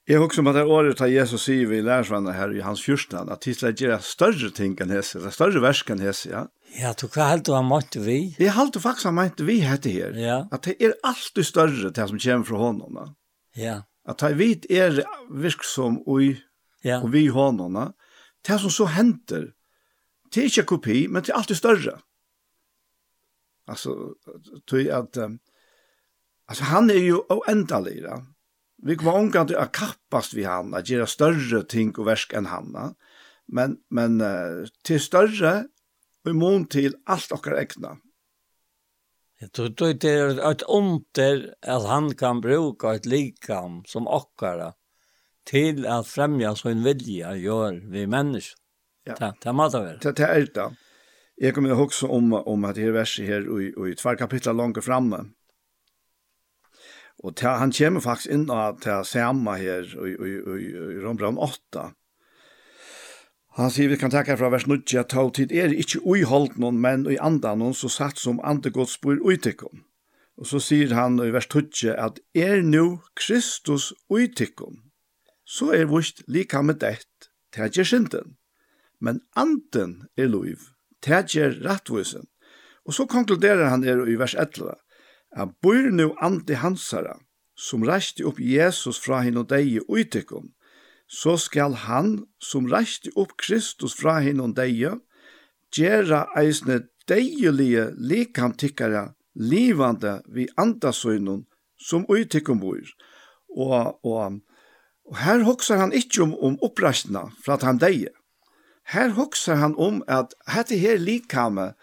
Jeg 0.06 0.22
husker 0.22 0.44
om 0.44 0.52
at 0.52 0.58
det 0.60 0.68
året 0.70 1.00
tar 1.00 1.10
Jesus 1.10 1.48
sier 1.48 1.66
vi 1.66 1.80
lærersvannet 1.82 2.38
her 2.38 2.52
i 2.54 2.62
hans 2.62 2.84
fyrstand, 2.86 3.32
at 3.34 3.42
de 3.42 3.54
skal 3.58 3.74
gjøre 3.74 3.98
større 4.06 4.52
ting 4.54 4.76
enn 4.82 4.94
hese, 4.94 5.22
større 5.34 5.62
versk 5.64 5.90
enn 5.94 6.04
hese, 6.06 6.30
ja. 6.30 6.44
Ja, 6.78 6.92
du 6.94 7.08
hva 7.08 7.32
helt 7.32 7.48
du 7.48 7.56
har 7.56 7.66
måttet 7.66 8.04
vi? 8.06 8.36
Jeg 8.38 8.54
har 8.54 8.70
du 8.70 8.78
faktisk 8.84 9.10
har 9.10 9.16
måttet 9.18 9.48
vi 9.48 9.62
hette 9.66 9.90
her. 9.90 10.14
Ja. 10.20 10.38
At 10.54 10.68
det 10.68 10.76
er 10.78 10.94
alltid 11.06 11.48
større 11.48 11.78
til 11.80 11.96
det 11.96 12.08
som 12.12 12.22
kommer 12.22 12.50
fra 12.50 12.62
hånden. 12.62 13.16
Ja. 13.58 13.80
At 14.06 14.22
det 14.22 14.36
vit 14.38 14.70
er 14.70 15.02
virksom 15.32 15.72
som 15.72 15.98
ui, 16.06 16.36
ja. 16.86 17.00
og 17.02 17.10
vi 17.16 17.26
honom. 17.34 17.80
Det 18.46 18.60
som 18.62 18.74
så 18.74 18.86
henter, 18.94 19.55
det 20.34 20.42
er 20.42 20.52
ikke 20.52 20.70
kopi, 20.76 21.06
men 21.08 21.24
det 21.24 21.34
er 21.34 21.40
alltid 21.40 21.60
større. 21.60 21.98
Altså, 23.72 24.14
tog 24.70 24.90
at, 24.94 25.18
um, 25.18 25.40
altså 26.50 26.70
han 26.70 26.90
er 26.94 27.02
jo 27.02 27.24
oendelig, 27.34 28.02
da. 28.06 28.22
Vi 28.86 28.98
kommer 29.00 29.18
omgang 29.18 29.48
til 29.50 29.58
å 29.58 29.70
kappast 29.74 30.36
vi 30.36 30.46
han, 30.46 30.74
at 30.78 30.90
gjøre 30.92 31.08
større 31.10 31.64
ting 31.70 31.94
og 31.96 32.10
versk 32.10 32.36
enn 32.38 32.52
han, 32.52 32.74
da. 32.76 32.90
Men, 33.48 33.80
men 33.90 34.20
uh, 34.22 34.66
til 34.86 35.02
større, 35.02 35.56
og 36.26 36.34
i 36.34 36.38
mån 36.38 36.68
til 36.74 36.98
alt 37.10 37.34
okkar 37.34 37.58
egna. 37.62 37.96
Jeg 39.42 39.52
tror 39.54 39.74
det 40.02 40.10
er 40.10 40.40
et 40.48 40.64
under 40.72 41.42
at 41.62 41.88
han 41.90 42.14
kan 42.18 42.40
bruka 42.42 42.96
et 42.96 43.06
likam 43.06 43.82
som 43.90 44.08
okkara 44.08 44.72
til 45.46 45.86
at 45.86 46.08
fremja 46.08 46.54
sin 46.58 46.86
vilja 46.86 47.36
gjør 47.38 47.82
vi 47.92 48.06
mennesker. 48.10 48.65
Ja. 49.06 49.32
Det 49.44 49.56
må 49.56 49.70
det 49.70 49.82
være. 49.82 49.98
Det 50.02 50.20
er 50.26 50.52
det. 50.56 50.70
Jeg 51.42 51.54
kommer 51.54 51.74
ihåg 51.76 51.94
så 51.94 52.08
om, 52.08 52.34
om 52.34 52.66
at 52.66 52.76
det 52.76 52.84
her 52.88 52.96
verset 52.96 53.28
her, 53.28 53.44
og, 53.50 53.90
i 53.90 53.96
tvær 53.96 54.16
kapitler 54.16 54.54
langt 54.54 54.84
framme, 54.84 55.26
Og 57.24 57.36
ta, 57.40 57.56
han 57.62 57.72
kommer 57.72 58.04
faktisk 58.04 58.34
inn 58.34 58.50
og 58.52 58.82
det 58.84 58.98
samme 59.08 59.56
her 59.58 59.88
i, 59.88 60.12
i, 60.14 60.34
i, 60.36 60.66
i 60.98 61.04
Rombrand 61.04 61.40
8. 61.42 61.88
Han 63.56 63.72
sier 63.72 63.88
vi 63.88 63.98
kan 63.98 64.12
takke 64.12 64.36
fra 64.36 64.50
vers 64.52 64.68
9 64.68 64.82
at 65.00 65.14
ta 65.14 65.24
tid 65.32 65.54
er 65.56 65.72
ikke 65.72 66.04
uiholdt 66.04 66.58
noen, 66.60 66.82
men 66.84 67.06
i 67.08 67.18
andan 67.24 67.62
noen 67.64 67.78
så 67.78 67.88
satt 67.90 68.20
som 68.20 68.42
andegodt 68.44 68.92
spår 68.92 69.24
uitikken. 69.24 69.86
Og 70.36 70.50
så 70.50 70.60
sier 70.60 70.92
han 70.92 71.16
i 71.24 71.32
vers 71.32 71.48
12 71.48 71.96
at 71.96 72.20
er 72.36 72.60
nu 72.62 73.00
Kristus 73.16 73.94
uitikken, 74.12 74.82
så 75.48 75.72
er 75.72 75.88
vårt 75.88 76.20
lika 76.28 76.62
med 76.62 76.82
dett, 76.84 77.30
til 77.56 77.64
at 77.64 77.72
ikke 77.72 77.88
synden 77.94 78.36
men 79.00 79.22
anden 79.36 80.06
er 80.18 80.30
loiv, 80.32 80.72
tegjer 81.02 81.60
rattvisen. 81.66 82.28
Og 82.86 82.94
så 82.94 83.06
konkluderer 83.10 83.70
han 83.70 83.84
er 83.84 84.06
i 84.08 84.18
vers 84.20 84.36
11, 84.38 84.76
at 85.36 85.56
bor 85.62 85.90
nu 85.92 86.14
andi 86.22 86.58
hansara, 86.62 87.18
som 87.56 87.86
reiste 87.88 88.26
opp 88.28 88.40
Jesus 88.40 89.00
fra 89.02 89.22
hinn 89.26 89.40
og 89.40 89.50
deg 89.50 89.68
i 89.68 89.82
uitikken, 89.88 90.52
så 91.08 91.36
skal 91.38 91.76
han, 91.86 92.26
som 92.42 92.68
reiste 92.72 93.12
opp 93.16 93.36
Kristus 93.42 93.96
fra 93.98 94.20
hinn 94.26 94.42
og 94.44 94.56
deg, 94.58 95.00
gjera 95.76 96.26
eisne 96.38 96.82
deilige 97.10 97.92
likamtikkara 97.98 99.12
livande 99.36 100.20
vi 100.32 100.48
andasøynun 100.58 101.46
som 101.78 102.06
uitikken 102.10 102.60
bor. 102.60 102.82
Og, 103.56 104.00
og, 104.06 104.40
og 105.06 105.18
her 105.22 105.44
hoksar 105.48 105.84
han 105.84 105.94
ikkje 105.96 106.26
om, 106.26 106.36
om 106.36 106.58
opprastna 106.66 107.28
fra 107.44 107.60
at 107.60 107.68
han 107.68 107.82
deg 107.82 108.08
her 108.94 109.14
hugsar 109.18 109.58
han 109.62 109.76
om 109.82 110.04
at 110.08 110.36
hette 110.52 110.78
her 110.78 111.00
likame 111.02 111.74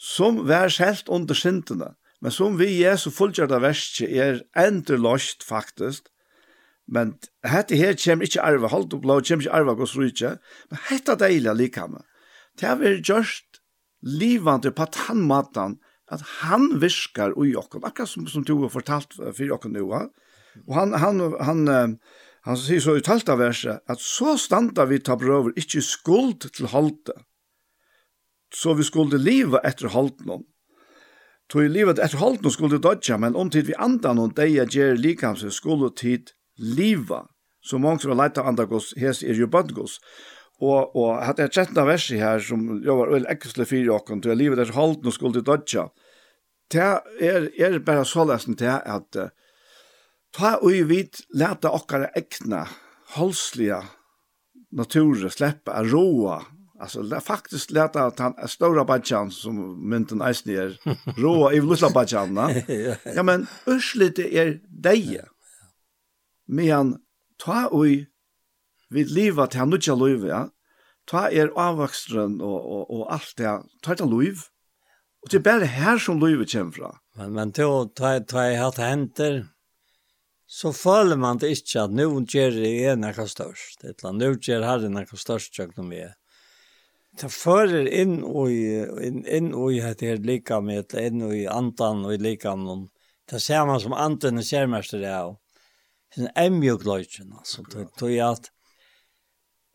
som 0.00 0.46
vær 0.48 0.72
selt 0.72 1.10
under 1.12 1.36
syndene, 1.36 1.94
men 2.20 2.32
som 2.32 2.56
vi 2.60 2.70
Jesu 2.80 3.10
fullgjørda 3.12 3.60
verste 3.60 4.08
er 4.08 4.40
enderlost 4.56 5.44
faktisk, 5.44 6.08
men 6.90 7.14
hette 7.46 7.76
her 7.78 7.96
kommer 8.00 8.26
ikke 8.26 8.44
arve, 8.44 8.70
holdt 8.72 8.96
opp 8.96 9.04
lov, 9.06 9.22
kommer 9.26 9.44
ikke 9.44 9.58
arve 9.60 9.76
gos 9.78 9.96
rydtje, 9.98 10.32
men 10.72 10.82
hette 10.88 11.16
deilig 11.20 11.54
likame. 11.56 12.02
Det 12.58 12.68
har 12.68 12.80
vært 12.80 13.06
gjørst 13.08 13.60
livande 14.00 14.72
på 14.72 14.88
tannmatan, 14.96 15.78
at 16.10 16.24
han 16.40 16.80
virkar 16.82 17.36
ui 17.38 17.52
okken, 17.54 17.84
akkurat 17.86 18.10
som, 18.10 18.26
som 18.26 18.42
du 18.42 18.56
har 18.64 18.72
fortalt 18.72 19.14
for 19.14 19.54
okken 19.54 19.76
nu, 19.76 19.84
og 19.92 20.74
han, 20.74 20.96
han, 20.98 21.20
han, 21.38 21.68
han 21.70 21.94
Han 22.48 22.56
sier 22.56 22.80
så 22.80 22.94
i 22.96 23.02
talta 23.04 23.36
verset, 23.36 23.82
at 23.84 24.00
så 24.00 24.36
standa 24.40 24.86
vi 24.88 25.00
ta 25.04 25.16
brøver 25.20 25.52
ikkje 25.60 25.82
skuld 25.84 26.46
til 26.46 26.70
halte, 26.72 27.16
så 28.54 28.74
vi 28.74 28.86
skulle 28.86 29.20
liva 29.20 29.60
etter 29.66 29.92
halten 29.92 30.26
noen. 30.30 30.46
Tog 31.50 31.66
i 31.66 31.70
livet 31.70 31.98
etter 31.98 32.20
halten 32.22 32.46
noen 32.46 32.54
skulle 32.54 32.80
dodja, 32.82 33.18
men 33.20 33.36
om 33.36 33.50
tid 33.52 33.68
vi 33.68 33.76
andan 33.76 34.16
noen 34.18 34.32
deia 34.36 34.64
gjer 34.64 34.96
likamse 34.98 35.52
skulle 35.52 35.92
tid 35.98 36.32
liva, 36.56 37.26
så 37.60 37.78
mange 37.78 38.00
som 38.00 38.14
har 38.14 38.22
leit 38.22 38.38
av 38.40 38.48
andagos, 38.48 38.94
hes 38.96 39.20
er 39.22 39.36
jo 39.36 39.50
badgos. 39.50 39.98
Og, 40.60 40.94
og 40.96 41.20
hatt 41.24 41.40
er 41.40 41.48
13 41.48 41.76
verset 41.88 42.20
her, 42.20 42.40
som 42.44 42.80
jo 42.84 42.96
var 42.98 43.12
øyne 43.12 43.28
ekkesle 43.32 43.66
fyrir 43.68 43.92
okken, 43.96 44.20
tog 44.24 44.36
livet 44.36 44.60
etter 44.60 44.76
halten 44.76 45.08
om 45.08 45.14
skulle 45.14 45.44
dodja, 45.44 45.90
det 46.70 46.86
er, 47.20 47.48
er 47.58 47.78
bare 47.82 48.04
så 48.06 48.24
lesen 48.28 48.56
til 48.56 48.70
at 48.70 49.16
uh, 49.18 49.30
Ta 50.36 50.56
og 50.62 50.86
vit 50.90 51.22
leta 51.34 51.72
okkara 51.74 52.10
ekna 52.16 52.66
holsliga 53.16 53.82
natur 54.70 55.28
sleppa 55.28 55.72
a 55.72 55.82
roa. 55.82 56.44
Alltså 56.80 57.02
la 57.02 57.20
faktiskt 57.20 57.70
leta 57.70 58.04
att 58.04 58.18
han 58.18 58.48
stora 58.48 58.84
badjan 58.84 59.30
som 59.30 59.88
mynten 59.90 60.22
eisen 60.22 60.52
er 60.52 60.78
roa 61.20 61.52
i 61.52 61.60
lilla 61.60 61.90
badjan. 61.90 62.38
Ja 63.04 63.22
men 63.22 63.46
urslite 63.66 64.24
er 64.32 64.60
deje. 64.68 65.26
Men 66.46 66.96
ta 67.38 67.66
og 67.68 68.06
vi 68.90 69.04
liva 69.04 69.46
til 69.46 69.62
han 69.62 69.70
nutja 69.70 69.94
luiv, 69.94 70.24
ja. 70.26 70.48
Ta 71.06 71.28
er 71.30 71.52
avvakstren 71.58 72.40
og, 72.42 72.58
og, 72.58 72.90
og 72.90 73.06
alt 73.14 73.36
det, 73.38 73.52
ta 73.82 73.94
er 73.94 74.06
luiv. 74.06 74.46
Og 75.22 75.30
det 75.30 75.40
er 75.40 75.46
bare 75.46 75.68
her 75.68 75.98
som 75.98 76.18
luivet 76.18 76.50
kommer 76.52 76.74
fra. 76.74 76.90
Men, 77.18 77.32
men 77.36 77.52
ta, 77.52 77.66
ta, 77.94 78.18
ta, 78.18 78.24
ta, 78.32 78.44
hatt 78.58 78.80
henter, 78.82 79.42
så 80.50 80.72
føler 80.74 81.14
man 81.14 81.38
det 81.38 81.52
ikke 81.54 81.84
at 81.84 81.92
nå 81.94 82.08
gjør 82.26 82.56
det 82.58 82.70
er 82.90 82.96
noe 82.98 83.26
størst. 83.30 83.84
Et 83.84 83.92
eller 83.92 84.08
annet, 84.08 84.22
nå 84.24 84.40
gjør 84.42 84.64
herre 84.66 84.88
noe 84.90 85.20
størst 85.22 85.54
kjøkken 85.54 85.92
vi 85.92 86.00
er. 86.08 86.16
Det 87.20 87.30
fører 87.30 87.86
inn 87.86 88.16
og 88.26 88.50
inn, 88.50 89.22
inn 89.30 89.52
og 89.54 89.76
heter 89.78 90.12
her 90.12 90.24
likamhet, 90.26 90.96
inn 90.98 91.22
og 91.26 91.36
i 91.38 91.44
antan 91.50 92.02
og 92.06 92.16
i 92.16 92.18
likamnon. 92.22 92.88
Det 93.30 93.38
ser 93.42 93.62
man 93.68 93.78
som 93.82 93.94
anten 93.94 94.42
er 94.42 94.46
kjærmester 94.46 95.02
det 95.02 95.12
er. 95.14 95.30
Det 96.16 96.32
er 96.34 96.50
mjukløyken, 96.50 97.30
altså. 97.38 97.62
Det 97.70 97.86
tror 97.98 98.10
jeg 98.10 98.26
at 98.26 98.50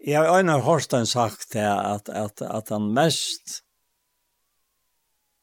Jeg 0.06 0.22
har 0.22 0.38
øyne 0.38 0.60
Horstein 0.62 1.08
sagt 1.08 1.54
det, 1.54 1.64
at, 1.64 2.10
at, 2.10 2.42
at 2.42 2.70
han 2.70 2.92
mest 2.94 3.62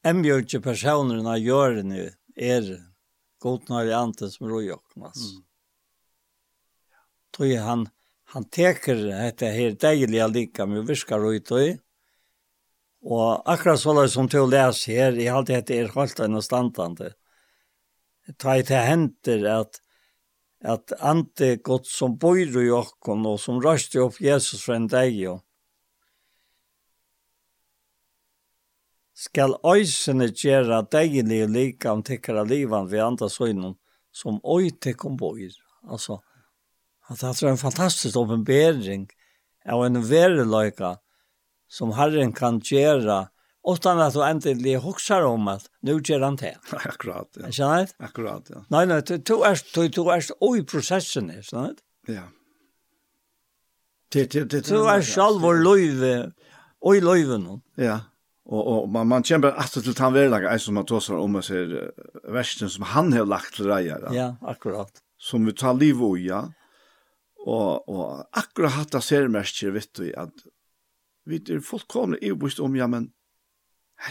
embjørte 0.05 0.61
personerna 0.61 1.39
gjør 1.41 1.79
det 1.79 1.85
nu 1.89 2.03
er 2.37 2.69
godnar 3.43 3.89
i 3.89 3.95
anden 3.95 4.31
som 4.31 4.47
roi 4.49 4.69
oknas. 4.73 5.19
Mm. 5.19 5.43
Tog 7.33 7.53
han, 7.67 7.87
han 8.33 8.49
teker 8.53 9.05
dette 9.09 9.49
her 9.51 9.77
deilige 9.79 10.27
lika 10.31 10.67
med 10.69 10.87
virka 10.87 11.19
roi 11.19 11.39
tog. 11.43 11.79
Og 13.03 13.43
akkurat 13.51 13.81
så 13.81 13.93
det 13.99 14.09
som 14.13 14.29
til 14.31 14.45
å 14.45 14.51
lese 14.51 14.95
her, 14.95 15.17
i 15.19 15.27
alt 15.27 15.51
dette 15.51 15.75
er 15.75 15.91
holdt 15.91 16.23
enn 16.23 16.39
og 16.39 16.45
standande. 16.45 17.11
Ta 18.39 18.55
i 18.55 18.63
til 18.63 18.79
henter 18.79 19.49
at 19.51 19.83
at 20.63 20.93
ante 21.03 21.57
gott 21.59 21.87
som 21.87 22.15
bor 22.19 22.39
i 22.39 22.69
okkon 22.71 23.25
og 23.27 23.39
som 23.41 23.59
røste 23.63 23.99
opp 24.03 24.21
Jesus 24.23 24.63
fra 24.63 24.77
en 24.79 24.87
deg 24.87 25.17
og 25.27 25.41
skal 29.13 29.55
øysene 29.65 30.29
gjøre 30.33 30.83
deilig 30.91 31.47
lika 31.49 31.93
om 31.93 32.03
tikkere 32.03 32.45
livet 32.47 32.91
ved 32.91 33.05
andre 33.05 33.29
søgnen 33.29 33.75
som 34.13 34.39
øy 34.45 34.69
tikkum 34.81 35.17
bøyer. 35.17 35.53
Altså, 35.89 36.19
at 37.09 37.19
det 37.21 37.43
er 37.43 37.51
en 37.51 37.57
fantastisk 37.57 38.17
åpenbering 38.17 39.07
av 39.65 39.83
en 39.85 40.01
vereløyka 40.09 40.95
som 41.69 41.93
Herren 41.97 42.33
kan 42.33 42.59
gjøre 42.61 43.27
utan 43.63 44.01
at 44.03 44.13
du 44.13 44.21
endelig 44.25 44.77
huxar 44.83 45.23
om 45.23 45.47
at 45.47 45.69
nu 45.81 45.95
gjør 45.99 46.25
han 46.25 46.37
det. 46.39 46.55
Akkurat, 46.91 47.29
ja. 47.39 47.51
Känner 47.51 47.85
du? 47.85 47.93
Akkurat, 48.03 48.49
ja. 48.49 48.63
Nei, 48.69 48.85
nei, 48.85 49.01
du 49.01 49.35
er, 49.41 49.59
du, 49.73 49.87
du 49.87 50.01
är 50.11 50.25
oj 50.39 50.65
processen 50.65 51.29
är, 51.29 51.41
känner 51.41 51.75
du? 51.77 52.13
Ja. 52.13 52.27
Det 54.13 54.31
det 54.31 54.49
det. 54.51 54.67
Du 54.67 54.89
är 54.89 55.01
själv 55.01 55.41
vår 55.41 55.63
löve. 55.63 56.31
Oj 56.81 57.01
löven. 57.01 57.61
Ja. 57.75 57.99
Og, 58.45 58.67
og 58.67 58.89
man 58.89 59.07
man 59.07 59.23
kämpar 59.23 59.51
att 59.51 59.71
til 59.71 59.95
han 59.97 60.13
vill 60.13 60.29
lägga 60.29 60.59
som 60.59 60.73
man 60.73 60.85
tossar 60.85 61.15
om 61.15 61.35
og 61.35 61.43
ser 61.43 61.91
versen 62.27 62.69
som 62.69 62.83
han 62.83 63.13
har 63.13 63.25
lagt 63.25 63.55
til 63.55 63.65
reja. 63.65 63.97
Ja, 64.13 64.35
akkurat. 64.41 65.01
Som 65.17 65.45
vi 65.45 65.53
tar 65.53 65.73
liv 65.73 66.01
och 66.03 66.19
ja. 66.19 66.51
Og, 67.47 67.89
og 67.89 68.27
akkurat 68.33 68.71
hatt 68.71 68.95
av 68.95 69.29
mest 69.29 69.63
vet 69.63 69.97
du 69.97 70.13
at 70.17 70.31
vi 71.25 71.35
er 71.35 71.59
fullkomne 71.59 72.17
i 72.21 72.31
bust 72.31 72.59
om 72.59 72.75
ja 72.75 72.87
men 72.87 73.13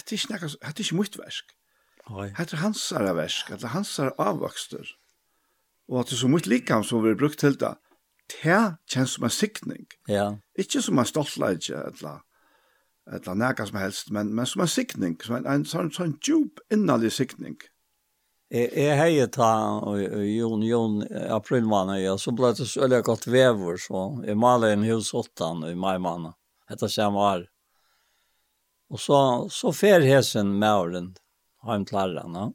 det 0.08 0.12
er 0.12 0.12
ikke, 0.12 0.34
hade 0.34 0.48
inte 0.68 0.80
er 0.80 0.80
ikke 0.80 0.96
mitt 0.96 1.18
versk. 1.18 1.44
Oi. 2.10 2.26
Nej. 2.26 2.52
er 2.52 2.56
hans 2.56 2.92
ära 2.92 3.12
värsk, 3.14 3.50
att 3.50 3.62
hans 3.62 3.98
ära 3.98 4.12
avväxter. 4.18 4.86
Och 5.88 6.00
att 6.00 6.06
det 6.06 6.16
så 6.16 6.28
mye 6.28 6.48
likam 6.48 6.84
som 6.84 7.02
vi 7.02 7.08
har 7.08 7.16
brukt 7.16 7.38
til 7.38 7.60
det. 7.60 7.74
Det 8.32 8.76
kjennes 8.88 9.10
som 9.10 9.24
en 9.24 9.30
siktning. 9.30 9.86
Ja. 10.08 10.36
Ikke 10.58 10.82
som 10.82 10.98
en 10.98 11.04
stoltleidje 11.04 11.76
eller 11.76 12.22
eller 13.10 13.34
nekka 13.34 13.66
som 13.66 13.78
helst, 13.78 14.10
men, 14.10 14.34
men 14.34 14.46
som 14.46 14.62
en 14.62 14.70
sikning, 14.70 15.16
som 15.22 15.36
en, 15.40 15.46
en 15.46 15.64
sånn, 15.66 15.90
sånn 15.94 16.16
djup 16.22 16.62
innalig 16.72 17.12
sikning. 17.14 17.56
Jeg, 18.52 18.68
jeg 18.76 18.98
heier 18.98 19.30
ta 19.32 19.48
Jon 20.28 20.62
Jon 20.66 21.00
aprilmannen, 21.32 22.02
ja, 22.02 22.14
så 22.20 22.34
ble 22.36 22.52
det 22.54 22.68
så 22.68 22.84
veldig 22.84 23.02
godt 23.08 23.26
vever, 23.32 23.80
så 23.80 24.04
jeg 24.26 24.38
maler 24.38 24.76
en 24.76 24.86
hus 24.86 25.10
åttan 25.18 25.64
i 25.70 25.74
maimannen, 25.74 26.36
etter 26.70 26.92
samme 26.92 27.22
år. 27.32 27.46
Og 28.92 29.00
så, 29.00 29.18
så 29.50 29.72
fer 29.72 30.04
hesen 30.04 30.52
med 30.60 30.82
åren, 30.84 31.14
heim 31.66 31.86
til 31.88 31.98
herren, 31.98 32.36
ja. 32.36 32.50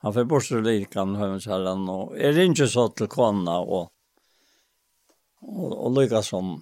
Han 0.00 0.14
får 0.16 0.24
bort 0.24 0.46
til 0.48 0.62
likan, 0.64 1.16
heim 1.20 1.40
til 1.40 1.52
herren, 1.52 1.88
og 1.92 2.14
jeg 2.16 2.36
ringer 2.36 2.68
så 2.70 2.86
til 2.96 3.08
kona, 3.12 3.58
og, 3.60 3.90
og, 5.42 5.74
og 5.74 5.96
lykkes 5.96 6.30
som 6.32 6.54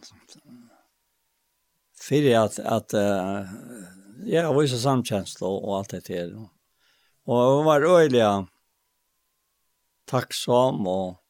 för 2.09 2.35
att 2.37 2.59
att 2.59 2.95
uh, 2.95 3.51
ja, 4.25 4.53
var 4.53 4.67
så 4.67 4.79
samkänsla 4.79 5.47
och 5.47 5.77
allt 5.77 5.89
det 5.89 6.07
där. 6.07 6.49
Och 7.25 7.37
hon 7.37 7.65
var 7.65 7.83
öjliga 7.83 8.47
tacksam 10.05 10.87
och 10.87 11.25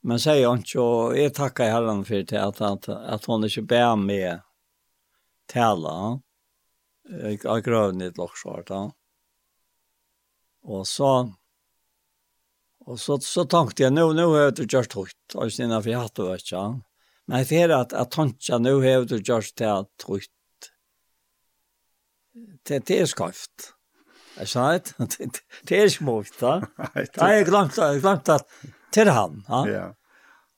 men 0.00 0.20
säger 0.20 0.46
hon 0.46 0.58
och 0.82 1.18
jag 1.18 1.34
tackar 1.34 1.70
Herren 1.70 2.04
för 2.04 2.22
det 2.22 2.44
att 2.44 2.60
att 2.60 2.88
att 2.88 3.24
hon 3.24 3.44
inte 3.44 3.62
bär 3.62 3.96
med 3.96 4.40
tala. 5.46 6.20
Jag 7.08 7.44
har 7.44 7.60
grövnit 7.60 8.16
locksvart. 8.16 8.70
Ja. 8.70 8.92
Och 10.62 10.86
så 10.86 11.32
och 12.78 13.00
så 13.00 13.18
så 13.18 13.44
tänkte 13.44 13.82
jag 13.82 13.92
nu 13.92 14.12
nu 14.12 14.24
har 14.24 14.38
jag 14.38 14.58
gjort 14.58 14.94
högt 14.94 15.34
och 15.34 15.52
sen 15.52 15.70
har 15.70 15.82
vi 15.82 15.92
haft 15.92 16.14
det 16.14 16.22
vet 16.22 16.52
jag. 16.52 16.80
Men 17.26 17.42
jeg 17.42 17.50
fer 17.50 17.74
at 17.74 17.94
at 17.96 18.12
tantja 18.14 18.58
nå 18.62 18.78
hevur 18.84 19.08
du 19.10 19.18
gjørt 19.18 19.54
det 19.58 19.70
at 19.70 19.90
trutt. 20.02 20.70
Det 22.68 22.84
det 22.86 23.00
er 23.02 23.10
skaft. 23.10 23.72
Jeg 24.36 24.48
sa 24.52 24.66
det. 24.76 25.30
Det 25.68 25.78
er 25.80 25.88
smukt 25.88 26.40
da. 26.40 26.58
Nei, 27.20 27.30
jeg 27.38 27.46
glemte, 27.48 27.86
jeg 27.94 28.02
glemte 28.04 28.36
at 28.36 28.50
til 28.94 29.10
han, 29.12 29.40
ja. 29.48 29.62
Ja. 29.72 29.86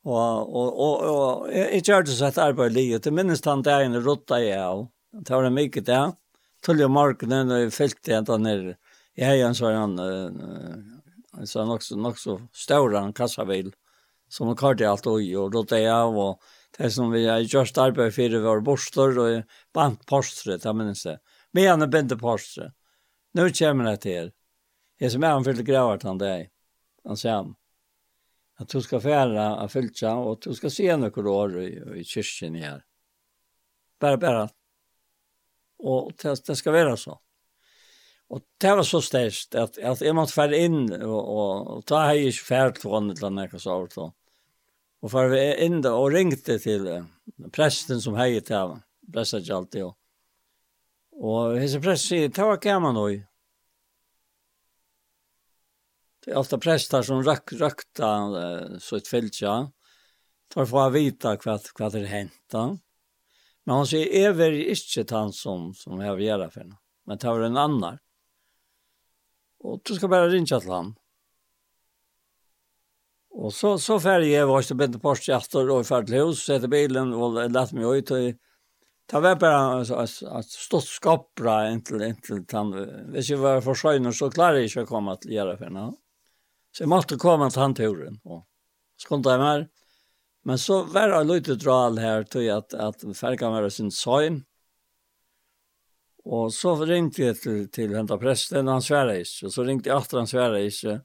Og 0.08 0.52
og 0.56 0.68
og 0.84 1.02
og 1.08 1.48
jeg 1.52 1.72
jeg 1.78 1.84
gjør 1.88 2.06
det 2.06 2.16
så 2.16 2.28
et 2.28 2.38
arbeid 2.42 2.72
livet. 2.72 3.02
til 3.02 3.12
minnes 3.12 3.44
han 3.44 3.62
der 3.62 3.84
inne 3.86 4.02
rotta 4.04 4.38
jeg 4.40 4.58
av. 4.58 4.86
Det 5.12 5.34
var 5.34 5.42
det 5.42 5.52
mye 5.52 5.84
der. 5.84 6.12
Tulle 6.62 6.88
marken 6.88 7.32
og 7.32 7.72
felt 7.72 8.08
igjen 8.08 8.24
da 8.24 8.36
nede. 8.36 8.76
Jeg 9.16 9.40
har 9.40 9.48
en 9.48 9.54
sånn 9.54 9.98
en 11.38 11.46
sånn 11.46 11.68
nok 11.68 11.82
så 11.82 11.96
nok 11.96 12.18
så 12.18 12.38
større 12.52 12.98
en 12.98 13.12
kassabil 13.12 13.72
som 14.28 14.54
karte 14.56 14.88
alt 14.88 15.06
og 15.06 15.22
og 15.22 15.54
rotta 15.54 15.78
jeg 15.78 15.92
av 15.92 16.16
og 16.16 16.42
det 16.78 16.90
som 16.94 17.10
vi 17.10 17.24
har 17.26 17.42
gjort 17.42 17.78
arbeid 17.78 18.14
for 18.14 18.40
våre 18.44 18.62
borster 18.62 19.16
og 19.18 19.54
bant 19.74 20.04
postre, 20.06 20.58
det 20.62 20.74
minnes 20.74 21.04
jeg. 21.04 21.18
Men 21.52 21.72
han 21.72 21.82
er 21.82 21.90
bente 21.90 22.18
postre. 22.18 22.70
Nå 23.34 23.48
kommer 23.58 23.90
det 23.90 24.02
til. 24.04 24.30
Jeg 24.98 25.14
som 25.14 25.24
er 25.24 25.34
han 25.34 25.46
fyllt 25.46 25.66
gravart 25.66 26.06
han 26.06 26.20
deg. 26.20 26.52
Han 27.06 27.18
sier 27.18 27.40
han. 27.40 27.56
At 28.58 28.70
du 28.70 28.82
skal 28.82 29.02
fære 29.02 29.46
av 29.62 29.70
fylltja, 29.70 30.16
og 30.18 30.40
du 30.42 30.54
skal 30.54 30.72
se 30.74 30.86
noen 30.98 31.30
år 31.30 31.58
i, 31.62 31.68
i 32.02 32.04
kyrkjen 32.06 32.58
her. 32.58 32.80
Bare, 34.02 34.18
bare. 34.18 34.46
Og 35.78 36.12
det, 36.18 36.34
det 36.46 36.56
skal 36.58 36.74
være 36.74 36.96
så. 36.98 37.18
Og 38.28 38.42
det 38.60 38.72
var 38.76 38.84
så 38.84 39.00
størst 39.00 39.54
at, 39.56 39.78
at 39.78 40.02
jeg 40.04 40.14
måtte 40.14 40.36
fære 40.36 40.58
inn 40.66 40.82
og, 40.98 41.18
og, 41.18 41.52
og 41.74 41.84
ta 41.88 42.02
hei 42.10 42.26
ikke 42.28 42.48
fære 42.50 42.74
til 42.76 42.92
henne 42.92 43.14
til 43.16 43.30
henne 43.30 43.62
så. 43.62 44.10
Og 45.02 45.12
for 45.12 45.30
vi 45.30 45.38
er 45.38 45.60
inne 45.68 45.92
og 45.94 46.10
ringte 46.14 46.58
til 46.58 46.88
presten 47.54 48.02
som 48.02 48.18
heier 48.18 48.42
til 48.42 48.56
ham, 48.56 48.80
prestet 49.14 49.44
ikke 49.44 49.58
alltid. 49.60 49.86
Og, 49.86 49.94
og 51.22 51.58
hese 51.62 51.80
prest 51.82 52.10
sier, 52.10 52.32
ta 52.34 52.48
hva 52.48 52.58
gammel 52.62 52.96
nå. 52.96 53.06
Det 56.24 56.34
er 56.34 56.40
ofte 56.40 56.58
prester 56.60 57.06
som 57.06 57.22
rak, 57.24 57.54
rakta 57.60 58.10
så 58.82 58.98
et 58.98 59.08
fylkja, 59.08 59.54
for 60.52 60.66
å 60.82 60.90
vite 60.92 61.36
hva, 61.44 61.56
hva 61.78 61.90
det 61.94 62.02
er 62.02 62.12
hentet. 62.12 62.82
Men 63.64 63.76
han 63.76 63.88
sier, 63.88 64.10
jeg 64.10 64.34
vil 64.34 64.58
ikke 64.74 65.06
ta 65.06 65.22
han 65.22 65.34
som, 65.36 65.70
som 65.78 66.00
jeg 66.02 66.18
vil 66.18 66.32
gjøre 66.32 66.50
for 66.50 66.64
henne, 66.64 66.80
men 67.06 67.22
ta 67.22 67.36
hva 67.36 67.46
en 67.46 67.60
annan. 67.68 68.02
Og 69.62 69.78
du 69.86 69.94
skal 69.94 70.10
bare 70.10 70.30
ringe 70.32 70.50
til 70.50 70.74
ham. 70.74 70.90
Mm 70.90 71.07
Och 73.38 73.54
så 73.54 73.78
så 73.78 74.00
ferdig 74.00 74.32
jag 74.32 74.46
var 74.46 74.62
så 74.62 74.74
bänt 74.74 75.02
på 75.02 75.08
og 75.08 75.70
och 75.70 76.06
til 76.06 76.14
hus 76.14 76.44
sätter 76.44 76.68
bilen 76.68 77.12
och 77.14 77.50
lette 77.50 77.74
mig 77.74 77.98
ut 77.98 78.10
Og, 78.10 78.34
ta 79.06 79.20
var 79.20 79.36
bara 79.36 79.80
att 80.38 80.44
stått 80.44 80.84
skapra 80.84 81.70
inntil, 81.70 82.02
inntil 82.02 82.44
han 82.52 82.72
vet 83.12 83.30
ju 83.30 83.36
var 83.36 83.60
för 83.60 83.74
sjöner 83.74 84.12
så 84.12 84.30
klarar 84.30 84.56
jag 84.56 84.82
att 84.82 84.88
komma 84.88 85.12
att 85.12 85.24
göra 85.24 85.56
för 85.56 85.70
nå. 85.70 85.94
Så 86.72 86.82
jag 86.82 86.88
måste 86.88 87.16
komma 87.16 87.50
till 87.50 87.60
han 87.60 87.74
turen 87.74 88.20
och 88.24 88.46
jeg 89.10 89.38
mer. 89.38 89.68
Men 90.44 90.58
så 90.58 90.82
var 90.82 91.08
det 91.08 91.24
lite 91.24 91.54
dral 91.54 91.98
här 91.98 92.22
till 92.22 92.52
att 92.52 92.74
att 92.74 93.16
färkan 93.16 93.52
var 93.52 93.68
sin 93.68 93.90
søgn. 93.90 94.44
Och 96.24 96.54
så 96.54 96.84
ringte 96.84 97.22
jag 97.22 97.40
till 97.40 97.70
till 97.70 97.94
hända 97.94 98.18
prästen 98.18 98.68
han 98.68 98.82
svärade 98.82 99.24
så 99.24 99.50
så 99.50 99.64
ringte 99.64 99.88
jag 99.88 99.98
efter 99.98 100.16
han 100.16 100.26
svärade 100.26 101.00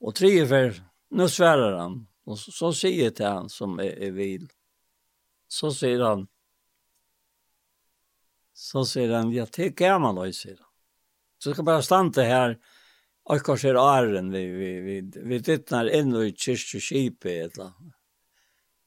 och 0.00 0.14
tre 0.14 0.46
för 0.46 0.93
nu 1.14 1.28
svärar 1.28 1.78
han. 1.78 2.06
Och 2.24 2.38
så, 2.38 2.52
så 2.52 2.72
säger 2.72 3.04
jag 3.04 3.14
till 3.14 3.26
han 3.26 3.48
som 3.48 3.78
är, 3.78 4.02
är 4.02 4.10
vil. 4.10 4.48
Så 5.48 5.72
säger 5.72 6.00
han. 6.00 6.26
Så 8.52 8.84
säger 8.84 9.14
han, 9.14 9.32
jag 9.32 9.52
tycker 9.52 9.86
jag 9.86 10.00
man 10.00 10.14
då, 10.14 10.32
säger 10.32 10.56
han. 10.56 10.68
Så 11.38 11.52
ska 11.52 11.62
bara 11.62 11.82
stanna 11.82 12.22
här. 12.22 12.58
Och 13.22 13.42
kanske 13.42 13.68
är 13.68 13.98
ären 13.98 14.30
vi, 14.30 14.46
vi, 14.46 14.80
vi, 14.80 15.00
vi 15.00 15.38
vittnar 15.38 15.94
in 15.94 16.16
i 16.16 16.34
kyrkjeskipet 16.36 17.58
eller 17.58 17.72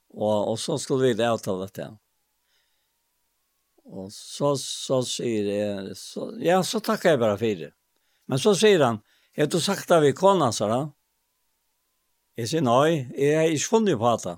Och, 0.10 0.52
och 0.52 0.60
så 0.60 0.78
skulle 0.78 1.14
vi 1.14 1.24
avtala 1.24 1.70
det 1.74 1.84
här. 1.84 1.98
Och 3.84 4.14
så, 4.14 4.58
så 4.58 5.04
säger 5.04 5.68
jag, 5.68 5.98
så, 5.98 6.38
ja 6.40 6.64
så 6.64 6.80
tackar 6.80 7.10
jag 7.10 7.20
bara 7.20 7.38
för 7.38 7.56
det. 7.56 7.74
Men 8.26 8.40
så 8.40 8.56
säger 8.56 8.80
han, 8.80 9.00
har 9.38 9.46
du 9.46 9.62
sagt 9.62 9.88
det 9.88 10.00
vi 10.00 10.14
kona, 10.14 10.52
sa 10.52 10.70
han? 10.70 10.92
Jeg 12.38 12.52
sier 12.52 12.62
nei, 12.62 13.08
jeg 13.18 13.38
har 13.38 13.50
ikke 13.50 13.72
funnet 13.72 13.98
på 13.98 14.14
det. 14.24 14.36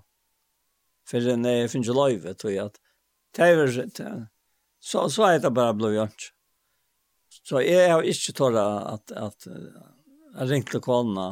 For 1.09 1.25
jeg 1.25 1.69
finner 1.71 1.83
ikke 1.83 1.97
løyve, 1.97 2.33
tror 2.37 2.53
jeg. 2.53 2.65
At, 2.69 2.79
det 3.35 3.45
er 3.45 3.71
Tæver, 3.93 4.27
så, 4.79 5.09
så 5.09 5.23
er 5.23 5.39
det 5.43 5.53
bare 5.53 5.75
blod 5.75 5.93
gjort. 5.93 6.29
Så 7.43 7.59
jeg 7.59 7.91
har 7.91 8.05
ikke 8.05 8.33
tåret 8.33 8.87
at, 8.93 9.11
at 9.11 9.47
jeg 9.47 10.49
ringte 10.49 10.71
til 10.71 10.83
kålene, 10.85 11.27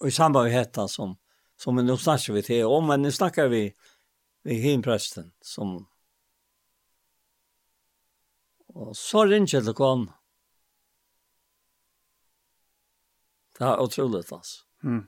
og 0.00 0.08
i 0.08 0.12
samband 0.12 0.48
med 0.48 0.56
hette 0.56 0.86
som, 0.90 1.14
som 1.60 1.78
nå 1.78 1.96
snakker 2.00 2.34
vi 2.36 2.42
til, 2.44 2.66
og 2.66 2.84
men 2.88 3.04
nå 3.04 3.12
snakker 3.14 3.48
vi, 3.52 3.62
vi 4.44 4.58
himpresten 4.60 5.30
som, 5.44 5.76
og 8.74 8.92
så 8.98 9.24
ringte 9.28 9.56
jeg 9.56 9.68
til 9.68 9.78
kålene. 9.78 10.12
Det 13.54 13.66
er 13.68 13.80
utroligt, 13.80 14.32
altså. 14.32 14.64
Mm. 14.82 15.04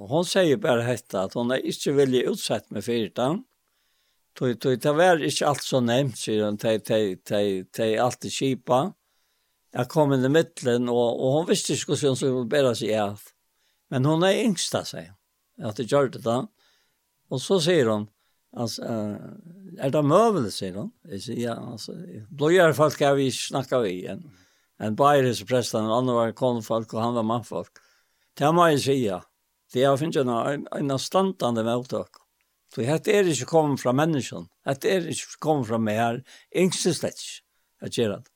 Og 0.00 0.08
hon 0.08 0.24
sier 0.24 0.60
bare 0.60 0.86
hetta 0.86 1.26
at 1.26 1.36
hon 1.36 1.52
er 1.52 1.64
ikke 1.68 1.92
veldig 1.98 2.24
utsett 2.32 2.70
med 2.72 2.84
fyrtan. 2.86 3.42
Tog 4.38 4.56
tog 4.62 4.78
det 4.80 4.94
var 4.96 5.20
ikke 5.20 5.48
alt 5.50 5.66
så 5.66 5.82
nevnt, 5.84 6.16
sier 6.16 6.46
hun, 6.46 6.56
tog 6.60 6.80
tog 6.88 7.18
tog 7.28 7.66
tog 7.76 7.98
allt 8.06 8.24
i 8.24 8.32
skipa. 8.32 8.80
Jag 9.76 9.90
kom 9.92 10.12
inn 10.12 10.24
i 10.24 10.30
midtelen, 10.32 10.88
og, 10.90 11.20
og 11.20 11.34
hun 11.36 11.50
visste 11.50 11.76
ikke 11.76 11.92
hvordan 11.92 12.14
hun 12.14 12.18
skulle 12.18 12.48
bära 12.50 12.72
seg 12.74 12.94
av. 12.98 13.20
Men 13.90 14.08
hon 14.08 14.24
yngst 14.26 14.74
av 14.74 14.88
seg, 14.88 15.12
at 15.62 15.78
det 15.78 15.86
gjør 15.90 16.10
det. 16.16 16.24
da. 16.24 16.40
Og 17.30 17.42
så 17.42 17.60
sier 17.62 17.90
hun, 17.92 18.08
altså, 18.56 18.82
uh, 18.82 19.78
är 19.78 19.90
det 19.90 20.52
sier 20.52 20.74
hun? 20.74 20.90
Jeg 21.06 21.22
sier, 21.22 21.40
ja 21.44 21.54
altså, 21.54 21.94
då 22.30 22.72
folk 22.74 22.94
ska 22.94 23.14
vi 23.14 23.30
snakket 23.30 23.84
vi 23.84 23.90
igjen. 23.90 24.30
En 24.78 24.96
bajer 24.96 25.24
är 25.24 25.44
prästen, 25.44 25.84
en 25.84 25.90
annan 25.90 26.14
var 26.14 26.32
konfolk 26.32 26.94
og 26.94 27.02
han 27.02 27.14
var 27.14 27.22
mannfolk. 27.22 27.78
Det 28.34 28.54
må 28.54 28.66
jeg 28.66 28.78
jag 28.86 28.96
ja. 28.96 29.29
Det 29.70 29.84
har 29.86 29.98
finnes 30.00 30.16
en, 30.18 30.66
en 30.66 30.98
standande 30.98 31.64
veltøk. 31.66 32.20
Så 32.70 32.84
dette 32.86 33.12
er 33.14 33.26
ikke 33.26 33.48
kommet 33.50 33.82
fra 33.82 33.92
menneskene. 33.94 34.46
Dette 34.66 34.90
er 34.90 35.06
ikke 35.10 35.38
kommet 35.42 35.70
fra 35.70 35.78
meg 35.82 35.98
her. 35.98 36.20
Yngste 36.54 36.94
slett 36.94 37.18
ikke. 37.18 37.42
Jeg 37.80 37.96
gjør 37.96 38.16
det. 38.16 38.32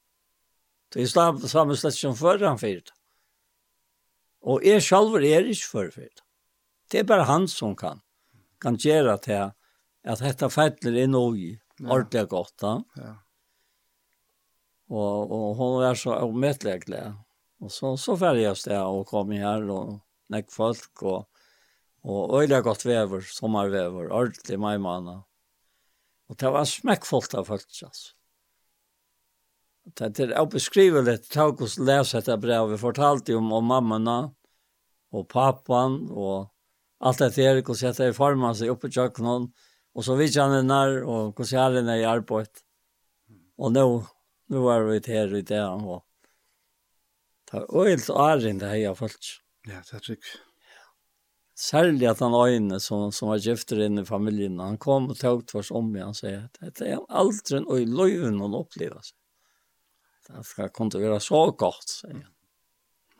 Det 0.94 1.02
er 1.05 1.48
samme 1.51 1.77
slett 1.78 1.98
som 1.98 2.15
før 2.19 2.43
han 2.43 2.59
fyrt. 2.59 2.93
Og 4.44 4.65
jeg 4.66 4.82
selv 4.85 5.16
er 5.19 5.47
ikke 5.51 5.70
før 5.70 5.90
fyrt. 5.94 6.24
Det 6.90 7.02
er 7.02 7.09
bare 7.09 7.27
han 7.28 7.47
som 7.51 7.74
kan. 7.78 8.02
Kan 8.62 8.78
gjøre 8.81 9.16
det 9.23 9.32
her. 9.32 9.52
At 10.05 10.23
dette 10.23 10.51
feitler 10.52 10.98
er 11.02 11.11
noe 11.11 11.36
i. 11.39 11.52
Ordentlig 11.82 12.27
godt 12.31 12.55
da. 12.62 12.74
Ja. 13.01 13.12
Og, 14.94 15.31
og 15.32 15.47
hun 15.59 15.85
er 15.86 15.97
så 15.98 16.19
omettelig 16.27 16.85
glad. 16.85 17.16
Og 17.65 17.73
så, 17.73 17.94
så 17.97 18.16
ferdig 18.20 18.44
jeg 18.44 18.61
sted 18.61 18.78
og 18.78 19.06
kom 19.09 19.32
her 19.32 19.65
og 19.73 19.97
nek 20.32 20.52
folk 20.52 21.02
og 21.02 21.24
og 22.05 22.42
øyla 22.42 22.60
godt 22.60 22.84
vever, 22.84 23.20
sommarvever, 23.20 24.10
ordentlig 24.12 24.59
maimana. 24.60 25.22
Og 26.28 26.40
det 26.40 26.51
var 26.52 26.66
smekkfullt 26.68 27.34
av 27.34 27.48
folk, 27.48 27.64
altså. 27.82 28.12
Det 29.84 30.20
er 30.20 30.46
beskriveligt, 30.48 31.28
Taukos 31.32 31.76
leser 31.78 32.24
dette 32.24 32.60
vi 32.70 32.78
fortalte 32.80 33.32
jo 33.32 33.38
om, 33.38 33.52
om 33.52 33.64
mammana 33.68 34.18
og 35.12 35.26
pappan 35.28 35.98
og 36.10 36.48
alt 37.01 37.18
det 37.20 37.36
her, 37.36 37.60
hvordan 37.60 37.92
dette 37.92 38.09
er 38.09 38.16
formet 38.16 38.56
seg 38.56 38.72
oppe 38.72 38.88
i 38.88 38.96
kjøkkenen, 38.96 39.51
og 39.94 40.05
så 40.05 40.16
vidt 40.16 40.40
han 40.40 40.56
er 40.56 40.64
nær, 40.64 40.96
og 41.05 41.34
hvordan 41.36 41.52
jeg 41.52 41.76
er 41.82 41.86
nær 41.88 42.01
i 42.01 42.09
arbeid. 42.09 42.64
Og 43.60 43.72
nå, 43.72 43.84
nå 44.48 44.66
er 44.72 44.88
vi 44.88 45.01
her 45.12 45.36
i 45.36 45.44
det, 45.44 45.60
og 45.60 46.05
det 47.51 47.60
er 47.60 47.68
øyelt 47.76 48.10
æren 48.10 48.60
det 48.60 48.72
her, 48.72 48.82
jeg 48.88 48.96
følte. 48.96 49.43
Ja, 49.65 49.81
det 49.81 49.97
er 49.97 50.05
trygg. 50.05 50.28
Særlig 51.55 52.09
at 52.11 52.19
han 52.19 52.35
øyne 52.35 52.81
som, 52.82 53.12
som 53.15 53.31
var 53.31 53.43
gifter 53.43 53.85
inn 53.85 54.01
i 54.03 54.07
familien, 54.07 54.59
han 54.59 54.78
kom 54.78 55.07
og 55.12 55.19
tog 55.20 55.45
tvers 55.47 55.70
om 55.70 55.93
igjen 55.95 56.11
og 56.11 56.19
sier 56.19 56.41
at 56.49 56.59
dette 56.61 56.89
er 56.97 57.05
aldri 57.09 57.61
en 57.61 57.69
øy 57.70 57.85
løyven 57.86 58.41
han 58.43 58.57
opplever 58.59 59.05
seg. 59.07 59.16
Det 60.24 60.43
skal 60.49 60.73
kunne 60.74 61.01
være 61.01 61.20
så 61.20 61.45
godt, 61.53 61.86
sier 62.01 62.16
han. 62.16 62.27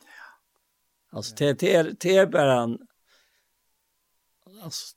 Ja. 0.03 0.27
Altså, 1.15 1.35
det, 1.39 1.53
det, 1.61 1.71
er, 1.79 1.91
det 1.93 2.17
er 2.17 2.29
bare 2.33 2.59
en... 2.65 2.75
Altså, 4.65 4.95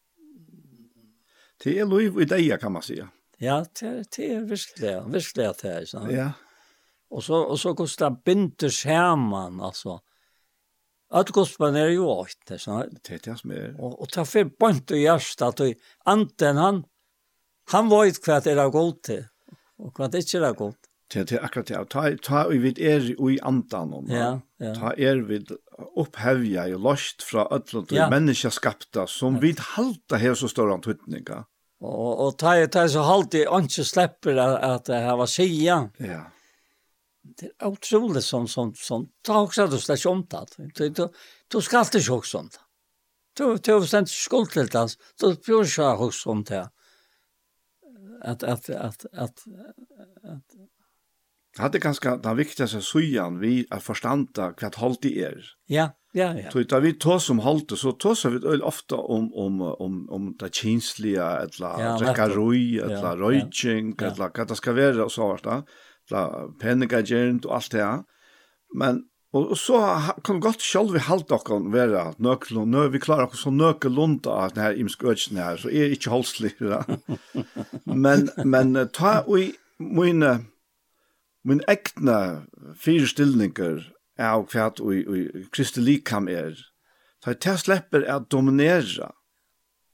det 1.62 1.78
er 1.78 1.86
løyv 1.86 2.20
i 2.22 2.26
deg, 2.26 2.50
kan 2.58 2.74
man 2.74 2.82
si. 2.86 2.98
Ja, 3.38 3.60
det, 3.80 3.92
det 4.16 4.28
er 4.34 4.44
virkelig, 4.50 4.92
virkelig 5.14 5.46
at 5.46 5.62
det 5.62 5.70
er, 5.70 5.86
ikke 5.86 5.92
sant? 5.94 6.12
Ja. 6.14 6.28
Og 7.14 7.22
så, 7.22 7.38
og 7.38 7.58
så 7.58 7.72
hvordan 7.72 8.16
det 8.16 8.24
binder 8.26 8.72
sammen, 8.74 9.60
altså. 9.62 10.00
Alt 11.10 11.32
gospelen 11.32 11.76
er 11.80 11.94
jo 11.94 12.08
åkt, 12.12 12.36
det 12.48 12.60
er 12.66 12.88
Det 12.90 13.14
er 13.14 13.18
det 13.24 13.38
som 13.38 13.50
er. 13.50 13.72
Og, 13.78 14.00
og 14.02 14.10
ta 14.12 14.24
fyrir 14.28 14.50
bant 14.60 14.90
og 14.92 14.98
hjärsta, 14.98 15.48
at 15.48 15.78
anten 16.04 16.56
han, 16.56 16.84
han 17.72 17.88
vet 17.88 18.20
hva 18.24 18.40
det 18.44 18.52
er 18.52 18.66
och 18.66 19.02
til, 19.02 19.24
og 19.78 19.92
hva 19.96 20.08
det 20.08 20.24
ikke 20.24 20.44
er. 20.44 20.72
Det 21.08 21.32
er 21.32 21.44
akkurat 21.44 21.68
det. 21.68 21.88
Ta, 21.88 22.16
ta 22.22 22.44
og 22.44 22.62
vi 22.62 22.74
er 22.84 23.00
i 23.16 23.38
antan 23.42 23.94
om 23.94 24.10
ja, 24.12 24.40
ja. 24.60 24.74
Ta 24.76 24.92
er 24.92 25.22
vi 25.24 25.40
opphevja 25.96 26.66
i 26.68 26.76
lost 26.76 27.24
fra 27.24 27.46
öllum 27.48 27.86
de 27.88 27.96
ja. 27.96 28.10
menneskeskapta 28.12 29.06
som 29.08 29.38
ja. 29.38 29.40
vi 29.40 29.54
halta 29.56 30.16
her 30.20 30.34
så 30.34 30.48
stor 30.48 30.74
antutninga. 30.74 31.46
Og, 31.80 32.20
og 32.26 32.36
ta, 32.36 32.52
ta 32.66 32.84
så 32.88 33.06
halt 33.06 33.34
i 33.34 33.46
ikke 33.46 33.84
släpper 33.84 34.36
at, 34.36 34.84
det 34.86 35.00
her 35.00 35.16
var 35.16 35.26
sia. 35.26 35.88
Ja 35.98 36.26
det 37.36 37.46
är 37.58 37.66
otroligt 37.66 38.24
som 38.24 38.48
som 38.48 38.74
som 38.74 39.08
ta 39.22 39.42
också 39.42 39.66
du 39.66 39.78
slash 39.78 40.06
om 40.06 40.26
det. 40.30 40.46
Du 40.74 40.88
du 40.88 41.08
du 41.48 41.60
ska 41.60 41.78
alltid 41.78 42.06
sjok 42.06 42.26
sånt. 42.26 42.60
Du 43.36 43.56
du 43.56 43.72
har 43.72 43.86
sent 43.86 44.10
skuld 44.10 44.50
till 44.50 44.66
det. 44.66 44.96
Du 45.20 45.36
pure 45.36 45.66
sjå 45.66 45.96
hos 45.96 46.22
sånt 46.22 46.50
här. 46.50 46.68
Att 48.22 48.42
att 48.42 48.70
att 48.70 49.06
att 49.12 49.44
att 50.22 50.48
hade 51.58 51.78
ganska 51.78 52.16
den 52.16 52.36
viktigaste 52.36 52.80
sujan 52.80 53.38
vi 53.38 53.66
att 53.70 53.82
förstanda 53.82 54.52
kvart 54.52 54.74
halt 54.74 55.02
det 55.02 55.16
er. 55.16 55.44
Ja, 55.66 55.90
ja, 56.12 56.34
ja. 56.38 56.50
Så 56.50 56.64
tar 56.64 56.80
vi 56.80 56.92
tar 56.92 57.18
som 57.18 57.38
halt 57.38 57.78
så 57.78 57.92
tar 57.92 58.14
så 58.14 58.30
vi 58.30 58.62
ofta 58.62 58.96
om 58.96 59.34
om 59.34 59.60
om 59.60 60.10
om 60.10 60.36
det 60.38 60.54
känsliga 60.54 61.36
eller 61.36 61.82
ja, 61.82 61.98
dricka 61.98 62.28
roj 62.28 62.78
eller 62.78 62.94
ja, 62.94 63.16
röjching 63.16 63.94
ja. 63.98 64.06
eller 64.06 64.30
vad 64.36 64.48
det 64.48 64.56
ska 64.56 64.72
vara 64.72 65.04
och 65.04 65.12
så 65.12 65.28
vart 65.28 65.66
la 66.12 66.24
penningagernd 66.60 67.46
og 67.46 67.54
alt 67.58 67.72
det 67.72 67.84
her. 67.84 68.02
Men, 68.74 69.02
og, 69.32 69.50
og 69.52 69.58
så 69.60 69.80
kan 70.24 70.40
godt 70.40 70.62
selv 70.64 70.94
vi 70.94 71.02
halte 71.04 71.36
dere 71.36 71.58
være 71.72 72.04
nøkkel, 72.24 72.60
og 72.62 72.92
vi 72.92 73.00
klarer 73.02 73.28
dere 73.28 73.40
så 73.40 73.52
nøkkel 73.52 73.94
lunda 73.96 74.36
av 74.44 74.54
denne 74.56 74.76
imsk 74.84 75.04
økene 75.04 75.44
her, 75.44 75.60
så 75.60 75.72
er 75.72 75.88
det 75.88 75.98
ikke 75.98 76.14
holdslig. 76.14 76.54
men, 78.04 78.28
men 78.44 78.74
ta 78.96 79.20
og 79.26 79.52
mine, 79.78 80.32
mine 81.44 81.68
ekne 81.70 82.18
fire 82.76 83.08
stillinger 83.08 83.86
av 84.18 84.48
hva 84.50 84.72
og 84.82 85.46
Kristi 85.54 85.84
likam 85.84 86.28
er, 86.28 86.56
ta 87.22 87.32
i 87.34 87.38
til 87.38 87.58
slipper 87.60 88.06
å 88.10 88.18
dominere, 88.30 89.12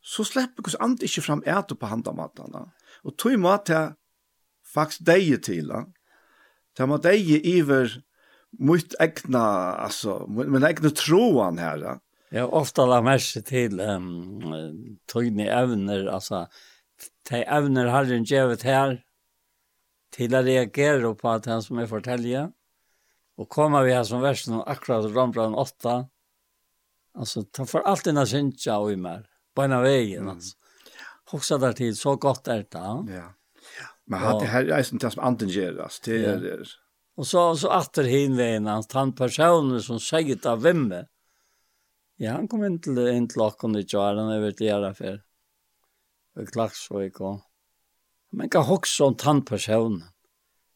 så 0.05 0.25
slipper 0.25 0.67
hos 0.67 0.77
andre 0.85 1.09
ikke 1.09 1.25
fram 1.25 1.43
etter 1.49 1.77
på 1.81 1.89
handamattene. 1.89 2.67
Og 3.05 3.17
tog 3.21 3.37
mat 3.41 3.69
til 3.69 3.95
faktisk 4.75 5.05
deg 5.07 5.31
til, 5.45 5.71
Så 6.77 6.87
man 6.87 7.01
deg 7.01 7.29
iver 7.47 7.93
mot 8.59 8.95
egna, 9.01 9.45
altså, 9.87 10.25
min 10.29 10.67
egna 10.67 10.91
troan 10.91 11.59
her. 11.59 11.79
Ja. 11.79 11.99
Jag 12.35 12.55
ofta 12.55 12.87
la 12.87 13.01
märke 13.03 13.43
till 13.43 13.81
um, 13.81 14.99
togni 15.07 15.47
evner, 15.47 16.07
alltså, 16.07 16.47
de 17.31 17.45
evner 17.45 17.87
har 17.87 18.05
den 18.05 18.25
givet 18.25 18.63
här 18.63 19.05
till 20.11 20.35
att 20.35 20.45
reagera 20.45 21.15
på 21.15 21.29
att 21.29 21.47
han 21.47 21.63
som 21.63 21.79
är 21.79 21.87
fortälja. 21.87 22.51
Och 23.37 23.49
kommer 23.49 23.83
vi 23.83 23.93
här 23.93 24.05
som 24.05 24.21
versen 24.21 24.63
akkurat 24.67 25.15
Rambran 25.15 25.55
8, 25.55 26.07
alltså, 27.15 27.43
ta 27.43 27.67
för 27.67 27.81
allt 27.81 28.05
dina 28.05 28.27
synsja 28.27 28.79
och 28.79 28.93
i 28.93 28.97
mer, 28.97 29.27
på 29.55 29.65
ena 29.65 29.81
vägen, 29.81 30.23
mm. 30.23 30.35
alltså. 30.35 30.57
Hoxa 31.31 31.59
där 31.59 31.73
till, 31.73 31.97
så 31.97 32.17
gott 32.17 32.49
är 32.49 32.57
det. 32.57 32.69
Ja. 32.73 33.35
Men 34.07 34.19
han 34.19 34.39
det 34.39 34.47
här 34.47 34.65
är 34.65 34.93
inte 34.93 35.11
som 35.11 35.25
anden 35.25 35.49
geras 35.49 36.01
det 36.05 36.25
är 36.25 36.37
det. 36.37 36.65
Och 37.17 37.27
så 37.27 37.57
så 37.57 37.79
åter 37.79 38.05
hinvägen 38.05 38.67
att 38.67 38.93
han 38.93 39.13
personer 39.13 39.79
som 39.79 40.01
säger 40.01 40.47
av 40.47 40.63
vem. 40.63 40.95
Ja, 42.17 42.33
han 42.33 42.49
kom 42.49 42.65
in 42.65 42.81
till 42.81 42.99
en 42.99 43.29
klock 43.29 43.65
och 43.65 43.73
det 43.73 43.93
gör 43.93 44.15
han 44.15 44.33
över 44.33 44.53
till 44.53 44.67
era 44.67 44.95
för. 44.95 45.23
Det 46.35 46.47
klax 46.47 46.79
så 46.79 47.03
gick 47.03 47.15
kom. 47.15 47.41
Men 48.33 48.49
kan 48.49 48.71
också 48.71 49.05
en 49.05 49.15
tantperson 49.15 50.03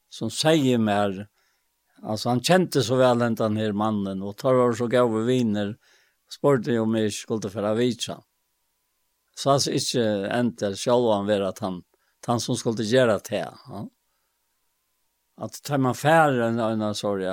som 0.09 0.31
säger 0.31 0.79
mer 0.79 1.29
alltså 2.03 2.29
han 2.29 2.43
kände 2.43 2.83
så 2.83 2.97
väl 2.97 3.19
den 3.19 3.35
den 3.35 3.57
här 3.57 3.73
mannen 3.73 4.23
och 4.23 4.37
tar 4.37 4.55
var 4.55 4.73
så 4.73 4.87
gåva 4.87 5.21
vinner 5.21 5.77
sporten 6.31 6.75
ju 6.75 6.87
mig 6.87 7.11
skulle 7.11 7.51
för 7.51 7.63
avitsa. 7.63 8.23
Så 9.35 9.51
alltså 9.51 9.71
inte 9.71 10.03
ändå 10.31 10.75
själva 10.75 11.15
han 11.15 11.27
var 11.27 11.41
att 11.41 11.59
han 11.59 11.83
han 12.27 12.41
som 12.41 12.57
skulle 12.57 12.83
göra 12.83 13.19
det. 13.19 13.55
Ja. 13.69 13.89
Att 15.37 15.63
ta 15.63 15.79
man 15.79 15.95
färre 15.95 16.47
en 16.47 16.95
sorg 16.95 17.29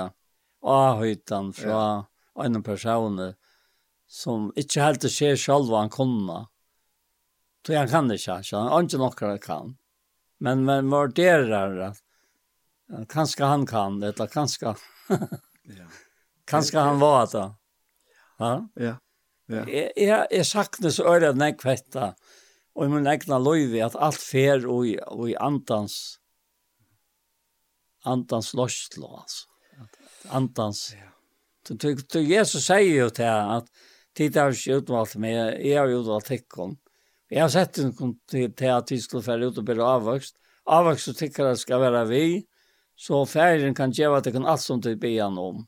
av 0.62 0.96
höjtan 0.96 1.52
fra 1.52 2.04
ja. 2.34 2.44
en 2.44 2.62
person 2.62 3.34
som 4.06 4.52
inte 4.56 4.80
helt 4.80 5.12
ser 5.12 5.36
selv 5.36 5.70
hva 5.70 5.80
han 5.80 5.90
kunne, 5.90 6.46
Så 7.66 7.74
han 7.74 7.88
kan 7.88 8.10
inte, 8.10 8.42
så 8.42 8.56
han 8.56 8.68
har 8.68 8.82
ikke 8.82 8.98
noe 8.98 9.14
han 9.20 9.38
kan. 9.38 9.76
Men 10.38 10.64
man 10.64 10.90
värderar 10.90 11.78
att 11.80 13.08
kanske 13.08 13.44
han 13.44 13.66
kan 13.66 14.00
det, 14.00 14.08
eller 14.08 14.26
kanske... 14.26 14.66
ja. 15.62 15.86
Kanske 16.44 16.78
han 16.78 16.98
var 16.98 17.26
det. 17.26 17.54
Ja. 18.38 18.68
Ja. 18.74 18.96
Ja. 19.46 19.62
Jeg, 19.70 19.92
jeg, 19.96 20.26
jeg 20.30 20.46
sakner 20.46 20.90
så 20.90 21.04
øyne 21.06 21.28
at 21.30 21.38
jeg 21.38 21.58
jag 21.94 22.14
og 22.76 22.84
i 22.84 22.92
min 22.92 23.08
egna 23.08 23.38
løyvi 23.40 23.80
at 23.80 23.96
alt 23.96 24.20
fer 24.20 24.66
og 24.68 24.86
i, 24.86 24.96
og 25.00 25.30
i 25.30 25.36
andans 25.40 26.18
andans 28.06 28.54
løslo, 28.54 29.10
altså. 29.20 29.46
Andans. 30.34 30.94
Så 31.66 32.22
Jesus 32.22 32.66
sier 32.66 33.02
jo 33.02 33.08
til 33.14 33.26
at 33.26 33.70
tid 34.16 34.36
er 34.38 34.54
ikke 34.54 34.80
utvalgt 34.80 35.16
meg, 35.22 35.36
jeg 35.62 35.78
har 35.78 35.92
utvalgt 35.92 36.30
tikkum. 36.30 36.76
Jeg 37.30 37.42
har 37.42 37.50
sett 37.50 37.80
en 37.82 37.92
til, 38.30 38.52
til 38.54 38.70
at 38.70 38.90
vi 38.90 39.00
skulle 39.02 39.26
fære 39.26 39.50
ut 39.50 39.58
og 39.58 39.66
bli 39.66 39.82
avvokst. 39.82 40.36
Avvokst 40.70 41.10
og 41.10 41.18
tikkere 41.18 41.56
skal 41.58 41.82
være 41.82 42.04
vi, 42.10 42.26
så 42.96 43.24
færen 43.28 43.74
kan 43.74 43.94
gjøre 43.94 44.22
til 44.22 44.36
kan 44.36 44.46
alt 44.46 44.62
som 44.62 44.80
de 44.82 44.94
ber 44.96 45.24
om. 45.26 45.64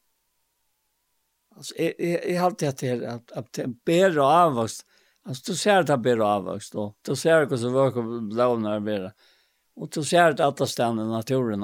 Altså, 1.58 1.74
jeg, 1.78 1.94
jeg, 1.98 2.20
jeg 2.28 2.38
har 2.38 2.46
alltid 2.46 2.68
at 2.68 2.80
det 2.80 2.90
er 2.90 3.18
at, 3.18 3.50
det 3.56 3.64
er 3.64 3.74
bedre 3.86 4.30
avvokst, 4.44 4.86
Alltså 5.24 5.52
du 5.52 5.56
ser 5.56 5.76
att 5.76 5.86
det 5.86 5.98
blir 5.98 6.34
avväxt 6.34 6.72
då. 6.72 6.94
Du 7.02 7.16
ser 7.16 7.46
hur 7.46 7.56
så 7.56 7.70
vöker 7.70 8.20
blånar 8.20 8.80
blir. 8.80 9.12
Och 9.76 9.88
du 9.92 10.04
ser 10.04 10.30
att 10.30 10.40
alla 10.40 10.66
stannar 10.66 11.04
i 11.04 11.08
naturen. 11.08 11.60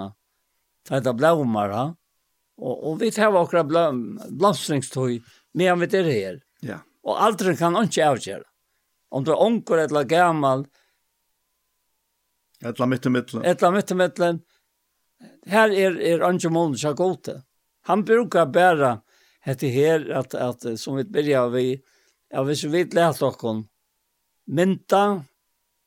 Det 0.89 0.95
heter 0.95 1.13
blåmar. 1.13 1.69
Ha? 1.69 1.97
Och, 2.57 2.91
och 2.91 3.03
vi 3.03 3.11
tar 3.11 3.33
våra 3.33 3.65
blom, 3.65 4.21
blomstringstoj 4.29 5.23
medan 5.53 5.81
vi 5.81 5.99
är 5.99 6.05
här. 6.05 6.43
Ja. 6.61 6.79
Och 7.03 7.23
aldrig 7.23 7.59
kan 7.59 7.77
inte 7.77 8.11
avgöra. 8.11 8.43
Om 9.09 9.25
du 9.25 9.31
är 9.31 9.43
onkel 9.43 9.79
eller 9.79 10.05
gammal. 10.05 10.67
Eller 12.61 12.75
la 12.79 12.87
mitt 12.87 13.07
i 13.07 13.11
mittlen. 13.11 13.45
Ett 13.45 13.73
mitt 13.73 13.91
i 13.91 13.95
mittlen. 13.95 14.41
Här 15.47 15.71
är, 15.71 16.01
är 16.01 16.21
Ange 16.21 16.49
Månus. 16.49 16.85
Han 17.83 18.05
brukar 18.05 18.47
bära 18.47 19.01
det 19.45 19.69
här 19.69 20.11
att, 20.11 20.35
att, 20.35 20.81
som 20.81 20.97
vi 20.97 21.05
börjar 21.05 21.49
vid 21.49 21.81
Ja, 22.33 22.43
hvis 22.43 22.65
vi 22.65 22.85
lærte 22.85 23.25
dere 23.25 23.55
mynta, 24.47 25.05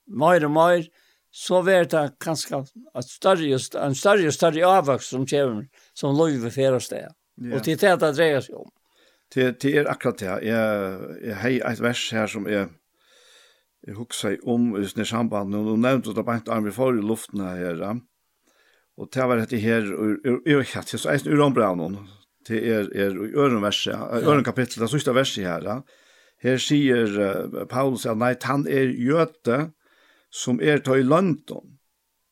mer 0.07 0.45
og 0.47 0.51
mer, 0.51 0.87
så 1.31 1.61
blir 1.61 1.85
det 1.89 2.03
kanskje 2.23 2.63
et 2.97 3.09
større, 3.11 3.59
en 3.83 3.95
større 3.95 4.29
og 4.29 4.33
større 4.33 4.71
avvokst 4.79 5.13
som 5.13 5.27
kommer, 5.27 5.67
som 5.93 6.15
lov 6.15 6.39
ved 6.41 6.53
flere 6.55 6.79
steder. 6.81 7.13
Ja. 7.37 7.55
Og 7.55 7.63
til 7.63 7.77
det 7.77 7.93
det 8.01 8.15
dreier 8.17 8.41
seg 8.41 8.57
om. 8.57 8.71
Til, 9.31 9.53
til 9.59 9.77
er 9.77 9.89
akkurat 9.91 10.19
det. 10.19 10.35
Jeg, 10.47 10.99
jeg 11.27 11.37
har 11.37 11.71
et 11.73 11.81
vers 11.83 12.09
her 12.15 12.31
som 12.31 12.47
er 12.47 12.69
jeg 13.87 13.95
husker 13.95 14.39
om 14.49 14.71
i 14.75 14.83
sin 14.89 15.05
samband, 15.05 15.55
og 15.55 15.67
du 15.67 15.75
nevnte 15.79 16.15
det 16.15 16.25
bare 16.25 16.41
ikke 16.41 16.51
armer 16.51 16.73
for 16.75 16.95
i 16.95 17.03
luften 17.03 17.43
her. 17.45 17.77
ja. 17.77 17.93
Og 18.97 19.09
det 19.13 19.27
var 19.29 19.37
dette 19.37 19.59
her, 19.61 19.85
og 19.93 20.25
jeg 20.25 20.57
vet 20.57 20.73
ikke 20.73 20.97
så 20.97 21.11
eisen 21.13 21.29
uranbrannen, 21.29 21.99
til 22.47 22.63
er, 22.65 22.89
er 22.95 23.13
i 23.13 23.35
øren 23.37 23.61
verset, 23.61 23.93
øren 23.93 24.43
kapittel, 24.43 24.81
det 24.81 24.89
siste 24.89 25.13
verset 25.13 25.45
her, 25.45 25.61
ja 25.61 25.79
Her 26.43 26.59
sier 26.61 27.09
uh, 27.17 27.65
Paulus 27.69 28.05
at 28.05 28.19
nei, 28.19 28.35
han 28.43 28.67
er 28.69 28.91
jøte 28.93 29.71
som 30.33 30.61
er 30.61 30.83
tøy 30.85 31.01
London, 31.01 31.77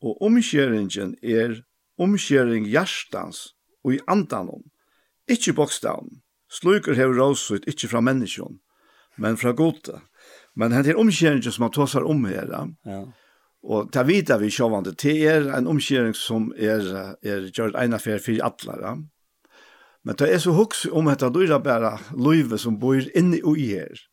og 0.04 0.22
omkjøringen 0.22 1.16
er 1.24 1.62
omkjøring 1.98 2.68
hjertans 2.70 3.56
og 3.86 3.96
i 3.96 4.02
andanon, 4.12 4.66
ikkje 5.32 5.56
bokstavn. 5.58 6.20
Sluker 6.52 6.94
hever 6.94 7.18
råsut, 7.18 7.66
ikkje 7.66 7.90
fra 7.90 8.04
menneskjon, 8.06 8.60
men 9.18 9.40
fra 9.42 9.56
gode. 9.58 9.98
Men 10.54 10.76
hent 10.76 10.92
er 10.92 11.00
omkjøringen 11.02 11.56
som 11.56 11.66
han 11.66 11.74
tåsar 11.74 12.06
om 12.06 12.28
her, 12.30 12.52
ja. 12.86 13.02
og 13.66 13.90
ta 13.92 14.06
vidare 14.06 14.44
vi 14.44 14.54
sjåvande, 14.54 14.94
det 14.94 15.18
er 15.26 15.50
en 15.58 15.72
omkjøring 15.72 16.14
som 16.16 16.52
er, 16.54 16.86
er 17.26 17.50
gjørt 17.50 17.80
ena 17.82 17.98
fer 17.98 18.22
fyrir 18.22 18.46
atlara, 18.46 18.94
ja 18.94 19.15
Men 20.06 20.18
det 20.20 20.28
er 20.30 20.42
så 20.42 20.54
huks 20.54 20.86
om 20.86 21.08
at 21.10 21.24
det 21.24 21.50
er 21.50 21.64
bare 21.64 21.98
løyve 22.14 22.60
som 22.62 22.78
bor 22.80 23.02
inne 23.18 23.42
og 23.44 23.58
i 23.58 23.72
her. 23.74 24.04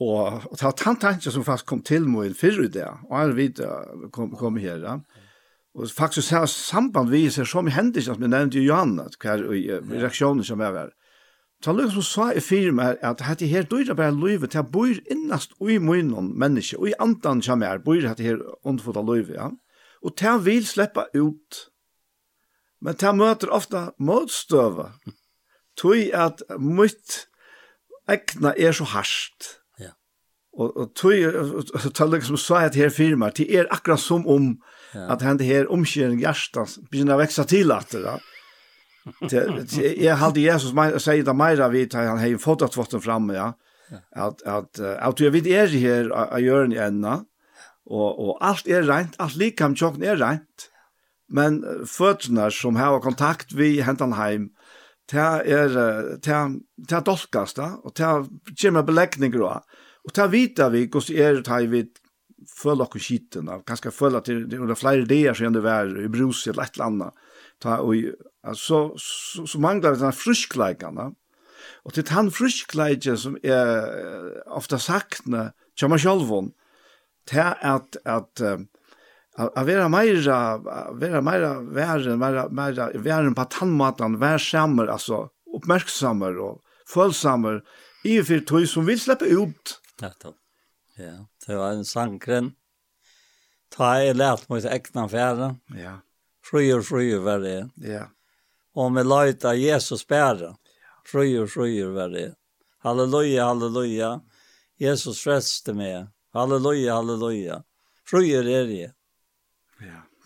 Og, 0.00 0.42
og 0.50 0.52
det 0.52 0.62
var 0.62 0.76
tantanken 0.76 1.32
som 1.32 1.44
faktisk 1.44 1.70
kom 1.70 1.80
til 1.80 2.04
meg 2.08 2.36
før 2.36 2.66
i 2.66 2.68
det, 2.68 2.88
og 3.08 3.14
jeg 3.16 3.36
vet 3.36 3.62
kom, 4.12 4.34
kom 4.36 4.58
her. 4.60 4.82
Ja. 4.84 4.98
Og 5.76 5.88
faktisk 5.92 6.28
så 6.28 6.44
samband 6.46 7.10
vi 7.10 7.30
ser 7.30 7.48
som 7.48 7.68
hender 7.72 8.04
som 8.04 8.20
jeg 8.20 8.32
nevnte 8.32 8.60
Johanna, 8.60 9.08
hver 9.20 9.44
i 9.52 9.68
reaksjonen 9.72 10.44
som 10.44 10.60
jeg 10.60 10.72
var. 10.72 10.92
Så 11.64 11.72
han 11.72 11.80
liksom 11.80 12.04
sa 12.04 12.26
i 12.36 12.40
firma 12.44 12.90
at 13.00 13.22
dette 13.22 13.48
her 13.48 13.64
dyra 13.64 13.96
bare 13.96 14.12
løyve, 14.12 14.46
til 14.46 14.60
jeg 14.60 14.72
bor 14.72 15.00
innast 15.12 15.56
og 15.60 15.72
i 15.72 15.78
munnen 15.80 16.34
menneske, 16.38 16.76
og 16.78 16.90
i 16.90 16.98
andan 17.00 17.40
som 17.42 17.64
jeg 17.64 17.80
bor 17.84 18.00
dette 18.04 18.24
her 18.24 18.42
ondfotta 18.64 19.00
løyve, 19.00 19.32
ja. 19.32 19.48
Og 20.04 20.16
til 20.16 20.36
det 20.36 20.44
vil 20.44 20.66
slippe 20.68 21.08
ut 21.16 21.62
Men 22.84 22.96
det 23.00 23.12
møter 23.16 23.52
ofta 23.54 23.90
motstøve. 23.98 24.90
Tøy 25.76 26.10
at 26.16 26.42
mitt 26.60 27.26
egna 28.08 28.52
er 28.56 28.76
så 28.76 28.86
harsht. 28.92 29.56
Ja. 29.80 29.92
Og, 30.56 30.72
og 30.76 30.92
tøy, 30.96 31.26
tøy 31.96 32.08
liksom 32.14 32.38
sa 32.40 32.64
jeg 32.66 32.74
til 32.74 32.86
her 32.86 32.94
firma, 32.94 33.30
det 33.34 33.48
er 33.52 33.70
akkurat 33.72 34.00
som 34.00 34.26
om 34.28 34.54
ja. 34.94 35.08
at 35.12 35.24
henne 35.24 35.44
her 35.44 35.68
omkjøring 35.72 36.20
hjertet 36.22 36.78
begynner 36.90 37.16
å 37.16 37.22
vekse 37.24 37.46
til 37.48 37.74
at 37.74 37.92
det 37.92 38.04
da. 38.06 38.16
Jeg 39.30 40.16
hadde 40.18 40.42
Jesus 40.42 40.72
sier 41.04 41.22
det 41.22 41.36
mer 41.38 41.60
av 41.62 41.76
at 41.78 41.94
han 41.94 42.18
har 42.18 42.38
fått 42.42 42.64
at 42.66 42.76
votten 42.76 43.02
fremme, 43.04 43.36
ja. 43.36 43.52
At, 44.18 44.40
at, 44.50 44.80
at 44.82 45.20
jeg 45.22 45.30
vet 45.30 45.46
er 45.46 45.70
her 45.70 46.08
av 46.10 46.40
hjørnet 46.42 46.80
enda, 46.88 47.20
og, 47.86 48.08
og 48.18 48.40
alt 48.42 48.66
er 48.66 48.82
rent, 48.82 49.14
alt 49.22 49.36
likam 49.38 49.76
tjokken 49.78 50.02
er 50.02 50.18
rent. 50.18 50.66
Ja 50.66 50.75
Men 51.28 51.62
fötterna 51.86 52.50
som 52.50 52.76
har 52.76 53.00
kontakt 53.00 53.52
vi 53.52 53.80
hentan 53.80 54.12
heim, 54.12 54.50
ta 55.10 55.40
er 55.42 56.18
ta 56.22 56.46
ta 56.88 57.00
dolkasta 57.00 57.76
og 57.84 57.94
ta 57.94 58.20
kemur 58.54 58.86
belegningur 58.86 59.46
og 59.46 59.76
og 60.06 60.14
ta 60.14 60.28
vita 60.30 60.68
vi 60.70 60.86
kos 60.90 61.10
er 61.10 61.42
ta 61.42 61.58
vi 61.66 61.84
føla 62.46 62.86
okkur 62.86 63.02
skiten 63.02 63.48
av 63.50 63.64
kanskje 63.66 63.94
føla 63.94 64.20
til 64.22 64.44
det 64.46 64.58
er 64.58 64.78
flere 64.78 65.06
dager 65.06 65.34
siden 65.34 65.56
det 65.56 65.64
var 65.64 65.90
i 65.90 66.08
brus 66.08 66.46
i 66.46 66.50
et 66.50 66.58
eller 66.58 66.86
annet 66.86 67.22
ta, 67.62 67.78
og, 67.80 67.94
altså, 68.44 68.92
så, 68.98 69.46
så 69.46 69.58
mangler 69.58 69.94
vi 69.94 70.02
denne 70.02 70.14
friskleikene 70.14 71.08
og 71.86 71.94
til 71.94 72.06
den 72.06 72.30
friskleikene 72.34 73.18
som 73.18 73.38
er 73.42 74.42
ofta 74.46 74.78
sakne 74.78 75.50
kommer 75.78 75.98
sjølven 76.02 76.52
til 77.26 77.42
at, 77.42 77.98
at 78.06 78.42
uh, 78.42 78.62
Att 79.38 79.66
vara 79.66 79.88
mera 79.88 80.58
vara 80.92 81.20
mera 81.20 81.60
värre 81.60 82.16
mera 82.16 82.48
mera 82.48 82.90
värre 82.92 83.30
på 83.34 83.44
tandmatan 83.44 84.18
vær 84.18 84.38
skärmar 84.38 84.86
alltså 84.86 85.28
uppmärksammar 85.56 86.38
och 86.38 86.62
fullsammar 86.88 87.62
i 88.04 88.22
för 88.22 88.40
tog 88.40 88.68
som 88.68 88.86
vill 88.86 89.00
släppa 89.00 89.24
ut. 89.24 89.80
Ja, 90.00 90.10
ja. 90.96 91.26
Det 91.46 91.56
var 91.56 91.70
en 91.70 91.84
sankren. 91.84 92.52
Ta 93.76 94.02
i 94.02 94.14
lært 94.14 94.48
mot 94.48 94.64
ekna 94.64 95.08
färden. 95.08 95.60
Ja. 95.66 96.00
Fröjer 96.50 96.80
fröjer 96.80 97.18
var 97.18 97.38
det. 97.38 97.68
Ja. 97.74 98.10
Och 98.74 98.92
med 98.92 99.06
løyta 99.06 99.54
Jesus 99.54 100.06
bära. 100.06 100.56
Fröjer 101.04 101.46
fröjer 101.46 101.86
var 101.86 102.08
det. 102.08 102.34
Halleluja, 102.78 103.44
halleluja. 103.44 104.20
Jesus 104.78 105.20
frelste 105.20 105.74
meg. 105.74 106.06
Halleluja, 106.32 106.94
halleluja. 106.94 107.62
Fröjer 108.04 108.48
er 108.48 108.64
det. 108.64 108.95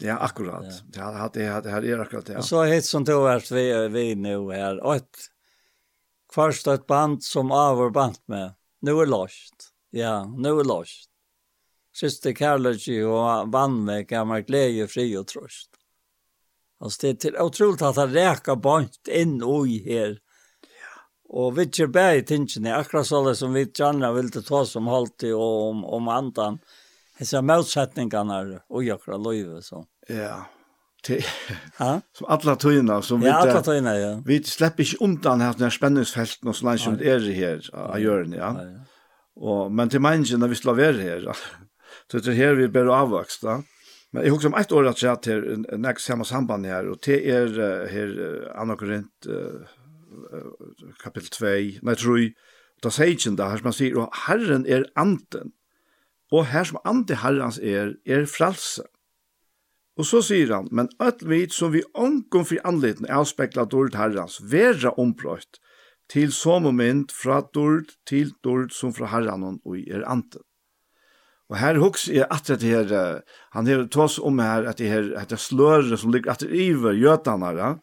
Ja, 0.00 0.18
akkurat. 0.18 0.64
Ja. 0.64 0.72
Det 0.86 1.00
har 1.00 1.30
det 1.32 1.46
har 1.46 1.62
det 1.62 1.70
har 1.70 1.82
är 1.82 1.98
akkurat 1.98 2.26
det. 2.26 2.32
Ja. 2.32 2.38
Och 2.38 2.44
så 2.44 2.62
hit 2.62 2.84
som 2.84 3.04
då 3.04 3.26
är 3.26 3.54
vi 3.54 3.88
vi 3.88 4.14
nu 4.14 4.52
här 4.52 4.80
och 4.80 4.96
ett 4.96 5.18
kvarst 6.32 6.66
ett 6.66 6.86
band 6.86 7.24
som 7.24 7.52
avor 7.52 7.90
band 7.90 8.16
med. 8.26 8.54
Nu 8.80 8.90
är 8.90 9.06
lost. 9.06 9.68
Ja, 9.90 10.24
nu 10.24 10.48
är 10.48 10.64
lost. 10.64 11.10
Syster 11.94 12.32
Carlogy 12.32 13.02
och 13.02 13.52
vann 13.52 13.84
med 13.84 14.08
gammal 14.08 14.40
glädje, 14.40 14.86
fri 14.86 15.16
och 15.16 15.26
tröst. 15.26 15.70
Alltså 16.80 17.06
det 17.06 17.24
är 17.24 17.42
otroligt 17.42 17.82
att 17.82 17.94
det 17.94 18.06
räkar 18.06 18.56
bant 18.56 19.08
in 19.08 19.42
och 19.42 19.66
i 19.66 19.98
här. 19.98 20.18
Och 21.28 21.58
vi 21.58 21.70
kjer 21.70 21.86
bæg 21.86 22.18
i 22.18 22.24
tingene, 22.24 22.74
akkurat 22.74 23.06
så 23.06 23.34
som 23.34 23.52
vi 23.52 23.60
gärna 23.74 24.12
vil 24.12 24.30
ta 24.30 24.66
som 24.66 24.88
og 24.88 25.68
om, 25.70 25.84
om 25.84 26.08
andan. 26.08 26.58
Hesa 27.20 27.42
motsetningarna 27.42 28.60
och 28.68 28.84
jokra 28.84 29.16
löve 29.16 29.62
så. 29.62 29.84
Ja. 30.08 30.46
Te, 31.06 31.20
ha? 31.78 32.00
Som 32.12 32.26
alla 32.28 32.56
tøyna 32.56 33.02
som 33.02 33.22
ja, 33.22 33.34
alla 33.34 33.62
tøyna, 33.62 33.94
ja. 33.96 34.22
Vi 34.26 34.42
släpper 34.42 34.82
inte 34.82 35.04
undan 35.04 35.40
här 35.40 35.54
när 35.58 35.70
spänningsfälten 35.70 36.48
och 36.48 36.56
sånt 36.56 36.80
som 36.80 36.94
är 36.94 37.18
det 37.18 37.32
här 37.32 37.70
av 37.74 38.00
görn, 38.00 38.32
ja. 38.32 38.56
ja, 38.58 38.64
ja. 38.64 38.80
Och 39.34 39.72
men 39.72 39.88
till 39.88 40.00
människan 40.00 40.40
när 40.40 40.48
vi 40.48 40.54
slår 40.54 40.74
ver 40.74 40.92
här. 40.92 41.36
Så 42.10 42.18
det 42.18 42.32
här 42.32 42.54
vi 42.54 42.68
ber 42.68 42.86
avväxt. 42.86 43.42
Men 44.10 44.22
jag 44.24 44.32
husker 44.32 44.48
om 44.48 44.54
ett 44.54 44.72
år 44.72 44.86
att 44.86 45.02
jag 45.02 45.22
till 45.22 45.66
en 45.68 45.80
nästa 45.80 46.12
samma 46.12 46.24
samband 46.24 46.66
här 46.66 46.88
och 46.88 46.98
det 47.06 47.30
är 47.30 47.48
här 47.88 48.52
Anna 48.56 48.76
Korint 48.76 49.26
kapitel 51.02 51.28
2, 51.28 51.46
när 51.82 51.94
tror 51.94 52.20
jag. 52.20 52.32
Det 52.82 52.90
säger 52.90 53.12
inte 53.12 53.42
det 53.42 53.48
her 53.48 53.56
som 53.56 53.64
man 53.64 53.72
sier, 53.72 53.98
og 53.98 54.08
Herren 54.12 54.66
är 54.66 54.84
anten 54.94 55.52
og 56.30 56.46
her 56.52 56.66
som 56.68 56.78
ande 56.86 57.16
herrens 57.18 57.58
er, 57.58 57.96
er 58.06 58.26
frelse. 58.30 58.84
Og 59.98 60.06
så 60.06 60.22
sier 60.24 60.52
han, 60.54 60.68
men 60.72 60.88
alt 61.02 61.24
vit 61.28 61.52
som 61.52 61.74
vi 61.74 61.82
omkom 61.94 62.46
fri 62.48 62.60
er 62.62 63.16
avspekla 63.18 63.66
dårlig 63.66 63.98
herrens, 63.98 64.38
vera 64.40 64.94
ombrøyt, 64.96 65.58
til 66.10 66.32
som 66.32 66.66
og 66.66 66.74
mynd 66.74 67.10
fra 67.14 67.42
dårlig 67.54 67.98
til 68.06 68.32
dårlig 68.42 68.72
som 68.74 68.94
fra 68.94 69.10
herren 69.12 69.60
og 69.64 69.76
i 69.76 69.90
er 69.90 70.06
anten. 70.06 70.42
Og 71.50 71.58
her 71.58 71.78
huks 71.82 72.06
er 72.08 72.30
at 72.30 72.46
det 72.46 72.62
her, 72.62 73.22
han 73.52 73.66
har 73.66 73.88
tås 73.90 74.18
om 74.18 74.38
her, 74.38 74.68
at 74.70 74.78
det 74.78 74.88
her, 74.88 75.10
at 75.18 75.30
det 75.30 75.40
sløret 75.42 75.98
som 75.98 76.12
ligger 76.12 76.30
at 76.30 76.40
det 76.40 76.54
iver 76.54 76.94
gjøtene 76.94 77.46
her, 77.50 77.80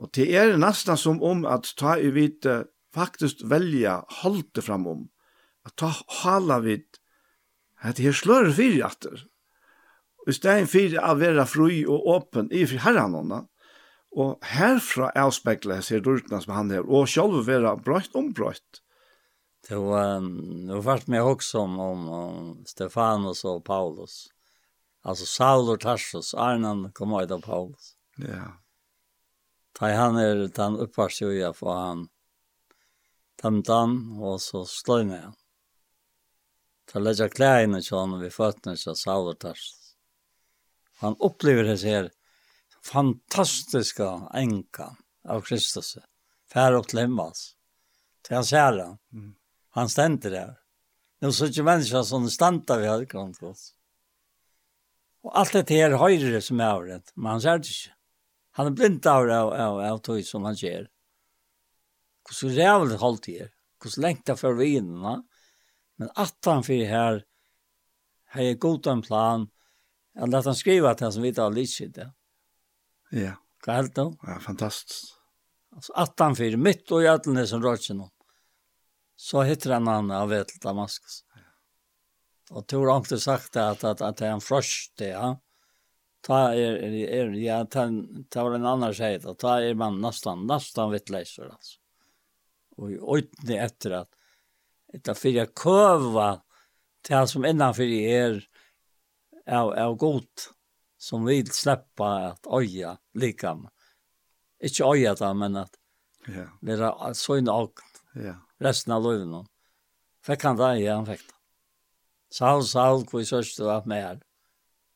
og 0.00 0.10
det 0.16 0.32
er 0.34 0.56
nesten 0.58 0.96
som 0.96 1.20
om 1.22 1.44
at 1.46 1.68
ta 1.78 1.98
i 2.00 2.10
vite 2.10 2.64
faktisk 2.94 3.44
velja 3.48 4.00
holde 4.22 4.64
fram 4.64 4.88
om, 4.88 5.04
at 5.68 5.76
ta 5.78 5.92
hala 6.22 6.58
vidt 6.64 7.01
at 7.82 7.98
jeg 7.98 8.14
slår 8.14 8.52
fyrir 8.56 8.86
atter. 8.86 9.24
I 10.28 10.34
stedet 10.36 10.70
fyrir 10.70 11.00
å 11.02 11.16
være 11.18 11.46
fri 11.50 11.82
og 11.82 12.06
åpen 12.14 12.50
i 12.54 12.62
fri 12.68 12.78
herranånda, 12.82 13.42
og 14.12 14.44
herfra 14.44 15.08
avspeklet 15.16 15.80
jeg 15.80 15.86
ser 15.88 16.04
rurtna 16.06 16.40
som 16.42 16.54
han 16.54 16.70
er, 16.70 16.84
og 16.84 17.08
selv 17.10 17.40
være 17.46 17.74
brøyt 17.82 18.14
om. 18.18 18.30
Det 18.36 19.78
var, 19.78 20.20
det 20.68 20.80
var 20.84 21.04
med 21.06 21.22
også 21.22 21.64
om, 21.64 21.78
om, 21.80 22.08
om 22.08 22.54
Stefanus 22.68 23.44
og 23.48 23.64
Paulus. 23.64 24.26
Altså 25.02 25.26
Saul 25.26 25.72
og 25.72 25.80
Tarsus, 25.82 26.34
Arnan 26.34 26.90
kom 26.94 27.14
ut 27.14 27.30
av 27.30 27.42
Paulus. 27.42 27.94
Ja. 28.20 28.52
Da 29.78 29.88
han 29.96 30.18
er 30.20 30.46
den 30.52 30.76
oppvarst 30.84 31.22
jo 31.24 31.32
i 31.32 31.42
for 31.56 31.74
han 31.74 32.08
tømte 33.40 33.74
han, 33.74 33.96
og 34.20 34.38
så 34.44 34.62
sløyne 34.68 35.22
han. 35.24 35.38
Så 36.92 36.98
lägger 36.98 37.28
kläderna 37.28 37.80
till 37.80 37.96
honom 37.96 38.20
vid 38.20 38.32
fötterna 38.32 38.76
så 38.76 38.94
Sauertars. 38.94 39.74
Han 40.96 41.16
upplever 41.18 41.62
det 41.64 41.76
här 41.76 42.10
fantastiska 42.82 44.28
änkan 44.34 44.96
av 45.28 45.40
Kristus. 45.40 45.96
Fär 46.52 46.72
och 46.72 46.94
lämmas. 46.94 47.56
Till 48.22 48.34
han 48.34 48.44
ser 48.44 48.78
han. 48.78 48.98
Han 49.70 49.88
ständer 49.88 50.30
där. 50.30 50.58
Nu 51.18 51.32
så 51.32 51.46
inte 51.46 51.62
människa 51.62 52.04
som 52.04 52.30
ständer 52.30 52.78
vid 52.78 52.88
höggrund 52.88 53.36
hos. 53.40 53.74
Och 55.22 55.38
allt 55.38 55.52
det 55.52 55.70
här 55.70 55.90
höjre 55.90 56.40
som 56.40 56.60
är 56.60 56.70
av 56.70 56.84
det. 56.84 57.12
Men 57.14 57.30
han 57.30 57.40
ser 57.40 57.50
det 57.50 57.56
inte. 57.56 57.96
Han 58.50 58.66
är 58.66 58.70
blind 58.70 59.06
av 59.06 59.26
det 59.26 59.40
av 59.40 59.80
av, 59.80 59.98
tog 59.98 60.24
som 60.24 60.44
han 60.44 60.56
ser. 60.56 60.88
Hvordan 62.30 62.56
rævlig 62.56 62.88
holdt 62.88 63.00
hållt 63.00 63.22
det 63.22 63.38
är. 63.38 63.50
Hur 63.82 63.90
så 63.90 64.00
längt 64.00 64.26
det 64.26 64.36
för 64.36 64.52
vinna. 64.52 65.24
Men 66.02 66.10
attan 66.14 66.62
för 66.62 66.84
här 66.84 67.24
har 68.28 68.42
jag 68.42 68.58
god 68.58 68.86
en 68.86 69.02
plan 69.02 69.48
att 70.18 70.28
låta 70.28 70.48
han 70.48 70.54
skriva 70.54 70.90
att 70.90 71.00
han 71.00 71.12
som 71.12 71.22
vet 71.22 71.38
av 71.38 71.64
shit 71.66 71.94
där. 71.94 72.12
Ja. 73.10 73.32
Vad 73.66 73.84
det 73.84 73.94
då? 73.94 74.16
Ja, 74.22 74.38
fantastiskt. 74.40 75.14
Alltså 75.74 75.92
attan 75.92 76.36
för 76.36 76.56
mitt 76.56 76.90
och 76.90 77.02
jätten 77.02 77.46
som 77.48 77.62
rör 77.62 77.76
sig 77.76 77.96
nu. 77.96 78.08
Så 79.16 79.42
heter 79.42 79.70
han 79.70 79.86
han 79.86 80.10
av 80.10 80.28
vet 80.28 80.60
Damaskus. 80.60 81.24
Ja. 81.34 82.56
Och 82.56 82.66
tror 82.66 82.90
han 82.90 82.98
inte 82.98 83.20
sagt 83.20 83.56
att 83.56 83.84
att 83.84 84.00
att 84.00 84.16
det 84.16 84.26
är 84.26 84.30
en 84.30 84.40
frosch 84.40 84.92
det, 84.96 85.08
ja. 85.08 85.40
Ta 86.20 86.54
er, 86.54 86.76
er, 86.84 87.30
ja, 87.30 87.64
ta, 87.64 87.90
ta 88.28 88.44
var 88.44 88.52
en 88.52 88.66
annan 88.66 88.94
tjej 88.94 89.18
då. 89.18 89.34
Ta 89.34 89.60
er 89.60 89.74
man 89.74 90.00
nästan, 90.00 90.46
nästan 90.46 90.90
vittläsare 90.90 91.52
alltså. 91.52 91.78
Och 92.76 92.92
i 92.92 92.98
öjtning 93.14 93.56
efter 93.56 93.90
att 93.90 94.08
Etter 94.92 95.16
for 95.16 95.32
jeg 95.32 95.54
køver 95.56 96.40
til 97.02 97.16
han 97.16 97.30
som 97.30 97.46
innanfor 97.48 97.88
er 97.88 98.40
av, 99.46 99.72
av 99.72 99.96
godt, 99.98 100.50
som 101.00 101.24
vil 101.26 101.48
slippe 101.50 102.08
at 102.28 102.46
øye 102.46 102.96
likam. 103.18 103.66
Ikke 104.62 104.86
øye 104.92 105.14
da, 105.18 105.32
men 105.34 105.56
at 105.64 105.78
ja. 106.28 106.46
det 106.62 106.78
er 106.78 107.16
sånn 107.18 107.50
og 107.50 107.82
Ja. 108.12 108.36
Resten 108.60 108.92
av 108.92 109.02
løven. 109.02 109.46
Fikk 110.22 110.44
han 110.44 110.58
det, 110.58 110.74
ja, 110.84 110.98
han 110.98 111.06
fikk 111.08 111.24
det. 111.24 111.38
Saul, 112.32 112.62
Saul, 112.68 113.06
hvor 113.08 113.22
jeg 113.22 113.30
søster 113.30 113.64
var 113.66 113.88
med 113.88 114.04
her. 114.04 114.20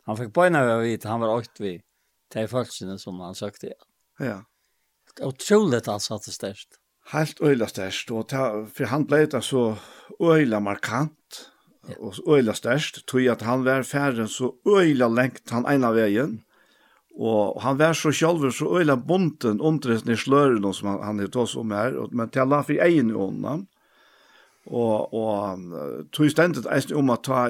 Han 0.07 0.19
fikk 0.21 0.35
bøyne 0.37 0.61
ved 0.63 0.75
å 0.75 0.83
vite, 0.85 1.09
han 1.09 1.25
var 1.25 1.33
åkt 1.35 1.61
vi 1.61 1.79
til 2.33 2.49
folkene 2.51 2.99
som 3.01 3.19
han 3.25 3.35
søkte 3.35 3.71
igjen. 3.71 3.89
Ja. 4.23 4.37
Utrolig 5.27 5.81
at 5.81 5.91
han 5.91 6.05
satte 6.05 6.35
størst 6.35 6.79
helt 7.13 7.43
øyla 7.43 7.69
størst, 7.71 8.11
og 8.11 8.29
ta, 8.33 8.49
for 8.67 8.91
han 8.91 9.07
ble 9.07 9.27
det 9.31 9.43
så 9.45 9.77
øyla 10.21 10.61
markant, 10.61 11.43
og 12.01 12.19
øyla 12.27 12.55
størst, 12.57 13.05
tog 13.07 13.29
at 13.31 13.45
han 13.47 13.65
var 13.65 13.87
færre 13.87 14.27
så 14.29 14.53
øyla 14.67 15.09
lengt 15.09 15.51
han 15.55 15.69
ena 15.71 15.93
veien, 15.95 16.41
og 17.17 17.63
han 17.63 17.79
var 17.79 17.95
så 17.97 18.13
sjálfur 18.13 18.53
så 18.53 18.69
øyla 18.81 18.97
bonden 18.97 19.61
omtrent 19.61 20.09
i 20.09 20.17
sløren 20.17 20.67
som 20.75 20.89
han, 20.91 21.03
han 21.05 21.23
hitt 21.25 21.37
oss 21.37 21.57
om 21.57 21.73
her, 21.73 21.97
og, 21.97 22.13
men 22.13 22.29
til 22.29 22.45
han 22.45 22.53
la 22.53 22.61
for 22.67 22.85
egen 22.89 23.15
i 23.15 23.17
ånda, 23.17 23.61
og, 24.67 25.15
og 25.15 26.11
tog 26.13 26.31
stendet 26.31 26.67
eisen 26.75 26.99
om 26.99 27.15
at 27.15 27.23
ta 27.27 27.47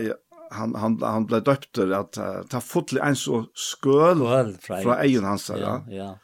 han 0.52 0.74
han 0.74 0.98
han 1.02 1.26
blev 1.26 1.42
döpt 1.42 1.78
att 1.78 2.18
uh, 2.18 2.42
ta 2.48 2.60
fotlig 2.60 3.00
en 3.02 3.16
så 3.16 3.44
skøl 3.54 4.22
fra 4.66 5.02
egen 5.02 5.24
hans 5.24 5.50
ja. 5.50 5.82
ja. 5.88 6.18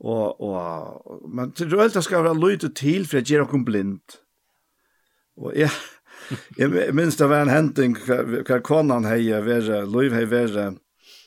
Og, 0.00 0.40
og, 0.40 1.24
men 1.28 1.52
til 1.52 1.74
røylt 1.74 1.96
det 1.96 2.04
skal 2.06 2.24
være 2.24 2.38
løyte 2.40 2.70
til, 2.72 3.04
for 3.08 3.20
jeg 3.20 3.28
gjør 3.28 3.50
noen 3.50 3.64
blind. 3.68 4.16
Og 5.40 5.56
jeg, 5.56 5.72
jeg 6.56 6.94
minns 6.96 7.18
det 7.20 7.28
var 7.28 7.44
en 7.44 7.52
henting, 7.52 7.98
hva 8.06 8.60
konan 8.64 9.08
hei 9.08 9.28
være, 9.28 9.82
løyv 9.88 10.16
hei 10.16 10.24
være, 10.30 10.70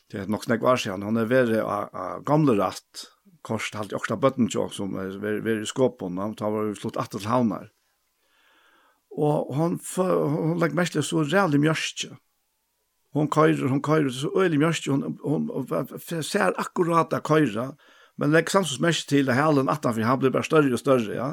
det 0.09 0.23
er 0.23 0.31
nok 0.31 0.47
snakk 0.47 0.65
var 0.65 0.81
siden, 0.81 1.05
han 1.05 1.21
er 1.21 1.29
være 1.29 1.61
av 1.61 1.93
av 1.93 2.25
gamle 2.25 2.57
ratt, 2.59 3.07
korset 3.45 3.77
halt 3.77 3.93
i 3.93 3.97
okta 3.97 4.17
bøtten 4.17 4.49
tjokk 4.49 4.73
som 4.73 4.97
er 5.01 5.15
være 5.21 5.61
i 5.61 5.69
skåpen, 5.69 6.21
han 6.21 6.35
tar 6.37 6.53
var 6.53 6.73
slått 6.79 6.99
atter 7.01 7.21
til 7.21 7.29
havnar. 7.29 7.71
Og 9.13 9.53
han, 9.53 9.77
han 9.77 10.57
legger 10.57 10.77
mest 10.79 10.95
til 10.97 11.05
så 11.05 11.21
rævlig 11.21 11.59
mjørstje. 11.61 12.15
Hon 13.13 13.27
køyrer, 13.29 13.67
hon 13.69 13.81
køyrer, 13.85 14.09
så 14.09 14.31
øylig 14.33 14.57
mjørstje, 14.57 14.93
hon, 14.95 15.17
hon, 15.21 15.49
hon 15.53 16.23
ser 16.25 16.55
akkurat 16.57 17.13
av 17.13 17.21
køyrer, 17.21 17.75
Men 18.17 18.33
legg 18.33 18.51
samtidig 18.51 18.83
mest 18.83 19.09
til 19.09 19.29
at 19.31 19.37
helen 19.39 19.71
atanfyr, 19.71 20.05
han 20.05 20.19
ble 20.21 20.31
bare 20.33 20.45
større 20.45 20.73
og 20.73 20.81
større, 20.81 21.15
ja. 21.17 21.29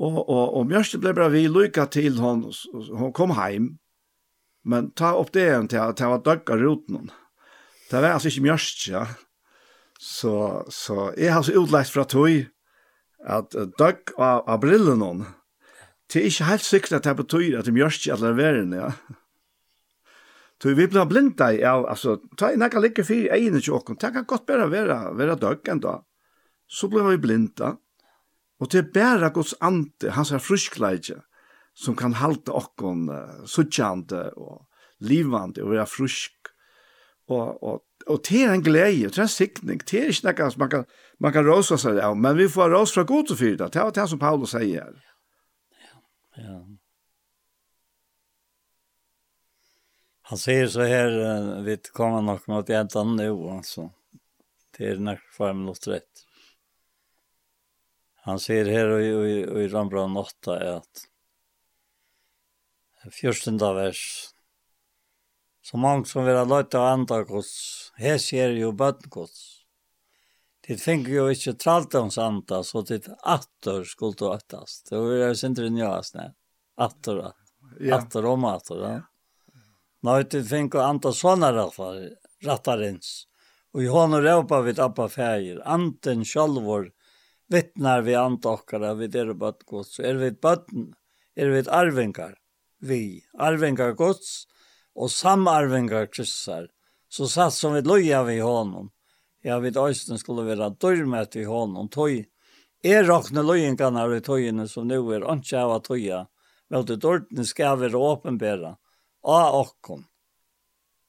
Og, 0.00 0.16
og, 0.22 0.54
og 0.56 0.68
Mjørste 0.68 1.00
ble 1.00 1.12
bare 1.12 1.32
vi 1.34 1.44
lykka 1.50 1.84
til 1.92 2.16
hon, 2.22 2.46
hon 2.96 3.12
kom 3.16 3.34
heim, 3.36 3.74
men 4.64 4.88
ta 4.96 5.12
opp 5.18 5.32
det 5.34 5.44
igjen 5.48 5.68
til 5.68 5.82
at 5.82 6.00
jeg 6.00 6.12
var 6.12 6.22
døgg 6.24 6.52
roten. 6.62 7.10
Det 7.90 8.00
var 8.00 8.14
altså 8.14 8.30
ikke 8.30 8.46
Mjørste, 8.48 8.94
ja. 8.94 9.04
Så, 10.00 10.32
så 10.72 11.10
jeg 11.20 11.34
har 11.34 11.44
så 11.44 11.60
utlægt 11.60 11.92
fra 11.92 12.06
tog 12.08 12.46
at 13.20 13.52
døgg 13.52 14.14
av, 14.16 14.46
av 14.48 14.60
brillen 14.62 15.04
hon. 15.04 15.26
Det 16.08 16.22
er 16.22 16.30
ikke 16.30 16.48
helt 16.48 16.64
sikkert 16.64 16.96
at 16.98 17.10
det 17.10 17.18
betyr 17.20 17.58
at 17.60 17.68
Mjørste 17.68 18.16
er 18.16 18.38
verden, 18.38 18.72
ja. 18.72 18.94
Så 20.60 20.74
vi 20.76 20.86
blir 20.86 21.06
blinda 21.08 21.52
i, 21.54 21.60
ja, 21.62 21.72
altså, 21.88 22.18
ta 22.36 22.50
en 22.52 22.60
nekka 22.60 22.82
ligger 22.84 23.06
fyr 23.06 23.30
egin 23.32 23.54
til 23.56 23.70
tjokken, 23.70 23.96
det 23.96 24.12
kan 24.12 24.26
godt 24.28 24.44
bare 24.48 24.68
være, 24.68 24.98
være 25.16 25.38
døgg 25.40 25.70
en. 25.72 25.84
Så 26.68 26.88
blir 26.92 27.06
vi 27.08 27.20
blinda, 27.22 27.76
og 28.60 28.68
det 28.72 28.82
er 28.82 28.90
bare 28.92 29.30
Guds 29.32 29.54
ante, 29.64 30.12
hans 30.12 30.32
er 30.36 30.42
fruskleidje, 30.44 31.16
som 31.74 31.96
kan 31.96 32.18
halte 32.20 32.52
okkon 32.52 33.08
uh, 33.08 33.46
suttjande 33.48 34.26
og 34.36 34.66
livande 35.00 35.64
og 35.64 35.72
være 35.72 35.86
frusk. 35.88 36.50
Og, 37.30 37.62
og, 37.62 37.80
og 38.10 38.20
det 38.28 38.42
er 38.44 38.52
en 38.52 38.64
glede, 38.64 39.08
det 39.08 39.16
er 39.16 39.24
en 39.24 39.32
sikning, 39.32 39.80
det 39.80 40.00
er 40.02 40.12
ikke 40.12 40.26
nekka 40.28 40.50
som 40.52 40.64
man 40.66 40.72
kan, 40.74 40.84
man 41.22 41.32
kan 41.32 41.46
råsa 41.46 41.78
seg 41.80 42.02
av, 42.04 42.18
men 42.18 42.36
vi 42.36 42.50
får 42.52 42.74
rås 42.74 42.92
fra 42.96 43.06
god 43.08 43.30
til 43.30 43.40
fyrt, 43.40 43.64
det 43.64 43.80
er 43.80 43.96
det 43.96 44.08
som 44.12 44.20
Paulus 44.20 44.52
sier. 44.52 44.92
Ja, 45.80 45.96
ja. 46.36 46.60
Han 50.30 50.38
säger 50.38 50.66
så 50.68 50.82
här, 50.82 51.60
vi 51.62 51.76
kommer 51.76 52.22
nog 52.22 52.48
mot 52.48 52.70
ändan 52.70 53.16
nu 53.16 53.30
alltså. 53.30 53.90
Det 54.78 54.86
är 54.86 54.96
när 54.96 55.22
fem 55.38 55.58
minuter 55.58 55.90
rätt. 55.90 56.26
Han 58.14 58.40
säger 58.40 58.64
här 58.64 59.00
i, 59.00 59.06
i, 59.06 59.40
i 59.40 59.68
Rambran 59.68 60.16
8 60.16 60.60
är 60.60 60.72
att 60.72 61.08
fjörstunda 63.12 63.72
vers 63.72 64.28
Så 65.62 65.76
många 65.76 66.04
som 66.04 66.24
vill 66.24 66.36
ha 66.36 66.44
löjt 66.44 66.74
av 66.74 66.84
andra 66.84 67.22
gods, 67.22 67.92
här 67.94 68.18
ser 68.18 68.50
ju 68.50 68.72
bötngods. 68.72 69.64
Det 70.60 70.76
finner 70.76 71.10
ju 71.10 71.30
inte 71.30 71.54
traltans 71.54 72.18
anta, 72.18 72.62
så 72.62 72.82
det 72.82 73.08
attor 73.22 73.84
skulle 73.84 74.14
du 74.18 74.32
attast. 74.32 74.90
Det 74.90 74.98
var 74.98 75.12
ju 75.12 75.46
inte 75.46 75.62
det 75.62 75.70
njöast, 75.70 76.14
nej. 76.14 76.32
Attor, 76.74 77.32
attor 77.92 78.24
om 78.24 78.44
attor, 78.44 78.82
ja. 78.82 79.09
Nei, 80.06 80.22
det 80.32 80.46
fikk 80.48 80.78
anta 80.80 81.12
sånne 81.12 81.50
rattarins. 82.46 83.10
Og 83.74 83.84
i 83.84 83.90
hånden 83.92 84.24
råpa 84.24 84.62
vi 84.64 84.72
appa 84.80 85.08
fægir. 85.12 85.60
Anten 85.64 86.24
sjálfur 86.24 86.88
vittnar 87.52 88.02
vi 88.06 88.14
anta 88.16 88.56
okkara 88.56 88.94
vi 88.98 89.10
er 89.12 89.34
bøtt 89.34 89.66
gods. 89.68 89.98
Er 90.00 90.16
vi 90.22 90.30
bøtten, 90.30 90.94
er 91.36 91.52
vi 91.52 91.62
arvingar. 91.68 92.38
Vi, 92.80 93.20
arvingar 93.36 93.92
gods 93.92 94.46
og 94.96 95.12
samarvingar 95.12 96.08
kryssar. 96.08 96.70
Så 97.10 97.28
satt 97.28 97.54
som 97.54 97.74
vi 97.74 97.82
loja 97.84 98.22
vi 98.24 98.40
hånden. 98.40 98.88
Ja, 99.42 99.58
vi 99.58 99.70
øysten 99.70 100.18
skulle 100.18 100.46
være 100.48 100.70
dørmet 100.80 101.36
i 101.36 101.44
hånden. 101.44 101.88
Tøy, 101.92 102.24
er 102.84 103.04
råkne 103.04 103.44
lojengarna 103.44 104.06
i 104.16 104.20
tøyene 104.24 104.66
som 104.68 104.88
nu 104.88 105.02
er 105.12 105.28
ønske 105.28 105.60
av 105.60 105.80
tøya. 105.84 106.26
Vel, 106.70 106.86
det 106.86 107.02
dørtene 107.02 107.44
skal 107.44 107.80
være 107.80 107.98
åpenbæra 107.98 108.78
av 109.22 109.54
okkon. 109.54 110.04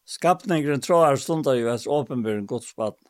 Skapningren 0.06 0.82
tråar 0.82 1.16
stundar 1.16 1.56
jo 1.56 1.70
hans 1.70 1.88
åpenbøren 1.88 2.48
godsbatten. 2.50 3.08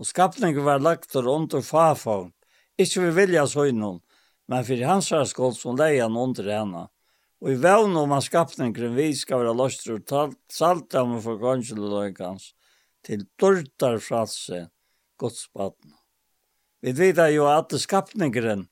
Og 0.00 0.08
skapningen 0.08 0.64
var 0.64 0.80
lagt 0.80 1.14
under 1.16 1.60
fafavn, 1.60 2.32
ikkje 2.80 3.02
vi 3.04 3.10
vilja 3.18 3.44
søgnon, 3.46 4.00
men 4.48 4.64
fyrir 4.64 4.88
hans 4.88 5.10
var 5.12 5.26
skål 5.28 5.52
som 5.54 5.76
leian 5.76 6.16
under 6.16 6.48
henne. 6.48 6.86
Og 7.42 7.52
i 7.52 7.58
vevn 7.60 7.96
om 7.98 8.14
at 8.16 8.24
skapningen 8.24 8.96
vi 8.96 9.10
skal 9.18 9.42
være 9.42 9.56
løst 9.58 9.88
og 9.92 10.36
salt 10.48 10.94
av 10.94 11.12
for 11.20 11.40
gansjeløykans 11.42 12.52
til 13.04 13.26
dørtar 13.36 13.98
fralse 14.00 14.68
godsbatten. 15.20 15.92
Vi 16.82 16.92
vidar 16.96 17.28
jo 17.34 17.46
at 17.50 17.74
skapningen 17.78 18.68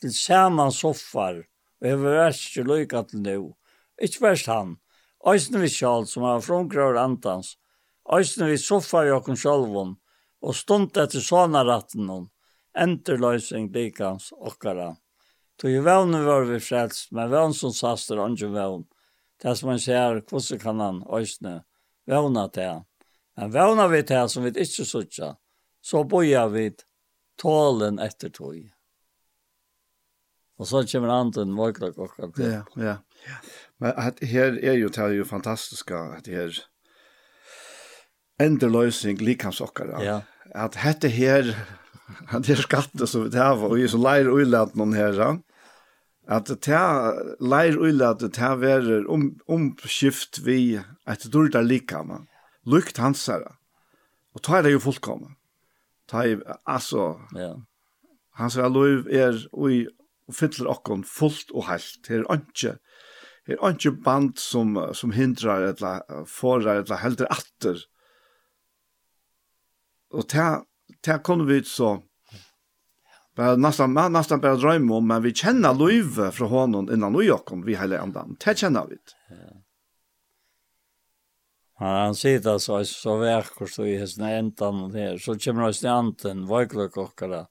til 0.00 0.14
saman 0.14 0.72
soffar 0.74 1.42
og 1.82 1.86
hever 1.86 2.16
verst 2.18 2.56
løyka 2.56 3.02
til 3.10 3.22
nu, 3.22 3.54
Ikke 4.02 4.22
verst 4.24 4.46
han, 4.46 4.78
Øysene 5.26 5.62
vi 5.62 5.70
sjálf 5.70 6.10
som 6.10 6.24
har 6.26 6.42
fromgrøver 6.42 6.98
antans, 6.98 7.56
øysene 8.10 8.50
vi 8.50 8.58
soffar 8.58 9.06
i 9.06 9.12
okkur 9.14 9.38
sjálfum, 9.38 9.96
og 10.42 10.56
stund 10.58 10.98
etter 10.98 11.22
sånne 11.22 11.62
ratten 11.68 12.08
hon, 12.10 12.26
enterløysing 12.74 13.70
likans 13.74 14.32
okkara. 14.34 14.96
Tog 15.60 15.70
i 15.70 15.82
vevne 15.84 16.24
var 16.26 16.48
vi 16.48 16.58
frelst, 16.58 17.12
men 17.14 17.30
vevn 17.30 17.54
som 17.54 17.74
saster 17.76 18.18
andre 18.18 18.50
vevn, 18.50 18.86
det 19.42 19.54
som 19.58 19.70
man 19.70 19.82
ser, 19.82 20.22
hvordan 20.26 20.62
kan 20.62 20.80
han 20.82 21.02
øysene 21.06 21.60
vevna 22.10 22.48
til 22.48 22.68
han? 22.70 22.84
Men 23.38 23.54
vevna 23.54 23.86
vi 23.88 24.02
til 24.06 24.28
som 24.28 24.44
vi 24.46 24.52
ikke 24.54 24.86
sutja, 24.86 25.34
så 25.82 26.04
boja 26.04 26.46
vi 26.50 26.70
tålen 27.38 27.98
etter 28.02 28.30
tog. 28.34 28.58
Og 30.58 30.68
så 30.68 30.82
kommer 30.86 31.14
anden 31.14 31.56
vågla 31.58 31.90
kokka 31.92 32.28
til. 32.36 32.50
Ja, 32.52 32.62
ja, 32.76 32.96
ja. 33.26 33.38
Men 33.82 33.96
at 33.98 34.20
her 34.22 34.58
er 34.62 34.76
jo 34.78 34.90
det 34.94 35.02
er 35.02 35.16
jo 35.16 35.24
fantastiska 35.26 35.98
at 36.16 36.28
her 36.30 36.54
endeløsning 38.42 39.18
likamsokkara. 39.22 40.02
Ja. 40.02 40.18
At 40.54 40.78
hette 40.82 41.10
her 41.10 41.54
at 42.34 42.46
det 42.46 42.56
er 42.56 42.62
skattet 42.62 43.08
så 43.10 43.24
vi 43.24 43.32
tar 43.34 43.58
og 43.58 43.80
så 43.90 43.98
leir 43.98 44.30
uilat 44.30 44.76
noen 44.78 44.94
her. 44.94 45.18
At 46.30 46.46
det 46.46 46.82
leir 47.42 47.78
uilat 47.78 48.22
det 48.22 48.38
her 48.38 48.54
verer 48.60 49.08
om 49.10 49.32
omskift 49.50 50.44
vi 50.46 50.78
at 51.06 51.26
dulta 51.32 51.60
likama. 51.60 52.22
Lukt 52.66 53.02
hansara. 53.02 53.56
Og 54.32 54.42
ta 54.46 54.60
er 54.60 54.68
det 54.68 54.76
jo 54.76 54.84
fullkomna. 54.84 55.34
Ta 56.08 56.22
er, 56.28 56.38
altså, 56.66 57.16
ja. 57.34 57.56
hans 58.38 58.56
er 58.56 58.70
lov 58.70 59.10
er 59.10 59.42
og 59.52 60.36
fyller 60.36 60.70
okkon 60.70 61.02
fullt 61.04 61.50
og 61.50 61.66
helt. 61.66 61.98
Det 62.06 62.20
er 62.20 62.30
ikke 62.38 62.78
er 63.48 63.74
ikke 63.74 63.90
band 64.04 64.38
som, 64.38 64.76
som 64.94 65.10
hindrar 65.10 65.64
eller 65.72 66.26
forar 66.30 66.82
eller 66.82 67.02
helder 67.02 67.30
atter. 67.32 67.80
Og 70.12 70.28
til, 70.28 70.62
til 71.02 71.22
kunne 71.24 71.46
vi 71.48 71.62
så 71.66 71.96
bara 73.36 73.56
nästan 73.56 73.92
man 73.92 74.12
nästan 74.12 74.40
bara 74.40 74.56
drömma 74.56 74.94
om 74.94 75.06
men 75.06 75.22
vi 75.22 75.34
känner 75.34 75.74
Löve 75.74 76.32
från 76.32 76.48
honom 76.48 76.92
innan 76.92 77.14
och 77.14 77.24
jag 77.24 77.44
kom 77.44 77.64
vi 77.64 77.76
hela 77.76 77.98
andan. 77.98 78.36
Det 78.44 78.58
känner 78.58 78.86
vi. 78.86 78.96
Ja, 81.78 81.86
han 81.86 82.14
sitter 82.14 82.58
så 82.58 82.84
så 82.84 83.16
verkar 83.16 83.66
så 83.66 83.86
i 83.86 83.98
hästen 83.98 84.24
ändan 84.24 84.82
och 84.82 84.90
där 84.90 85.18
så 85.18 85.38
kommer 85.38 85.68
oss 85.68 85.84
anten 85.84 86.46
våglock 86.46 86.96
och 86.96 87.18
kalla 87.18 87.46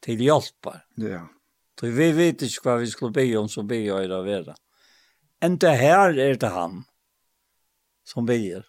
till 0.00 0.20
hjälpar. 0.20 0.84
Ja. 0.94 1.28
Så 1.80 1.86
vi 1.86 2.12
vet 2.12 2.42
inte 2.42 2.54
vad 2.64 2.80
vi 2.80 2.86
skulle 2.86 3.10
be 3.10 3.36
om 3.36 3.48
så 3.48 3.62
be 3.62 3.76
jag 3.76 4.10
det 4.10 4.22
vara. 4.22 4.54
Enda 5.40 5.70
her 5.72 6.18
er 6.20 6.36
det 6.36 6.50
han 6.52 6.82
som 8.04 8.26
ber. 8.28 8.66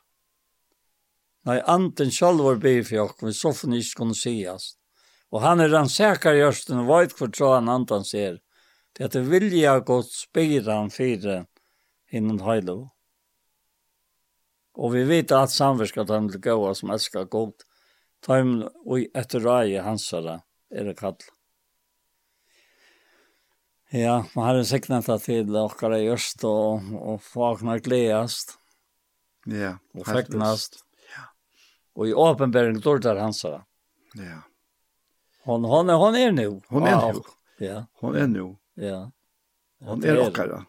Nei, 1.43 1.57
anten 1.67 2.13
sjálfur 2.13 2.61
ber 2.61 2.83
for 2.87 3.09
okkur, 3.09 3.33
så 3.35 3.51
får 3.57 3.71
ni 3.71 3.81
ikke 3.81 3.99
kunne 4.03 4.15
sies. 4.15 4.75
Og 5.31 5.43
han 5.43 5.63
er 5.63 5.71
den 5.73 5.89
säkra 5.91 6.31
gjørsten 6.37 6.83
og 6.83 6.89
veit 6.91 7.15
hvor 7.17 7.31
tro 7.33 7.51
han 7.55 7.71
antan 7.71 8.05
ser. 8.07 8.39
Det 8.95 9.09
er 9.15 9.27
vilja 9.27 9.79
godt 9.87 10.11
spira 10.13 10.77
han 10.79 10.91
fire 10.93 11.45
innen 12.11 12.39
heilo. 12.45 12.77
Og 14.75 14.93
vi 14.95 15.03
vet 15.07 15.31
at 15.35 15.51
samverska 15.51 16.05
dem 16.07 16.29
til 16.31 16.43
gåa 16.43 16.71
som 16.75 16.91
elskar 16.95 17.27
godt, 17.31 17.65
taim 18.23 18.61
og 18.85 19.07
etter 19.17 19.43
rai 19.43 19.79
hansara 19.83 20.39
er 20.71 20.87
det 20.87 20.97
kallet. 20.99 21.27
Ja, 23.93 24.25
man 24.35 24.45
har 24.45 24.63
segnat 24.63 25.05
det 25.05 25.19
til 25.19 25.45
till 25.45 25.55
åkare 25.55 25.99
just 25.99 26.43
og, 26.43 26.79
og 26.95 27.21
fagnar 27.21 27.79
gledast. 27.79 28.57
Ja. 29.45 29.77
Och 29.93 30.07
fäcknast. 30.07 30.85
Ja. 31.15 31.23
Og 31.95 32.07
i 32.07 32.13
åpenbäring 32.13 32.79
dårdar 32.79 33.15
där 33.15 33.21
han. 33.21 33.33
Ja. 34.13 34.41
Hon, 35.43 35.63
hon, 35.63 35.89
er, 35.89 35.93
hon 35.93 36.15
er 36.15 36.31
nu. 36.31 36.61
Hon 36.67 36.83
är 36.83 37.13
nu. 37.13 37.21
Ja. 37.57 37.85
Hon 37.93 38.15
er 38.15 38.27
nu. 38.27 38.55
Ja. 38.73 39.11
Hon 39.79 40.05
er 40.05 40.15
är 40.15 40.29
åkare. 40.29 40.65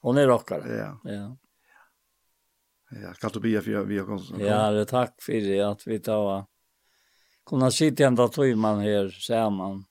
Hon 0.00 0.18
er 0.18 0.30
åkare. 0.30 0.76
Ja. 0.76 1.12
Ja. 1.12 1.36
Ja, 2.90 3.14
skal 3.14 3.30
du 3.30 3.40
bia 3.40 3.60
för 3.60 3.84
vi 3.84 3.98
har 3.98 4.06
konstant. 4.06 4.42
Ja, 4.42 4.70
det 4.70 4.80
er 4.80 4.84
takk 4.84 5.26
det 5.26 5.60
at 5.60 5.86
vi 5.86 5.98
tar 5.98 6.46
kunna 7.46 7.70
sitta 7.70 8.06
ända 8.06 8.28
tog 8.28 8.56
man 8.56 8.80
här 8.80 9.10
samman 9.10 9.84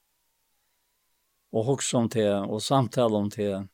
og 1.55 1.69
också 1.69 1.97
om 1.97 2.09
det 2.09 2.33
og 2.33 2.61
samtale 2.61 3.15
om 3.15 3.29
det. 3.29 3.67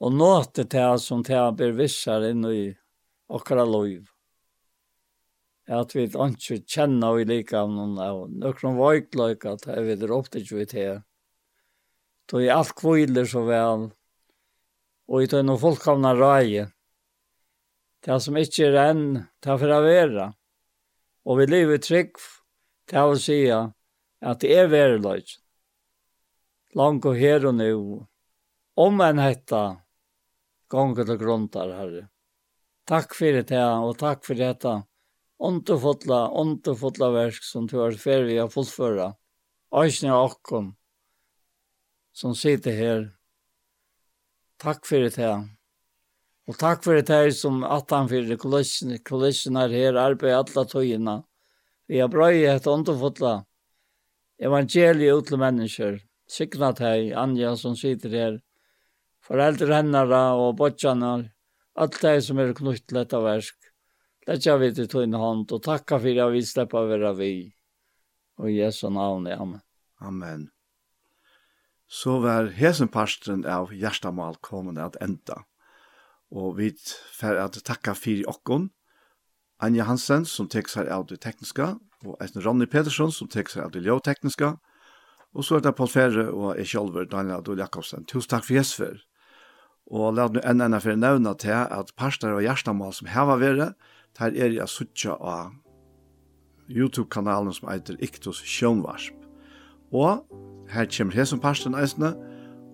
Og 0.00 0.12
nåte 0.12 0.64
det 0.64 0.98
som 1.00 1.22
det 1.22 1.34
här 1.34 1.52
blir 1.52 1.72
vissare 1.72 2.30
än 2.30 2.44
i 2.44 2.76
åkra 3.28 3.64
liv. 3.64 4.08
At 5.68 5.94
vi 5.96 6.04
ikke 6.04 6.60
kjenner 6.66 7.14
vi 7.14 7.24
like 7.24 7.56
av 7.56 7.70
noen 7.70 7.96
av 7.98 8.28
noen 8.28 8.76
vøykløk 8.76 9.46
at 9.46 9.66
jeg 9.66 9.78
att 9.78 10.02
vi 10.02 10.10
opp 10.10 10.30
til 10.30 10.46
vi 10.50 10.66
til. 10.66 11.02
Da 12.26 12.42
är 12.42 12.52
alt 12.52 12.74
kvillar 12.74 13.24
så 13.24 13.42
väl. 13.44 13.90
Och 15.08 15.22
i 15.22 15.26
det 15.26 15.38
är 15.38 15.42
nog 15.42 15.60
fullkomna 15.60 16.14
røye. 16.14 16.70
Det 18.04 18.20
som 18.20 18.36
ikke 18.36 18.64
er 18.66 18.90
enn, 18.90 19.28
det 19.40 19.50
er 19.50 19.58
for 19.58 19.72
å 19.72 19.80
være. 19.84 20.32
Og 21.24 21.38
vi 21.38 21.46
lever 21.46 21.78
trygg, 21.78 22.16
til 22.88 22.98
å 22.98 23.16
si 23.16 23.50
at 23.50 23.72
att 24.20 24.40
det 24.40 24.58
är 24.58 24.68
värdelöjt 24.68 25.40
langt 26.76 27.06
og 27.06 27.18
her 27.18 27.46
og 27.48 27.56
nu. 27.58 28.06
Om 28.80 29.00
en 29.04 29.20
hetta, 29.20 29.62
gonger 30.70 31.08
til 31.08 31.18
gruntar, 31.20 31.72
Herre. 31.74 32.08
Takk 32.88 33.14
for 33.14 33.40
det, 33.42 33.60
og 33.60 33.96
takk 33.98 34.24
for 34.26 34.38
detta. 34.38 34.80
Underfotla, 35.40 36.28
underfotla 36.36 37.10
versk 37.14 37.44
som 37.46 37.66
du 37.66 37.78
har 37.80 37.96
ferdig 38.00 38.40
å 38.42 38.50
fullføre. 38.52 39.12
Øysene 39.70 40.12
og 40.16 40.32
okkom 40.32 40.72
som 42.12 42.34
sitter 42.34 42.74
her. 42.74 43.06
Takk 44.60 44.84
for 44.86 45.06
det. 45.06 45.30
Og 46.50 46.58
takk 46.58 46.82
for 46.84 46.98
det 46.98 47.20
som 47.38 47.62
at 47.64 47.92
han 47.94 48.10
fyrir 48.10 48.36
kulissen 48.40 49.56
er 49.56 49.72
her, 49.72 49.96
arbeid 49.96 50.34
alla 50.34 50.66
tøyina. 50.68 51.16
Vi 51.88 52.00
har 52.02 52.10
brøy 52.10 52.44
et 52.50 52.66
underfotla 52.66 53.40
evangeliet 54.40 55.16
ut 55.16 55.28
til 55.30 55.40
mennesker 55.40 55.98
sikna 56.30 56.70
teg, 56.76 57.10
Anja 57.18 57.56
som 57.58 57.74
sitter 57.78 58.14
her, 58.14 58.38
foreldre 59.26 59.80
hennara 59.80 60.22
og 60.38 60.56
botjanar, 60.60 61.26
alt 61.74 61.98
det 62.02 62.20
som 62.26 62.38
er 62.38 62.54
knutt 62.56 62.86
til 62.86 63.00
dette 63.00 63.20
versk. 63.24 63.58
Letja 64.28 64.56
vi 64.60 64.70
til 64.76 64.88
tøyne 64.90 65.18
hånd, 65.18 65.48
og 65.50 65.62
takka 65.64 65.98
for 65.98 66.22
at 66.22 66.32
vi 66.34 66.44
slipper 66.46 66.88
være 66.90 67.12
vi. 67.18 67.32
Og 68.38 68.50
i 68.50 68.60
Jesu 68.60 68.88
navn, 68.92 69.26
amen. 69.26 69.62
Amen. 70.00 70.48
Så 71.90 72.20
var 72.22 72.52
hesenparsten 72.54 73.42
av 73.48 73.72
hjertamal 73.74 74.38
kommet 74.44 74.78
at 74.78 74.98
enda. 75.02 75.42
Og 76.30 76.60
vi 76.60 76.70
får 77.16 77.40
at 77.42 77.58
takka 77.66 77.96
for 77.98 78.28
okkon, 78.30 78.70
Anja 79.60 79.84
Hansen 79.84 80.24
som 80.24 80.46
tek 80.48 80.70
seg 80.72 80.88
av 80.88 81.08
det 81.10 81.18
tekniska, 81.20 81.74
og 82.06 82.22
Esne 82.24 82.40
Ronny 82.44 82.68
Petersson 82.70 83.10
som 83.12 83.28
tek 83.28 83.50
seg 83.52 83.66
av 83.66 83.74
det 83.74 83.82
ljøtekniska, 83.84 84.54
Og 85.34 85.46
så 85.46 85.56
er 85.56 85.64
det 85.64 85.76
Paul 85.78 85.88
Ferre 85.88 86.26
og 86.32 86.58
jeg 86.58 86.66
selv, 86.66 86.98
Daniel 87.10 87.38
Adol 87.38 87.58
Jakobsen. 87.58 88.06
Tusen 88.06 88.30
takk 88.30 88.44
for 88.44 88.56
Jesper. 88.58 88.98
Og 89.90 90.14
la 90.14 90.28
nu 90.30 90.40
enda 90.42 90.66
enn 90.66 90.80
for 90.82 90.98
nevna 90.98 91.34
til 91.38 91.54
at 91.54 91.94
parster 91.98 92.34
og 92.34 92.42
hjertemål 92.42 92.92
som 92.94 93.10
her 93.10 93.26
var 93.26 93.42
der 94.18 94.34
er 94.34 94.50
jeg 94.50 94.68
suttje 94.68 95.10
av 95.10 95.52
YouTube-kanalen 96.70 97.52
som 97.54 97.70
heter 97.70 97.96
Iktus 98.02 98.42
Sjønvarsp. 98.46 99.14
Og 99.92 100.26
her 100.70 100.86
kommer 100.86 101.14
hesen 101.14 101.40
parsten 101.40 101.74
eisene, 101.74 102.14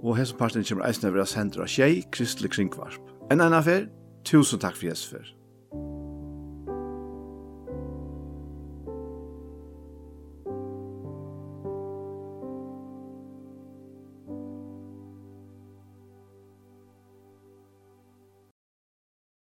og 0.03 0.17
hesen 0.17 0.37
parsten 0.37 0.65
kommer 0.65 0.89
eisene 0.89 1.13
ved 1.13 1.25
å 1.25 1.29
sende 1.29 1.63
av 1.63 1.69
tjei, 1.73 2.05
Kristelig 2.13 2.53
Kringvarsp. 2.57 3.01
Enda 3.33 3.49
enn 3.49 3.63
for, 3.65 3.89
tusen 4.25 4.61
takk 4.61 4.77
for 4.77 4.91
Jesper. 4.91 5.33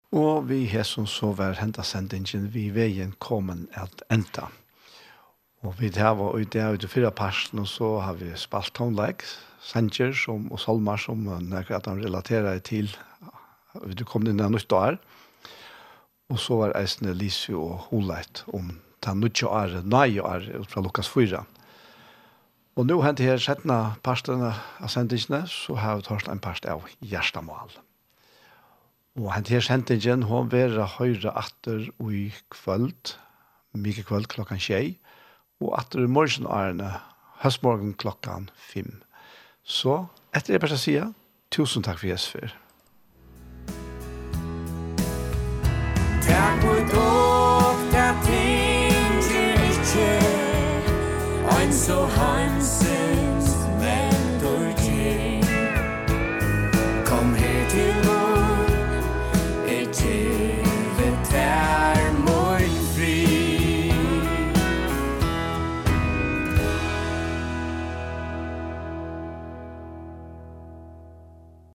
Og 0.10 0.48
vi 0.50 0.64
hesson 0.66 1.06
så 1.06 1.34
var 1.38 1.60
henta 1.60 1.84
sendingen 1.86 2.48
vi 2.50 2.70
veien 2.74 3.12
kommen 3.22 3.68
at 3.78 4.02
enda. 4.10 4.48
Og 5.62 5.76
vi 5.78 5.92
det 5.94 6.08
var 6.18 6.34
ute 6.34 6.64
av 6.64 6.78
de 6.80 6.88
fyra 6.88 7.12
parten, 7.12 7.60
og 7.60 7.68
så 7.68 8.00
har 8.02 8.18
vi 8.18 8.32
spalt 8.40 8.74
tonleik, 8.74 9.26
sanger 9.62 10.16
som, 10.16 10.48
og 10.50 10.62
salmer 10.64 10.98
som 10.98 11.28
nekker 11.28 11.78
at 11.78 11.90
han 11.92 12.02
relaterer 12.02 12.58
til 12.64 12.90
du 13.86 14.02
kom 14.08 14.26
inn 14.26 14.40
i 14.42 14.50
nytt 14.50 14.74
år. 14.74 14.98
Og 16.30 16.40
så 16.42 16.58
var 16.58 16.74
eisene 16.80 17.14
Lise 17.14 17.54
og 17.58 17.90
Holeit 17.90 18.44
om 18.48 18.80
den 19.06 19.22
nytt 19.22 19.44
år, 19.44 19.82
nøy 19.86 20.20
år, 20.22 20.48
ut 20.58 20.72
fra 20.72 20.82
Lukas 20.82 21.10
4. 21.12 21.44
Og 22.80 22.88
nå 22.88 22.98
hentet 23.04 23.28
her 23.28 23.44
settene 23.44 24.00
partene 24.02 24.56
av 24.80 24.90
sendingene, 24.90 25.44
så 25.52 25.78
har 25.78 26.00
vi 26.00 26.08
tørst 26.10 26.32
en 26.32 26.42
part 26.42 26.66
av 26.66 26.88
Gjerstamål. 27.04 27.78
Og 29.18 29.34
han 29.34 29.44
til 29.44 29.62
sendingen, 29.62 30.24
hun 30.24 30.52
vil 30.52 30.78
høyre 30.98 31.34
atter 31.38 31.88
i 32.12 32.30
kvöld, 32.54 33.16
mye 33.74 34.04
kvöld 34.06 34.30
klokkan 34.30 34.62
tjei, 34.62 35.00
og 35.62 35.74
atter 35.80 36.04
i 36.04 36.08
morgen 36.08 36.46
ærene, 36.46 36.92
høstmorgen 37.42 37.94
klokkan 37.94 38.50
fem. 38.56 39.02
Så, 39.64 40.06
etter 40.36 40.54
det 40.54 40.62
bare 40.62 40.78
sier, 40.78 41.12
tusen 41.52 41.84
takk 41.84 42.00
for 42.00 42.12
Jesper. 42.12 42.54
Takk 46.28 46.62
for 46.64 46.86
dog, 46.94 47.84
der 47.92 48.14
tinger 48.28 49.60
ikke, 49.74 50.10
ein 51.58 51.74
så 51.74 52.06
hansen, 52.06 52.99